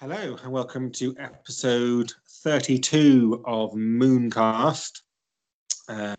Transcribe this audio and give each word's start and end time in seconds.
Hello 0.00 0.34
and 0.42 0.50
welcome 0.50 0.90
to 0.92 1.14
episode 1.18 2.10
32 2.26 3.42
of 3.44 3.72
Mooncast. 3.72 5.02
Uh, 5.90 6.16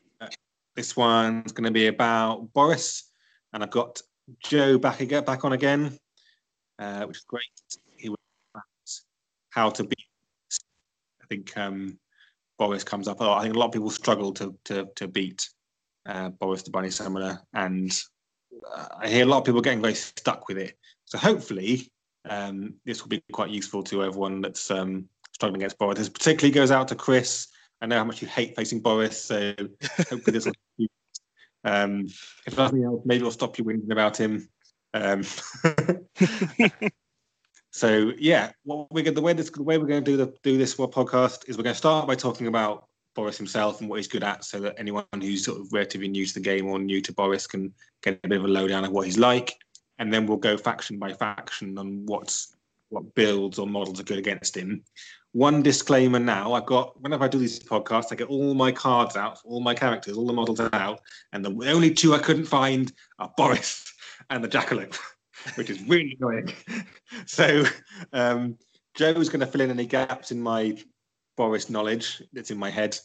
this 0.76 0.96
one's 0.96 1.52
going 1.52 1.64
to 1.64 1.72
be 1.72 1.88
about 1.88 2.54
Boris, 2.54 3.10
and 3.54 3.64
I've 3.64 3.72
got 3.72 4.00
Joe 4.44 4.78
back 4.78 5.00
again, 5.00 5.24
back 5.24 5.46
on 5.46 5.54
again, 5.54 5.98
uh, 6.78 7.06
which 7.06 7.18
is 7.18 7.24
great. 7.24 7.42
He 7.98 8.10
was 8.10 8.18
how 9.50 9.72
to 9.72 9.84
beat. 9.84 10.06
I 11.24 11.26
think 11.28 11.58
um, 11.58 11.98
Boris 12.60 12.84
comes 12.84 13.08
up 13.08 13.20
a 13.20 13.24
lot. 13.24 13.40
I 13.40 13.42
think 13.42 13.56
a 13.56 13.58
lot 13.58 13.66
of 13.66 13.72
people 13.72 13.90
struggle 13.90 14.32
to 14.34 14.56
to, 14.66 14.90
to 14.96 15.08
beat 15.08 15.50
uh, 16.06 16.30
Boris 16.30 16.62
the 16.62 16.70
Bunny 16.70 16.92
Summoner, 16.92 17.42
and 17.56 18.00
uh, 18.76 18.86
I 19.00 19.08
hear 19.10 19.24
a 19.24 19.28
lot 19.28 19.40
of 19.40 19.46
people 19.46 19.62
getting 19.62 19.82
very 19.82 19.96
stuck 19.96 20.48
with 20.48 20.60
it. 20.60 20.78
So 21.06 21.18
hopefully 21.18 21.92
um, 22.30 22.76
this 22.86 23.02
will 23.02 23.10
be 23.10 23.24
quite 23.32 23.50
useful 23.50 23.84
to 23.84 24.04
everyone 24.04 24.42
that's 24.42 24.70
um, 24.72 25.08
struggling 25.34 25.62
against 25.62 25.78
Boris. 25.78 25.98
This 25.98 26.10
particularly 26.10 26.54
goes 26.54 26.72
out 26.72 26.88
to 26.90 26.96
Chris. 26.96 27.48
I 27.82 27.88
know 27.88 27.98
how 27.98 28.04
much 28.04 28.22
you 28.22 28.28
hate 28.28 28.56
facing 28.56 28.80
Boris, 28.80 29.24
so 29.24 29.54
hopefully 29.98 30.32
this 30.32 30.46
will. 30.46 30.54
Um, 31.64 32.08
if 32.48 32.58
nothing 32.58 32.84
else, 32.84 33.04
maybe 33.06 33.20
it'll 33.20 33.30
stop 33.30 33.60
you 33.60 33.64
whinging 33.64 33.92
about 33.92 34.18
him. 34.18 34.50
Um, 34.96 35.22
so 37.72 38.14
yeah, 38.18 38.52
what 38.64 38.92
we're 38.92 39.04
going 39.04 39.14
the 39.14 39.22
way 39.22 39.34
this 39.34 39.52
the 39.52 39.62
way 39.62 39.78
we're 39.78 39.86
going 39.86 40.04
to 40.04 40.12
do 40.12 40.18
the 40.18 40.34
do 40.42 40.58
this 40.58 40.74
podcast 40.74 41.48
is 41.48 41.58
we're 41.58 41.64
going 41.64 41.76
to 41.76 41.78
start 41.78 42.08
by 42.08 42.16
talking 42.16 42.48
about 42.48 42.88
Boris 43.14 43.38
himself 43.38 43.80
and 43.80 43.88
what 43.88 43.98
he's 43.98 44.08
good 44.08 44.24
at, 44.24 44.44
so 44.44 44.60
that 44.62 44.74
anyone 44.80 45.06
who's 45.14 45.46
sort 45.46 45.60
of 45.60 45.72
relatively 45.72 46.08
new 46.08 46.26
to 46.26 46.34
the 46.34 46.40
game 46.40 46.66
or 46.66 46.80
new 46.80 47.00
to 47.00 47.14
Boris 47.14 47.46
can 47.46 47.72
get 48.02 48.20
a 48.24 48.28
bit 48.28 48.40
of 48.40 48.46
a 48.46 48.48
lowdown 48.48 48.84
of 48.84 48.92
what 48.92 49.06
he's 49.06 49.20
like 49.20 49.56
and 50.02 50.12
then 50.12 50.26
we'll 50.26 50.36
go 50.36 50.58
faction 50.58 50.98
by 50.98 51.14
faction 51.14 51.78
on 51.78 52.04
what's 52.08 52.56
what 52.90 53.14
builds 53.14 53.60
or 53.60 53.68
models 53.68 54.00
are 54.00 54.04
good 54.04 54.18
against 54.18 54.58
him. 54.58 54.84
One 55.32 55.62
disclaimer 55.62 56.18
now: 56.18 56.54
I've 56.54 56.66
got 56.66 57.00
whenever 57.02 57.24
I 57.24 57.28
do 57.28 57.38
these 57.38 57.60
podcasts, 57.60 58.12
I 58.12 58.16
get 58.16 58.28
all 58.28 58.56
my 58.56 58.72
cards 58.72 59.16
out, 59.16 59.40
all 59.46 59.62
my 59.62 59.76
characters, 59.76 60.18
all 60.18 60.26
the 60.26 60.34
models 60.34 60.60
out, 60.60 61.02
and 61.32 61.46
the 61.46 61.52
only 61.72 61.94
two 61.94 62.16
I 62.16 62.18
couldn't 62.18 62.46
find 62.46 62.92
are 63.20 63.32
Boris 63.38 63.94
and 64.32 64.44
the 64.44 64.50
Jackalope, 64.50 64.98
which 65.56 65.70
is 65.70 65.80
really 65.88 66.18
annoying. 66.20 66.52
so 67.28 67.64
um, 68.12 68.58
Joe's 68.96 69.30
going 69.30 69.42
to 69.42 69.46
fill 69.46 69.62
in 69.62 69.70
any 69.70 69.86
gaps 69.86 70.32
in 70.32 70.42
my 70.42 70.76
Boris 71.38 71.70
knowledge 71.70 72.24
that's 72.34 72.50
in 72.50 72.58
my 72.58 72.72
head, 72.72 72.98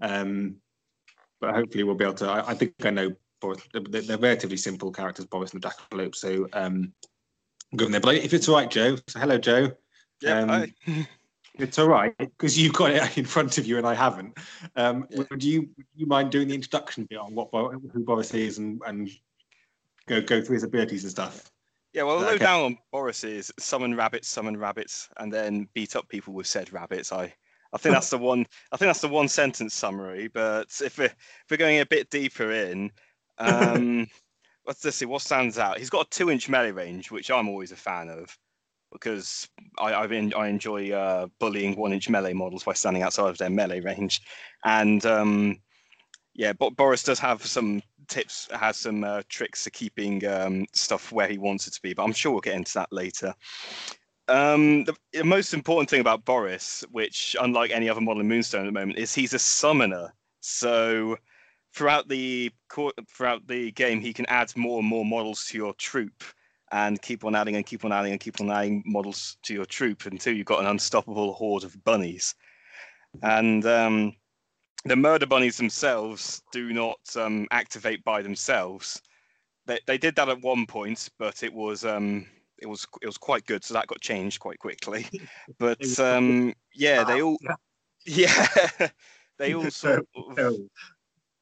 um, 0.00 0.56
but 1.42 1.54
hopefully 1.54 1.84
we'll 1.84 1.94
be 1.94 2.04
able 2.04 2.14
to. 2.14 2.26
I, 2.26 2.50
I 2.50 2.54
think 2.54 2.72
I 2.84 2.90
know 2.90 3.14
Boris. 3.40 3.62
They're, 3.72 4.02
they're 4.02 4.18
relatively 4.18 4.56
simple 4.56 4.90
characters, 4.90 5.26
Boris 5.26 5.52
and 5.52 5.62
the 5.62 5.68
Jackalope. 5.68 6.14
So 6.14 6.48
um, 6.52 6.92
going 7.76 7.92
there. 7.92 8.00
But 8.00 8.16
if 8.16 8.34
it's 8.34 8.48
all 8.48 8.56
right, 8.56 8.70
Joe. 8.70 8.96
So 9.08 9.20
hello, 9.20 9.38
Joe. 9.38 9.72
Yeah. 10.20 10.40
Um, 10.40 11.06
it's 11.58 11.78
all 11.78 11.88
right 11.88 12.14
because 12.18 12.58
you've 12.58 12.72
got 12.72 12.92
it 12.92 13.18
in 13.18 13.24
front 13.24 13.58
of 13.58 13.66
you 13.66 13.78
and 13.78 13.86
I 13.86 13.94
haven't. 13.94 14.38
Um, 14.76 15.06
yeah. 15.10 15.24
Would 15.30 15.42
you 15.42 15.68
would 15.76 15.86
you 15.96 16.06
mind 16.06 16.30
doing 16.30 16.48
the 16.48 16.54
introduction 16.54 17.04
bit 17.04 17.18
on 17.18 17.34
what 17.34 17.48
who 17.52 18.04
Boris 18.04 18.32
is 18.34 18.58
and 18.58 18.80
and 18.86 19.10
go 20.06 20.20
go 20.20 20.40
through 20.40 20.54
his 20.54 20.64
abilities 20.64 21.04
and 21.04 21.10
stuff? 21.10 21.50
Yeah, 21.94 22.02
well, 22.02 22.18
low 22.18 22.28
okay. 22.28 22.38
down 22.38 22.64
on 22.64 22.78
Boris 22.92 23.24
is 23.24 23.52
summon 23.58 23.96
rabbits, 23.96 24.28
summon 24.28 24.56
rabbits, 24.56 25.08
and 25.16 25.32
then 25.32 25.68
beat 25.72 25.96
up 25.96 26.08
people 26.08 26.34
with 26.34 26.46
said 26.46 26.72
rabbits. 26.72 27.12
I 27.12 27.32
I 27.72 27.78
think 27.78 27.94
that's 27.94 28.10
the 28.10 28.18
one. 28.18 28.46
I 28.72 28.76
think 28.76 28.88
that's 28.88 29.00
the 29.00 29.08
one 29.08 29.28
sentence 29.28 29.74
summary. 29.74 30.28
But 30.28 30.68
if 30.84 30.98
we're 30.98 31.06
if 31.06 31.44
we're 31.50 31.56
going 31.56 31.80
a 31.80 31.86
bit 31.86 32.10
deeper 32.10 32.52
in, 32.52 32.92
um, 33.76 34.06
let's, 34.66 34.84
let's 34.84 34.96
see 34.96 35.06
what 35.06 35.22
stands 35.22 35.58
out. 35.58 35.78
He's 35.78 35.90
got 35.90 36.06
a 36.06 36.10
two-inch 36.10 36.48
melee 36.48 36.72
range, 36.72 37.10
which 37.10 37.30
I'm 37.30 37.48
always 37.48 37.72
a 37.72 37.76
fan 37.76 38.08
of 38.08 38.36
because 38.92 39.48
I 39.78 39.94
I've 39.94 40.12
in, 40.12 40.32
I 40.34 40.48
enjoy 40.48 40.92
uh, 40.92 41.26
bullying 41.38 41.76
one-inch 41.76 42.08
melee 42.08 42.32
models 42.32 42.64
by 42.64 42.72
standing 42.72 43.02
outside 43.02 43.28
of 43.28 43.38
their 43.38 43.50
melee 43.50 43.80
range, 43.80 44.22
and 44.64 45.04
um, 45.04 45.58
yeah, 46.34 46.52
but 46.52 46.76
Boris 46.76 47.02
does 47.02 47.18
have 47.18 47.44
some 47.44 47.82
tips, 48.08 48.48
has 48.52 48.76
some 48.76 49.04
uh, 49.04 49.22
tricks 49.28 49.64
to 49.64 49.70
keeping 49.70 50.24
um, 50.26 50.66
stuff 50.72 51.12
where 51.12 51.28
he 51.28 51.36
wants 51.36 51.66
it 51.66 51.74
to 51.74 51.82
be, 51.82 51.92
but 51.92 52.04
I'm 52.04 52.12
sure 52.12 52.32
we'll 52.32 52.40
get 52.40 52.54
into 52.54 52.74
that 52.74 52.92
later. 52.92 53.34
Um, 54.28 54.84
the, 54.84 54.94
the, 55.12 55.24
most 55.24 55.54
important 55.54 55.88
thing 55.88 56.00
about 56.00 56.24
Boris, 56.24 56.84
which 56.90 57.34
unlike 57.40 57.70
any 57.70 57.88
other 57.88 58.00
model 58.00 58.20
in 58.20 58.28
Moonstone 58.28 58.62
at 58.62 58.66
the 58.66 58.72
moment, 58.72 58.98
is 58.98 59.14
he's 59.14 59.32
a 59.32 59.38
summoner. 59.38 60.12
So 60.40 61.16
throughout 61.78 62.08
the 62.08 62.50
throughout 63.08 63.46
the 63.46 63.70
game, 63.70 64.00
he 64.00 64.12
can 64.12 64.26
add 64.26 64.54
more 64.56 64.80
and 64.80 64.88
more 64.88 65.04
models 65.04 65.46
to 65.46 65.56
your 65.56 65.72
troop, 65.74 66.24
and 66.72 67.00
keep 67.00 67.24
on 67.24 67.36
adding 67.36 67.54
and 67.54 67.64
keep 67.64 67.84
on 67.84 67.92
adding 67.92 68.10
and 68.10 68.20
keep 68.20 68.40
on 68.40 68.50
adding 68.50 68.82
models 68.84 69.36
to 69.44 69.54
your 69.54 69.64
troop 69.64 70.04
until 70.06 70.34
you've 70.34 70.44
got 70.44 70.60
an 70.60 70.66
unstoppable 70.66 71.32
horde 71.32 71.62
of 71.62 71.82
bunnies. 71.84 72.34
And 73.22 73.64
um, 73.64 74.16
the 74.84 74.96
murder 74.96 75.24
bunnies 75.24 75.56
themselves 75.56 76.42
do 76.52 76.72
not 76.72 76.98
um, 77.14 77.46
activate 77.52 78.02
by 78.02 78.22
themselves. 78.22 79.00
They, 79.66 79.78
they 79.86 79.98
did 79.98 80.16
that 80.16 80.28
at 80.28 80.42
one 80.42 80.66
point, 80.66 81.08
but 81.16 81.44
it 81.44 81.54
was 81.54 81.84
um, 81.84 82.26
it 82.58 82.66
was 82.66 82.88
it 83.00 83.06
was 83.06 83.18
quite 83.18 83.46
good, 83.46 83.62
so 83.62 83.74
that 83.74 83.86
got 83.86 84.00
changed 84.00 84.40
quite 84.40 84.58
quickly. 84.58 85.06
But 85.58 85.98
um, 86.00 86.54
yeah, 86.74 87.04
they 87.04 87.22
all 87.22 87.38
yeah 88.04 88.48
they 89.38 89.54
all 89.54 89.70
sort 89.70 90.06
of 90.16 90.56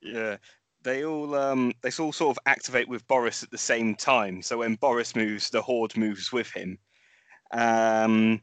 yeah, 0.02 0.36
they 0.82 1.04
all 1.04 1.34
um, 1.34 1.72
they 1.82 1.90
all 1.98 2.12
sort 2.12 2.36
of 2.36 2.42
activate 2.46 2.88
with 2.88 3.06
Boris 3.08 3.42
at 3.42 3.50
the 3.50 3.58
same 3.58 3.94
time. 3.94 4.40
So 4.40 4.58
when 4.58 4.76
Boris 4.76 5.16
moves, 5.16 5.50
the 5.50 5.60
horde 5.60 5.96
moves 5.96 6.32
with 6.32 6.50
him. 6.52 6.78
Um, 7.50 8.40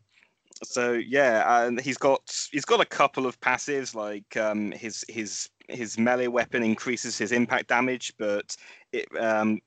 so 0.64 0.94
yeah, 0.94 1.66
and 1.66 1.80
he's 1.80 1.98
got 1.98 2.22
he's 2.52 2.66
got 2.66 2.82
a 2.82 2.86
couple 2.86 3.26
of 3.26 3.40
passives 3.40 3.96
like 3.96 4.38
um, 4.38 4.72
his 4.72 5.06
his 5.08 5.50
his 5.70 5.98
melee 5.98 6.28
weapon 6.28 6.64
increases 6.64 7.18
his 7.18 7.32
impact 7.32 7.70
damage, 7.70 8.14
but 8.18 8.56
it 8.92 9.08
um, 9.20 9.62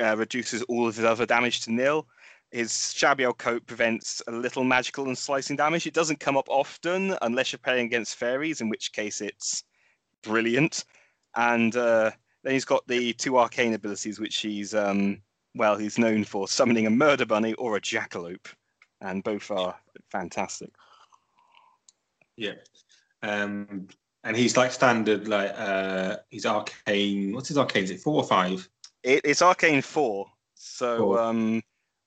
uh, 0.00 0.16
reduces 0.16 0.62
all 0.62 0.86
of 0.86 0.96
his 0.96 1.04
other 1.04 1.26
damage 1.26 1.62
to 1.62 1.72
nil. 1.72 2.06
His 2.52 2.70
Shabiel 2.70 3.36
coat 3.36 3.66
prevents 3.66 4.22
a 4.28 4.30
little 4.30 4.62
magical 4.62 5.06
and 5.06 5.18
slicing 5.18 5.56
damage. 5.56 5.88
It 5.88 5.94
doesn't 5.94 6.20
come 6.20 6.36
up 6.36 6.48
often 6.48 7.16
unless 7.22 7.52
you're 7.52 7.58
playing 7.58 7.86
against 7.86 8.14
fairies, 8.14 8.60
in 8.60 8.68
which 8.68 8.92
case 8.92 9.20
it's 9.20 9.64
brilliant 10.22 10.84
and 11.36 11.74
uh, 11.76 12.10
then 12.42 12.52
he's 12.52 12.64
got 12.64 12.86
the 12.86 13.12
two 13.14 13.38
arcane 13.38 13.74
abilities, 13.74 14.20
which 14.20 14.36
he's 14.36 14.74
um, 14.74 15.20
well, 15.54 15.76
he's 15.76 15.98
known 15.98 16.24
for 16.24 16.48
summoning 16.48 16.86
a 16.86 16.90
murder 16.90 17.26
bunny 17.26 17.54
or 17.54 17.76
a 17.76 17.80
jackalope, 17.80 18.46
and 19.00 19.22
both 19.22 19.50
are 19.50 19.74
fantastic. 20.10 20.70
Yeah, 22.36 22.54
um, 23.22 23.88
and 24.24 24.36
he's 24.36 24.56
like 24.56 24.72
standard, 24.72 25.28
like 25.28 25.52
uh, 25.56 26.16
he's 26.30 26.46
arcane. 26.46 27.32
What's 27.32 27.48
his 27.48 27.58
arcane? 27.58 27.84
Is 27.84 27.90
it 27.90 28.00
four 28.00 28.16
or 28.16 28.26
five? 28.26 28.68
It, 29.02 29.20
it's 29.24 29.42
arcane 29.42 29.82
four. 29.82 30.26
So 30.54 30.98
four. 30.98 31.20
um, 31.20 31.62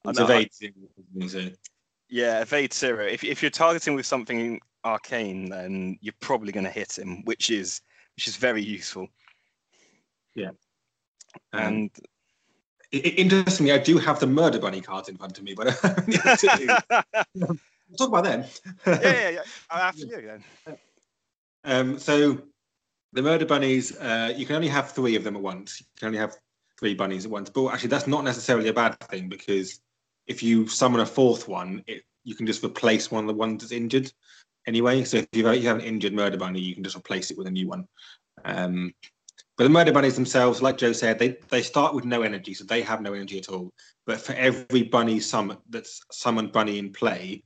it's 0.05 0.19
evade. 0.19 0.51
Yeah, 2.09 2.41
evade 2.41 2.73
zero. 2.73 3.05
If 3.05 3.23
if 3.23 3.41
you're 3.41 3.51
targeting 3.51 3.95
with 3.95 4.05
something 4.05 4.59
arcane, 4.83 5.49
then 5.49 5.97
you're 6.01 6.13
probably 6.19 6.51
going 6.51 6.65
to 6.65 6.71
hit 6.71 6.97
him, 6.97 7.23
which 7.25 7.49
is 7.49 7.81
which 8.17 8.27
is 8.27 8.35
very 8.35 8.63
useful. 8.63 9.07
Yeah. 10.35 10.49
Um, 11.53 11.61
and 11.61 11.91
interestingly, 12.91 13.71
I 13.71 13.77
do 13.77 13.97
have 13.99 14.19
the 14.19 14.27
Murder 14.27 14.59
Bunny 14.59 14.81
cards 14.81 15.07
in 15.07 15.17
front 15.17 15.37
of 15.37 15.43
me, 15.43 15.53
but 15.53 15.67
we'll 17.35 17.47
talk 17.97 18.09
about 18.09 18.23
them. 18.23 18.43
yeah, 18.85 19.01
yeah, 19.01 19.29
yeah. 19.29 19.41
After 19.71 20.05
you 20.05 20.21
then. 20.21 20.43
Um, 21.63 21.99
so 21.99 22.41
the 23.11 23.21
Murder 23.21 23.45
Bunnies, 23.45 23.93
uh, 23.97 24.33
you 24.33 24.45
can 24.45 24.55
only 24.55 24.69
have 24.69 24.91
three 24.91 25.17
of 25.17 25.25
them 25.25 25.35
at 25.35 25.41
once. 25.41 25.81
You 25.81 25.85
can 25.97 26.07
only 26.07 26.19
have 26.19 26.37
three 26.79 26.93
bunnies 26.93 27.25
at 27.25 27.31
once. 27.31 27.49
But 27.49 27.73
actually, 27.73 27.89
that's 27.89 28.07
not 28.07 28.23
necessarily 28.23 28.69
a 28.69 28.73
bad 28.73 28.97
thing 29.01 29.27
because 29.27 29.81
if 30.27 30.41
you 30.41 30.67
summon 30.67 31.01
a 31.01 31.05
fourth 31.05 31.49
one, 31.49 31.83
it, 31.85 32.03
you 32.23 32.35
can 32.35 32.47
just 32.47 32.63
replace 32.63 33.11
one 33.11 33.25
of 33.25 33.27
the 33.27 33.33
ones 33.33 33.63
that's 33.63 33.73
injured 33.73 34.09
anyway. 34.67 35.03
So 35.03 35.17
if 35.17 35.27
you 35.33 35.45
have 35.45 35.77
an 35.77 35.83
injured 35.83 36.13
murder 36.13 36.37
bunny, 36.37 36.59
you 36.59 36.75
can 36.75 36.83
just 36.83 36.97
replace 36.97 37.31
it 37.31 37.37
with 37.37 37.47
a 37.47 37.51
new 37.51 37.67
one. 37.67 37.87
Um, 38.45 38.93
but 39.57 39.63
the 39.63 39.69
murder 39.69 39.91
bunnies 39.91 40.15
themselves, 40.15 40.61
like 40.61 40.77
Joe 40.77 40.93
said, 40.93 41.17
they, 41.17 41.37
they 41.49 41.63
start 41.63 41.95
with 41.95 42.05
no 42.05 42.21
energy, 42.21 42.53
so 42.53 42.63
they 42.63 42.83
have 42.83 43.01
no 43.01 43.13
energy 43.13 43.39
at 43.39 43.49
all. 43.49 43.73
But 44.05 44.21
for 44.21 44.33
every 44.33 44.83
bunny 44.83 45.19
summon 45.19 45.57
that's 45.69 46.01
summoned 46.11 46.51
bunny 46.51 46.77
in 46.77 46.93
play, 46.93 47.43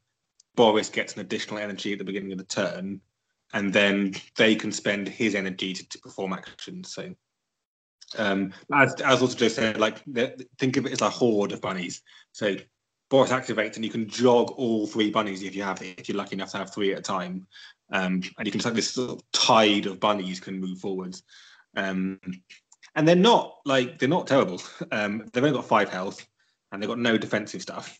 Boris 0.55 0.89
gets 0.89 1.13
an 1.13 1.21
additional 1.21 1.59
energy 1.59 1.93
at 1.93 1.99
the 1.99 2.03
beginning 2.03 2.33
of 2.33 2.37
the 2.37 2.43
turn, 2.43 2.99
and 3.53 3.71
then 3.71 4.13
they 4.35 4.55
can 4.55 4.73
spend 4.73 5.07
his 5.07 5.35
energy 5.35 5.73
to, 5.73 5.87
to 5.87 5.99
perform 5.99 6.33
actions. 6.33 6.93
So, 6.93 7.15
um, 8.17 8.51
as 8.73 8.93
as 8.95 9.21
also 9.21 9.37
Joe 9.37 9.47
said, 9.47 9.79
like 9.79 10.03
think 10.59 10.75
of 10.75 10.85
it 10.85 10.91
as 10.91 11.01
a 11.01 11.09
horde 11.09 11.53
of 11.53 11.61
bunnies. 11.61 12.01
So 12.33 12.57
Boris 13.11 13.29
activates, 13.29 13.75
and 13.75 13.83
you 13.83 13.91
can 13.91 14.07
jog 14.07 14.51
all 14.51 14.87
three 14.87 15.11
bunnies 15.11 15.43
if 15.43 15.53
you 15.53 15.61
have 15.63 15.81
if 15.81 16.07
you're 16.07 16.17
lucky 16.17 16.33
enough 16.33 16.51
to 16.51 16.57
have 16.57 16.73
three 16.73 16.93
at 16.93 16.99
a 16.99 17.01
time. 17.01 17.45
Um, 17.91 18.21
and 18.37 18.45
you 18.45 18.51
can 18.53 18.61
like 18.61 18.73
this 18.73 18.91
sort 18.91 19.11
of 19.11 19.31
tide 19.33 19.85
of 19.85 19.99
bunnies 19.99 20.39
can 20.39 20.61
move 20.61 20.79
forwards. 20.79 21.23
Um, 21.75 22.21
and 22.95 23.05
they're 23.05 23.17
not 23.17 23.57
like 23.65 23.99
they're 23.99 24.09
not 24.09 24.27
terrible. 24.27 24.61
Um, 24.93 25.25
they've 25.31 25.43
only 25.43 25.55
got 25.55 25.67
five 25.67 25.89
health, 25.89 26.25
and 26.71 26.81
they've 26.81 26.89
got 26.89 26.99
no 26.99 27.17
defensive 27.17 27.61
stuff. 27.61 27.99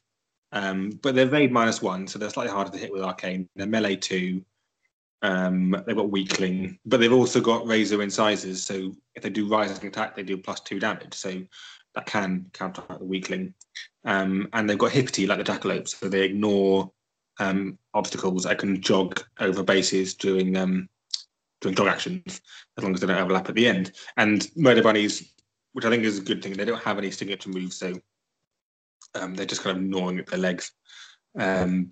Um, 0.54 0.92
but 1.02 1.14
they're 1.14 1.28
evade 1.28 1.52
minus 1.52 1.82
one, 1.82 2.08
so 2.08 2.18
they're 2.18 2.30
slightly 2.30 2.52
harder 2.54 2.72
to 2.72 2.78
hit 2.78 2.92
with 2.92 3.04
arcane. 3.04 3.50
They're 3.56 3.68
melee 3.68 3.98
two. 3.98 4.44
Um, 5.22 5.76
they've 5.86 5.96
got 5.96 6.10
weakling, 6.10 6.80
but 6.86 7.00
they've 7.00 7.14
also 7.14 7.42
got 7.42 7.68
razor 7.68 8.02
incisors. 8.02 8.64
So 8.64 8.94
if 9.16 9.24
they 9.24 9.30
do 9.30 9.48
rising 9.48 9.88
attack, 9.88 10.16
they 10.16 10.24
do 10.24 10.38
plus 10.38 10.62
two 10.62 10.80
damage. 10.80 11.14
So 11.14 11.42
that 11.96 12.06
can 12.06 12.48
counteract 12.54 13.00
the 13.00 13.06
weakling. 13.06 13.54
Um, 14.06 14.48
and 14.54 14.70
they've 14.70 14.78
got 14.78 14.92
hippity 14.92 15.28
like 15.28 15.38
the 15.38 15.52
jackalope, 15.52 15.88
so 15.88 16.08
they 16.08 16.24
ignore 16.24 16.92
um, 17.40 17.78
obstacles. 17.94 18.46
I 18.46 18.56
can 18.56 18.82
jog 18.82 19.22
over 19.40 19.64
bases 19.64 20.16
during 20.16 20.58
um, 20.58 20.90
during 21.60 21.76
jog 21.76 21.88
actions 21.88 22.42
as 22.78 22.84
long 22.84 22.94
as 22.94 23.02
they 23.02 23.08
don't 23.08 23.18
overlap 23.22 23.50
at 23.50 23.56
the 23.56 23.68
end. 23.68 23.92
And 24.18 24.48
murder 24.56 24.82
bunnies, 24.82 25.34
which 25.74 25.86
I 25.86 25.90
think 25.90 26.04
is 26.04 26.20
a 26.20 26.24
good 26.24 26.42
thing, 26.42 26.54
they 26.54 26.66
don't 26.66 26.84
have 26.84 26.98
any 26.98 27.12
signature 27.12 27.50
moves, 27.50 27.78
so 27.78 27.94
um, 29.16 29.36
they're 29.36 29.46
just 29.46 29.64
kind 29.64 29.78
of 29.78 29.84
gnawing 29.84 30.20
at 30.20 30.28
their 30.28 30.40
legs. 30.40 30.72
Um, 31.38 31.92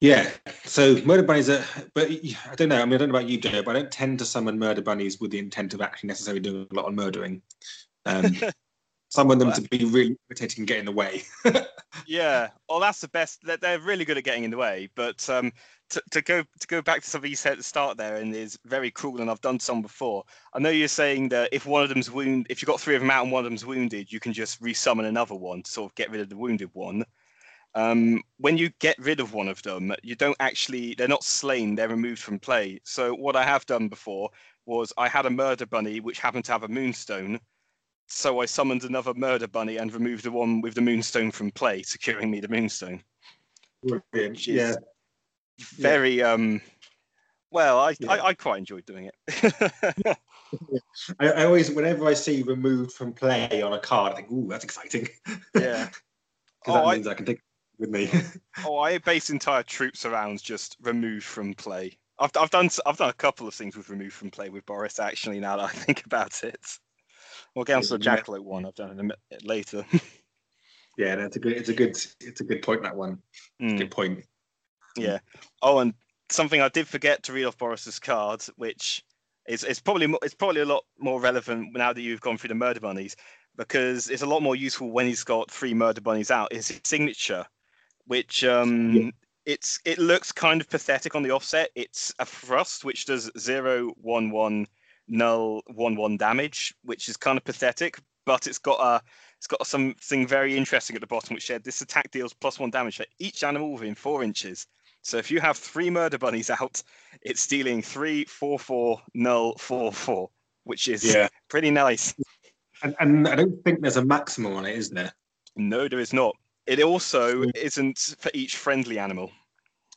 yeah, 0.00 0.30
so 0.64 0.96
murder 1.02 1.22
bunnies 1.22 1.50
are, 1.50 1.64
but 1.94 2.10
I 2.10 2.54
don't 2.56 2.70
know. 2.70 2.80
I 2.80 2.84
mean, 2.84 2.94
I 2.94 2.96
don't 2.96 3.10
know 3.10 3.18
about 3.18 3.28
you, 3.28 3.38
Joe, 3.38 3.62
but 3.62 3.76
I 3.76 3.80
don't 3.80 3.90
tend 3.90 4.18
to 4.20 4.24
summon 4.24 4.58
murder 4.58 4.80
bunnies 4.80 5.20
with 5.20 5.30
the 5.30 5.38
intent 5.38 5.74
of 5.74 5.80
actually 5.82 6.08
necessarily 6.08 6.40
doing 6.40 6.66
a 6.70 6.74
lot 6.74 6.86
of 6.86 6.94
murdering. 6.94 7.42
Um, 8.06 8.34
summon 9.10 9.38
them 9.38 9.52
to 9.52 9.60
be 9.62 9.84
really 9.84 10.16
irritating 10.28 10.62
and 10.62 10.68
get 10.68 10.78
in 10.78 10.84
the 10.86 10.92
way. 10.92 11.22
yeah, 12.06 12.48
well, 12.68 12.80
that's 12.80 13.00
the 13.00 13.08
best. 13.08 13.40
They're 13.44 13.80
really 13.80 14.04
good 14.04 14.16
at 14.16 14.24
getting 14.24 14.44
in 14.44 14.50
the 14.50 14.56
way. 14.56 14.88
But 14.94 15.28
um, 15.28 15.52
to, 15.90 16.02
to 16.12 16.22
go 16.22 16.42
to 16.42 16.66
go 16.66 16.80
back 16.80 17.02
to 17.02 17.10
something 17.10 17.28
you 17.28 17.36
said 17.36 17.52
at 17.52 17.58
the 17.58 17.64
start 17.64 17.98
there, 17.98 18.16
and 18.16 18.34
is 18.34 18.58
very 18.64 18.90
cruel, 18.90 19.20
and 19.20 19.30
I've 19.30 19.40
done 19.42 19.60
some 19.60 19.82
before. 19.82 20.24
I 20.54 20.60
know 20.60 20.70
you're 20.70 20.88
saying 20.88 21.28
that 21.30 21.50
if 21.52 21.66
one 21.66 21.82
of 21.82 21.88
them's 21.88 22.10
wounded, 22.10 22.50
if 22.50 22.62
you've 22.62 22.68
got 22.68 22.80
three 22.80 22.94
of 22.94 23.02
them 23.02 23.10
out 23.10 23.24
and 23.24 23.32
one 23.32 23.44
of 23.44 23.50
them's 23.50 23.66
wounded, 23.66 24.10
you 24.10 24.20
can 24.20 24.32
just 24.32 24.62
resummon 24.62 25.04
another 25.04 25.34
one 25.34 25.62
to 25.62 25.70
sort 25.70 25.90
of 25.90 25.94
get 25.94 26.10
rid 26.10 26.20
of 26.20 26.30
the 26.30 26.36
wounded 26.36 26.70
one. 26.72 27.04
Um, 27.74 28.22
when 28.38 28.58
you 28.58 28.70
get 28.80 28.98
rid 28.98 29.20
of 29.20 29.32
one 29.32 29.48
of 29.48 29.62
them, 29.62 29.94
you 30.02 30.16
don't 30.16 30.36
actually, 30.40 30.94
they're 30.94 31.06
not 31.06 31.22
slain, 31.22 31.74
they're 31.74 31.88
removed 31.88 32.20
from 32.20 32.38
play. 32.38 32.80
So, 32.84 33.14
what 33.14 33.36
I 33.36 33.44
have 33.44 33.64
done 33.66 33.88
before 33.88 34.30
was 34.66 34.92
I 34.98 35.08
had 35.08 35.26
a 35.26 35.30
murder 35.30 35.66
bunny 35.66 36.00
which 36.00 36.18
happened 36.18 36.44
to 36.46 36.52
have 36.52 36.64
a 36.64 36.68
moonstone. 36.68 37.38
So, 38.08 38.40
I 38.40 38.46
summoned 38.46 38.82
another 38.82 39.14
murder 39.14 39.46
bunny 39.46 39.76
and 39.76 39.92
removed 39.92 40.24
the 40.24 40.32
one 40.32 40.60
with 40.60 40.74
the 40.74 40.80
moonstone 40.80 41.30
from 41.30 41.52
play, 41.52 41.82
securing 41.82 42.30
me 42.30 42.40
the 42.40 42.48
moonstone. 42.48 43.02
Brilliant. 43.84 44.46
Yeah. 44.46 44.74
Very, 45.76 46.18
yeah. 46.18 46.32
um, 46.32 46.60
well, 47.52 47.78
I, 47.78 47.94
yeah. 48.00 48.12
I, 48.12 48.26
I, 48.28 48.34
quite 48.34 48.58
enjoyed 48.58 48.84
doing 48.84 49.10
it. 49.10 49.54
I, 51.20 51.28
I, 51.28 51.44
always, 51.44 51.70
whenever 51.70 52.06
I 52.06 52.14
see 52.14 52.42
removed 52.42 52.92
from 52.92 53.12
play 53.12 53.62
on 53.62 53.72
a 53.72 53.78
card, 53.78 54.12
I 54.12 54.16
think, 54.16 54.30
ooh, 54.32 54.48
that's 54.48 54.64
exciting. 54.64 55.08
Yeah. 55.54 55.88
Because 56.62 56.82
oh, 56.82 56.90
that 56.90 56.94
means 56.96 57.06
I, 57.06 57.12
I 57.12 57.14
can 57.14 57.24
take 57.24 57.40
with 57.80 57.90
me. 57.90 58.10
oh, 58.64 58.78
I 58.78 58.98
base 58.98 59.30
entire 59.30 59.62
troops 59.62 60.04
around 60.04 60.42
just 60.42 60.76
removed 60.82 61.24
from 61.24 61.54
play. 61.54 61.98
I've, 62.18 62.30
I've 62.38 62.50
done 62.50 62.68
I've 62.86 62.98
done 62.98 63.08
a 63.08 63.14
couple 63.14 63.48
of 63.48 63.54
things 63.54 63.76
with 63.76 63.88
removed 63.88 64.12
from 64.12 64.30
play 64.30 64.50
with 64.50 64.66
Boris 64.66 65.00
actually. 65.00 65.40
Now 65.40 65.56
that 65.56 65.64
I 65.64 65.68
think 65.68 66.04
about 66.06 66.44
it, 66.44 66.60
well, 67.54 67.64
get 67.64 67.76
onto 67.76 67.88
the 67.88 67.98
Jackalope 67.98 68.44
one. 68.44 68.66
I've 68.66 68.74
done 68.74 68.90
it 68.90 69.04
a 69.04 69.16
bit 69.30 69.44
later. 69.44 69.84
yeah, 70.98 71.16
that's 71.16 71.36
a 71.36 71.40
good. 71.40 71.52
It's 71.54 71.70
a 71.70 71.74
good. 71.74 71.96
It's 72.20 72.40
a 72.40 72.44
good 72.44 72.62
point. 72.62 72.82
That 72.82 72.94
one. 72.94 73.18
Mm. 73.60 73.78
Good 73.78 73.90
point. 73.90 74.24
Yeah. 74.96 75.18
Oh, 75.62 75.78
and 75.78 75.94
something 76.28 76.60
I 76.60 76.68
did 76.68 76.86
forget 76.86 77.22
to 77.24 77.32
read 77.32 77.46
off 77.46 77.58
Boris's 77.58 77.98
card, 77.98 78.44
which 78.56 79.02
is 79.48 79.64
it's 79.64 79.80
probably 79.80 80.14
it's 80.22 80.34
probably 80.34 80.60
a 80.60 80.66
lot 80.66 80.84
more 80.98 81.20
relevant 81.20 81.72
now 81.72 81.92
that 81.92 82.02
you've 82.02 82.20
gone 82.20 82.36
through 82.36 82.48
the 82.48 82.54
murder 82.54 82.80
bunnies 82.80 83.16
because 83.56 84.08
it's 84.08 84.22
a 84.22 84.26
lot 84.26 84.42
more 84.42 84.56
useful 84.56 84.90
when 84.90 85.06
he's 85.06 85.24
got 85.24 85.50
three 85.50 85.74
murder 85.74 86.00
bunnies 86.00 86.30
out. 86.30 86.52
Is 86.52 86.68
his 86.68 86.80
signature 86.84 87.46
which 88.10 88.42
um, 88.42 88.92
yeah. 88.92 89.10
it's 89.46 89.78
it 89.84 89.96
looks 90.00 90.32
kind 90.32 90.60
of 90.60 90.68
pathetic 90.68 91.14
on 91.14 91.22
the 91.22 91.30
offset. 91.30 91.70
It's 91.76 92.12
a 92.18 92.26
thrust 92.26 92.84
which 92.84 93.06
does 93.06 93.30
zero 93.38 93.92
one 94.02 94.32
one 94.32 94.66
null 95.06 95.62
one 95.68 95.94
one 95.94 96.16
damage, 96.16 96.74
which 96.82 97.08
is 97.08 97.16
kind 97.16 97.38
of 97.38 97.44
pathetic. 97.44 98.00
But 98.26 98.48
it's 98.48 98.58
got 98.58 98.80
a 98.80 99.00
it's 99.38 99.46
got 99.46 99.64
something 99.64 100.26
very 100.26 100.56
interesting 100.56 100.96
at 100.96 101.02
the 101.02 101.06
bottom, 101.06 101.34
which 101.34 101.46
said 101.46 101.62
this 101.62 101.82
attack 101.82 102.10
deals 102.10 102.34
plus 102.34 102.58
one 102.58 102.70
damage 102.70 102.96
for 102.96 103.06
each 103.20 103.44
animal 103.44 103.74
within 103.74 103.94
four 103.94 104.24
inches. 104.24 104.66
So 105.02 105.16
if 105.16 105.30
you 105.30 105.38
have 105.38 105.56
three 105.56 105.88
murder 105.88 106.18
bunnies 106.18 106.50
out, 106.50 106.82
it's 107.22 107.46
dealing 107.46 107.80
three 107.80 108.24
four 108.24 108.58
four 108.58 109.00
null 109.14 109.54
four 109.56 109.92
four, 109.92 110.30
which 110.64 110.88
is 110.88 111.04
yeah. 111.04 111.28
pretty 111.48 111.70
nice. 111.70 112.12
And, 112.82 112.96
and 112.98 113.28
I 113.28 113.36
don't 113.36 113.62
think 113.62 113.82
there's 113.82 113.98
a 113.98 114.04
maximum 114.04 114.54
on 114.54 114.66
it, 114.66 114.76
is 114.76 114.90
there? 114.90 115.12
No, 115.54 115.86
there 115.86 116.00
is 116.00 116.12
not. 116.12 116.34
It 116.70 116.80
also 116.84 117.46
isn't 117.56 117.98
for 118.20 118.30
each 118.32 118.56
friendly 118.56 119.00
animal. 119.00 119.32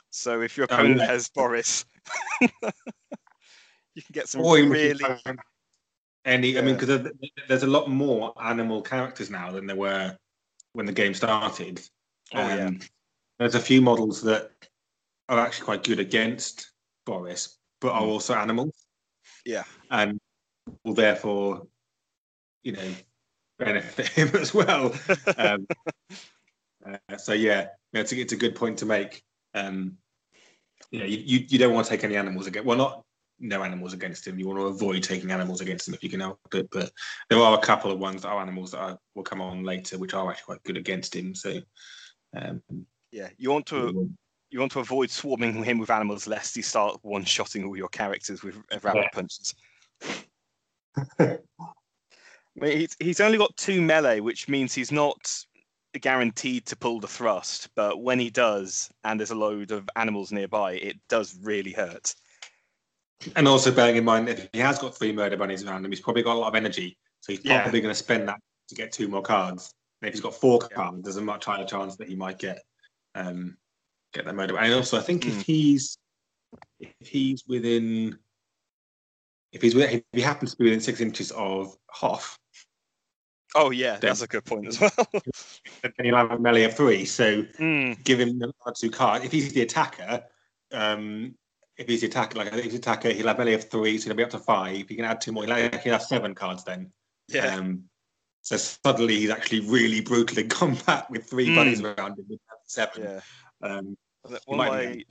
So 0.09 0.41
if 0.41 0.57
your 0.57 0.63
opponent 0.63 1.01
um, 1.01 1.07
has 1.07 1.29
Boris, 1.29 1.85
you 2.41 2.49
can 2.59 4.11
get 4.11 4.27
some 4.27 4.41
really. 4.41 4.99
Any, 6.25 6.57
I 6.57 6.61
mean, 6.61 6.75
because 6.75 7.11
there's 7.47 7.61
a 7.61 7.67
lot 7.67 7.91
more 7.91 8.33
animal 8.41 8.81
characters 8.81 9.29
now 9.29 9.51
than 9.51 9.67
there 9.67 9.75
were 9.75 10.17
when 10.71 10.87
the 10.87 10.91
game 10.91 11.13
started. 11.13 11.79
Oh 12.33 12.41
um, 12.41 12.57
yeah. 12.57 12.71
There's 13.37 13.53
a 13.53 13.59
few 13.59 13.79
models 13.79 14.23
that 14.23 14.49
are 15.29 15.37
actually 15.37 15.65
quite 15.65 15.83
good 15.83 15.99
against 15.99 16.71
Boris, 17.05 17.59
but 17.81 17.91
are 17.91 18.01
hmm. 18.01 18.09
also 18.09 18.33
animals. 18.33 18.73
Yeah. 19.45 19.65
And 19.91 20.19
will 20.83 20.95
therefore, 20.95 21.67
you 22.63 22.71
know, 22.71 22.91
benefit 23.59 24.07
him 24.17 24.29
as 24.35 24.55
well. 24.55 24.91
Um, 25.37 25.67
uh, 26.85 27.17
so 27.17 27.33
yeah, 27.33 27.67
it's 27.93 28.11
a, 28.11 28.19
it's 28.19 28.33
a 28.33 28.37
good 28.37 28.55
point 28.55 28.77
to 28.79 28.85
make. 28.85 29.23
Um, 29.53 29.97
you 30.91 30.99
know, 30.99 31.05
you, 31.05 31.17
you, 31.17 31.45
you 31.47 31.57
don't 31.57 31.73
want 31.73 31.85
to 31.87 31.89
take 31.89 32.03
any 32.03 32.17
animals 32.17 32.47
against. 32.47 32.65
Well, 32.65 32.77
not 32.77 33.03
no 33.39 33.63
animals 33.63 33.93
against 33.93 34.27
him. 34.27 34.39
You 34.39 34.47
want 34.47 34.59
to 34.59 34.67
avoid 34.67 35.03
taking 35.03 35.31
animals 35.31 35.61
against 35.61 35.87
him 35.87 35.93
if 35.93 36.03
you 36.03 36.09
can 36.09 36.19
help 36.19 36.39
it. 36.53 36.69
But 36.71 36.91
there 37.29 37.39
are 37.39 37.57
a 37.57 37.61
couple 37.61 37.91
of 37.91 37.99
ones 37.99 38.21
that 38.21 38.29
are 38.29 38.41
animals 38.41 38.71
that 38.71 38.79
are, 38.79 38.97
will 39.15 39.23
come 39.23 39.41
on 39.41 39.63
later, 39.63 39.97
which 39.97 40.13
are 40.13 40.29
actually 40.29 40.45
quite 40.45 40.63
good 40.63 40.77
against 40.77 41.15
him. 41.15 41.35
So 41.35 41.59
um, 42.35 42.61
yeah, 43.11 43.29
you 43.37 43.51
want 43.51 43.65
to 43.67 44.09
you 44.49 44.59
want 44.59 44.71
to 44.71 44.79
avoid 44.79 45.09
swarming 45.09 45.63
him 45.63 45.79
with 45.79 45.89
animals 45.89 46.27
lest 46.27 46.55
he 46.55 46.61
start 46.61 46.99
one 47.01 47.25
shotting 47.25 47.65
all 47.65 47.75
your 47.75 47.89
characters 47.89 48.43
with 48.43 48.55
rabbit 48.83 49.03
yeah. 49.03 49.09
punches. 49.11 49.55
I 51.19 51.39
mean, 52.55 52.77
he's, 52.77 52.95
he's 52.99 53.19
only 53.19 53.39
got 53.39 53.57
two 53.57 53.81
melee, 53.81 54.19
which 54.19 54.47
means 54.47 54.75
he's 54.75 54.91
not 54.91 55.17
guaranteed 56.01 56.65
to 56.67 56.75
pull 56.75 56.99
the 56.99 57.07
thrust, 57.07 57.69
but 57.75 58.01
when 58.01 58.19
he 58.19 58.29
does, 58.29 58.89
and 59.03 59.19
there's 59.19 59.31
a 59.31 59.35
load 59.35 59.71
of 59.71 59.89
animals 59.95 60.31
nearby, 60.31 60.73
it 60.73 60.97
does 61.09 61.37
really 61.41 61.71
hurt. 61.71 62.13
And 63.35 63.47
also 63.47 63.71
bearing 63.71 63.95
in 63.95 64.03
mind, 64.03 64.27
if 64.29 64.49
he 64.51 64.59
has 64.59 64.79
got 64.79 64.97
three 64.97 65.13
murder 65.13 65.37
bunnies 65.37 65.63
around 65.63 65.85
him, 65.85 65.91
he's 65.91 66.01
probably 66.01 66.23
got 66.23 66.35
a 66.35 66.39
lot 66.39 66.49
of 66.49 66.55
energy, 66.55 66.97
so 67.21 67.31
he's 67.31 67.45
yeah. 67.45 67.61
probably 67.61 67.81
going 67.81 67.93
to 67.93 67.97
spend 67.99 68.27
that 68.27 68.39
to 68.69 68.75
get 68.75 68.91
two 68.91 69.07
more 69.07 69.21
cards. 69.21 69.73
And 70.01 70.07
if 70.07 70.13
he's 70.13 70.21
got 70.21 70.33
four 70.33 70.59
yeah. 70.61 70.75
cards, 70.75 71.03
there's 71.03 71.17
a 71.17 71.21
much 71.21 71.45
higher 71.45 71.65
chance 71.65 71.95
that 71.97 72.09
he 72.09 72.15
might 72.15 72.39
get 72.39 72.61
um, 73.15 73.57
get 74.13 74.25
that 74.25 74.35
murder. 74.35 74.57
And 74.57 74.73
also, 74.73 74.97
I 74.97 75.01
think 75.01 75.23
mm. 75.23 75.27
if 75.29 75.35
hmm. 75.35 75.41
he's 75.41 75.97
if 76.79 77.07
he's 77.07 77.43
within 77.47 78.17
if 79.51 79.61
he's 79.61 79.75
if 79.75 80.01
he 80.11 80.21
happens 80.21 80.51
to 80.51 80.57
be 80.57 80.65
within 80.65 80.81
six 80.81 80.99
inches 80.99 81.31
of 81.31 81.75
Hoff, 81.89 82.37
Oh 83.55 83.69
yeah, 83.69 83.97
that's 83.97 84.21
a 84.21 84.27
good 84.27 84.45
point 84.45 84.67
as 84.67 84.79
well. 84.81 84.91
and 85.83 85.93
he'll 86.01 86.15
have 86.15 86.31
a 86.31 86.39
melee 86.39 86.63
of 86.63 86.75
three, 86.75 87.05
so 87.05 87.43
mm. 87.59 88.03
give 88.03 88.19
him 88.19 88.39
the 88.39 88.51
two 88.75 88.89
card. 88.89 89.23
If 89.23 89.31
he's 89.31 89.53
the 89.53 89.61
attacker, 89.61 90.23
um, 90.71 91.35
if 91.77 91.87
he's 91.87 92.01
the 92.01 92.07
attacker, 92.07 92.39
like 92.39 92.53
if 92.53 92.63
he's 92.63 92.73
the 92.73 92.79
attacker, 92.79 93.11
he'll 93.11 93.27
have 93.27 93.37
melee 93.37 93.53
of 93.53 93.69
three, 93.69 93.97
so 93.97 94.05
he'll 94.05 94.15
be 94.15 94.23
up 94.23 94.31
to 94.31 94.39
five. 94.39 94.87
He 94.87 94.95
can 94.95 95.05
add 95.05 95.21
two 95.21 95.31
more. 95.31 95.45
He'll 95.45 95.55
have, 95.55 95.83
he'll 95.83 95.93
have 95.93 96.03
seven 96.03 96.33
cards 96.33 96.63
then. 96.63 96.91
Yeah. 97.27 97.55
Um, 97.55 97.83
so 98.41 98.57
suddenly 98.57 99.19
he's 99.19 99.29
actually 99.29 99.61
really 99.61 100.01
brutal 100.01 100.39
in 100.39 100.49
combat 100.49 101.09
with 101.09 101.25
three 101.25 101.49
mm. 101.49 101.55
buddies 101.55 101.81
around 101.81 102.17
him 102.17 102.25
with 102.29 102.39
seven. 102.65 103.03
Yeah. 103.03 103.19
Um, 103.61 103.97
one, 104.45 104.59
of 104.59 104.67
my, 104.67 105.03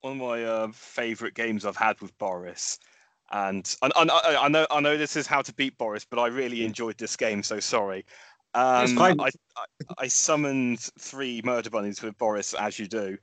one 0.00 0.12
of 0.12 0.18
my 0.18 0.44
uh, 0.44 0.68
favorite 0.72 1.34
games 1.34 1.66
I've 1.66 1.76
had 1.76 2.00
with 2.00 2.16
Boris 2.18 2.78
and 3.32 3.76
I, 3.82 3.90
I, 3.96 4.44
I, 4.44 4.48
know 4.48 4.66
I 4.70 4.80
know 4.80 4.96
this 4.96 5.16
is 5.16 5.26
how 5.26 5.42
to 5.42 5.54
beat 5.54 5.76
Boris, 5.78 6.06
but 6.08 6.18
I 6.18 6.26
really 6.26 6.64
enjoyed 6.64 6.98
this 6.98 7.16
game. 7.16 7.42
So 7.42 7.60
sorry. 7.60 8.04
Um, 8.54 8.98
I, 8.98 9.14
I, 9.18 9.30
I, 9.96 10.08
summoned 10.08 10.80
three 10.98 11.40
murder 11.42 11.70
bunnies 11.70 12.02
with 12.02 12.18
Boris, 12.18 12.52
as 12.52 12.78
you 12.78 12.86
do, 12.86 13.16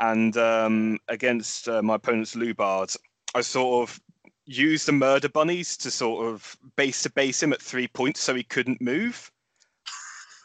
and 0.00 0.36
um, 0.36 0.98
against 1.06 1.68
uh, 1.68 1.82
my 1.82 1.94
opponent's 1.94 2.34
Lubard, 2.34 2.96
I 3.36 3.42
sort 3.42 3.88
of 3.88 4.00
used 4.44 4.88
the 4.88 4.92
murder 4.92 5.28
bunnies 5.28 5.76
to 5.76 5.90
sort 5.92 6.26
of 6.26 6.56
base 6.74 7.02
to 7.02 7.10
base 7.10 7.40
him 7.40 7.52
at 7.52 7.62
three 7.62 7.86
points, 7.86 8.20
so 8.20 8.34
he 8.34 8.42
couldn't 8.42 8.80
move. 8.80 9.30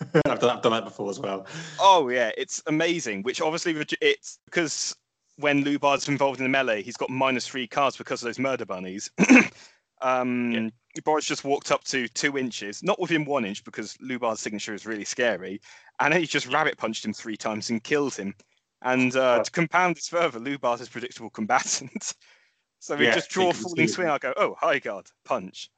I've, 0.25 0.39
done, 0.39 0.57
I've 0.57 0.61
done 0.61 0.73
that 0.73 0.83
before 0.83 1.09
as 1.09 1.19
well. 1.19 1.47
Oh 1.79 2.09
yeah, 2.09 2.31
it's 2.37 2.61
amazing. 2.67 3.23
Which 3.23 3.41
obviously 3.41 3.75
it's 4.01 4.37
because 4.45 4.95
when 5.41 5.63
Lubard's 5.63 6.07
involved 6.07 6.39
in 6.39 6.45
the 6.45 6.49
melee, 6.49 6.81
he's 6.81 6.97
got 6.97 7.09
minus 7.09 7.47
three 7.47 7.67
cards 7.67 7.97
because 7.97 8.21
of 8.21 8.27
those 8.27 8.39
murder 8.39 8.65
bunnies. 8.65 9.09
um, 10.01 10.51
yeah. 10.51 10.69
Boris 11.03 11.25
just 11.25 11.43
walked 11.43 11.71
up 11.71 11.83
to 11.85 12.07
two 12.09 12.37
inches, 12.37 12.83
not 12.83 12.99
within 12.99 13.25
one 13.25 13.45
inch 13.45 13.63
because 13.63 13.97
Lubar's 14.01 14.39
signature 14.39 14.73
is 14.73 14.85
really 14.85 15.05
scary, 15.05 15.61
and 15.99 16.13
then 16.13 16.21
he 16.21 16.27
just 16.27 16.47
rabbit 16.47 16.77
punched 16.77 17.05
him 17.05 17.13
three 17.13 17.37
times 17.37 17.69
and 17.69 17.83
killed 17.83 18.15
him. 18.15 18.33
And 18.81 19.15
uh, 19.15 19.43
to 19.43 19.51
compound 19.51 19.95
this 19.95 20.07
further, 20.07 20.39
Lubar's 20.39 20.79
his 20.79 20.89
predictable 20.89 21.29
combatant. 21.29 22.13
so 22.79 22.95
we 22.95 23.05
Yeah, 23.05 23.15
just 23.15 23.29
draw 23.29 23.51
a 23.51 23.53
falling 23.53 23.87
swing. 23.87 24.09
I 24.09 24.17
go, 24.17 24.33
oh, 24.35 24.55
high 24.59 24.79
guard, 24.79 25.07
punch. 25.23 25.69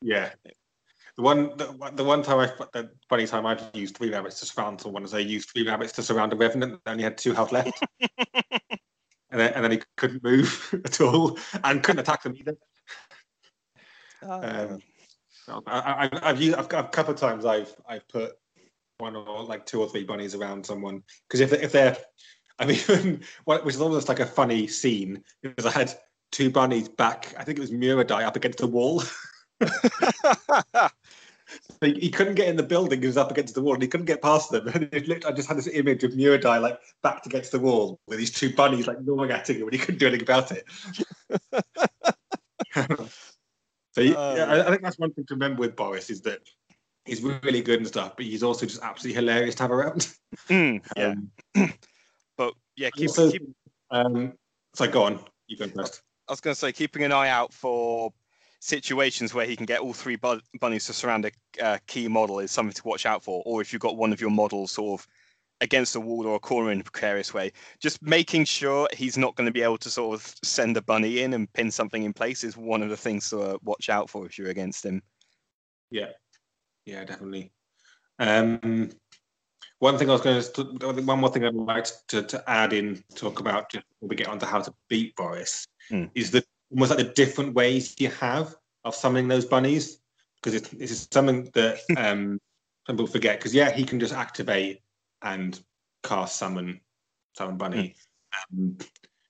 Yeah. 0.00 0.30
The 1.16 1.22
one, 1.22 1.56
the, 1.58 1.66
one- 1.66 1.94
the 1.96 2.04
one 2.04 2.22
time 2.22 2.38
I, 2.38 2.46
the 2.72 2.90
funny 3.08 3.26
time 3.26 3.44
I've 3.44 3.62
used 3.74 3.96
three 3.96 4.10
rabbits 4.10 4.40
to 4.40 4.46
surround 4.46 4.80
someone 4.80 5.04
is 5.04 5.12
I 5.12 5.18
used 5.18 5.50
three 5.50 5.66
rabbits 5.66 5.92
to 5.94 6.02
surround 6.02 6.32
a 6.32 6.36
revenant 6.36 6.80
that 6.84 6.90
only 6.92 7.04
had 7.04 7.18
two 7.18 7.32
health 7.34 7.52
left. 7.52 7.82
and, 8.40 9.40
then, 9.40 9.52
and 9.52 9.64
then 9.64 9.72
he 9.72 9.82
couldn't 9.96 10.24
move 10.24 10.74
at 10.84 11.00
all 11.00 11.38
and 11.64 11.82
couldn't 11.82 12.00
attack 12.00 12.22
them 12.22 12.34
either. 12.36 12.56
Um, 14.22 14.80
I, 15.66 16.08
I, 16.12 16.30
I've 16.30 16.40
used, 16.40 16.56
I've, 16.56 16.68
got- 16.68 16.86
a 16.86 16.88
couple 16.88 17.12
of 17.12 17.20
times 17.20 17.44
I've, 17.44 17.74
I've 17.86 18.08
put 18.08 18.32
one 18.98 19.14
or 19.16 19.42
like 19.44 19.66
two 19.66 19.80
or 19.82 19.88
three 19.88 20.04
bunnies 20.04 20.34
around 20.34 20.64
someone 20.64 21.02
because 21.28 21.40
if, 21.40 21.50
they, 21.50 21.60
if 21.62 21.72
they're, 21.72 21.96
I 22.58 22.64
mean, 22.66 23.20
what- 23.44 23.64
which 23.66 23.74
is 23.74 23.80
almost 23.82 24.08
like 24.08 24.20
a 24.20 24.26
funny 24.26 24.66
scene 24.66 25.22
because 25.42 25.66
I 25.66 25.72
had 25.72 25.92
two 26.30 26.48
bunnies 26.50 26.88
back, 26.88 27.34
I 27.38 27.44
think 27.44 27.58
it 27.58 27.60
was 27.60 27.70
Muradai 27.70 28.22
up 28.24 28.36
against 28.36 28.58
the 28.58 28.66
wall. 28.66 29.02
He, 31.80 31.92
he 31.94 32.10
couldn't 32.10 32.34
get 32.34 32.48
in 32.48 32.56
the 32.56 32.62
building. 32.62 33.00
He 33.00 33.06
was 33.06 33.16
up 33.16 33.30
against 33.30 33.54
the 33.54 33.62
wall, 33.62 33.74
and 33.74 33.82
he 33.82 33.88
couldn't 33.88 34.06
get 34.06 34.22
past 34.22 34.50
them. 34.50 34.68
And 34.74 34.88
it 34.92 35.08
looked, 35.08 35.24
I 35.24 35.32
just 35.32 35.48
had 35.48 35.58
this 35.58 35.68
image 35.68 36.04
of 36.04 36.12
Muradai 36.12 36.60
like 36.60 36.80
backed 37.02 37.26
against 37.26 37.52
the 37.52 37.58
wall 37.58 38.00
with 38.06 38.18
these 38.18 38.30
two 38.30 38.54
bunnies 38.54 38.86
like 38.86 39.02
gnawing 39.02 39.30
at 39.30 39.48
him, 39.48 39.62
and 39.62 39.72
he 39.72 39.78
couldn't 39.78 39.98
do 39.98 40.06
anything 40.06 40.22
about 40.22 40.52
it. 40.52 40.64
so 43.92 44.00
yeah. 44.00 44.14
I, 44.16 44.66
I 44.66 44.70
think 44.70 44.82
that's 44.82 44.98
one 44.98 45.12
thing 45.12 45.26
to 45.26 45.34
remember 45.34 45.60
with 45.60 45.76
Boris 45.76 46.10
is 46.10 46.22
that 46.22 46.40
he's 47.04 47.22
really 47.22 47.60
good 47.60 47.80
and 47.80 47.86
stuff, 47.86 48.14
but 48.16 48.24
he's 48.24 48.42
also 48.42 48.66
just 48.66 48.82
absolutely 48.82 49.20
hilarious 49.20 49.54
to 49.56 49.64
have 49.64 49.72
around. 49.72 50.08
Mm, 50.48 50.82
yeah, 50.96 51.14
Um, 51.14 51.30
but 52.36 52.54
yeah, 52.76 52.90
keep, 52.90 53.08
also, 53.08 53.30
keep, 53.30 53.42
um, 53.90 54.32
so 54.74 54.90
go 54.90 55.04
on, 55.04 55.20
you 55.46 55.56
go 55.56 55.68
first. 55.68 56.02
I 56.28 56.32
was 56.32 56.40
going 56.40 56.54
to 56.54 56.58
say, 56.58 56.72
keeping 56.72 57.02
an 57.02 57.12
eye 57.12 57.28
out 57.28 57.52
for 57.52 58.12
situations 58.62 59.34
where 59.34 59.44
he 59.44 59.56
can 59.56 59.66
get 59.66 59.80
all 59.80 59.92
three 59.92 60.14
bu- 60.14 60.40
bunnies 60.60 60.86
to 60.86 60.92
surround 60.92 61.24
a 61.24 61.32
uh, 61.64 61.78
key 61.88 62.06
model 62.06 62.38
is 62.38 62.52
something 62.52 62.72
to 62.72 62.86
watch 62.86 63.06
out 63.06 63.20
for. 63.20 63.42
Or 63.44 63.60
if 63.60 63.72
you've 63.72 63.82
got 63.82 63.96
one 63.96 64.12
of 64.12 64.20
your 64.20 64.30
models 64.30 64.70
sort 64.70 65.00
of 65.00 65.08
against 65.60 65.96
a 65.96 66.00
wall 66.00 66.26
or 66.28 66.36
a 66.36 66.40
corner 66.40 66.70
in 66.70 66.80
a 66.80 66.84
precarious 66.84 67.34
way, 67.34 67.50
just 67.80 68.00
making 68.02 68.44
sure 68.44 68.86
he's 68.92 69.18
not 69.18 69.34
going 69.34 69.46
to 69.46 69.52
be 69.52 69.62
able 69.62 69.78
to 69.78 69.90
sort 69.90 70.14
of 70.14 70.34
send 70.44 70.76
a 70.76 70.82
bunny 70.82 71.22
in 71.22 71.34
and 71.34 71.52
pin 71.54 71.72
something 71.72 72.04
in 72.04 72.12
place 72.12 72.44
is 72.44 72.56
one 72.56 72.82
of 72.82 72.88
the 72.88 72.96
things 72.96 73.28
to 73.30 73.40
uh, 73.40 73.58
watch 73.64 73.88
out 73.88 74.08
for 74.08 74.26
if 74.26 74.38
you're 74.38 74.50
against 74.50 74.86
him. 74.86 75.02
Yeah, 75.90 76.10
yeah, 76.86 77.04
definitely. 77.04 77.50
Um, 78.20 78.90
one 79.80 79.98
thing 79.98 80.08
I 80.08 80.12
was 80.12 80.20
going 80.20 80.40
to, 80.40 81.02
one 81.02 81.18
more 81.18 81.30
thing 81.30 81.44
I'd 81.44 81.54
like 81.54 81.88
to, 82.08 82.22
to 82.22 82.48
add 82.48 82.72
in, 82.72 83.02
talk 83.16 83.40
about 83.40 83.72
just 83.72 83.84
before 83.88 84.08
we 84.08 84.14
get 84.14 84.28
on 84.28 84.38
to 84.38 84.46
how 84.46 84.60
to 84.60 84.72
beat 84.88 85.16
Boris, 85.16 85.66
Hmm. 85.88 86.04
is 86.14 86.30
the 86.30 86.44
almost 86.72 86.90
like 86.90 86.98
the 86.98 87.12
different 87.12 87.54
ways 87.54 87.94
you 87.98 88.08
have 88.10 88.54
of 88.84 88.94
summoning 88.94 89.28
those 89.28 89.44
bunnies, 89.44 89.98
because 90.36 90.54
it's, 90.54 90.68
this 90.70 90.90
is 90.90 91.08
something 91.10 91.48
that 91.54 91.78
um, 91.96 92.38
some 92.86 92.96
people 92.96 93.06
forget. 93.06 93.38
Because 93.38 93.54
yeah, 93.54 93.70
he 93.70 93.84
can 93.84 94.00
just 94.00 94.14
activate 94.14 94.80
and 95.22 95.60
cast 96.02 96.36
summon, 96.36 96.80
summon 97.36 97.56
bunny. 97.56 97.94
Um, 98.52 98.76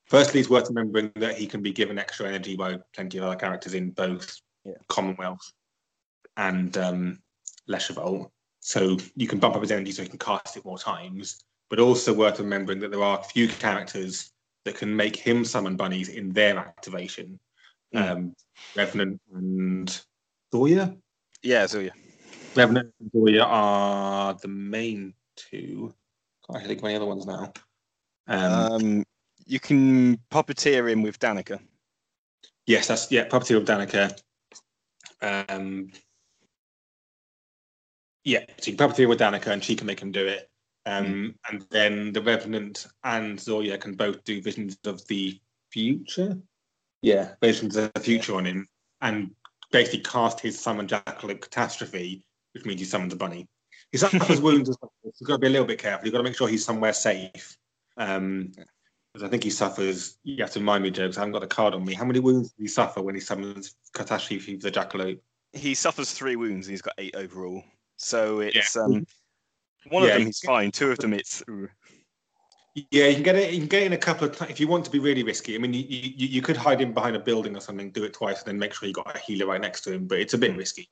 firstly, 0.06 0.40
it's 0.40 0.48
worth 0.48 0.68
remembering 0.68 1.12
that 1.16 1.36
he 1.36 1.46
can 1.46 1.62
be 1.62 1.72
given 1.72 1.98
extra 1.98 2.26
energy 2.26 2.56
by 2.56 2.78
plenty 2.94 3.18
of 3.18 3.24
other 3.24 3.36
characters 3.36 3.74
in 3.74 3.90
both 3.90 4.40
Yeah. 4.64 4.74
Commonwealth 4.88 5.52
and 6.36 6.76
um. 6.78 7.18
So 8.60 8.96
you 9.16 9.26
can 9.26 9.38
bump 9.38 9.56
up 9.56 9.62
his 9.62 9.70
energy 9.72 9.92
so 9.92 10.02
he 10.02 10.08
can 10.08 10.18
cast 10.18 10.56
it 10.56 10.64
more 10.64 10.78
times. 10.78 11.44
But 11.68 11.80
also 11.80 12.12
worth 12.12 12.38
remembering 12.38 12.80
that 12.80 12.90
there 12.90 13.02
are 13.02 13.18
a 13.18 13.24
few 13.24 13.48
characters 13.48 14.32
that 14.64 14.76
can 14.76 14.94
make 14.94 15.16
him 15.16 15.44
summon 15.44 15.76
bunnies 15.76 16.08
in 16.08 16.32
their 16.32 16.56
activation. 16.58 17.38
Mm. 17.94 18.10
Um, 18.10 18.36
Revenant 18.76 19.20
and 19.34 20.02
Zoya. 20.54 20.96
Yeah, 21.42 21.66
Zoya. 21.66 21.84
yeah. 21.84 21.90
Revenant 22.54 22.92
and 23.00 23.10
Zoya 23.12 23.44
are 23.44 24.34
the 24.34 24.48
main 24.48 25.14
two. 25.36 25.92
Can't 26.46 26.56
actually 26.58 26.68
think 26.68 26.80
of 26.80 26.84
any 26.86 26.96
other 26.96 27.06
ones 27.06 27.26
now. 27.26 27.52
Um, 28.28 28.52
Um, 28.52 29.04
you 29.46 29.58
can 29.58 30.18
puppeteer 30.30 30.90
him 30.90 31.02
with 31.02 31.18
Danica. 31.18 31.60
Yes, 32.66 32.86
that's 32.86 33.10
yeah, 33.10 33.26
Puppeteer 33.26 33.58
with 33.58 33.66
Danica. 33.66 34.16
Um, 35.20 35.90
yeah, 38.24 38.44
so 38.60 38.70
you 38.70 38.76
can 38.76 38.88
Puppeteer 38.88 39.08
with 39.08 39.18
Danica 39.18 39.48
and 39.48 39.62
she 39.64 39.74
can 39.74 39.86
make 39.86 40.00
him 40.00 40.12
do 40.12 40.26
it. 40.26 40.48
Um, 40.86 41.34
And 41.50 41.64
then 41.70 42.12
the 42.12 42.22
Revenant 42.22 42.86
and 43.04 43.38
Zoya 43.38 43.78
can 43.78 43.94
both 43.94 44.24
do 44.24 44.42
visions 44.42 44.76
of 44.84 45.06
the 45.06 45.40
future. 45.70 46.38
Yeah, 47.02 47.34
visions 47.40 47.76
of 47.76 47.92
the 47.92 48.00
future 48.00 48.34
on 48.36 48.44
him 48.44 48.68
and 49.00 49.30
basically 49.72 50.00
cast 50.00 50.40
his 50.40 50.58
summon 50.58 50.86
Jackalope 50.86 51.40
Catastrophe, 51.40 52.24
which 52.52 52.64
means 52.64 52.80
he 52.80 52.86
summons 52.86 53.12
a 53.12 53.16
bunny. 53.16 53.48
He 53.90 53.98
suffers 53.98 54.40
wounds 54.40 54.68
as 54.68 54.76
well. 54.80 54.92
So 55.02 55.12
you've 55.20 55.28
got 55.28 55.34
to 55.34 55.38
be 55.40 55.46
a 55.48 55.50
little 55.50 55.66
bit 55.66 55.78
careful. 55.78 56.06
You've 56.06 56.12
got 56.12 56.18
to 56.18 56.24
make 56.24 56.36
sure 56.36 56.48
he's 56.48 56.64
somewhere 56.64 56.92
safe. 56.92 57.56
Um, 57.96 58.52
because 59.12 59.26
I 59.26 59.28
think 59.28 59.44
he 59.44 59.50
suffers. 59.50 60.18
You 60.24 60.42
have 60.42 60.52
to 60.52 60.60
remind 60.60 60.84
me, 60.84 60.90
jokes. 60.90 61.18
I 61.18 61.20
haven't 61.20 61.32
got 61.32 61.42
the 61.42 61.46
card 61.46 61.74
on 61.74 61.84
me. 61.84 61.92
How 61.92 62.04
many 62.04 62.18
wounds 62.18 62.48
does 62.50 62.58
he 62.58 62.68
suffer 62.68 63.02
when 63.02 63.14
he 63.14 63.20
summons 63.20 63.74
Catastrophe 63.92 64.58
for 64.58 64.70
the 64.70 64.72
Jackalope? 64.72 65.20
He 65.52 65.74
suffers 65.74 66.12
three 66.12 66.36
wounds. 66.36 66.66
He's 66.66 66.80
got 66.80 66.94
eight 66.96 67.14
overall. 67.14 67.62
So 67.98 68.40
it's 68.40 68.74
um, 68.74 69.04
one 69.88 70.02
Yeah, 70.02 70.08
of 70.08 70.12
them 70.14 70.20
you 70.20 70.26
he's 70.26 70.40
fine. 70.40 70.70
Two 70.70 70.90
of 70.90 70.98
them 70.98 71.12
it's 71.12 71.42
ooh. 71.48 71.68
Yeah, 72.90 73.06
you 73.06 73.14
can 73.14 73.22
get 73.22 73.36
it. 73.36 73.52
You 73.52 73.58
can 73.60 73.68
get 73.68 73.82
it 73.82 73.86
in 73.86 73.92
a 73.92 73.98
couple 73.98 74.26
of 74.26 74.34
times 74.36 74.50
if 74.50 74.58
you 74.58 74.66
want 74.66 74.84
to 74.86 74.90
be 74.90 74.98
really 74.98 75.22
risky. 75.22 75.54
I 75.54 75.58
mean, 75.58 75.74
you, 75.74 75.84
you, 75.86 76.26
you 76.26 76.42
could 76.42 76.56
hide 76.56 76.80
him 76.80 76.94
behind 76.94 77.16
a 77.16 77.20
building 77.20 77.54
or 77.54 77.60
something, 77.60 77.90
do 77.90 78.04
it 78.04 78.14
twice, 78.14 78.38
and 78.38 78.46
then 78.46 78.58
make 78.58 78.72
sure 78.72 78.88
you 78.88 78.94
got 78.94 79.14
a 79.14 79.18
healer 79.18 79.46
right 79.46 79.60
next 79.60 79.82
to 79.82 79.92
him. 79.92 80.06
But 80.06 80.20
it's 80.20 80.32
a 80.32 80.38
bit 80.38 80.56
risky. 80.56 80.88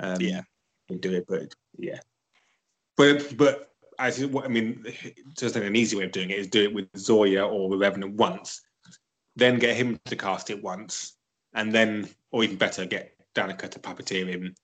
Um, 0.00 0.20
Yeah. 0.20 0.42
you 0.88 0.98
do 0.98 1.12
it, 1.12 1.26
but 1.28 1.54
yeah. 1.78 2.00
But 2.96 3.36
but 3.36 3.70
as 4.00 4.20
you- 4.20 4.28
what 4.28 4.44
I 4.44 4.48
mean, 4.48 4.84
just 5.38 5.54
an 5.54 5.76
easy 5.76 5.96
way 5.96 6.04
of 6.04 6.12
doing 6.12 6.30
it 6.30 6.38
is 6.38 6.48
do 6.48 6.64
it 6.64 6.74
with 6.74 6.88
Zoya 6.96 7.46
or 7.46 7.70
the 7.70 7.76
Revenant 7.78 8.14
once, 8.14 8.62
then 9.36 9.60
get 9.60 9.76
him 9.76 10.00
to 10.06 10.16
cast 10.16 10.50
it 10.50 10.60
once, 10.62 11.16
and 11.52 11.72
then, 11.72 12.08
or 12.32 12.42
even 12.42 12.56
better, 12.56 12.84
get 12.86 13.14
Danica 13.36 13.70
to 13.70 13.78
puppeteer 13.78 14.26
him, 14.26 14.54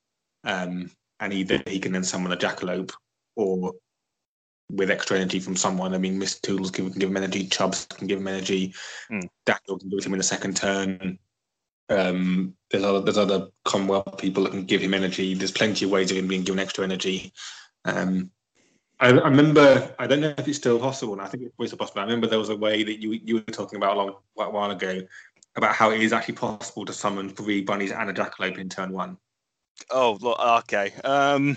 um, 0.43 0.91
and 1.21 1.33
either 1.33 1.63
he 1.67 1.79
can 1.79 1.93
then 1.93 2.03
summon 2.03 2.33
a 2.33 2.37
Jackalope 2.37 2.93
or 3.37 3.75
with 4.71 4.91
extra 4.91 5.17
energy 5.17 5.41
from 5.41 5.57
someone. 5.57 5.95
I 5.95 5.99
mean, 5.99 6.21
Mr. 6.21 6.41
Toodles 6.43 6.71
can, 6.71 6.91
give 6.91 7.11
him 7.11 7.17
energy, 7.17 7.47
Chubbs 7.47 7.87
can 7.87 8.07
give 8.07 8.19
him 8.19 8.29
energy, 8.29 8.75
Hmm. 9.09 9.21
Daniel 9.45 9.79
can 9.79 9.89
do 9.89 9.99
it 9.99 10.07
him 10.07 10.15
in 10.15 10.21
a 10.21 10.25
second 10.25 10.57
turn. 10.57 11.19
Um, 11.89 12.55
there's 12.71 12.85
other 12.85 13.01
there's 13.01 13.19
other 13.19 13.49
Commonwealth 13.65 14.17
people 14.17 14.45
that 14.45 14.51
can 14.51 14.65
give 14.65 14.81
him 14.81 14.95
energy. 14.95 15.35
There's 15.35 15.51
plenty 15.51 15.85
of 15.85 15.91
ways 15.91 16.11
of 16.11 16.17
him 16.17 16.29
being 16.29 16.45
given 16.45 16.61
extra 16.61 16.85
energy. 16.85 17.33
Um, 17.85 18.31
I, 19.01 19.09
I 19.09 19.29
remember 19.29 19.93
I 19.99 20.07
don't 20.07 20.21
know 20.21 20.35
if 20.39 20.47
it's 20.47 20.59
still 20.59 20.79
possible, 20.79 21.15
and 21.15 21.23
I 21.23 21.27
think 21.27 21.45
it's 21.45 21.69
still 21.69 21.79
possible. 21.79 22.01
I 22.01 22.05
remember 22.05 22.29
there 22.29 22.39
was 22.39 22.51
a 22.51 22.57
way 22.57 22.85
that 22.85 23.03
you 23.03 23.13
you 23.13 23.35
were 23.37 23.41
talking 23.41 23.77
about 23.77 23.97
a 23.97 23.99
long 23.99 24.15
a 24.39 24.51
while 24.51 24.71
ago 24.71 25.01
about 25.57 25.75
how 25.75 25.91
it 25.91 26.01
is 26.01 26.13
actually 26.13 26.35
possible 26.35 26.85
to 26.85 26.93
summon 26.93 27.29
three 27.29 27.63
bunnies 27.63 27.91
and 27.91 28.09
a 28.09 28.13
jackalope 28.13 28.59
in 28.59 28.69
turn 28.69 28.93
one. 28.93 29.17
Oh, 29.91 30.19
okay. 30.61 30.93
Um, 31.03 31.57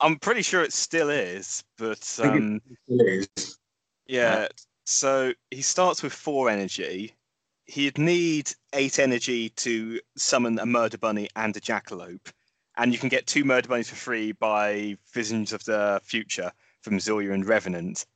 I'm 0.00 0.18
pretty 0.18 0.42
sure 0.42 0.62
it 0.62 0.72
still 0.72 1.10
is, 1.10 1.64
but 1.76 2.18
um, 2.22 2.60
is. 2.88 3.58
yeah. 4.06 4.48
So 4.84 5.32
he 5.50 5.62
starts 5.62 6.02
with 6.02 6.12
four 6.12 6.48
energy. 6.48 7.14
He'd 7.66 7.98
need 7.98 8.50
eight 8.72 8.98
energy 8.98 9.50
to 9.50 10.00
summon 10.16 10.58
a 10.58 10.66
murder 10.66 10.98
bunny 10.98 11.28
and 11.36 11.56
a 11.56 11.60
jackalope, 11.60 12.32
and 12.76 12.92
you 12.92 12.98
can 12.98 13.08
get 13.08 13.26
two 13.26 13.44
murder 13.44 13.68
bunnies 13.68 13.90
for 13.90 13.96
free 13.96 14.32
by 14.32 14.96
Visions 15.12 15.52
of 15.52 15.64
the 15.64 16.00
Future 16.04 16.50
from 16.82 17.00
Zoya 17.00 17.32
and 17.32 17.44
Revenant. 17.44 18.06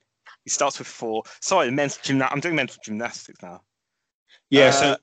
He 0.45 0.51
starts 0.51 0.79
with 0.79 0.89
four. 0.89 1.25
Sorry, 1.41 1.71
mental 1.71 2.01
gymna- 2.03 2.29
I'm 2.31 2.41
doing 2.41 2.57
mental 2.57 2.79
gymnastics 2.83 3.43
now. 3.43 3.61
Yeah. 4.51 4.69
Uh, 4.69 4.73
so 4.73 4.97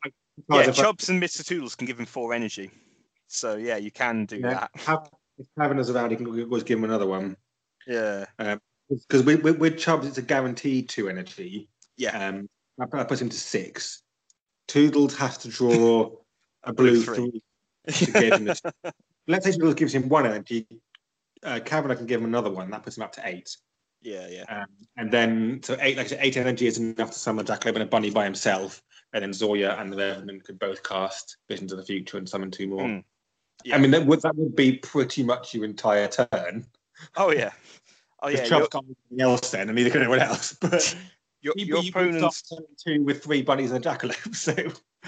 Yeah, 0.50 0.72
Chubbs 0.72 1.10
and 1.10 1.22
Mr. 1.22 1.46
Toodles 1.46 1.76
can 1.76 1.86
give 1.86 2.00
him 2.00 2.06
four 2.06 2.34
energy. 2.34 2.72
So 3.28 3.58
yeah, 3.58 3.78
you 3.78 3.92
can 3.92 4.26
do 4.26 4.38
yeah, 4.38 4.50
that. 4.50 4.72
have, 4.76 5.10
if 5.40 5.46
Kavanagh's 5.58 5.90
around, 5.90 6.12
he 6.12 6.18
can 6.18 6.28
always 6.28 6.64
give 6.64 6.78
him 6.78 6.84
another 6.84 7.08
one. 7.08 7.36
Yeah. 7.88 8.26
Because 8.38 9.24
with, 9.24 9.44
with, 9.44 9.58
with 9.58 9.78
Chubbs, 9.78 10.08
it's 10.08 10.18
a 10.18 10.22
guaranteed 10.22 10.90
two 10.90 11.10
energy. 11.10 11.70
Yeah. 11.98 12.28
Um, 12.28 12.50
that, 12.78 12.92
that 12.92 13.08
puts 13.08 13.22
him 13.22 13.30
to 13.30 13.38
six. 13.38 14.02
Toodles 14.68 15.16
has 15.18 15.38
to 15.40 15.48
draw 15.48 16.12
a 16.64 16.74
Blue 16.74 17.02
three. 17.02 17.42
three 17.90 18.06
to 18.06 18.12
give 18.12 18.34
him 18.34 18.46
this. 18.46 18.62
Let's 19.28 19.46
say 19.46 19.52
Toodles 19.52 19.76
gives 19.76 19.94
him 19.94 20.10
one 20.10 20.26
energy. 20.26 20.68
Uh, 21.44 21.60
Kavanagh 21.64 21.96
can 21.96 22.06
give 22.06 22.20
him 22.20 22.28
another 22.28 22.52
one. 22.52 22.70
That 22.72 22.84
puts 22.84 22.98
him 22.98 23.04
up 23.04 23.14
to 23.14 23.22
eight. 23.26 23.56
Yeah, 24.02 24.28
yeah. 24.30 24.44
Um, 24.48 24.66
and 24.98 25.12
then, 25.12 25.62
so 25.64 25.78
eight, 25.82 25.98
like 25.98 26.08
I 26.08 26.10
said, 26.10 26.20
eight 26.22 26.38
energy 26.38 26.68
is 26.68 26.78
enough 26.78 27.12
to 27.12 27.20
summon 27.20 27.46
jackalope 27.46 27.76
and 27.76 27.84
a 27.84 27.86
bunny 27.86 28.10
by 28.10 28.24
himself. 28.24 28.82
and 29.14 29.24
then 29.24 29.34
Zoya 29.34 29.76
and 29.80 29.92
the 29.92 29.98
Revenant 29.98 30.44
could 30.44 30.60
both 30.60 30.84
cast 30.84 31.38
Visions 31.48 31.72
of 31.72 31.78
the 31.78 31.86
Future 31.86 32.18
and 32.18 32.28
summon 32.28 32.52
two 32.52 32.68
more. 32.68 32.84
Mm. 32.84 33.04
Yeah. 33.64 33.76
I 33.76 33.80
mean, 33.80 33.92
that 33.92 34.06
would 34.06 34.22
that 34.22 34.36
would 34.36 34.56
be 34.56 34.78
pretty 34.78 35.24
much 35.24 35.54
your 35.54 35.66
entire 35.66 36.08
turn. 36.08 36.66
Oh 37.16 37.32
yeah. 37.32 37.52
Oh 38.22 38.30
Because 38.30 38.50
yeah. 38.50 38.58
Chubbs 38.58 38.68
can't 38.70 38.88
do 38.88 38.96
anything 39.12 39.24
else 39.24 39.52
then, 39.52 39.70
and 39.70 39.76
neither 39.76 39.90
can 39.90 40.02
anyone 40.02 40.20
else. 40.20 40.54
But 40.54 40.96
your, 41.42 41.54
you, 41.58 41.66
your 41.66 41.84
you 41.84 41.90
opponent's 41.90 42.42
turn 42.44 42.66
two 42.84 43.04
with 43.04 43.24
three 43.24 43.42
bunnies 43.42 43.72
and 43.72 43.86
a 43.86 43.90
jackalope. 43.90 44.36
So 44.36 44.54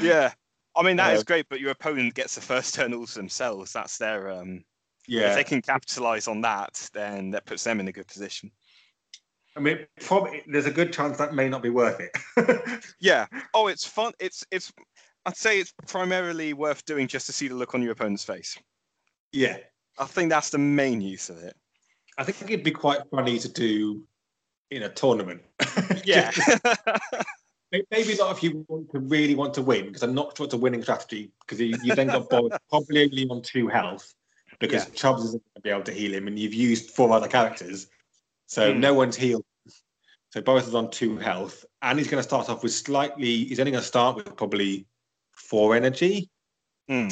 yeah. 0.01 0.31
I 0.75 0.83
mean 0.83 0.97
that 0.97 1.13
is 1.13 1.21
Uh, 1.21 1.23
great, 1.23 1.47
but 1.49 1.59
your 1.59 1.71
opponent 1.71 2.13
gets 2.13 2.35
the 2.35 2.41
first 2.41 2.73
turn 2.73 2.93
all 2.93 3.05
to 3.05 3.13
themselves. 3.15 3.73
That's 3.73 3.97
their 3.97 4.29
um. 4.31 4.63
Yeah. 5.07 5.29
If 5.29 5.35
they 5.35 5.43
can 5.43 5.61
capitalize 5.61 6.27
on 6.27 6.41
that, 6.41 6.89
then 6.93 7.31
that 7.31 7.45
puts 7.45 7.63
them 7.63 7.79
in 7.79 7.87
a 7.87 7.91
good 7.91 8.07
position. 8.07 8.51
I 9.57 9.59
mean, 9.59 9.79
probably 9.99 10.43
there's 10.47 10.67
a 10.67 10.71
good 10.71 10.93
chance 10.93 11.17
that 11.17 11.33
may 11.33 11.49
not 11.49 11.61
be 11.61 11.69
worth 11.69 11.99
it. 11.99 12.15
Yeah. 12.99 13.25
Oh, 13.53 13.67
it's 13.67 13.85
fun. 13.85 14.13
It's 14.19 14.45
it's. 14.51 14.71
I'd 15.25 15.37
say 15.37 15.59
it's 15.59 15.73
primarily 15.87 16.53
worth 16.53 16.83
doing 16.85 17.07
just 17.07 17.25
to 17.27 17.33
see 17.33 17.47
the 17.47 17.55
look 17.55 17.75
on 17.75 17.81
your 17.81 17.91
opponent's 17.91 18.23
face. 18.23 18.57
yeah, 19.31 19.57
I 19.99 20.05
think 20.05 20.29
that's 20.29 20.49
the 20.49 20.57
main 20.57 21.01
use 21.01 21.29
of 21.29 21.37
it. 21.43 21.55
I 22.17 22.23
think 22.23 22.49
it'd 22.51 22.63
be 22.65 22.71
quite 22.71 23.01
funny 23.11 23.37
to 23.39 23.47
do 23.49 24.03
in 24.71 24.83
a 24.83 24.89
tournament. 24.89 25.41
Yeah. 26.03 26.31
Maybe 27.89 28.15
not 28.15 28.35
if 28.35 28.43
you 28.43 28.65
want 28.67 28.91
to 28.91 28.99
really 28.99 29.33
want 29.35 29.53
to 29.53 29.61
win, 29.61 29.85
because 29.85 30.03
I'm 30.03 30.13
not 30.13 30.35
sure 30.35 30.45
it's 30.45 30.53
a 30.53 30.57
winning 30.57 30.81
strategy. 30.83 31.31
Because 31.39 31.61
you, 31.61 31.77
you 31.83 31.95
then 31.95 32.07
got 32.07 32.29
Boris 32.29 32.57
probably 32.69 33.03
only 33.03 33.27
on 33.29 33.41
two 33.41 33.67
health, 33.69 34.13
because 34.59 34.85
Yeah. 34.87 34.93
Chubbs 34.93 35.23
isn't 35.23 35.41
going 35.43 35.55
to 35.55 35.61
be 35.61 35.69
able 35.69 35.83
to 35.83 35.93
heal 35.93 36.13
him, 36.13 36.27
and 36.27 36.37
you've 36.37 36.53
used 36.53 36.89
four 36.91 37.11
other 37.13 37.29
characters, 37.29 37.87
so 38.47 38.73
Hmm. 38.73 38.79
no 38.81 38.93
one's 38.93 39.15
healed. 39.15 39.45
So 40.31 40.41
Boris 40.41 40.67
is 40.67 40.75
on 40.75 40.89
two 40.91 41.17
health, 41.17 41.63
and 41.81 41.97
he's 41.97 42.09
going 42.09 42.19
to 42.19 42.27
start 42.27 42.49
off 42.49 42.61
with 42.63 42.73
slightly. 42.73 43.45
He's 43.45 43.59
only 43.59 43.71
going 43.71 43.81
to 43.83 43.87
start 43.87 44.17
with 44.17 44.35
probably 44.35 44.85
four 45.41 45.75
energy. 45.75 46.29
Hmm. 46.87 47.09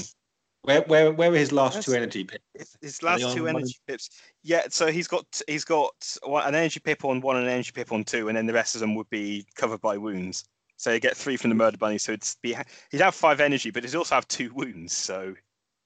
Where 0.62 0.82
where 0.82 1.12
where 1.14 1.32
are 1.32 1.36
his 1.36 1.52
last 1.52 1.84
two 1.84 1.94
energy 1.94 2.24
picks? 2.26 2.78
His- 2.82 3.02
last 3.02 3.22
two 3.34 3.44
one 3.46 3.56
energy 3.58 3.78
pips. 3.88 4.10
Yeah, 4.44 4.64
so 4.70 4.88
he's 4.88 5.08
got 5.08 5.42
he's 5.48 5.64
got 5.66 5.94
an 6.26 6.56
energy 6.56 6.80
pip 6.80 7.06
on 7.06 7.22
one 7.22 7.38
and 7.38 7.46
an 7.46 7.52
energy 7.52 7.72
pip 7.72 7.92
on 7.92 8.04
two, 8.04 8.28
and 8.28 8.38
then 8.38 8.46
the 8.46 8.54
rest 8.54 8.76
of 8.76 8.82
them 8.82 8.96
would 8.96 9.10
be 9.10 9.46
covered 9.56 9.82
by 9.82 9.98
wounds. 9.98 10.46
So 10.76 10.94
you 10.94 11.00
get 11.00 11.16
three 11.18 11.38
from 11.38 11.50
the 11.50 11.56
murder 11.56 11.78
bunny. 11.78 11.98
So 11.98 12.12
it's 12.12 12.36
be 12.36 12.56
he'd 12.92 13.02
have 13.02 13.16
five 13.16 13.40
energy, 13.40 13.72
but 13.72 13.84
he'd 13.84 13.96
also 13.96 14.16
have 14.16 14.28
two 14.28 14.54
wounds. 14.54 14.96
So 14.96 15.34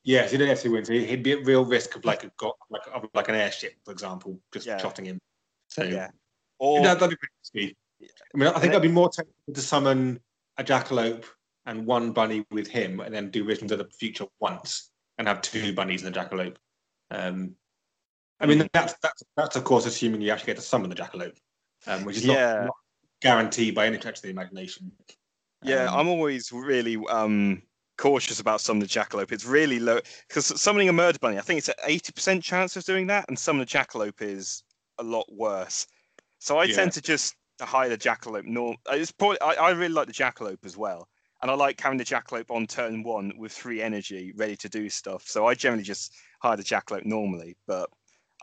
Yes, 0.03 0.31
he 0.31 0.37
didn't 0.37 0.57
have 0.57 0.71
win. 0.71 0.83
So 0.83 0.93
he'd 0.93 1.23
be 1.23 1.31
at 1.31 1.45
real 1.45 1.63
risk 1.63 1.95
of 1.95 2.03
like 2.03 2.23
a 2.23 2.31
got 2.37 2.55
like 2.69 2.81
of 2.93 3.07
like 3.13 3.29
an 3.29 3.35
airship, 3.35 3.73
for 3.85 3.91
example, 3.91 4.39
just 4.53 4.65
Yeah. 4.65 4.77
shotting 4.77 5.05
him. 5.05 5.19
So 5.69 5.83
yeah, 5.83 6.09
or 6.59 6.81
that, 6.83 6.99
that'd 6.99 7.09
be 7.09 7.15
pretty 7.15 7.33
risky. 7.39 7.77
I 8.33 8.37
mean, 8.37 8.47
I 8.49 8.59
think 8.59 8.73
I'd 8.73 8.81
be 8.81 8.89
more 8.89 9.09
tempted 9.09 9.55
to 9.55 9.61
summon 9.61 10.19
a 10.57 10.63
jackalope 10.63 11.25
and 11.65 11.85
one 11.85 12.11
bunny 12.11 12.45
with 12.51 12.67
him, 12.67 12.99
and 12.99 13.13
then 13.13 13.29
do 13.31 13.43
Visions 13.45 13.71
of 13.71 13.77
the 13.77 13.85
Future 13.85 14.25
once, 14.39 14.91
and 15.17 15.27
have 15.27 15.41
two 15.41 15.73
bunnies 15.73 16.03
and 16.03 16.15
a 16.15 16.19
jackalope. 16.19 16.57
Um, 17.11 17.55
I 18.39 18.45
mean, 18.45 18.67
that's 18.73 18.95
that's 19.01 19.23
that's 19.37 19.55
of 19.55 19.63
course 19.63 19.85
assuming 19.85 20.21
you 20.21 20.31
actually 20.31 20.47
get 20.47 20.57
to 20.57 20.61
summon 20.61 20.89
the 20.89 20.95
jackalope, 20.95 21.37
um, 21.87 22.03
which 22.03 22.17
is 22.17 22.25
not, 22.25 22.37
Yeah. 22.37 22.63
not 22.65 22.75
guaranteed 23.21 23.75
by 23.75 23.85
any 23.87 23.97
stretch 23.97 24.17
of 24.17 24.23
the 24.23 24.29
imagination. 24.29 24.91
yeah, 25.63 25.87
Um, 25.89 25.99
I'm 25.99 26.07
always 26.09 26.51
really 26.51 26.97
um 27.09 27.61
cautious 27.97 28.39
about 28.39 28.59
summoning 28.59 28.87
the 28.87 28.99
jackalope. 28.99 29.31
It's 29.31 29.45
really 29.45 29.79
low 29.79 29.99
because 30.27 30.59
summoning 30.59 30.89
a 30.89 30.93
murder 30.93 31.19
bunny, 31.19 31.37
I 31.37 31.41
think 31.41 31.59
it's 31.59 31.69
an 31.69 31.75
eighty 31.85 32.11
percent 32.11 32.43
chance 32.43 32.75
of 32.75 32.83
doing 32.83 33.07
that, 33.07 33.25
and 33.29 33.39
summoning 33.39 33.63
a 33.63 33.67
jackalope 33.67 34.21
is 34.21 34.63
a 34.97 35.03
lot 35.03 35.25
worse. 35.31 35.87
So 36.39 36.57
I 36.57 36.65
Yeah. 36.65 36.75
tend 36.75 36.91
to 36.93 37.01
just 37.01 37.35
hide 37.61 37.91
the 37.91 37.97
jackalope. 37.97 38.45
Norm, 38.45 38.75
it's 38.89 39.11
probably 39.11 39.39
I, 39.39 39.53
I 39.53 39.69
really 39.71 39.93
like 39.93 40.07
the 40.07 40.13
jackalope 40.13 40.65
as 40.65 40.75
well, 40.75 41.07
and 41.43 41.51
I 41.51 41.55
like 41.55 41.79
having 41.79 41.97
the 41.97 42.05
jackalope 42.05 42.49
on 42.49 42.65
turn 42.65 43.03
one 43.03 43.33
with 43.37 43.51
three 43.51 43.81
energy, 43.81 44.31
ready 44.37 44.55
to 44.55 44.69
do 44.69 44.89
stuff. 44.89 45.27
So 45.27 45.45
I 45.45 45.53
generally 45.53 45.83
just 45.83 46.15
hide 46.41 46.57
the 46.57 46.63
jackalope 46.63 47.05
normally, 47.05 47.57
but 47.67 47.89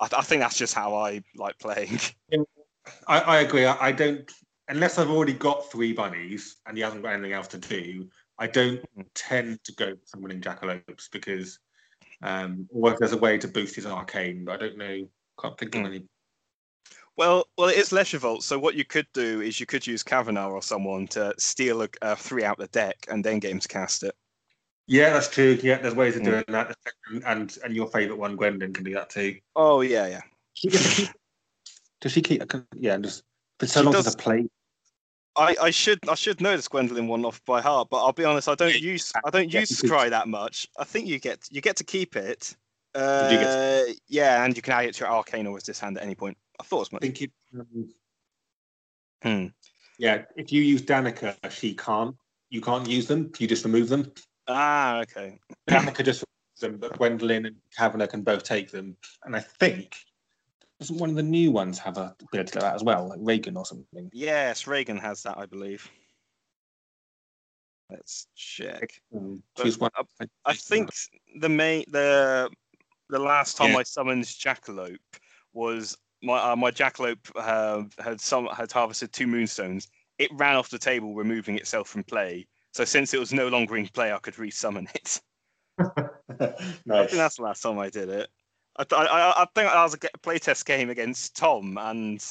I, 0.00 0.08
I 0.18 0.22
think 0.22 0.42
that's 0.42 0.58
just 0.58 0.74
how 0.74 0.94
I 0.94 1.22
like 1.34 1.58
playing. 1.58 1.98
I, 3.08 3.20
I 3.20 3.40
agree. 3.40 3.64
I, 3.64 3.88
I 3.88 3.92
don't 3.92 4.30
unless 4.68 4.98
I've 4.98 5.08
already 5.10 5.32
got 5.32 5.70
three 5.72 5.94
bunnies 5.94 6.58
and 6.66 6.76
he 6.76 6.82
hasn't 6.82 7.02
got 7.02 7.14
anything 7.14 7.32
else 7.32 7.48
to 7.48 7.58
do. 7.58 8.08
I 8.38 8.46
don't 8.46 8.80
Mhm. 8.96 9.06
tend 9.14 9.64
to 9.64 9.72
go 9.72 9.96
for 9.96 10.06
summoning 10.06 10.42
jackalopes 10.42 11.10
because, 11.10 11.58
um, 12.22 12.68
or 12.70 12.92
if 12.92 12.98
there's 12.98 13.12
a 13.12 13.18
way 13.18 13.38
to 13.38 13.48
boost 13.48 13.74
his 13.76 13.86
arcane, 13.86 14.44
but 14.44 14.52
I 14.52 14.66
don't 14.66 14.76
know. 14.76 15.10
Can't 15.40 15.58
think 15.58 15.74
of 15.74 15.82
Mm. 15.82 15.86
any. 15.86 16.08
Well, 17.20 17.46
well, 17.59 17.68
it 17.68 17.76
is 17.76 17.92
Leisure 17.92 18.16
Vault. 18.16 18.42
So 18.42 18.59
what 18.59 18.76
you 18.76 18.85
could 18.87 19.06
do 19.12 19.42
is 19.42 19.61
you 19.61 19.66
could 19.66 19.87
use 19.87 20.02
Kavanagh 20.02 20.48
or 20.48 20.62
someone 20.62 21.06
to 21.09 21.35
steal 21.37 21.83
a, 21.83 21.88
a 22.00 22.16
three 22.16 22.44
out 22.44 22.56
the 22.56 22.66
deck 22.68 22.96
and 23.11 23.22
then 23.22 23.40
get 23.40 23.50
him 23.50 23.59
to 23.61 23.68
cast 23.68 24.02
it. 24.04 24.14
Yeah, 24.87 25.11
that's 25.12 25.28
true. 25.28 25.59
Yeah, 25.62 25.76
there's 25.83 25.94
ways 25.94 26.16
of 26.16 26.22
Mm. 26.22 26.24
doing 26.24 26.44
that, 26.48 26.74
and 27.11 27.22
and, 27.26 27.59
and 27.62 27.76
your 27.76 27.88
favourite 27.88 28.18
one, 28.18 28.37
Gwendolyn, 28.37 28.72
can 28.72 28.85
do 28.85 28.94
that 28.94 29.11
too. 29.11 29.37
Oh 29.54 29.83
yeah, 29.83 30.06
yeah. 30.06 30.22
She 30.54 30.70
keep- 30.70 31.09
Does 32.00 32.12
she 32.12 32.22
keep? 32.22 32.42
Yeah, 32.74 32.96
just 32.96 33.22
for 33.59 33.66
so 33.66 33.80
She 33.80 33.85
long 33.85 33.92
does- 33.92 34.06
as 34.06 34.14
a 34.14 34.16
play. 34.16 34.48
I, 35.37 35.54
I 35.61 35.70
should 35.70 35.98
I 36.09 36.14
should 36.14 36.40
know 36.40 36.56
this 36.56 36.68
Gwendolyn 36.68 37.06
one 37.06 37.26
off 37.26 37.44
by 37.44 37.61
heart, 37.61 37.88
but 37.90 37.98
I'll 38.02 38.14
be 38.14 38.24
honest, 38.24 38.48
I 38.48 38.54
don't 38.54 38.80
use 38.80 39.12
I 39.26 39.28
don't 39.28 39.52
Yeah, 39.52 39.61
use 39.61 39.83
you 39.83 39.90
Scry 39.90 40.09
that 40.09 40.26
much. 40.26 40.66
I 40.78 40.85
think 40.85 41.06
you 41.06 41.18
get 41.18 41.46
you 41.50 41.61
get 41.61 41.76
to 41.76 41.85
keep 41.85 42.16
it. 42.16 42.56
Uh, 42.94 43.28
Did 43.28 43.33
you 43.33 43.38
get 43.46 43.96
yeah, 44.09 44.42
and 44.42 44.56
you 44.56 44.62
can 44.62 44.72
add 44.72 44.87
it 44.87 44.94
to 44.94 45.00
your 45.04 45.11
arcane 45.12 45.46
or 45.46 45.54
resist 45.54 45.83
hand 45.83 45.98
at 45.98 46.02
any 46.02 46.14
point. 46.14 46.38
I 46.61 46.62
thought 46.62 46.83
as 46.83 46.94
I 46.94 46.99
think 46.99 47.23
it. 47.23 47.33
Um, 47.59 47.94
Hmm. 49.23 49.46
yeah, 49.99 50.25
if 50.37 50.51
you 50.51 50.62
use 50.62 50.83
Danica, 50.83 51.37
she 51.51 51.75
can't. 51.75 52.16
You 52.49 52.61
can't 52.61 52.88
use 52.88 53.07
them. 53.07 53.31
You 53.38 53.46
just 53.46 53.64
remove 53.64 53.88
them. 53.88 54.12
Ah, 54.49 55.01
okay. 55.01 55.38
Danica 55.68 56.05
just 56.05 56.25
removes 56.25 56.61
them, 56.61 56.79
but 56.79 56.96
Gwendolyn 56.96 57.46
and 57.46 57.57
Kavanagh 57.77 58.07
can 58.07 58.23
both 58.23 58.44
take 58.44 58.70
them. 58.70 58.96
And 59.25 59.37
I 59.37 59.40
think 59.40 59.96
doesn't 60.79 60.99
one 60.99 61.11
of 61.11 61.16
the 61.16 61.23
new 61.23 61.51
ones 61.51 61.79
have 61.79 61.99
a 61.99 62.14
ability 62.23 62.59
like 62.59 62.62
that 62.62 62.75
as 62.75 62.83
well, 62.83 63.09
like 63.09 63.18
Reagan 63.23 63.57
or 63.57 63.66
something? 63.66 64.11
Yes, 64.12 64.66
Reagan 64.66 64.96
has 64.96 65.23
that, 65.25 65.37
I 65.37 65.44
believe. 65.46 65.88
Let's 67.90 68.29
check. 68.35 69.03
Um, 69.14 69.42
one. 69.79 69.90
I, 69.94 70.27
I 70.46 70.55
think 70.55 70.90
the 71.40 71.49
main 71.49 71.85
the 71.88 72.51
the 73.11 73.18
last 73.18 73.57
time 73.57 73.70
Yeah. 73.70 73.79
I 73.79 73.83
summoned 73.83 74.25
Jackalope 74.25 74.96
was 75.53 75.96
my 76.22 76.52
uh, 76.52 76.56
my 76.56 76.70
Jackalope 76.70 77.30
uh, 77.37 77.85
had 78.02 78.20
some 78.20 78.46
had 78.46 78.72
harvested 78.72 79.12
two 79.12 79.26
moonstones. 79.26 79.88
It 80.18 80.30
ran 80.35 80.56
off 80.56 80.70
the 80.70 80.78
table, 80.78 81.14
removing 81.14 81.56
itself 81.56 81.88
from 81.88 82.04
play. 82.04 82.46
So 82.72 82.85
since 82.85 83.14
it 83.14 83.20
was 83.20 83.33
no 83.33 83.48
longer 83.48 83.76
in 83.76 83.88
play, 83.88 84.12
I 84.12 84.18
could 84.18 84.35
resummon 84.35 84.94
it. 84.94 85.20
I 85.80 86.54
nice. 86.87 87.11
think 87.11 87.12
that's 87.12 87.37
the 87.37 87.42
last 87.42 87.62
time 87.62 87.78
I 87.78 87.90
did 87.90 88.09
it. 88.09 88.28
I, 88.76 88.85
th- 88.85 89.00
I, 89.00 89.04
I 89.06 89.42
I 89.42 89.46
think 89.54 89.70
I 89.70 89.83
was 89.83 89.94
a 89.94 89.98
playtest 89.98 90.64
game 90.66 90.90
against 90.90 91.37
Tom, 91.37 91.76
and 91.78 92.22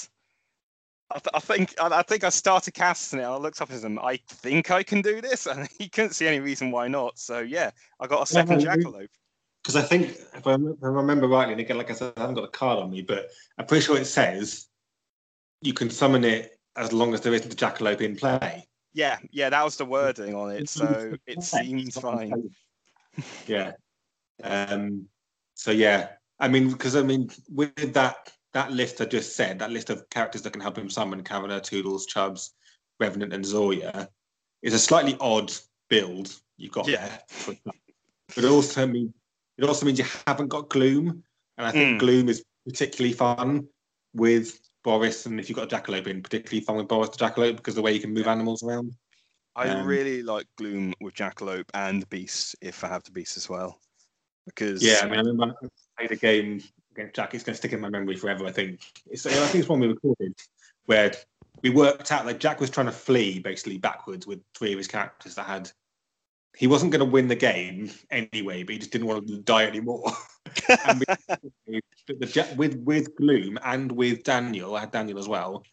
I, 1.12 1.20
th- 1.20 1.32
I 1.34 1.40
think 1.40 1.74
I, 1.82 1.88
I 2.00 2.04
think 2.04 2.24
I 2.24 2.30
started 2.30 2.74
casting 2.74 3.20
it. 3.20 3.24
And 3.24 3.32
I 3.34 3.38
looked 3.38 3.62
up 3.62 3.72
at 3.72 3.84
him. 3.84 4.00
I 4.00 4.20
think 4.28 4.72
I 4.72 4.84
can 4.84 5.02
do 5.02 5.22
this, 5.22 5.46
and 5.48 5.68
he 5.78 5.90
couldn't 5.90 6.14
see 6.14 6.28
any 6.28 6.40
reason 6.40 6.72
why 6.72 6.88
not. 6.88 7.18
So 7.20 7.40
yeah, 7.40 7.72
I 8.00 8.08
got 8.08 8.24
a 8.24 8.26
second 8.26 8.62
Yeah, 8.62 8.76
Jackalope. 8.76 9.10
Because 9.70 9.84
I 9.84 9.88
think, 9.88 10.18
if 10.34 10.48
I, 10.48 10.56
if 10.56 10.84
I 10.84 10.88
remember 10.88 11.28
rightly, 11.28 11.52
and 11.52 11.62
again, 11.62 11.78
like 11.78 11.92
I 11.92 11.94
said, 11.94 12.14
I 12.18 12.22
haven't 12.22 12.34
got 12.34 12.44
a 12.44 12.48
card 12.48 12.80
on 12.80 12.90
me, 12.90 13.04
but 13.04 13.30
I'm 13.56 13.68
pretty 13.68 13.86
sure 13.86 13.98
it 13.98 14.06
says 14.06 14.66
you 15.62 15.74
can 15.74 15.92
summon 15.92 16.24
it 16.24 16.60
as 16.76 16.92
long 16.92 17.14
as 17.14 17.22
there 17.22 17.36
isn't 17.36 17.54
a 17.54 17.56
jackalope 17.56 18.02
in 18.02 18.16
play. 18.16 18.68
Yeah, 18.94 19.20
yeah, 19.30 19.52
that 19.52 19.64
was 19.64 19.78
the 19.78 19.86
wording 19.86 20.34
on 20.34 20.50
it. 20.50 20.70
So 20.70 21.14
it 21.28 21.44
seems 21.44 22.00
fine. 22.00 22.50
Yeah. 23.46 23.74
Um. 24.44 25.06
So 25.54 25.70
yeah, 25.70 26.14
I 26.40 26.48
mean, 26.48 26.72
because 26.72 26.96
I 26.96 27.04
mean, 27.04 27.30
with 27.48 27.94
that 27.94 28.32
that 28.54 28.72
list 28.72 29.02
I 29.02 29.06
just 29.06 29.36
said, 29.36 29.60
that 29.60 29.70
list 29.70 29.92
of 29.92 30.10
characters 30.10 30.42
that 30.42 30.54
can 30.54 30.64
help 30.64 30.80
him 30.80 30.90
summon 30.90 31.24
Kavanagh, 31.24 31.60
Toodles, 31.60 32.08
Chubbs, 32.08 32.56
Revenant, 33.00 33.34
and 33.34 33.46
Zoya, 33.46 34.10
is 34.64 34.74
a 34.74 34.80
slightly 34.80 35.16
odd 35.20 35.54
build 35.92 36.34
you've 36.58 36.72
got 36.72 36.88
Yeah. 36.88 37.20
there. 37.46 37.58
But 38.36 38.44
it 38.44 38.50
also 38.50 38.88
means 38.88 39.14
it 39.62 39.68
also 39.68 39.86
means 39.86 40.00
you 40.00 40.06
haven't 40.26 40.48
got 40.48 40.70
Gloom, 40.70 41.24
and 41.58 41.68
I 41.68 41.72
think 41.72 41.96
Mm. 41.96 42.00
Gloom 42.00 42.30
is 42.30 42.44
particularly 42.66 43.14
fun 43.14 43.68
with 44.14 44.60
Boris, 44.84 45.26
and 45.26 45.40
if 45.40 45.50
you've 45.50 45.58
got 45.58 45.72
a 45.72 45.76
Jackalope 45.76 46.08
in, 46.08 46.24
particularly 46.24 46.64
fun 46.64 46.78
with 46.78 46.88
Boris 46.88 47.10
the 47.10 47.18
Jackalope 47.18 47.58
because 47.58 47.76
the 47.76 47.82
way 47.82 47.94
you 47.94 48.00
can 48.00 48.14
move 48.14 48.28
animals 48.28 48.64
around. 48.64 48.96
I 49.56 49.68
Um, 49.68 49.86
really 49.86 50.24
like 50.24 50.48
Gloom 50.58 50.94
with 51.02 51.16
Jackalope 51.16 51.70
and 51.74 52.08
Beast 52.10 52.56
if 52.62 52.84
I 52.84 52.88
have 52.88 53.04
the 53.04 53.12
Beast 53.12 53.36
as 53.36 53.50
well. 53.50 53.82
Because 54.46 54.82
Yeah, 54.82 55.02
I 55.02 55.06
mean, 55.06 55.16
I 55.16 55.22
remember 55.24 55.54
I 55.62 55.68
played 55.98 56.12
a 56.12 56.16
game 56.16 56.64
against 56.92 57.16
Jack. 57.16 57.34
It's 57.34 57.44
going 57.44 57.54
to 57.54 57.58
stick 57.58 57.74
in 57.74 57.82
my 57.82 57.90
memory 57.90 58.16
forever. 58.16 58.46
I 58.46 58.52
think. 58.52 58.80
It's, 59.08 59.26
I 59.26 59.32
think 59.32 59.56
it's 59.56 59.70
one 59.70 59.82
we 59.82 59.88
recorded 59.88 60.34
where 60.86 61.12
we 61.62 61.70
worked 61.70 62.12
out 62.12 62.26
that 62.26 62.40
Jack 62.40 62.62
was 62.62 62.70
trying 62.70 62.86
to 62.86 62.92
flee 62.94 63.40
basically 63.40 63.78
backwards 63.78 64.26
with 64.26 64.42
three 64.58 64.72
of 64.72 64.78
his 64.78 64.88
characters 64.88 65.36
that 65.36 65.46
had. 65.46 65.70
He 66.60 66.68
wasn't 66.68 66.92
going 66.92 67.00
to 67.00 67.10
win 67.10 67.30
the 67.30 67.38
game 67.38 67.90
anyway, 68.12 68.64
but 68.64 68.74
he 68.74 68.80
just 68.80 68.92
didn't 68.92 69.08
want 69.08 69.26
to 69.26 69.38
die 69.38 69.66
anymore. 69.66 70.12
and 70.86 71.02
we, 71.66 71.80
with 72.58 72.76
with 72.84 73.16
Gloom 73.16 73.58
and 73.64 73.90
with 73.90 74.26
Daniel, 74.26 74.76
I 74.76 74.82
had 74.82 74.92
Daniel 74.92 75.20
as 75.20 75.30
well. 75.30 75.64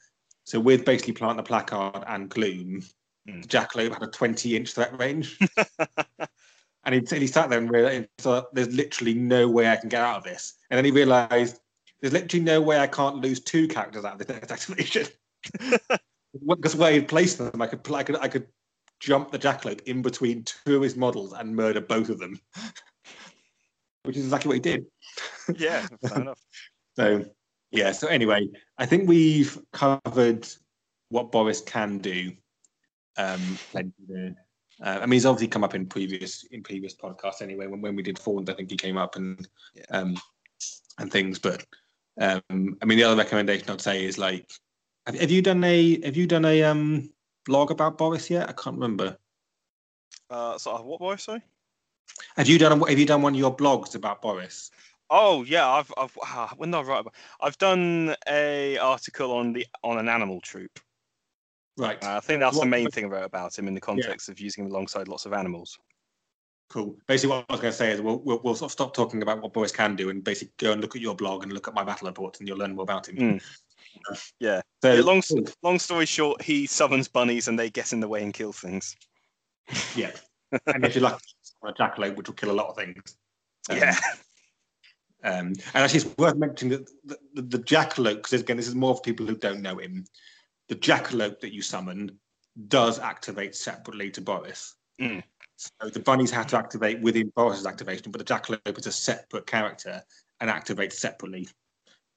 So 0.45 0.61
with 0.61 0.85
basically 0.85 1.15
plant 1.15 1.39
the 1.39 1.43
placard 1.43 2.05
and 2.07 2.31
Gloom, 2.31 2.85
mm. 3.29 3.43
the 3.43 3.49
jackalope 3.49 3.95
had 3.95 4.05
a 4.05 4.07
20 4.07 4.55
inch 4.55 4.75
threat 4.75 4.97
range. 4.97 5.37
and 6.85 6.95
he, 6.95 7.19
he 7.19 7.27
sat 7.27 7.51
there 7.51 7.59
and 7.59 7.69
realized 7.69 8.07
there's 8.53 8.73
literally 8.73 9.15
no 9.15 9.49
way 9.49 9.69
I 9.69 9.75
can 9.75 9.89
get 9.89 10.03
out 10.03 10.19
of 10.19 10.23
this. 10.23 10.55
And 10.71 10.79
then 10.79 10.85
he 10.85 10.93
realized 10.93 11.59
there's 12.01 12.13
literally 12.13 12.45
no 12.45 12.63
way 12.63 12.79
I 12.79 12.87
can't 12.87 13.17
lose 13.17 13.41
two 13.41 13.67
characters 13.67 14.05
out 14.05 14.21
of 14.21 14.25
this 14.25 14.53
activation. 14.53 15.09
Because 16.47 16.77
where 16.77 16.93
he'd 16.93 17.09
placed 17.09 17.39
them, 17.39 17.61
I 17.61 17.67
could, 17.67 17.81
I 17.93 18.05
could, 18.05 18.17
I 18.19 18.29
could 18.29 18.47
jump 19.01 19.31
the 19.31 19.39
jackalope 19.39 19.83
in 19.83 20.03
between 20.03 20.45
two 20.45 20.77
of 20.77 20.83
his 20.83 20.97
models 20.97 21.33
and 21.33 21.55
murder 21.55 21.81
both 21.81 22.09
of 22.09 22.19
them, 22.19 22.41
which 24.05 24.17
is 24.17 24.25
exactly 24.25 24.49
what 24.49 24.55
he 24.55 24.61
did. 24.61 24.87
Yeah, 25.57 25.87
fair 26.07 26.21
enough. 26.21 26.41
so, 26.97 27.25
yeah. 27.71 27.93
So 27.93 28.09
anyway, 28.09 28.49
I 28.77 28.85
think 28.85 29.09
we've 29.09 29.57
covered 29.73 30.47
what 31.09 31.31
Boris 31.31 31.61
can 31.61 31.99
do. 31.99 32.33
Um. 33.17 33.59
Uh, 34.83 34.99
I 35.01 35.07
mean, 35.07 35.13
he's 35.13 35.25
obviously 35.25 35.49
come 35.49 35.65
up 35.65 35.75
in 35.75 35.87
previous 35.87 36.45
in 36.51 36.63
previous 36.63 36.95
podcasts 36.95 37.41
anyway. 37.41 37.67
When, 37.67 37.81
when 37.81 37.97
we 37.97 38.03
did 38.03 38.19
Fawns, 38.19 38.51
I 38.51 38.55
think 38.55 38.71
he 38.71 38.77
came 38.77 38.99
up 38.99 39.17
and 39.17 39.49
yeah. 39.75 39.85
um, 39.91 40.17
and 40.99 41.11
things. 41.11 41.39
But 41.39 41.65
um, 42.21 42.77
I 42.83 42.85
mean, 42.85 42.99
the 42.99 43.05
other 43.05 43.17
recommendation 43.17 43.71
I'd 43.71 43.81
say 43.81 44.05
is 44.05 44.19
like, 44.19 44.51
have, 45.07 45.19
have 45.19 45.31
you 45.31 45.41
done 45.41 45.65
a 45.65 46.01
have 46.05 46.17
you 46.17 46.27
done 46.27 46.45
a 46.45 46.63
um 46.65 47.11
blog 47.47 47.71
about 47.71 47.97
Boris 47.97 48.29
yet? 48.29 48.49
I 48.49 48.53
can't 48.53 48.77
remember. 48.77 49.17
Uh, 50.29 50.59
so 50.59 50.77
what 50.83 51.01
Boris? 51.01 51.25
Sorry. 51.25 51.43
Have 52.37 52.49
you 52.49 52.59
done 52.59 52.81
have 52.81 52.99
you 52.99 53.07
done 53.07 53.23
one 53.23 53.35
of 53.35 53.39
your 53.39 53.57
blogs 53.57 53.95
about 53.95 54.23
Boris? 54.23 54.71
Oh 55.09 55.45
yeah, 55.45 55.69
I've 55.69 55.93
I've 55.97 56.19
uh, 56.23 56.49
when 56.57 56.71
did 56.71 56.79
I 56.79 56.83
write? 56.83 57.07
I've 57.41 57.59
done 57.59 58.15
a 58.29 58.77
article 58.79 59.33
on 59.33 59.53
the 59.53 59.67
on 59.83 59.99
an 59.99 60.09
animal 60.09 60.41
troop. 60.41 60.79
Right. 61.79 62.03
Uh, 62.03 62.17
I 62.17 62.21
think 62.21 62.41
that's 62.41 62.57
what, 62.57 62.65
the 62.65 62.71
main 62.71 62.91
thing 62.91 63.05
I 63.05 63.09
wrote 63.09 63.25
about 63.25 63.57
him 63.59 63.69
in 63.69 63.75
the 63.75 63.81
context 63.81 64.29
yeah. 64.29 64.33
of 64.33 64.41
using 64.41 64.65
him 64.65 64.71
alongside 64.71 65.09
lots 65.09 65.27
of 65.27 65.33
animals. 65.33 65.79
Cool. 66.69 66.97
Basically, 67.07 67.37
what 67.37 67.45
I 67.49 67.53
was 67.53 67.61
going 67.61 67.73
to 67.73 67.77
say 67.77 67.93
is 67.93 68.01
we'll, 68.01 68.19
we'll, 68.25 68.41
we'll 68.43 68.55
sort 68.55 68.71
of 68.71 68.73
stop 68.73 68.95
talking 68.95 69.23
about 69.23 69.41
what 69.41 69.53
Boris 69.53 69.71
can 69.71 69.95
do 69.95 70.11
and 70.11 70.25
basically 70.25 70.53
go 70.59 70.73
and 70.73 70.81
look 70.81 70.97
at 70.97 71.03
your 71.03 71.15
blog 71.15 71.43
and 71.43 71.53
look 71.53 71.69
at 71.69 71.75
my 71.75 71.85
battle 71.85 72.09
reports 72.09 72.41
and 72.41 72.49
you'll 72.49 72.59
learn 72.59 72.75
more 72.75 72.83
about 72.83 73.09
him. 73.09 73.17
Mm. 73.17 73.43
Yeah. 74.41 74.61
So 74.83 74.93
yeah, 74.93 75.01
long 75.01 75.23
long 75.63 75.79
story 75.79 76.07
short, 76.07 76.43
he 76.43 76.67
summons 76.67 77.09
bunnies 77.09 77.49
and 77.49 77.59
they 77.59 77.71
get 77.71 77.93
in 77.93 78.01
the 78.01 78.09
way 78.09 78.23
and 78.23 78.33
kill 78.33 78.53
things. 78.53 78.95
Yeah. 79.95 80.13
and 80.67 80.85
if 80.85 80.95
you 80.95 81.01
like 81.01 81.19
a 81.65 81.73
jackalope, 81.73 82.17
which 82.17 82.29
will 82.29 82.35
kill 82.35 82.51
a 82.51 82.53
lot 82.53 82.69
of 82.69 82.77
things. 82.77 83.17
Um, 83.69 83.79
yeah. 83.79 83.97
Um, 85.25 85.49
and 85.49 85.59
actually, 85.75 86.01
it's 86.01 86.19
worth 86.19 86.37
mentioning 86.37 86.79
that 86.79 86.91
the, 87.05 87.19
the, 87.35 87.59
the 87.59 87.65
jackalope, 87.65 88.17
because 88.17 88.41
again, 88.41 88.57
this 88.57 88.69
is 88.69 88.75
more 88.75 88.95
for 88.95 89.03
people 89.03 89.27
who 89.27 89.37
don't 89.37 89.63
know 89.63 89.79
him. 89.79 90.05
The 90.69 90.77
jackalope 90.77 91.41
that 91.41 91.53
you 91.53 91.63
summon 91.63 92.19
does 92.69 92.99
activate 92.99 93.55
separately 93.55 94.11
to 94.11 94.21
Boris. 94.21 94.75
Mm. 95.01 95.23
So 95.57 95.89
the 95.89 96.01
bunnies 96.01 96.31
have 96.31 96.47
to 96.49 96.59
activate 96.59 97.01
within 97.01 97.33
Boris's 97.35 97.67
activation, 97.67 98.13
but 98.13 98.19
the 98.19 98.35
jackalope 98.35 98.79
is 98.79 98.87
a 98.87 98.93
separate 98.93 99.47
character 99.47 100.03
and 100.41 100.51
activates 100.51 100.95
separately. 100.95 101.49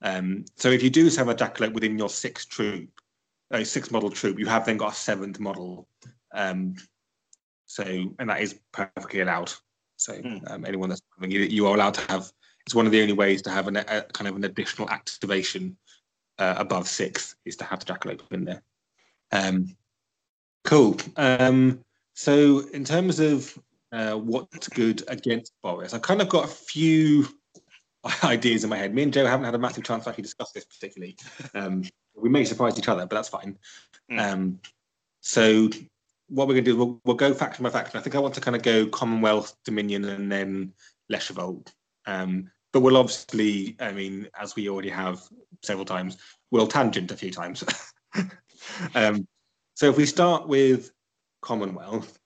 Um, 0.02 0.46
so 0.56 0.70
if 0.70 0.82
you 0.82 0.90
do 0.90 1.10
have 1.10 1.28
a 1.28 1.36
jackalope 1.36 1.74
within 1.74 1.98
your 1.98 2.10
sixth 2.10 2.50
troop, 2.50 2.90
a 3.52 3.66
six 3.66 3.92
model 3.92 4.10
troop, 4.10 4.40
you 4.40 4.46
have 4.46 4.66
then 4.66 4.78
got 4.78 4.94
a 4.94 4.96
seventh 4.96 5.40
model. 5.40 5.88
Um, 6.34 6.76
so 7.66 7.84
and 7.84 8.30
that 8.30 8.42
is 8.42 8.60
perfectly 8.72 9.22
allowed. 9.22 9.52
So 9.98 10.14
mm. 10.14 10.50
um, 10.50 10.66
anyone 10.66 10.90
that's 10.90 11.02
you, 11.22 11.42
you 11.42 11.68
are 11.68 11.76
allowed 11.76 11.96
to 11.96 12.12
have. 12.12 12.32
It's 12.66 12.76
one 12.76 12.86
of 12.86 12.92
the 12.92 13.02
only 13.02 13.14
ways 13.14 13.42
to 13.44 13.50
have 13.50 13.68
an, 13.68 13.78
a 13.78 14.04
kind 14.14 14.28
of 14.28 14.36
an 14.36 14.44
additional 14.44 14.90
activation 14.90 15.76
uh, 16.38 16.56
above 16.58 16.88
six 16.88 17.36
is 17.46 17.56
to 17.58 17.64
have 17.66 17.80
the 17.80 17.94
jackalope 17.94 18.22
in 18.32 18.46
there. 18.46 18.62
Um, 19.32 19.76
cool. 20.64 20.98
Um, 21.16 21.84
so 22.14 22.60
in 22.74 22.84
terms 22.84 23.20
of 23.20 23.58
uh, 23.92 24.14
what's 24.14 24.68
good 24.68 25.04
against 25.08 25.54
Boris, 25.64 25.94
I've 25.94 26.02
kind 26.02 26.22
of 26.22 26.30
got 26.30 26.46
a 26.46 26.48
few 26.48 27.28
ideas 28.24 28.64
in 28.64 28.70
my 28.70 28.78
head. 28.78 28.94
Me 28.94 29.04
and 29.04 29.14
Joe 29.14 29.26
haven't 29.26 29.46
had 29.46 29.56
a 29.56 29.60
massive 29.60 29.84
chance 29.84 30.04
to 30.04 30.10
actually 30.10 30.24
discuss 30.24 30.52
this 30.52 30.66
particularly. 30.66 31.18
Um, 31.54 31.84
we 32.16 32.30
may 32.30 32.46
surprise 32.46 32.78
each 32.78 32.88
other, 32.88 33.06
but 33.06 33.16
that's 33.16 33.30
fine. 33.30 33.58
Mm. 34.12 34.20
Um, 34.20 34.60
so 35.22 35.70
what 36.30 36.48
we're 36.48 36.54
going 36.54 36.66
to 36.66 36.72
do 36.72 36.76
is 36.76 36.78
we'll, 36.78 37.02
we'll, 37.06 37.16
go 37.16 37.34
faction 37.34 37.64
by 37.64 37.70
faction. 37.70 38.00
I 38.00 38.04
think 38.04 38.16
I 38.16 38.20
want 38.20 38.34
to 38.36 38.42
kind 38.42 38.56
of 38.56 38.62
go 38.62 38.86
Commonwealth, 38.88 39.56
Dominion, 39.66 40.06
and 40.06 40.32
then 40.32 40.74
Lesser 41.10 41.34
Um, 42.06 42.52
but 42.72 42.82
we'll 42.82 42.98
obviously, 42.98 43.76
I 43.80 43.92
mean, 43.92 44.28
as 44.40 44.56
we 44.56 44.70
already 44.70 44.90
have 44.90 45.22
several 45.64 45.86
times, 45.86 46.18
we'll 46.52 46.68
tangent 46.68 47.12
a 47.12 47.18
few 47.18 47.32
times. 47.32 47.64
um, 48.96 49.28
so 49.74 49.90
if 49.90 49.98
we 49.98 50.06
start 50.06 50.48
with 50.48 50.92
Commonwealth, 51.42 52.20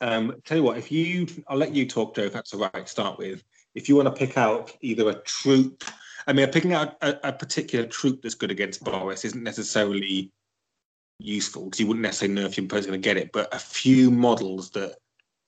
um, 0.00 0.34
tell 0.44 0.58
you 0.58 0.62
what, 0.62 0.78
if 0.78 0.92
you, 0.92 1.26
I'll 1.48 1.58
let 1.58 1.74
you 1.74 1.86
talk, 1.86 2.14
Joe, 2.14 2.22
if 2.22 2.32
that's 2.32 2.54
all 2.54 2.70
right, 2.72 2.88
start 2.88 3.18
with 3.18 3.42
if 3.76 3.88
you 3.88 3.94
want 3.94 4.06
to 4.06 4.12
pick 4.12 4.36
out 4.38 4.72
either 4.80 5.08
a 5.10 5.14
troop, 5.22 5.84
I 6.26 6.32
mean, 6.32 6.48
picking 6.48 6.72
out 6.72 6.96
a, 7.02 7.28
a 7.28 7.32
particular 7.32 7.86
troop 7.86 8.22
that's 8.22 8.34
good 8.34 8.50
against 8.50 8.82
Boris 8.82 9.24
isn't 9.24 9.42
necessarily 9.42 10.32
useful 11.18 11.64
because 11.64 11.78
you 11.78 11.86
wouldn't 11.86 12.02
necessarily 12.02 12.34
know 12.34 12.46
if 12.46 12.56
your 12.56 12.64
opponent's 12.64 12.86
going 12.86 13.00
to 13.00 13.04
get 13.04 13.18
it. 13.18 13.30
But 13.32 13.54
a 13.54 13.58
few 13.58 14.10
models 14.10 14.70
that, 14.70 14.96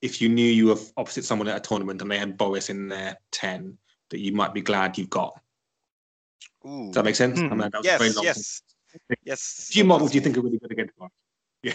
if 0.02 0.20
you 0.20 0.28
knew 0.28 0.44
you 0.44 0.66
were 0.66 0.76
opposite 0.96 1.24
someone 1.24 1.48
at 1.48 1.56
a 1.56 1.60
tournament 1.60 2.00
and 2.00 2.10
they 2.10 2.18
had 2.18 2.36
Boris 2.36 2.70
in 2.70 2.86
their 2.88 3.16
ten, 3.32 3.78
that 4.10 4.20
you 4.20 4.32
might 4.32 4.54
be 4.54 4.60
glad 4.60 4.96
you've 4.96 5.10
got. 5.10 5.40
Ooh. 6.66 6.86
Does 6.86 6.94
that 6.94 7.04
make 7.04 7.16
sense? 7.16 7.40
Mm. 7.40 7.50
I 7.50 7.54
mean, 7.54 7.70
yes, 7.82 8.22
yes, 8.22 8.62
yes. 9.24 9.68
A 9.70 9.72
few 9.72 9.84
models 9.84 10.12
do 10.12 10.18
you 10.18 10.20
think 10.20 10.36
are 10.36 10.42
really 10.42 10.58
good 10.58 10.70
against 10.70 10.96
Boris. 10.96 11.12
Yeah. 11.64 11.72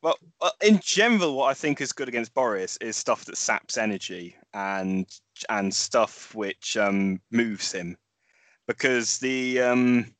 Well, 0.00 0.16
in 0.62 0.78
general, 0.80 1.34
what 1.34 1.50
I 1.50 1.54
think 1.54 1.80
is 1.80 1.92
good 1.92 2.08
against 2.08 2.32
Boris 2.32 2.76
is 2.80 2.96
stuff 2.96 3.24
that 3.24 3.36
saps 3.36 3.76
energy 3.76 4.36
and 4.54 5.06
and 5.48 5.74
stuff 5.74 6.34
which 6.34 6.76
um, 6.76 7.20
moves 7.32 7.72
him, 7.72 7.96
because 8.68 9.18
the 9.18 9.60
um, 9.60 10.14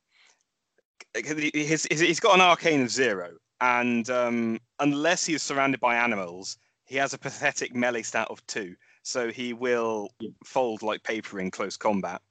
he's, 1.15 1.85
he's 1.85 2.19
got 2.19 2.35
an 2.35 2.41
arcane 2.41 2.81
of 2.81 2.91
zero, 2.91 3.31
and 3.61 4.09
um, 4.09 4.59
unless 4.79 5.25
he's 5.25 5.41
surrounded 5.41 5.79
by 5.79 5.95
animals, 5.95 6.57
he 6.85 6.97
has 6.97 7.13
a 7.13 7.17
pathetic 7.17 7.73
melee 7.73 8.01
stat 8.01 8.27
of 8.29 8.45
two, 8.47 8.75
so 9.03 9.31
he 9.31 9.53
will 9.53 10.09
fold 10.43 10.83
like 10.83 11.03
paper 11.03 11.39
in 11.39 11.51
close 11.51 11.77
combat. 11.77 12.21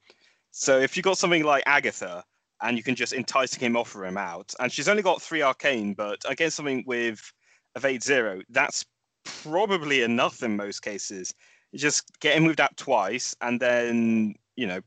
So 0.50 0.78
if 0.78 0.96
you've 0.96 1.04
got 1.04 1.16
something 1.16 1.44
like 1.44 1.62
Agatha, 1.64 2.24
and 2.60 2.76
you 2.76 2.82
can 2.82 2.94
just 2.94 3.14
entice 3.14 3.54
him, 3.54 3.74
offer 3.74 4.04
him 4.04 4.18
out, 4.18 4.52
and 4.60 4.70
she's 4.70 4.88
only 4.88 5.02
got 5.02 5.22
three 5.22 5.40
arcane, 5.40 5.94
but 5.94 6.18
against 6.28 6.56
something 6.56 6.84
with 6.86 7.32
evade 7.78 8.02
zero, 8.02 8.42
that's 8.50 8.84
probably 9.24 10.02
enough 10.02 10.42
in 10.42 10.56
most 10.56 10.80
cases. 10.80 11.34
You 11.72 11.78
just 11.78 12.18
get 12.20 12.36
him 12.36 12.44
moved 12.44 12.60
out 12.60 12.76
twice, 12.76 13.34
and 13.40 13.60
then 13.60 14.34
you 14.56 14.66
know 14.66 14.80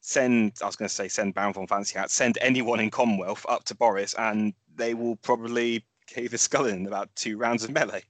send. 0.00 0.54
I 0.62 0.66
was 0.66 0.76
going 0.76 0.88
to 0.88 0.94
say 0.94 1.08
send 1.08 1.34
Baron 1.34 1.52
von 1.52 1.66
Fancy 1.66 1.98
out. 1.98 2.10
Send 2.10 2.38
anyone 2.40 2.80
in 2.80 2.90
Commonwealth 2.90 3.44
up 3.48 3.64
to 3.64 3.74
Boris, 3.74 4.14
and 4.14 4.52
they 4.74 4.94
will 4.94 5.16
probably 5.16 5.84
cave 6.06 6.32
his 6.32 6.42
skull 6.42 6.66
in 6.66 6.86
about 6.86 7.14
two 7.14 7.36
rounds 7.36 7.64
of 7.64 7.70
melee. 7.70 8.02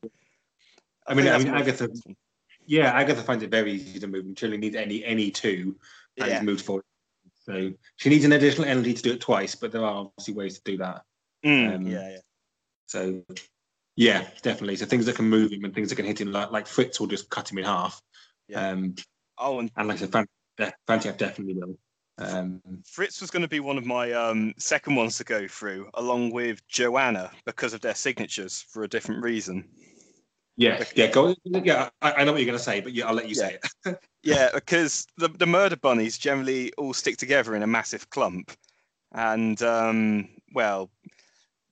I, 1.07 1.13
I 1.13 1.15
mean, 1.15 1.29
I 1.29 1.39
mean 1.39 1.49
Agatha. 1.49 1.89
Yeah, 2.67 2.93
Agatha 2.93 3.23
finds 3.23 3.43
it 3.43 3.51
very 3.51 3.73
easy 3.73 3.99
to 3.99 4.07
move. 4.07 4.27
She 4.37 4.47
only 4.47 4.59
needs 4.59 4.77
any 4.77 5.05
any 5.05 5.31
two, 5.31 5.77
and 6.19 6.29
yeah. 6.29 6.43
moves 6.43 6.63
forward. 6.63 6.85
So 7.45 7.73
she 7.97 8.11
needs 8.11 8.27
an 8.27 8.33
additional 8.33 8.69
energy 8.69 8.93
to 8.93 9.03
do 9.03 9.13
it 9.13 9.21
twice, 9.23 9.55
but 9.55 9.73
there 9.73 9.83
are 9.83 10.05
obviously 10.05 10.35
ways 10.35 10.59
to 10.59 10.71
do 10.71 10.77
that. 10.79 11.03
Mm, 11.47 11.75
um, 11.75 11.87
yeah, 11.87 12.11
yeah. 12.11 12.19
So 12.87 13.23
yeah, 13.99 14.29
definitely. 14.43 14.77
So 14.77 14.87
things 14.87 15.07
that 15.07 15.17
can 15.17 15.29
move 15.29 15.51
him 15.51 15.65
and 15.65 15.75
things 15.75 15.89
that 15.89 15.97
can 15.97 16.05
hit 16.05 16.21
him, 16.21 16.31
like 16.31 16.53
like 16.53 16.69
Fritz 16.69 17.01
will 17.01 17.09
just 17.09 17.29
cut 17.31 17.51
him 17.51 17.59
in 17.59 17.65
half. 17.65 18.01
Yeah. 18.47 18.69
Um, 18.69 18.95
oh, 19.39 19.59
and, 19.59 19.73
and 19.77 19.89
like 19.89 20.01
I 20.01 20.07
said, 20.07 20.73
Fancy 20.87 21.11
definitely 21.11 21.55
will. 21.55 21.77
Um, 22.19 22.63
Fritz 22.85 23.21
was 23.21 23.33
going 23.33 23.43
to 23.43 23.49
be 23.49 23.59
one 23.59 23.77
of 23.77 23.85
my 23.85 24.13
um, 24.13 24.55
second 24.57 24.95
ones 24.95 25.19
to 25.19 25.25
go 25.25 25.49
through, 25.49 25.91
along 25.95 26.31
with 26.31 26.65
Joanna, 26.69 27.33
because 27.45 27.75
of 27.75 27.81
their 27.81 27.97
signatures 27.97 28.65
for 28.71 28.85
a 28.85 28.89
different 28.89 29.21
reason. 29.21 29.69
Yeah, 30.57 30.85
yeah, 30.95 31.09
go. 31.09 31.35
Yeah, 31.45 31.89
I, 32.01 32.13
I 32.13 32.25
know 32.25 32.31
what 32.33 32.41
you're 32.41 32.47
going 32.47 32.59
to 32.59 32.65
say, 32.65 32.81
but 32.81 32.93
yeah, 32.93 33.09
I'll 33.09 33.15
let 33.15 33.29
you 33.29 33.35
yeah. 33.37 33.49
say 33.49 33.59
it. 33.85 33.99
yeah, 34.23 34.51
because 34.55 35.09
the 35.17 35.27
the 35.27 35.47
murder 35.47 35.77
bunnies 35.77 36.19
generally 36.19 36.73
all 36.75 36.95
stick 36.95 37.17
together 37.17 37.57
in 37.57 37.65
a 37.65 37.67
massive 37.67 38.11
clump, 38.11 38.53
and 39.13 39.61
um, 39.63 40.29
well, 40.55 40.89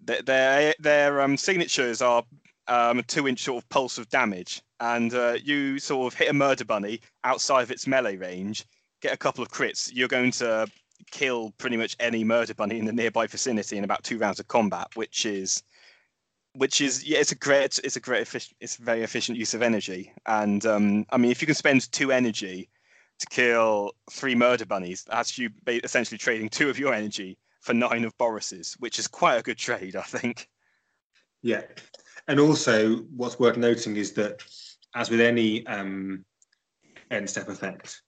their 0.07 0.75
their 0.79 1.21
um, 1.21 1.37
signatures 1.37 2.03
are 2.03 2.25
um, 2.69 2.99
a 2.99 3.03
two-inch 3.03 3.43
sort 3.43 3.63
of 3.63 3.69
pulse 3.69 3.99
of 3.99 4.09
damage, 4.09 4.63
and 4.81 5.15
uh, 5.15 5.37
you 5.43 5.79
sort 5.79 6.13
of 6.13 6.19
hit 6.19 6.31
a 6.31 6.33
murder 6.33 6.65
bunny 6.65 7.01
outside 7.25 7.63
of 7.63 7.71
its 7.71 7.87
melee 7.87 8.17
range, 8.17 8.65
get 9.01 9.13
a 9.13 9.17
couple 9.17 9.43
of 9.43 9.51
crits, 9.51 9.91
you're 9.93 10.09
going 10.09 10.31
to 10.33 10.67
kill 11.11 11.53
pretty 11.59 11.77
much 11.77 11.97
any 12.01 12.25
murder 12.25 12.55
bunny 12.55 12.79
in 12.79 12.85
the 12.85 12.93
nearby 12.93 13.27
vicinity 13.27 13.77
in 13.77 13.85
about 13.85 14.03
two 14.03 14.19
rounds 14.19 14.41
of 14.41 14.49
combat, 14.49 14.89
which 14.95 15.27
is 15.27 15.63
which 16.55 16.81
is 16.81 17.05
yeah, 17.05 17.19
it's 17.19 17.33
a 17.33 17.37
great 17.37 17.79
it's 17.85 17.97
a 17.97 18.01
great 18.01 18.23
efficient 18.23 18.57
it's 18.61 18.79
a 18.79 18.83
very 18.83 19.03
efficient 19.03 19.39
use 19.39 19.55
of 19.55 19.63
energy. 19.63 20.13
And 20.27 20.65
um, 20.67 21.07
I 21.11 21.19
mean, 21.19 21.31
if 21.31 21.41
you 21.41 21.47
can 21.47 21.55
spend 21.55 21.91
two 21.93 22.13
energy 22.13 22.69
to 23.19 23.27
kill 23.27 23.93
three 24.11 24.35
murder 24.35 24.67
bunnies, 24.67 25.05
that's 25.05 25.39
you 25.39 25.51
essentially 25.67 26.19
trading 26.19 26.49
two 26.49 26.71
of 26.71 26.79
your 26.79 26.95
energy 26.95 27.39
for 27.67 27.75
nine 27.75 28.05
of 28.05 28.17
Boris's, 28.17 28.75
which 28.79 28.99
is 28.99 29.09
quite 29.09 29.37
a 29.37 29.43
good 29.43 29.59
trade, 29.59 29.97
I 29.97 30.03
think. 30.03 30.49
Yeah. 31.43 31.63
and 32.29 32.41
also 32.41 32.97
what's 33.17 33.39
worth 33.39 33.57
noting 33.57 33.97
is 33.97 34.13
that, 34.13 34.43
as 34.95 35.11
with 35.11 35.21
any 35.21 35.67
um, 35.67 36.25
end 37.11 37.29
step 37.29 37.49
effect, 37.49 38.03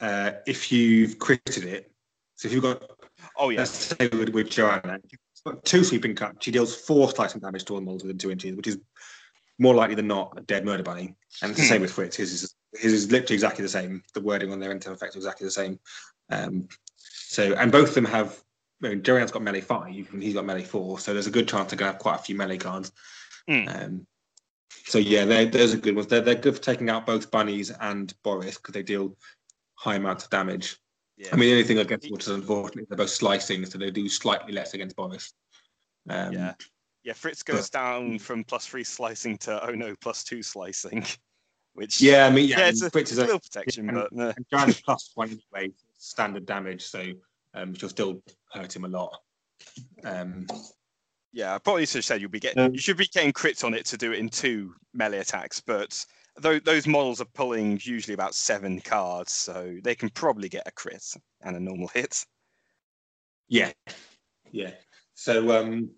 uh, 0.00 0.32
if 0.46 0.72
you've 0.72 1.18
critted 1.18 1.64
it, 1.64 1.90
so 2.34 2.48
if 2.48 2.52
you've 2.52 2.62
got, 2.62 2.82
Oh 3.36 3.50
yeah, 3.50 3.60
let's 3.60 3.70
say 3.70 4.08
with, 4.12 4.30
with 4.30 4.50
Joanna, 4.50 4.98
got 5.46 5.64
two 5.64 5.84
sweeping 5.84 6.14
cuts, 6.14 6.44
she 6.44 6.50
deals 6.50 6.74
four 6.74 7.10
slicing 7.10 7.40
damage 7.40 7.64
to 7.66 7.74
all 7.74 7.80
models 7.80 8.02
within 8.02 8.18
two 8.18 8.30
inches, 8.30 8.56
which 8.56 8.66
is 8.66 8.78
more 9.58 9.74
likely 9.74 9.94
than 9.94 10.08
not 10.08 10.32
a 10.36 10.40
dead 10.42 10.64
murder 10.64 10.82
bunny. 10.82 11.14
And 11.42 11.54
the 11.54 11.62
same 11.62 11.82
with 11.82 11.92
Fritz. 11.92 12.16
His 12.16 12.32
is 12.32 12.54
his 12.78 12.92
is 12.92 13.12
literally 13.12 13.34
exactly 13.34 13.62
the 13.62 13.68
same. 13.68 14.02
The 14.14 14.20
wording 14.20 14.52
on 14.52 14.58
their 14.58 14.70
end 14.70 14.82
step 14.82 14.94
effect 14.94 15.12
is 15.14 15.16
exactly 15.16 15.44
the 15.46 15.50
same. 15.50 15.78
Um, 16.30 16.68
so 16.96 17.54
and 17.54 17.70
both 17.70 17.90
of 17.90 17.94
them 17.94 18.06
have. 18.06 18.42
I 18.82 18.88
mean, 18.88 19.02
Joanne's 19.02 19.30
got 19.30 19.42
melee 19.42 19.60
five, 19.60 20.08
and 20.12 20.22
he's 20.22 20.34
got 20.34 20.46
melee 20.46 20.64
four. 20.64 20.98
So 20.98 21.12
there's 21.12 21.26
a 21.26 21.30
good 21.30 21.48
chance 21.48 21.70
they're 21.70 21.78
going 21.78 21.90
to 21.90 21.92
have 21.92 22.00
quite 22.00 22.20
a 22.20 22.22
few 22.22 22.34
melee 22.34 22.58
cards. 22.58 22.92
Hmm. 23.48 23.68
Um, 23.68 24.06
so 24.84 24.98
yeah, 24.98 25.24
they're, 25.24 25.46
those 25.46 25.74
are 25.74 25.78
good 25.78 25.94
ones. 25.94 26.08
They're, 26.08 26.20
they're 26.20 26.34
good 26.34 26.56
for 26.56 26.62
taking 26.62 26.88
out 26.88 27.06
both 27.06 27.30
bunnies 27.30 27.70
and 27.70 28.12
Boris 28.22 28.56
because 28.56 28.74
they 28.74 28.82
deal 28.82 29.16
high 29.74 29.96
amounts 29.96 30.24
of 30.24 30.30
damage. 30.30 30.76
yeah. 31.16 31.28
I 31.32 31.36
mean, 31.36 31.48
the 31.48 31.52
only 31.52 31.64
thing 31.64 31.78
against 31.78 32.06
is 32.06 32.28
unfortunately 32.28 32.86
they're 32.88 32.96
both 32.96 33.10
slicing, 33.10 33.66
so 33.66 33.78
they 33.78 33.90
do 33.90 34.08
slightly 34.08 34.52
less 34.52 34.74
against 34.74 34.96
Boris. 34.96 35.32
Um, 36.08 36.32
yeah, 36.32 36.54
yeah. 37.04 37.12
Fritz 37.12 37.42
goes 37.42 37.68
down 37.68 38.18
from 38.18 38.42
plus 38.44 38.66
three 38.66 38.84
slicing 38.84 39.36
to 39.38 39.64
oh 39.66 39.72
no, 39.72 39.94
plus 40.00 40.24
two 40.24 40.42
slicing, 40.42 41.04
which 41.74 42.00
yeah. 42.00 42.26
I 42.26 42.30
mean, 42.30 42.48
yeah, 42.48 42.60
yeah, 42.60 42.68
it's 42.68 42.82
a, 42.82 42.90
Fritz 42.90 43.12
is 43.12 43.18
a 43.18 43.22
little 43.22 43.40
protection, 43.40 43.86
yeah, 43.86 43.92
but 43.92 44.18
uh, 44.18 44.32
and 44.36 44.46
Joanne's 44.50 44.80
plus 44.84 45.10
one 45.14 45.38
anyway, 45.54 45.72
standard 45.98 46.46
damage, 46.46 46.82
so 46.82 47.04
um, 47.54 47.74
she'll 47.74 47.88
still 47.88 48.22
hurt 48.52 48.74
him 48.74 48.84
a 48.84 48.88
lot. 48.88 49.16
Um, 50.04 50.46
yeah, 51.32 51.54
I 51.54 51.58
probably 51.58 51.86
should 51.86 51.98
have 51.98 52.04
said 52.04 52.20
you'll 52.20 52.30
be 52.30 52.40
getting 52.40 52.72
you 52.72 52.80
should 52.80 52.96
be 52.96 53.06
getting 53.06 53.32
crits 53.32 53.64
on 53.64 53.74
it 53.74 53.86
to 53.86 53.96
do 53.96 54.12
it 54.12 54.18
in 54.18 54.28
two 54.28 54.74
melee 54.94 55.18
attacks, 55.18 55.60
but 55.60 56.04
those 56.40 56.60
those 56.62 56.86
models 56.86 57.20
are 57.20 57.26
pulling 57.34 57.78
usually 57.82 58.14
about 58.14 58.34
seven 58.34 58.80
cards, 58.80 59.32
so 59.32 59.76
they 59.82 59.94
can 59.94 60.08
probably 60.10 60.48
get 60.48 60.66
a 60.66 60.72
crit 60.72 61.04
and 61.42 61.56
a 61.56 61.60
normal 61.60 61.88
hit. 61.88 62.24
Yeah, 63.48 63.72
yeah. 64.50 64.72
So 65.14 65.60
um, 65.60 65.90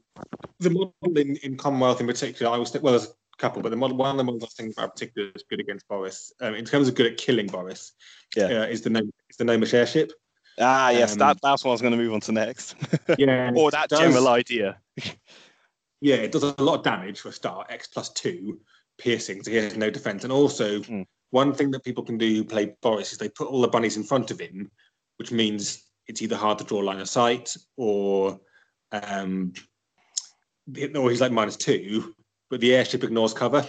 the 0.58 0.70
model 0.70 1.18
in, 1.18 1.36
in 1.36 1.56
Commonwealth 1.56 2.00
in 2.00 2.06
particular, 2.06 2.52
I 2.52 2.58
was 2.58 2.72
well, 2.80 2.92
there's 2.92 3.06
a 3.06 3.38
couple, 3.38 3.62
but 3.62 3.70
the 3.70 3.76
model 3.76 3.96
one 3.96 4.10
of 4.10 4.16
the 4.18 4.24
models 4.24 4.42
I 4.42 4.46
was 4.46 4.54
thinking 4.54 4.74
about 4.76 4.94
particularly 4.94 5.32
is 5.34 5.44
good 5.48 5.60
against 5.60 5.86
Boris. 5.88 6.32
Um, 6.40 6.54
in 6.54 6.64
terms 6.64 6.88
of 6.88 6.94
good 6.94 7.06
at 7.06 7.18
killing 7.18 7.46
Boris, 7.46 7.92
Yeah. 8.36 8.62
uh, 8.62 8.66
is 8.66 8.82
the 8.82 8.90
name 8.90 9.10
is 9.30 9.36
the 9.36 9.44
Gnomish 9.44 9.74
airship. 9.74 10.12
Ah, 10.60 10.90
yes, 10.90 11.12
Um, 11.12 11.18
that 11.18 11.38
that's 11.42 11.64
what 11.64 11.70
I 11.70 11.72
was 11.72 11.80
going 11.80 11.92
to 11.92 11.96
move 11.96 12.12
on 12.12 12.20
to 12.20 12.32
next, 12.32 12.76
Yeah, 13.18 13.52
or 13.54 13.70
that 13.70 13.88
does- 13.88 13.98
general 14.00 14.28
idea. 14.28 14.78
Yeah, 16.04 16.16
it 16.16 16.32
does 16.32 16.42
a 16.42 16.54
lot 16.60 16.78
of 16.78 16.82
damage 16.82 17.20
for 17.20 17.28
a 17.28 17.32
start. 17.32 17.68
X 17.70 17.86
plus 17.86 18.08
two 18.10 18.58
piercing, 18.98 19.40
so 19.44 19.52
he 19.52 19.56
has 19.58 19.76
no 19.76 19.88
defense. 19.88 20.24
And 20.24 20.32
also, 20.32 20.80
Mm. 20.80 21.06
one 21.30 21.54
thing 21.54 21.70
that 21.70 21.84
people 21.84 22.02
can 22.02 22.18
do 22.18 22.26
who 22.34 22.44
play 22.44 22.74
Boris 22.82 23.12
is 23.12 23.18
they 23.18 23.28
put 23.28 23.46
all 23.46 23.60
the 23.60 23.68
bunnies 23.68 23.96
in 23.96 24.02
front 24.02 24.32
of 24.32 24.40
him, 24.40 24.68
which 25.18 25.30
means 25.30 25.84
it's 26.08 26.20
either 26.20 26.34
hard 26.36 26.58
to 26.58 26.64
draw 26.64 26.82
a 26.82 26.88
line 26.90 26.98
of 26.98 27.08
sight 27.08 27.54
or 27.76 28.40
um, 28.90 29.52
or 30.96 31.08
he's 31.10 31.20
like 31.20 31.30
minus 31.30 31.56
two, 31.56 32.14
but 32.50 32.60
the 32.60 32.74
airship 32.74 33.04
ignores 33.04 33.32
cover. 33.32 33.64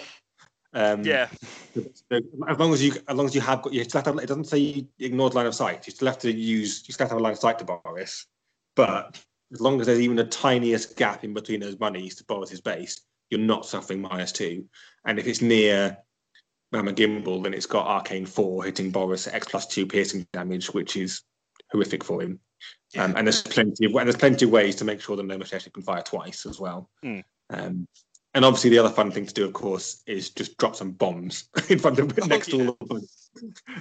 Um, 0.73 1.03
Yeah, 1.03 1.29
as 1.75 2.59
long 2.59 2.73
as 2.73 2.83
you 2.83 2.93
as 3.07 3.15
long 3.15 3.25
as 3.27 3.36
you 3.36 3.41
have 3.41 3.62
got 3.62 3.73
you 3.73 3.83
still 3.83 4.01
have 4.01 4.15
to, 4.15 4.19
it 4.21 4.27
doesn't 4.27 4.45
say 4.45 4.57
you 4.57 4.88
ignored 4.99 5.33
line 5.33 5.45
of 5.45 5.55
sight. 5.55 5.86
You 5.86 5.91
still 5.91 6.07
have 6.07 6.19
to 6.19 6.31
use 6.31 6.83
you 6.88 6.93
still 6.93 7.05
have 7.05 7.09
to 7.09 7.15
have 7.15 7.21
a 7.21 7.23
line 7.23 7.33
of 7.33 7.39
sight 7.39 7.59
to 7.59 7.65
Boris. 7.65 8.25
But 8.75 9.21
as 9.51 9.62
long 9.62 9.79
as 9.79 9.88
there's 9.88 9.99
even 9.99 10.15
the 10.15 10.25
tiniest 10.25 10.97
gap 10.97 11.23
in 11.23 11.33
between 11.33 11.59
those 11.59 11.75
bunnies 11.75 12.15
to 12.15 12.23
Boris's 12.25 12.62
base, 12.62 13.01
you're 13.29 13.39
not 13.39 13.65
suffering 13.65 14.01
minus 14.01 14.31
two. 14.31 14.65
And 15.05 15.19
if 15.19 15.27
it's 15.27 15.41
near 15.41 15.97
Mama 16.71 16.91
Gimbal, 16.91 17.43
then 17.43 17.53
it's 17.53 17.67
got 17.67 17.86
Arcane 17.86 18.25
Four 18.25 18.63
hitting 18.63 18.89
Boris 18.89 19.27
at 19.27 19.36
X 19.36 19.47
plus 19.47 19.67
two 19.67 19.86
piercing 19.86 20.25
damage, 20.33 20.73
which 20.73 20.97
is 20.97 21.21
horrific 21.71 22.03
for 22.03 22.21
him. 22.21 22.39
Um, 22.97 23.15
and 23.15 23.27
there's 23.27 23.41
plenty 23.41 23.86
of 23.86 23.95
and 23.95 24.07
there's 24.07 24.17
plenty 24.17 24.45
of 24.45 24.51
ways 24.51 24.75
to 24.77 24.86
make 24.86 25.01
sure 25.01 25.15
the 25.15 25.23
Gnomish 25.23 25.53
airship 25.53 25.73
can 25.73 25.83
fire 25.83 26.01
twice 26.01 26.45
as 26.45 26.59
well. 26.59 26.89
Hmm. 27.03 27.19
Um, 27.49 27.88
and 28.34 28.43
obviously, 28.43 28.72
the 28.72 28.80
other 28.80 28.89
fun 28.89 29.12
thing 29.12 29.26
to 29.26 29.34
do, 29.34 29.46
of 29.46 29.54
course, 29.54 30.02
is 30.08 30.32
just 30.32 30.58
drop 30.58 30.76
some 30.76 30.91
bombs 30.91 31.50
in 31.69 31.78
front 31.78 32.00
of 32.00 32.17
Oh, 32.22 32.26
next 32.26 32.48
to 32.48 32.67
all 32.67 32.78
of 32.82 32.89
them. 32.89 33.08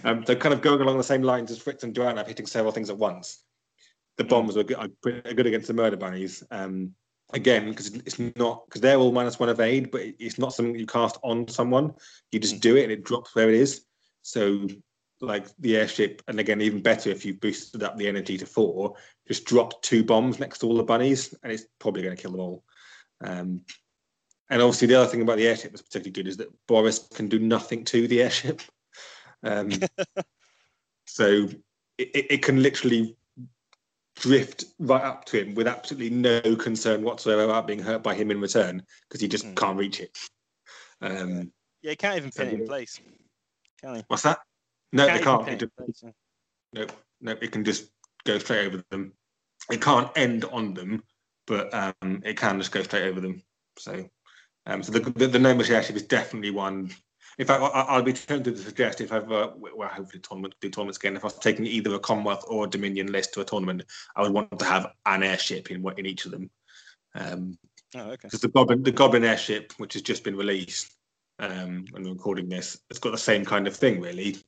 Um, 0.05 0.27
so 0.27 0.35
kind 0.35 0.53
of 0.53 0.61
going 0.61 0.81
along 0.81 0.99
the 0.99 1.05
same 1.05 1.23
lines 1.23 1.51
as 1.51 1.59
Fritz 1.59 1.85
and 1.85 1.95
Joanna, 1.95 2.25
hitting 2.25 2.47
several 2.47 2.73
things 2.73 2.91
at 2.91 2.99
once. 2.99 3.45
The 4.19 4.25
bombs 4.25 4.57
were 4.57 4.65
good, 4.65 4.77
are 4.77 5.35
good 5.35 5.47
against 5.47 5.69
the 5.69 5.75
murder 5.75 5.97
bunnies. 5.97 6.45
Um, 6.51 6.95
again, 7.33 7.71
because 7.71 7.95
it's 7.95 8.19
not 8.37 8.67
because 8.67 8.83
they're 8.83 8.99
all 8.99 9.12
minus 9.12 9.38
one 9.38 9.49
evade, 9.49 9.91
but 9.91 10.03
it's 10.19 10.38
not 10.38 10.53
something 10.53 10.79
you 10.79 10.87
cast 10.87 11.19
on 11.23 11.49
someone. 11.49 11.95
You 12.31 12.38
just 12.38 12.61
do 12.61 12.77
it 12.77 12.83
and 12.83 12.93
it 12.93 13.05
drops 13.05 13.35
where 13.35 13.49
it 13.49 13.55
is. 13.55 13.87
So, 14.21 14.69
like 15.23 15.47
the 15.61 15.79
airship, 15.79 16.21
and 16.29 16.38
again, 16.41 16.61
even 16.61 16.83
better 16.83 17.09
if 17.09 17.25
you 17.25 17.35
boosted 17.35 17.83
up 17.83 17.97
the 17.97 18.09
energy 18.09 18.37
to 18.37 18.47
four, 18.47 18.97
just 19.27 19.47
drop 19.47 19.81
two 19.83 20.05
bombs 20.05 20.38
next 20.38 20.59
to 20.59 20.67
all 20.67 20.77
the 20.77 20.83
bunnies, 20.83 21.35
and 21.43 21.53
it's 21.53 21.65
probably 21.79 22.03
going 22.03 22.15
to 22.15 22.21
kill 22.21 22.33
them 22.33 22.41
all. 22.41 22.65
Um, 23.25 23.62
and 24.53 24.61
obviously, 24.61 24.87
the 24.88 24.97
other 24.97 25.09
thing 25.09 25.23
about 25.23 25.38
the 25.38 25.49
airship 25.49 25.71
that's 25.71 25.81
particularly 25.81 26.11
good 26.11 26.29
is 26.29 26.37
that 26.37 26.53
Boris 26.69 26.99
can 27.15 27.27
do 27.27 27.38
nothing 27.38 27.85
to 27.87 28.07
the 28.07 28.21
airship. 28.23 28.61
Um, 29.43 29.71
so 31.07 31.49
it, 31.97 32.27
it, 32.31 32.43
can 32.43 32.62
literally 32.62 33.17
drift 34.17 34.67
right 34.79 35.03
up 35.03 35.25
to 35.25 35.41
him 35.41 35.55
with 35.55 35.67
absolutely 35.67 36.11
no 36.11 36.55
concern 36.57 37.03
whatsoever 37.03 37.45
about 37.45 37.67
being 37.67 37.79
hurt 37.79 38.03
by 38.03 38.15
him 38.15 38.31
in 38.31 38.43
return 38.43 38.83
because 39.09 39.23
he 39.23 39.27
just 39.27 39.47
Mm. 39.47 39.57
can't 39.57 39.79
reach 39.79 40.01
it. 40.01 40.19
Um, 41.01 41.51
yeah, 41.81 41.93
he 41.93 41.97
can't 41.97 42.19
even 42.19 42.31
pin 42.31 42.49
it 42.49 42.61
in 42.61 42.67
place, 42.67 43.01
can 43.81 43.97
you? 43.97 44.03
what's 44.09 44.23
that? 44.25 44.41
No, 44.93 45.07
Can't 45.07 45.19
they 45.19 45.25
can't. 45.25 45.49
it 45.49 45.61
just, 45.61 45.77
place, 45.77 46.03
yeah. 46.05 46.11
no, 46.75 46.87
no, 47.23 47.33
it 47.41 47.53
can 47.53 47.65
just 47.65 47.91
go 48.25 48.38
straight 48.38 48.67
over 48.67 48.85
them. 48.91 49.15
It 49.71 49.81
can't 49.81 50.11
end 50.15 50.45
on 50.45 50.75
them, 50.75 51.03
but 51.47 51.73
um, 51.73 52.21
it 52.23 52.37
can 52.37 52.59
just 52.61 52.71
go 52.71 52.83
straight 52.83 53.05
over 53.05 53.23
them. 53.23 53.43
So, 53.79 54.11
um, 54.66 54.83
so 54.83 54.92
the 54.92 55.01
the, 55.11 55.27
the 55.27 55.75
airship 55.75 55.96
is 55.96 56.03
definitely 56.05 56.51
one. 56.51 56.90
In 57.38 57.46
fact, 57.46 57.62
I, 57.62 57.66
I'll 57.66 58.03
be 58.03 58.12
tempted 58.12 58.57
to 58.57 58.62
suggest 58.62 59.01
if 59.01 59.12
I've 59.12 59.31
uh, 59.33 59.53
well, 59.57 59.88
hopefully 59.88 60.20
tournament 60.20 60.55
do 60.61 60.68
tournaments 60.68 60.98
again. 60.98 61.16
If 61.16 61.25
I 61.25 61.29
was 61.29 61.38
taking 61.38 61.66
either 61.66 61.94
a 61.94 61.98
Commonwealth 61.98 62.44
or 62.46 62.66
a 62.66 62.70
Dominion 62.70 63.11
list 63.11 63.35
to 63.35 63.40
a 63.40 63.44
tournament, 63.44 63.85
I 64.16 64.22
would 64.22 64.33
want 64.33 64.59
to 64.59 64.64
have 64.64 64.92
an 65.07 65.22
airship 65.22 65.70
in 65.70 65.87
in 65.96 66.07
each 66.07 66.27
of 66.27 66.31
them. 66.33 66.51
Um, 67.14 67.59
Oh, 67.94 68.01
okay. 68.12 68.16
because 68.22 68.40
the 68.40 68.48
Goblin, 68.48 68.83
the 68.83 68.90
Goblin 68.92 69.25
airship, 69.25 69.75
which 69.77 69.92
has 69.92 70.03
just 70.03 70.25
been 70.25 70.37
released, 70.37 70.96
um, 71.38 71.85
when 71.90 72.05
we're 72.05 72.12
recording 72.12 72.48
this, 72.48 72.81
it's 72.88 72.98
got 72.98 73.11
the 73.11 73.18
same 73.18 73.44
kind 73.44 73.66
of 73.66 73.77
thing, 73.77 74.01
really. 74.01 74.38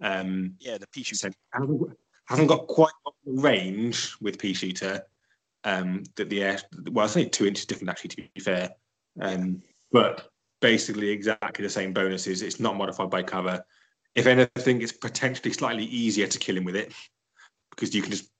Um, 0.00 0.54
Yeah, 0.58 0.78
the 0.78 0.86
pea 0.88 1.04
shooter. 1.04 1.30
hasn't, 1.52 1.78
got- 1.80 1.96
hasn't 2.26 2.48
got 2.48 2.66
quite 2.66 2.92
the 3.24 3.40
range 3.40 4.16
with 4.20 4.38
pea 4.38 4.52
shooter 4.52 5.02
um, 5.64 6.02
that 6.16 6.28
the 6.28 6.42
air. 6.42 6.58
Well, 6.90 7.04
it's 7.06 7.16
only 7.16 7.30
two 7.30 7.46
inches 7.46 7.66
different, 7.66 7.90
actually, 7.90 8.08
to 8.10 8.16
be 8.34 8.40
fair. 8.40 8.70
Um, 9.20 9.62
but 9.92 10.28
basically, 10.60 11.10
exactly 11.10 11.62
the 11.62 11.70
same 11.70 11.92
bonuses. 11.92 12.42
It's 12.42 12.60
not 12.60 12.76
modified 12.76 13.10
by 13.10 13.22
cover. 13.22 13.64
If 14.14 14.26
anything, 14.26 14.82
it's 14.82 14.92
potentially 14.92 15.52
slightly 15.52 15.84
easier 15.84 16.26
to 16.26 16.38
kill 16.38 16.56
him 16.56 16.64
with 16.64 16.76
it 16.76 16.92
because 17.70 17.94
you 17.94 18.02
can 18.02 18.10
just 18.10 18.30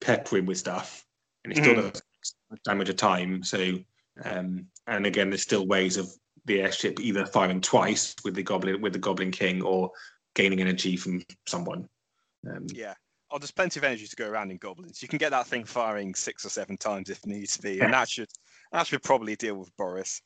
pepper 0.00 0.36
him 0.36 0.46
with 0.46 0.58
stuff, 0.58 1.04
and 1.44 1.52
it 1.52 1.56
still 1.56 1.74
Mhm. 1.74 1.92
does 1.92 2.02
damage 2.64 2.88
a 2.88 2.94
time. 2.94 3.42
So, 3.42 3.78
um, 4.24 4.66
and 4.86 5.06
again, 5.06 5.30
there's 5.30 5.42
still 5.42 5.66
ways 5.66 5.96
of 5.96 6.12
the 6.44 6.60
airship 6.60 7.00
either 7.00 7.24
firing 7.24 7.60
twice 7.60 8.14
with 8.24 8.34
the 8.34 8.42
goblin 8.42 8.80
with 8.80 8.92
the 8.92 8.98
Goblin 8.98 9.30
King 9.30 9.62
or 9.62 9.92
gaining 10.34 10.60
energy 10.60 10.96
from 10.96 11.24
someone. 11.46 11.88
Um, 12.46 12.66
Yeah. 12.74 12.94
Oh, 13.30 13.38
there's 13.38 13.50
plenty 13.50 13.80
of 13.80 13.84
energy 13.84 14.06
to 14.06 14.16
go 14.16 14.28
around 14.28 14.50
in 14.50 14.58
goblins. 14.58 15.00
You 15.00 15.08
can 15.08 15.18
get 15.18 15.30
that 15.30 15.46
thing 15.46 15.64
firing 15.64 16.14
six 16.14 16.44
or 16.44 16.50
seven 16.50 16.76
times 16.76 17.08
if 17.08 17.24
needs 17.24 17.56
be, 17.56 17.80
and 17.80 17.94
that 17.94 18.10
should 18.10 18.28
that 18.72 18.86
should 18.86 19.02
probably 19.02 19.36
deal 19.36 19.54
with 19.54 19.74
Boris. 19.76 20.20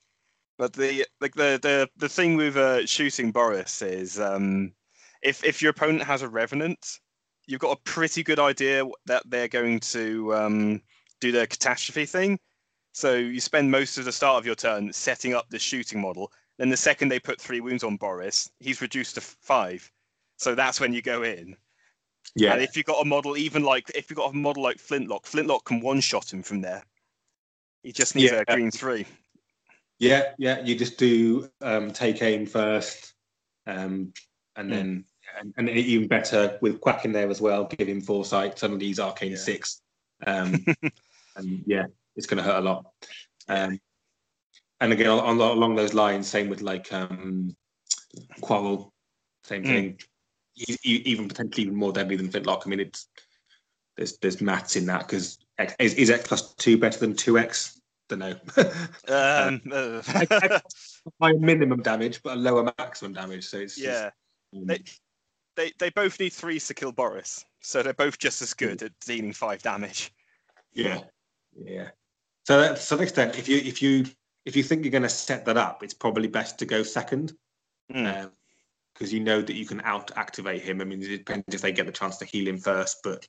But 0.58 0.72
the 0.72 1.04
like 1.20 1.34
the 1.34 1.58
the 1.62 1.88
the 1.96 2.08
thing 2.08 2.36
with 2.36 2.56
uh, 2.56 2.86
shooting 2.86 3.30
Boris 3.30 3.82
is 3.82 4.18
um, 4.18 4.72
if 5.22 5.44
if 5.44 5.60
your 5.60 5.70
opponent 5.70 6.02
has 6.04 6.22
a 6.22 6.28
revenant, 6.28 6.98
you've 7.46 7.60
got 7.60 7.76
a 7.76 7.82
pretty 7.82 8.22
good 8.22 8.38
idea 8.38 8.84
that 9.06 9.22
they're 9.26 9.48
going 9.48 9.80
to 9.80 10.34
um, 10.34 10.82
do 11.20 11.32
their 11.32 11.46
catastrophe 11.46 12.06
thing. 12.06 12.38
So 12.92 13.14
you 13.14 13.40
spend 13.40 13.70
most 13.70 13.98
of 13.98 14.06
the 14.06 14.12
start 14.12 14.38
of 14.38 14.46
your 14.46 14.54
turn 14.54 14.90
setting 14.92 15.34
up 15.34 15.50
the 15.50 15.58
shooting 15.58 16.00
model. 16.00 16.32
Then 16.58 16.70
the 16.70 16.76
second 16.78 17.10
they 17.10 17.20
put 17.20 17.38
three 17.38 17.60
wounds 17.60 17.84
on 17.84 17.98
Boris, 17.98 18.50
he's 18.58 18.80
reduced 18.80 19.16
to 19.16 19.20
five. 19.20 19.90
So 20.38 20.54
that's 20.54 20.80
when 20.80 20.94
you 20.94 21.02
go 21.02 21.22
in. 21.22 21.54
yeah, 22.34 22.54
And 22.54 22.62
if 22.62 22.76
you've 22.76 22.86
got 22.86 23.02
a 23.02 23.04
model, 23.04 23.36
even 23.36 23.62
like 23.62 23.90
if 23.94 24.08
you've 24.08 24.16
got 24.16 24.32
a 24.32 24.36
model 24.36 24.62
like 24.62 24.78
Flintlock, 24.78 25.26
Flintlock 25.26 25.64
can 25.66 25.80
one 25.80 26.00
shot 26.00 26.32
him 26.32 26.42
from 26.42 26.62
there. 26.62 26.82
He 27.86 27.92
just 27.92 28.16
needs 28.16 28.32
Yeah. 28.32 28.42
a 28.48 28.52
green 28.52 28.72
three. 28.72 29.06
yeah, 30.00 30.32
yeah. 30.38 30.60
You 30.64 30.74
just 30.74 30.98
do 30.98 31.48
um, 31.60 31.92
take 31.92 32.20
aim 32.20 32.44
first, 32.44 33.14
um, 33.68 34.12
and 34.56 34.68
Hmm. 34.68 34.70
then 34.70 35.04
and, 35.38 35.54
and 35.56 35.68
even 35.70 36.08
better 36.08 36.58
with 36.60 36.80
Quack 36.80 37.04
in 37.04 37.12
there 37.12 37.30
as 37.30 37.40
well. 37.40 37.64
Give 37.66 37.86
him 37.86 38.00
foresight. 38.00 38.58
Suddenly 38.58 38.86
he's 38.86 38.98
arcane 38.98 39.30
Yeah. 39.32 39.36
six, 39.36 39.82
um, 40.26 40.64
and 41.36 41.62
yeah, 41.64 41.86
it's 42.16 42.26
going 42.26 42.38
to 42.38 42.42
hurt 42.42 42.58
a 42.58 42.68
lot. 42.68 42.86
Um, 43.46 43.78
and 44.80 44.92
again 44.92 45.08
on, 45.08 45.38
along 45.38 45.76
those 45.76 45.94
lines, 45.94 46.26
same 46.26 46.48
with 46.48 46.62
like 46.62 46.92
um, 46.92 47.54
Quarrel, 48.40 48.92
same 49.44 49.62
Mm. 49.62 49.66
thing. 49.68 50.00
E- 50.56 51.02
even 51.04 51.28
potentially 51.28 51.62
even 51.66 51.76
more 51.76 51.92
deadly 51.92 52.16
than 52.16 52.30
Flintlock. 52.32 52.64
I 52.66 52.68
mean, 52.68 52.80
it's 52.80 53.08
there's 53.96 54.18
there's 54.18 54.40
maths 54.40 54.74
in 54.74 54.86
that 54.86 55.06
because 55.06 55.38
is, 55.78 55.94
is 55.94 56.10
X 56.10 56.26
plus 56.26 56.54
two 56.54 56.78
better 56.78 56.98
than 56.98 57.14
two 57.14 57.38
X? 57.38 57.80
Don't 58.08 58.20
know. 58.20 58.34
Um, 59.08 59.60
uh, 59.72 60.02
High 61.20 61.32
minimum 61.38 61.82
damage, 61.82 62.22
but 62.22 62.34
a 62.36 62.40
lower 62.40 62.72
maximum 62.78 63.12
damage. 63.12 63.46
So 63.46 63.58
it's 63.58 63.78
yeah, 63.78 64.10
Just, 64.54 64.66
they, 64.66 64.82
they 65.56 65.72
they 65.78 65.90
both 65.90 66.18
need 66.20 66.32
threes 66.32 66.66
to 66.68 66.74
kill 66.74 66.92
Boris, 66.92 67.44
so 67.60 67.82
they're 67.82 67.94
both 67.94 68.18
just 68.18 68.42
as 68.42 68.54
good 68.54 68.82
at 68.82 68.92
dealing 69.04 69.32
five 69.32 69.62
damage. 69.62 70.12
Yeah, 70.72 71.00
yeah. 71.56 71.88
So 72.44 72.60
that, 72.60 72.76
to 72.76 72.82
some 72.82 73.00
extent, 73.00 73.38
if 73.38 73.48
you 73.48 73.58
if 73.58 73.80
you 73.82 74.04
if 74.44 74.54
you 74.56 74.62
think 74.62 74.84
you're 74.84 74.92
going 74.92 75.02
to 75.02 75.08
set 75.08 75.44
that 75.46 75.56
up, 75.56 75.82
it's 75.82 75.94
probably 75.94 76.28
best 76.28 76.58
to 76.60 76.66
go 76.66 76.82
second, 76.82 77.32
Mm. 77.92 78.30
because 78.94 79.12
you 79.12 79.20
know 79.20 79.40
that 79.40 79.54
you 79.54 79.66
can 79.66 79.80
out 79.82 80.10
activate 80.16 80.62
him. 80.62 80.80
I 80.80 80.84
mean, 80.84 81.02
it 81.02 81.18
depends 81.18 81.44
if 81.48 81.60
they 81.60 81.72
get 81.72 81.86
the 81.86 81.92
chance 81.92 82.16
to 82.18 82.24
heal 82.24 82.48
him 82.48 82.58
first, 82.58 82.98
but 83.04 83.26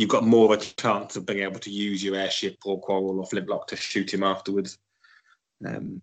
you've 0.00 0.08
got 0.08 0.24
more 0.24 0.46
of 0.46 0.58
a 0.58 0.64
chance 0.64 1.14
of 1.16 1.26
being 1.26 1.40
able 1.40 1.58
to 1.60 1.70
use 1.70 2.02
your 2.02 2.14
airship 2.16 2.56
or 2.64 2.80
quarrel 2.80 3.20
or 3.20 3.26
flintlock 3.26 3.66
to 3.66 3.76
shoot 3.76 4.10
him 4.14 4.22
afterwards. 4.22 4.78
Um, 5.62 6.00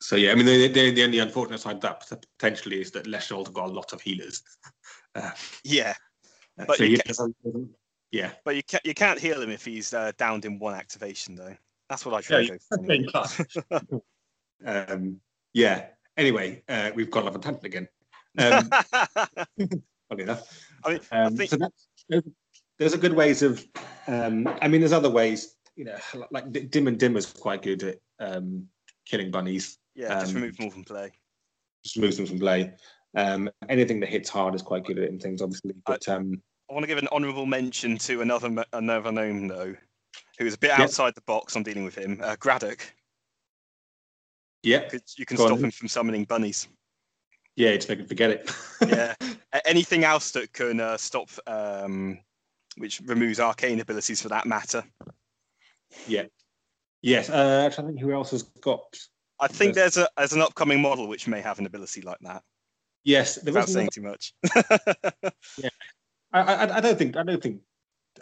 so 0.00 0.16
yeah, 0.16 0.32
I 0.32 0.34
mean, 0.34 0.46
the, 0.46 0.66
the, 0.66 0.90
the 0.90 1.04
only 1.04 1.20
unfortunate 1.20 1.60
side 1.60 1.76
of 1.76 1.82
that 1.82 2.04
potentially 2.36 2.80
is 2.80 2.90
that 2.90 3.04
Leshavult 3.06 3.52
got 3.52 3.68
a 3.68 3.72
lot 3.72 3.92
of 3.92 4.00
healers. 4.00 4.42
Uh, 5.14 5.30
Yeah, 5.62 5.94
uh, 6.58 6.64
But 6.66 6.78
so 6.78 6.82
you 6.84 6.98
yeah, 7.06 7.12
yeah. 8.10 8.30
but 8.44 8.56
you 8.56 8.62
can't 8.64 8.84
you 8.84 8.92
can't 8.94 9.20
heal 9.20 9.40
him 9.40 9.50
if 9.50 9.64
he's 9.64 9.94
uh, 9.94 10.10
downed 10.18 10.44
in 10.46 10.58
one 10.58 10.74
activation 10.74 11.36
though. 11.36 11.56
That's 11.88 12.04
what 12.04 12.12
I 12.14 12.40
Yeah, 12.40 12.48
try 12.48 12.58
to 12.90 13.08
go 13.70 13.78
for. 13.78 13.84
anyway. 13.86 14.02
um, 14.66 15.20
yeah. 15.52 15.86
Anyway, 16.16 16.64
uh, 16.68 16.90
we've 16.92 17.10
gone 17.10 17.28
off 17.28 17.36
a 17.36 17.38
tangent 17.38 17.64
again. 17.64 17.88
Um, 18.38 18.68
funny 20.08 20.22
enough. 20.24 20.42
I 20.84 20.90
mean, 20.90 21.00
I 21.12 21.22
Um, 21.22 21.36
think- 21.36 21.50
so 21.50 21.56
that's, 21.56 21.85
there's, 22.08 22.22
there's 22.78 22.94
a 22.94 22.98
good 22.98 23.14
ways 23.14 23.42
of. 23.42 23.64
Um, 24.06 24.48
I 24.62 24.68
mean, 24.68 24.80
there's 24.80 24.92
other 24.92 25.10
ways. 25.10 25.54
You 25.76 25.84
know, 25.86 25.98
like 26.30 26.50
Dim 26.52 26.86
and 26.86 26.98
Dim 26.98 27.12
Dimmer's 27.14 27.26
quite 27.32 27.62
good 27.62 27.82
at 27.82 27.96
um, 28.18 28.66
killing 29.06 29.30
bunnies. 29.30 29.78
yeah, 29.94 30.08
just 30.20 30.28
um, 30.34 30.40
remove 30.40 30.56
them 30.56 30.66
all 30.66 30.70
from 30.70 30.84
play. 30.84 31.12
Just 31.84 31.98
moves 31.98 32.16
them 32.16 32.26
from 32.26 32.38
play. 32.38 32.72
Um, 33.16 33.50
anything 33.68 34.00
that 34.00 34.08
hits 34.08 34.28
hard 34.30 34.54
is 34.54 34.62
quite 34.62 34.84
good 34.84 34.98
at 34.98 35.04
it 35.04 35.10
and 35.10 35.20
things, 35.22 35.42
obviously. 35.42 35.72
But 35.86 36.08
um, 36.08 36.40
I 36.70 36.72
want 36.74 36.82
to 36.84 36.86
give 36.88 36.98
an 36.98 37.08
honourable 37.12 37.46
mention 37.46 37.98
to 37.98 38.22
another 38.22 38.64
another 38.72 39.12
gnome 39.12 39.48
though, 39.48 39.74
who's 40.38 40.54
a 40.54 40.58
bit 40.58 40.68
Yep. 40.70 40.80
outside 40.80 41.14
the 41.14 41.20
box 41.22 41.56
on 41.56 41.62
dealing 41.62 41.84
with 41.84 41.94
him. 41.96 42.20
Uh, 42.22 42.36
Graddock, 42.40 42.92
yeah, 44.62 44.88
you 45.16 45.26
can 45.26 45.36
Go 45.36 45.46
stop 45.46 45.56
then. 45.58 45.66
him 45.66 45.70
from 45.70 45.88
summoning 45.88 46.24
bunnies. 46.24 46.68
yeah, 47.56 47.74
just 47.76 47.88
make 47.88 47.98
him 48.00 48.06
forget 48.06 48.30
it. 48.30 48.50
Yeah. 48.86 49.14
Anything 49.64 50.04
else 50.04 50.30
that 50.32 50.52
can 50.52 50.80
uh, 50.80 50.96
stop, 50.96 51.30
um, 51.46 52.18
which 52.76 53.00
removes 53.04 53.40
arcane 53.40 53.80
abilities 53.80 54.20
for 54.22 54.28
that 54.28 54.46
matter. 54.46 54.84
Yeah. 56.06 56.24
Yes. 57.02 57.30
Uh, 57.30 57.64
actually, 57.66 57.84
I 57.84 57.86
think 57.88 58.00
who 58.00 58.12
else 58.12 58.30
has 58.32 58.42
got? 58.42 58.82
I 59.38 59.48
think 59.48 59.74
Yes. 59.76 59.94
there's 59.94 60.06
a 60.06 60.08
there's 60.16 60.32
an 60.32 60.42
upcoming 60.42 60.80
model 60.80 61.08
which 61.08 61.28
may 61.28 61.40
have 61.40 61.58
an 61.58 61.66
ability 61.66 62.00
like 62.02 62.18
that. 62.22 62.42
Yes, 63.04 63.36
there 63.36 63.54
Without 63.54 63.68
saying 63.68 63.90
too 63.92 64.02
much. 64.02 64.34
I, 66.32 66.40
I, 66.40 66.76
I 66.76 66.80
don't 66.80 66.98
think 66.98 67.16
I 67.16 67.22
don't 67.22 67.40
think 67.42 67.60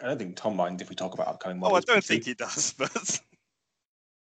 I 0.01 0.07
don't 0.07 0.17
think 0.19 0.35
Tom 0.35 0.55
minds 0.55 0.81
if 0.81 0.89
we 0.89 0.95
talk 0.95 1.13
about 1.13 1.27
upcoming 1.27 1.57
models. 1.59 1.85
oh, 1.87 1.91
I 1.91 1.93
don't 1.95 2.03
think 2.03 2.25
he 2.25 2.33
does, 2.33 2.73
but 2.77 3.21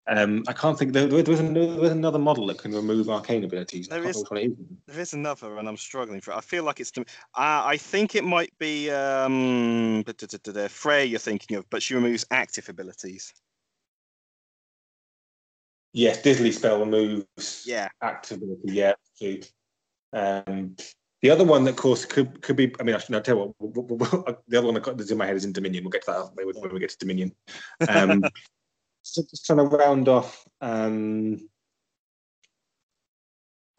Um, 0.07 0.43
I 0.49 0.53
can't 0.53 0.77
think 0.77 0.91
there, 0.91 1.07
there 1.07 1.23
was 1.23 1.39
another, 1.39 1.65
there 1.71 1.79
was 1.79 1.91
another 1.91 2.19
model 2.19 2.45
that 2.47 2.57
can 2.57 2.73
remove 2.73 3.09
arcane 3.09 3.43
abilities. 3.45 3.87
There 3.87 3.99
is- 3.99 4.17
remember 4.17 4.19
which 4.19 4.29
one 4.31 4.39
it 4.39 4.51
is. 4.51 4.77
there 4.87 4.99
is 5.01 5.13
another, 5.13 5.57
and 5.57 5.67
I'm 5.67 5.77
struggling 5.77 6.19
for 6.19 6.31
it. 6.31 6.35
I 6.37 6.41
feel 6.41 6.63
like 6.65 6.81
it's. 6.81 6.91
Uh, 6.97 7.03
I 7.35 7.77
think 7.77 8.13
it 8.15 8.25
might 8.25 8.51
be 8.59 8.89
um, 8.91 10.03
da- 10.05 10.13
da- 10.17 10.27
da- 10.27 10.37
da- 10.43 10.51
da, 10.51 10.67
Frey 10.67 11.05
you're 11.05 11.19
thinking 11.19 11.55
of, 11.55 11.69
but 11.69 11.81
she 11.81 11.95
removes 11.95 12.25
active 12.31 12.67
abilities. 12.67 13.33
Yes, 15.93 16.21
Disley 16.21 16.51
spell 16.51 16.79
removes 16.79 17.63
Yeah. 17.65 17.87
active 18.01 18.41
ability. 18.41 18.73
Yeah. 18.73 18.93
Um, 20.11 20.75
the 21.21 21.29
other 21.29 21.45
one 21.45 21.63
that, 21.63 21.71
of 21.71 21.75
course, 21.77 22.03
could 22.03 22.41
could 22.41 22.57
be. 22.57 22.75
I 22.79 22.83
mean, 22.83 22.97
no, 23.09 23.17
I'll 23.17 23.23
tell 23.23 23.37
you 23.37 23.55
what. 23.57 24.43
The 24.49 24.57
other 24.57 24.67
one 24.67 24.81
that's 24.97 25.11
in 25.11 25.17
my 25.17 25.25
head 25.25 25.37
is 25.37 25.45
in 25.45 25.53
Dominion. 25.53 25.85
We'll 25.85 25.91
get 25.91 26.03
to 26.05 26.11
that 26.11 26.31
when 26.33 26.47
we, 26.47 26.53
when 26.59 26.73
we 26.73 26.79
get 26.79 26.89
to 26.89 26.97
Dominion. 26.97 27.33
Um, 27.87 28.23
so 29.03 29.21
just 29.29 29.45
trying 29.45 29.57
to 29.59 29.65
round 29.65 30.07
off 30.07 30.45
um, 30.61 31.37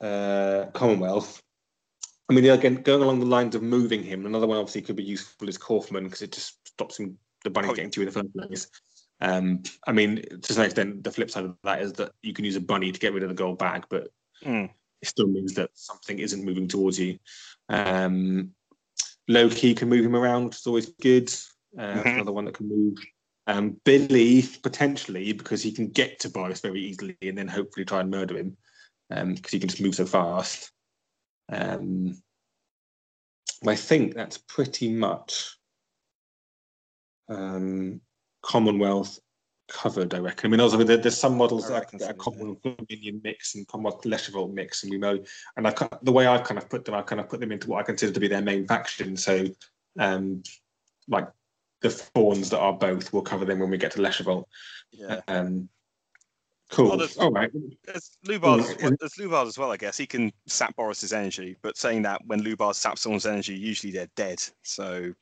uh, 0.01 0.67
Commonwealth. 0.73 1.43
I 2.31 2.33
mean, 2.35 2.45
again, 2.47 2.77
going 2.77 3.03
along 3.03 3.21
the 3.21 3.27
lines 3.27 3.55
of 3.55 3.63
moving 3.63 4.03
him, 4.03 4.25
another 4.27 4.47
one 4.47 4.59
obviously 4.59 4.83
could 4.83 4.97
be 4.97 5.03
useful 5.03 5.49
is 5.49 5.59
Kaufman 5.59 6.05
because 6.05 6.23
it 6.23 6.33
just 6.33 6.57
stops 6.67 6.99
him 6.99 7.19
the 7.43 7.51
bunny 7.51 7.69
Oh, 7.69 7.75
getting 7.75 7.91
to 7.91 8.01
you 8.01 8.07
in 8.07 8.13
the 8.13 8.21
first 8.21 8.37
place. 8.37 8.69
Um, 9.21 9.63
I 9.87 9.93
mean, 9.93 10.23
to 10.43 10.53
some 10.53 10.65
extent, 10.65 11.05
the 11.05 11.11
flip 11.11 11.31
side 11.31 11.45
of 11.45 11.57
that 11.65 11.83
is 11.83 11.93
that 11.95 12.13
you 12.23 12.33
can 12.33 12.45
use 12.45 12.57
a 12.57 12.61
bunny 12.61 12.93
to 12.93 13.01
get 13.01 13.13
rid 13.13 13.23
of 13.23 13.29
the 13.29 13.35
gold 13.35 13.59
bag, 13.59 13.85
but 13.89 14.09
Hmm. 14.43 14.67
it 15.03 15.09
still 15.09 15.27
means 15.27 15.55
that 15.55 15.71
something 15.75 16.19
isn't 16.19 16.45
moving 16.45 16.69
towards 16.69 16.99
you. 16.99 17.19
Um, 17.69 18.55
Loki 19.29 19.75
can 19.75 19.89
move 19.89 20.05
him 20.05 20.17
around, 20.17 20.47
which 20.47 20.57
is 20.57 20.67
always 20.67 20.91
good. 21.01 21.33
Uh, 21.79 22.03
Mhm. 22.03 22.15
Another 22.15 22.33
one 22.33 22.45
that 22.47 22.55
can 22.55 22.69
move. 22.69 22.99
Um, 23.47 23.77
Billy 23.85 24.43
potentially 24.63 25.33
because 25.33 25.63
he 25.63 25.71
can 25.71 25.89
get 25.89 26.21
to 26.21 26.31
Boris 26.31 26.61
very 26.61 26.81
easily 26.81 27.17
and 27.21 27.37
then 27.37 27.49
hopefully 27.49 27.85
try 27.85 28.01
and 28.01 28.11
murder 28.11 28.39
him 28.39 28.57
because 29.11 29.51
he 29.51 29.61
can 29.61 29.69
just 29.69 29.83
move 29.83 29.95
so 29.95 30.07
fast. 30.07 30.73
Um, 31.53 32.17
I 33.67 33.77
think 33.77 34.15
that's 34.15 34.39
pretty 34.39 34.93
much 34.93 35.59
um, 37.29 38.01
Commonwealth 38.43 39.19
covered. 39.69 40.15
I 40.15 40.19
reckon. 40.19 40.49
I 40.49 40.51
mean, 40.51 40.61
also 40.61 40.83
there, 40.83 40.97
there's 40.97 41.17
some 41.17 41.37
models 41.37 41.69
that 41.69 41.95
are, 41.95 41.99
that 41.99 42.11
are. 42.11 42.15
Commonwealth 42.15 42.63
Dominion 42.63 43.21
mix 43.25 43.55
and 43.55 43.67
Commonwealth 43.67 44.03
Leshavult 44.03 44.53
mix, 44.53 44.83
and 44.83 44.91
we 44.91 44.99
know. 44.99 45.19
And 45.57 45.67
I 45.67 45.75
the 46.03 46.13
way 46.13 46.27
I 46.27 46.39
kind 46.39 46.59
of 46.59 46.69
put 46.69 46.85
them, 46.85 46.95
I 46.95 47.03
kind 47.03 47.21
of 47.21 47.29
put 47.29 47.41
them 47.41 47.53
into 47.53 47.69
what 47.69 47.81
I 47.81 47.83
consider 47.83 48.13
to 48.13 48.21
be 48.21 48.29
their 48.29 48.43
main 48.43 48.67
faction. 48.67 49.17
So, 49.17 49.47
um, 49.99 50.43
like 51.09 51.29
the 51.85 51.91
fawns 51.91 52.49
that 52.49 52.59
are 52.59 52.73
both, 52.73 53.13
we'll 53.13 53.21
cover 53.23 53.45
them 53.45 53.59
when 53.59 53.69
we 53.69 53.77
get 53.77 53.93
to 53.93 53.99
Leshavult. 53.99 54.45
Yeah. 54.91 55.21
Um, 55.29 55.69
cool. 56.71 56.93
Oh, 56.93 56.97
there's- 56.97 57.19
All 57.19 57.31
right. 57.31 57.51
There's 57.85 58.17
Lubard, 58.27 58.61
as 58.61 58.77
well, 58.83 58.97
there's 58.99 59.15
Lubard 59.17 59.47
as 59.47 59.59
well, 59.59 59.71
I 59.71 59.77
guess. 59.77 59.99
He 59.99 60.07
can 60.07 60.33
sap 60.47 60.75
Boris's 60.77 61.13
energy, 61.13 61.57
but 61.63 61.77
saying 61.77 62.01
that 62.03 62.23
when 62.25 62.41
Lubard 62.43 62.75
saps 62.75 63.03
someone's 63.03 63.27
energy, 63.27 63.55
usually 63.55 63.93
they're 63.93 64.09
dead. 64.17 64.43
So 64.63 65.13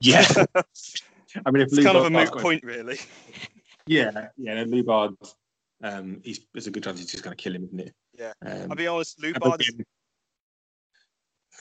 Yeah. 0.00 0.26
I 1.46 1.50
mean, 1.52 1.62
if 1.62 1.68
it's 1.72 1.84
kind 1.84 1.96
of 1.96 2.06
a 2.06 2.10
moot 2.10 2.32
point, 2.32 2.64
really. 2.64 2.98
Yeah, 3.86 4.28
yeah. 4.36 4.64
No, 4.64 4.64
Lubard, 4.64 5.14
um, 5.84 6.20
he's 6.24 6.40
there's 6.52 6.66
a 6.66 6.70
good 6.72 6.82
chance 6.82 6.98
he's 6.98 7.12
just 7.12 7.22
going 7.22 7.36
to 7.36 7.40
kill 7.42 7.54
him, 7.54 7.64
isn't 7.66 7.80
it? 7.80 7.94
Yeah. 8.18 8.32
Um, 8.44 8.70
I'll 8.70 8.76
be 8.76 8.88
honest, 8.88 9.22
and 9.22 9.34
Lubard 9.36 9.60
is 9.60 9.68
again- 9.68 9.84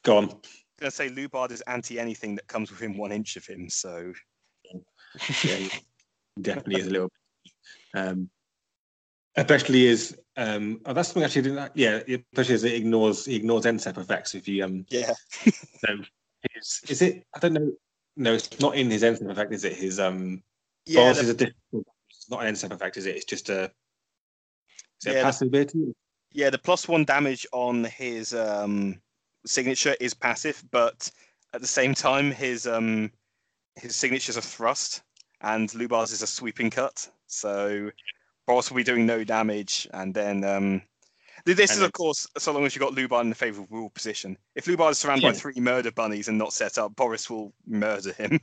Go 0.03 0.17
on. 0.17 0.25
going 0.27 0.39
to 0.81 0.91
say 0.91 1.09
Lubard 1.09 1.51
is 1.51 1.61
anti 1.61 1.99
anything 1.99 2.33
that 2.35 2.47
comes 2.47 2.71
within 2.71 2.97
one 2.97 3.11
inch 3.11 3.35
of 3.35 3.45
him. 3.45 3.69
So 3.69 4.13
Yeah, 5.43 5.67
definitely 6.41 6.79
is 6.81 6.87
a 6.87 6.89
little. 6.91 7.09
Um, 7.93 8.29
especially 9.35 9.85
is 9.85 10.17
um, 10.35 10.81
oh, 10.85 10.93
that's 10.93 11.09
something 11.09 11.23
actually. 11.23 11.43
Didn't, 11.43 11.71
yeah, 11.75 12.01
especially 12.33 12.55
as 12.55 12.63
it 12.63 12.73
ignores 12.73 13.25
he 13.25 13.35
ignores 13.35 13.65
NSEP 13.65 13.97
effects. 13.97 14.35
If 14.35 14.47
you 14.47 14.63
um, 14.63 14.85
yeah, 14.89 15.13
so 15.41 15.97
his, 16.53 16.81
is 16.87 17.01
it? 17.01 17.25
I 17.35 17.39
don't 17.39 17.53
know. 17.53 17.71
No, 18.15 18.33
it's 18.33 18.59
not 18.59 18.75
in 18.75 18.89
his 18.89 19.03
NSEP 19.03 19.29
effect, 19.29 19.53
is 19.53 19.63
it? 19.63 19.73
His 19.73 19.99
um, 19.99 20.41
yeah, 20.85 21.13
the- 21.13 21.21
is 21.21 21.29
a 21.29 21.33
different. 21.33 21.55
It's 22.09 22.29
not 22.29 22.45
an 22.45 22.53
NSEP 22.53 22.71
effect, 22.71 22.97
is 22.97 23.05
it? 23.05 23.15
It's 23.15 23.25
just 23.25 23.49
a. 23.49 23.63
Is 25.01 25.05
it 25.05 25.09
Yeah, 25.09 25.13
the- 25.13 25.19
a 25.19 25.23
passive 25.23 25.47
ability? 25.49 25.93
yeah. 26.31 26.49
The 26.49 26.57
plus 26.57 26.87
one 26.87 27.05
damage 27.05 27.45
on 27.51 27.83
his 27.85 28.33
um, 28.33 28.99
signature 29.45 29.95
is 29.99 30.13
passive, 30.13 30.63
but 30.71 31.09
at 31.53 31.61
the 31.61 31.67
same 31.67 31.93
time, 31.93 32.31
his 32.31 32.67
um, 32.67 33.11
his 33.75 33.95
signature's 33.95 34.37
a 34.37 34.41
thrust, 34.41 35.03
and 35.41 35.69
Lubard's 35.69 36.11
is 36.11 36.21
a 36.21 36.27
sweeping 36.27 36.69
cut. 36.69 37.09
So 37.27 37.91
Boris 38.45 38.69
will 38.69 38.77
be 38.77 38.83
doing 38.83 39.05
no 39.05 39.23
damage, 39.23 39.87
and 39.93 40.13
then 40.13 40.43
um, 40.43 40.81
this 41.45 41.71
And 41.71 41.79
is 41.79 41.81
of 41.81 41.93
course 41.93 42.27
so 42.37 42.51
long 42.51 42.65
as 42.65 42.75
you've 42.75 42.81
got 42.81 42.93
Lubard 42.93 43.21
in 43.21 43.31
a 43.31 43.35
favourable 43.35 43.89
position. 43.91 44.37
If 44.55 44.65
Lubard 44.65 44.91
is 44.91 44.97
surrounded 44.99 45.23
by 45.23 45.33
three 45.33 45.59
murder 45.59 45.91
bunnies 45.91 46.27
and 46.27 46.37
not 46.37 46.53
set 46.53 46.77
up, 46.77 46.95
Boris 46.95 47.29
will 47.29 47.53
murder 47.65 48.13
him. 48.13 48.39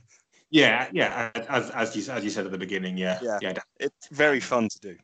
Yeah, 0.51 0.87
yeah. 0.93 1.31
As 1.49 1.69
as 1.71 1.95
you 1.95 2.13
as 2.13 2.23
you 2.23 2.29
said 2.29 2.45
at 2.45 2.51
the 2.51 2.57
beginning, 2.57 2.97
yeah, 2.97 3.19
Yeah. 3.21 3.39
yeah. 3.41 3.53
It's 3.79 4.07
very 4.11 4.39
fun 4.39 4.69
to 4.69 4.79
do. 4.79 4.97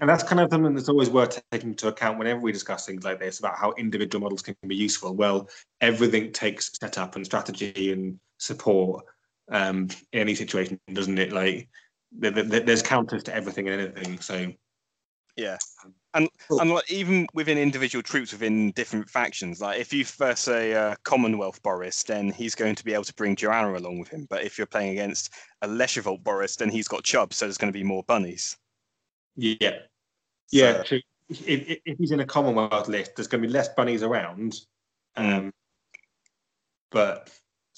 And 0.00 0.08
that's 0.08 0.22
kind 0.22 0.40
of 0.40 0.48
something 0.50 0.74
that's 0.74 0.88
always 0.88 1.10
worth 1.10 1.42
taking 1.50 1.70
into 1.70 1.88
account 1.88 2.18
whenever 2.18 2.38
we 2.40 2.52
discuss 2.52 2.86
things 2.86 3.02
like 3.02 3.18
this 3.18 3.40
about 3.40 3.58
how 3.58 3.72
individual 3.72 4.22
models 4.22 4.42
can 4.42 4.54
be 4.66 4.76
useful. 4.76 5.12
Well, 5.12 5.50
everything 5.80 6.32
takes 6.32 6.70
setup 6.78 7.16
and 7.16 7.26
strategy 7.26 7.92
and 7.92 8.18
support 8.38 9.04
um, 9.50 9.88
in 10.12 10.20
any 10.20 10.34
situation, 10.34 10.78
doesn't 10.92 11.18
it? 11.18 11.32
Like 11.32 11.68
there, 12.12 12.30
there- 12.30 12.60
there's 12.60 12.82
counters 12.82 13.22
to 13.24 13.34
everything 13.34 13.68
and 13.68 13.80
anything. 13.96 14.18
So 14.20 14.52
Yeah, 15.36 15.56
and 16.14 16.28
Cool. 16.48 16.60
and 16.60 16.70
like 16.74 16.90
even 16.90 17.26
within 17.34 17.58
individual 17.58 18.02
troops 18.02 18.32
within 18.32 18.72
different 18.72 19.08
factions, 19.08 19.60
like 19.60 19.78
if 19.80 19.92
you 19.92 20.04
first 20.04 20.42
say 20.44 20.74
uh, 20.74 20.94
Commonwealth 21.04 21.62
Boris, 21.62 22.02
then 22.02 22.30
he's 22.30 22.54
going 22.54 22.74
to 22.74 22.84
be 22.84 22.92
able 22.94 23.04
to 23.04 23.14
bring 23.14 23.36
Joanna 23.36 23.76
along 23.76 23.98
with 24.00 24.08
him. 24.08 24.26
But 24.28 24.42
if 24.42 24.58
you're 24.58 24.66
playing 24.66 24.92
against 24.92 25.32
a 25.62 25.68
Leshavult 25.68 26.22
Boris, 26.24 26.56
then 26.56 26.70
he's 26.70 26.88
got 26.88 27.04
Chubb, 27.04 27.32
so 27.32 27.44
there's 27.46 27.58
going 27.58 27.72
to 27.72 27.78
be 27.78 27.84
more 27.84 28.02
bunnies. 28.04 28.56
Yeah, 29.36 29.78
yeah. 30.50 30.78
So- 30.78 30.82
true. 30.84 31.00
If, 31.30 31.46
if, 31.46 31.78
if 31.84 31.98
he's 31.98 32.10
in 32.10 32.20
a 32.20 32.24
Commonwealth 32.26 32.88
list, 32.88 33.14
there's 33.14 33.28
going 33.28 33.42
to 33.42 33.46
be 33.48 33.52
less 33.52 33.68
bunnies 33.68 34.02
around, 34.02 34.54
um, 35.14 35.52
but 36.90 37.28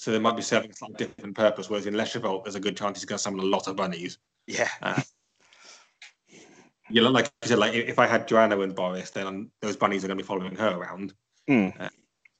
so 0.01 0.11
they 0.11 0.17
might 0.17 0.35
be 0.35 0.41
serving 0.41 0.71
a 0.71 0.73
slightly 0.73 0.95
different 0.95 1.35
purpose. 1.35 1.69
Whereas 1.69 1.85
in 1.85 1.93
Leshavult, 1.93 2.43
there's 2.43 2.55
a 2.55 2.59
good 2.59 2.75
chance 2.75 2.97
he's 2.97 3.05
going 3.05 3.17
to 3.17 3.21
summon 3.21 3.39
a 3.41 3.43
lot 3.43 3.67
of 3.67 3.75
bunnies. 3.75 4.17
yeah, 4.47 4.67
Yeah, 6.89 7.07
like 7.07 7.25
you 7.43 7.49
said, 7.49 7.59
like 7.59 7.75
if 7.75 7.99
I 7.99 8.07
had 8.07 8.27
Joanna 8.27 8.59
and 8.61 8.75
Boris, 8.75 9.11
then 9.11 9.51
those 9.61 9.77
bunnies 9.77 10.03
are 10.03 10.07
going 10.07 10.17
to 10.17 10.23
be 10.23 10.27
following 10.27 10.55
her 10.55 10.75
around. 10.75 11.13
Mm. 11.47 11.89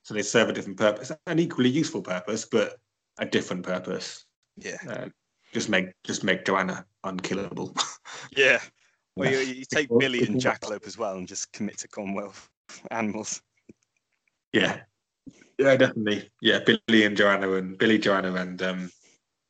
So 0.02 0.16
they 0.16 0.24
serve 0.24 0.50
a 0.50 0.54
different 0.54 0.80
purpose, 0.80 1.12
an 1.28 1.38
equally 1.38 1.70
useful 1.70 2.02
purpose, 2.02 2.46
but 2.46 2.80
a 3.20 3.28
different 3.28 3.62
purpose. 3.64 4.26
yeah, 4.58 4.78
Uh, 4.90 5.10
just 5.54 5.70
make 5.70 5.94
just 6.04 6.24
make 6.24 6.46
Joanna 6.46 6.84
unkillable. 7.04 7.76
yeah. 8.36 8.60
Well, 9.16 9.32
you, 9.32 9.38
you 9.40 9.66
take 9.72 9.88
Billy 10.00 10.24
and 10.26 10.42
Jackalope 10.42 10.88
as 10.88 10.98
well, 10.98 11.14
and 11.16 11.28
just 11.28 11.52
commit 11.52 11.78
to 11.78 11.88
Commonwealth 11.88 12.50
animals. 12.90 13.44
yeah, 14.52 14.82
yeah, 15.62 15.76
definitely. 15.76 16.30
Yeah, 16.42 16.60
Billy 16.60 17.06
and 17.06 17.16
Joanna 17.16 17.54
and 17.54 17.78
Billy, 17.78 18.00
Joanna 18.00 18.34
and 18.34 18.62
um, 18.62 18.92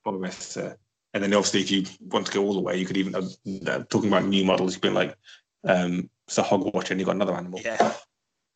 Boris. 0.03 0.57
Uh, 0.57 0.73
and 1.13 1.23
then 1.23 1.33
obviously, 1.33 1.61
if 1.61 1.71
you 1.71 1.85
want 2.09 2.27
to 2.27 2.33
go 2.33 2.43
all 2.43 2.53
the 2.53 2.59
way, 2.59 2.77
you 2.77 2.85
could 2.85 2.97
even 2.97 3.15
uh, 3.15 3.21
uh, 3.69 3.83
talking 3.89 4.09
about 4.09 4.25
new 4.25 4.43
models. 4.45 4.73
You've 4.73 4.81
been 4.81 4.93
like 4.93 5.15
um, 5.63 6.09
Sir 6.27 6.43
Hogwatch, 6.43 6.91
and 6.91 6.99
you've 6.99 7.07
got 7.07 7.15
another 7.15 7.35
animal. 7.35 7.59
Yeah, 7.63 7.77
Uh, 7.79 7.93